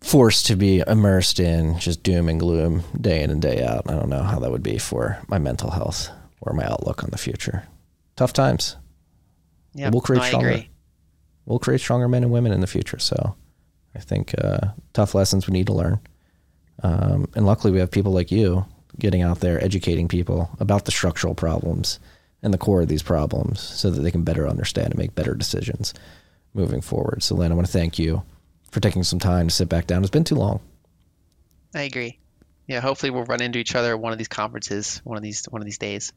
forced 0.01 0.47
to 0.47 0.57
be 0.57 0.83
immersed 0.87 1.41
in 1.41 1.79
just 1.79 2.03
doom 2.03 2.29
and 2.29 2.41
gloom 2.41 2.83
day 3.01 3.23
in 3.23 3.31
and 3.31 3.43
day 3.43 3.63
out, 3.63 3.89
I 3.89 3.93
don't 3.93 4.09
know 4.09 4.23
how 4.23 4.39
that 4.41 4.51
would 4.51 4.63
be 4.63 4.79
for 4.79 5.19
my 5.29 5.39
mental 5.39 5.71
health 5.71 6.11
or 6.41 6.53
my 6.53 6.65
outlook 6.65 7.05
on 7.05 7.11
the 7.11 7.19
future. 7.19 7.67
Tough 8.17 8.33
times. 8.33 8.77
Yeah, 9.75 9.91
we'll 9.91 10.01
create 10.01 10.21
no, 10.21 10.27
stronger. 10.27 10.65
We'll 11.49 11.59
create 11.59 11.81
stronger 11.81 12.09
men 12.09 12.23
and 12.23 12.31
women 12.31 12.53
in 12.53 12.61
the 12.61 12.67
future. 12.67 12.99
So, 12.99 13.35
I 13.95 14.01
think 14.01 14.35
uh, 14.43 14.69
tough 14.93 15.15
lessons 15.15 15.47
we 15.47 15.53
need 15.53 15.67
to 15.67 15.73
learn. 15.73 15.99
Um, 16.83 17.29
and 17.35 17.47
luckily, 17.47 17.73
we 17.73 17.79
have 17.81 17.91
people 17.91 18.13
like 18.13 18.31
you 18.31 18.67
getting 18.99 19.23
out 19.23 19.41
there 19.41 19.63
educating 19.63 20.09
people 20.09 20.51
about 20.61 20.85
the 20.85 20.91
structural 20.91 21.35
problems 21.35 21.99
and 22.43 22.53
the 22.53 22.59
core 22.59 22.83
of 22.83 22.89
these 22.89 23.03
problems 23.03 23.61
so 23.61 23.91
that 23.91 24.01
they 24.03 24.11
can 24.11 24.25
better 24.25 24.47
understand 24.47 24.89
and 24.89 24.99
make 24.99 25.15
better 25.15 25.35
decisions 25.35 25.95
moving 26.55 26.81
forward. 26.81 27.23
So, 27.23 27.35
Lyn, 27.35 27.51
I 27.51 27.55
want 27.55 27.67
to 27.67 27.73
thank 27.73 27.99
you 27.99 28.23
for 28.71 28.81
taking 28.81 29.03
some 29.03 29.19
time 29.19 29.49
to 29.49 29.55
sit 29.55 29.69
back 29.69 29.87
down. 29.87 30.03
It's 30.03 30.11
been 30.11 30.25
too 30.25 30.35
long. 30.35 30.61
I 31.75 31.83
agree. 31.83 32.19
Yeah, 32.67 32.81
hopefully 32.81 33.11
we'll 33.11 33.25
run 33.25 33.41
into 33.41 33.59
each 33.59 33.75
other 33.75 33.93
at 33.93 34.01
one 34.01 34.13
of 34.13 34.19
these 34.19 34.29
conferences 34.29 35.01
one 35.05 35.17
of 35.17 35.23
these 35.23 35.47
one 35.47 35.63
of 35.63 35.65
these 35.65 35.79
days. 35.79 36.13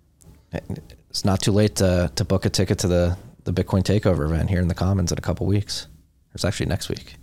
It's 1.09 1.23
not 1.23 1.41
too 1.41 1.53
late 1.53 1.77
to 1.77 2.11
to 2.15 2.25
book 2.25 2.45
a 2.45 2.49
ticket 2.49 2.79
to 2.79 2.87
the 2.87 3.17
the 3.43 3.53
Bitcoin 3.53 3.83
Takeover 3.83 4.25
event 4.25 4.49
here 4.49 4.61
in 4.61 4.67
the 4.67 4.75
Commons 4.75 5.11
in 5.11 5.17
a 5.17 5.21
couple 5.21 5.45
weeks. 5.45 5.87
It's 6.33 6.45
actually 6.45 6.67
next 6.67 6.89
week. 6.89 7.15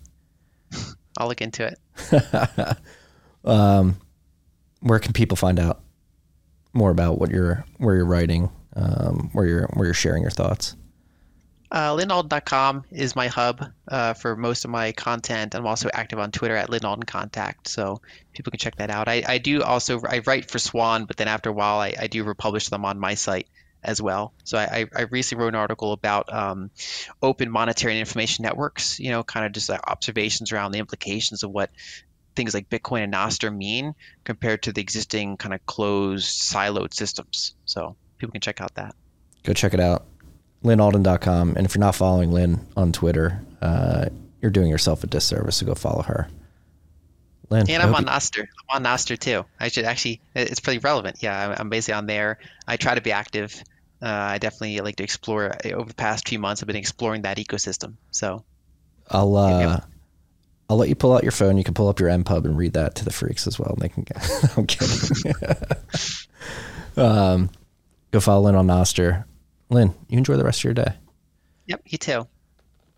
I'll 1.16 1.28
look 1.28 1.40
into 1.40 1.66
it. 1.66 2.78
um, 3.44 3.96
where 4.80 4.98
can 4.98 5.12
people 5.12 5.36
find 5.36 5.58
out 5.58 5.80
more 6.72 6.90
about 6.90 7.18
what 7.18 7.30
you're 7.30 7.64
where 7.78 7.96
you're 7.96 8.04
writing, 8.04 8.50
um, 8.76 9.30
where 9.32 9.46
you're 9.46 9.66
where 9.74 9.86
you're 9.86 9.94
sharing 9.94 10.22
your 10.22 10.30
thoughts? 10.30 10.76
Uh, 11.70 11.94
LynAlden.com 11.94 12.84
is 12.90 13.14
my 13.14 13.26
hub 13.26 13.62
uh, 13.88 14.14
for 14.14 14.36
most 14.36 14.64
of 14.64 14.70
my 14.70 14.92
content. 14.92 15.54
I'm 15.54 15.66
also 15.66 15.90
active 15.92 16.18
on 16.18 16.30
Twitter 16.30 16.56
at 16.56 16.70
LynAlden 16.70 17.06
Contact, 17.06 17.68
so 17.68 18.00
people 18.32 18.50
can 18.50 18.58
check 18.58 18.76
that 18.76 18.88
out. 18.88 19.06
I, 19.06 19.22
I 19.26 19.38
do 19.38 19.62
also 19.62 20.00
I 20.08 20.20
write 20.20 20.50
for 20.50 20.58
Swan, 20.58 21.04
but 21.04 21.18
then 21.18 21.28
after 21.28 21.50
a 21.50 21.52
while 21.52 21.78
I, 21.80 21.94
I 21.98 22.06
do 22.06 22.24
republish 22.24 22.68
them 22.68 22.84
on 22.84 22.98
my 22.98 23.14
site 23.14 23.48
as 23.82 24.02
well. 24.02 24.32
So 24.44 24.58
I, 24.58 24.86
I 24.94 25.02
recently 25.02 25.42
wrote 25.42 25.54
an 25.54 25.60
article 25.60 25.92
about 25.92 26.32
um, 26.32 26.70
open 27.22 27.50
monetary 27.50 27.94
and 27.94 28.00
information 28.00 28.42
networks. 28.42 28.98
You 28.98 29.10
know, 29.10 29.22
kind 29.22 29.46
of 29.46 29.52
just 29.52 29.68
like 29.68 29.80
observations 29.88 30.52
around 30.52 30.72
the 30.72 30.78
implications 30.78 31.42
of 31.42 31.50
what 31.50 31.70
things 32.36 32.54
like 32.54 32.68
Bitcoin 32.68 33.02
and 33.04 33.12
Nostr 33.12 33.54
mean 33.54 33.94
compared 34.24 34.62
to 34.64 34.72
the 34.72 34.80
existing 34.80 35.36
kind 35.36 35.54
of 35.54 35.64
closed 35.66 36.26
siloed 36.26 36.94
systems. 36.94 37.54
So 37.64 37.96
people 38.18 38.32
can 38.32 38.40
check 38.40 38.60
out 38.60 38.74
that. 38.76 38.94
Go 39.42 39.52
check 39.52 39.74
it 39.74 39.80
out 39.80 40.06
lynalden.com. 40.64 41.54
And 41.56 41.64
if 41.64 41.74
you're 41.74 41.80
not 41.80 41.94
following 41.94 42.32
Lyn 42.32 42.66
on 42.76 42.92
Twitter, 42.92 43.40
uh, 43.62 44.06
you're 44.40 44.50
doing 44.50 44.68
yourself 44.68 45.04
a 45.04 45.06
disservice. 45.06 45.56
So 45.56 45.66
go 45.66 45.74
follow 45.74 46.02
her. 46.02 46.28
Lyn, 47.50 47.70
and 47.70 47.82
I'm 47.82 47.94
on 47.94 48.04
Nostr. 48.04 48.40
I'm 48.42 48.84
on 48.84 48.84
Nostr 48.84 49.18
too. 49.18 49.44
I 49.58 49.68
should 49.68 49.84
actually. 49.84 50.20
It's 50.34 50.60
pretty 50.60 50.80
relevant. 50.80 51.22
Yeah, 51.22 51.54
I'm 51.58 51.68
basically 51.68 51.94
on 51.94 52.06
there. 52.06 52.38
I 52.66 52.76
try 52.76 52.94
to 52.94 53.00
be 53.00 53.12
active. 53.12 53.62
Uh, 54.00 54.06
I 54.06 54.38
definitely 54.38 54.80
like 54.80 54.96
to 54.96 55.04
explore. 55.04 55.54
Over 55.64 55.88
the 55.88 55.94
past 55.94 56.28
few 56.28 56.38
months, 56.38 56.62
I've 56.62 56.66
been 56.66 56.76
exploring 56.76 57.22
that 57.22 57.38
ecosystem. 57.38 57.94
So, 58.10 58.44
I'll 59.10 59.36
uh, 59.36 59.80
I'll 60.70 60.76
let 60.76 60.88
you 60.88 60.94
pull 60.94 61.14
out 61.14 61.22
your 61.22 61.32
phone. 61.32 61.56
You 61.56 61.64
can 61.64 61.74
pull 61.74 61.88
up 61.88 61.98
your 61.98 62.10
npub 62.10 62.44
and 62.44 62.56
read 62.56 62.74
that 62.74 62.94
to 62.96 63.04
the 63.04 63.12
freaks 63.12 63.46
as 63.46 63.58
well. 63.58 63.70
And 63.70 63.82
they 63.82 63.88
can. 63.88 64.04
I'm 64.56 64.66
kidding. 64.66 65.34
um, 66.96 67.50
go 68.10 68.20
follow 68.20 68.44
Lyn 68.44 68.54
on 68.54 68.66
Nostr. 68.66 69.24
Lyn, 69.70 69.94
you 70.08 70.18
enjoy 70.18 70.36
the 70.36 70.44
rest 70.44 70.60
of 70.60 70.64
your 70.64 70.74
day. 70.74 70.92
Yep, 71.66 71.82
you 71.86 71.98
too. 71.98 72.12
All 72.12 72.28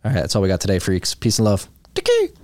right, 0.05 0.15
that's 0.15 0.35
all 0.35 0.43
we 0.43 0.49
got 0.49 0.61
today, 0.61 0.79
freaks. 0.79 1.15
Peace 1.15 1.39
and 1.39 1.45
love. 1.45 1.69
Tiki. 1.95 2.35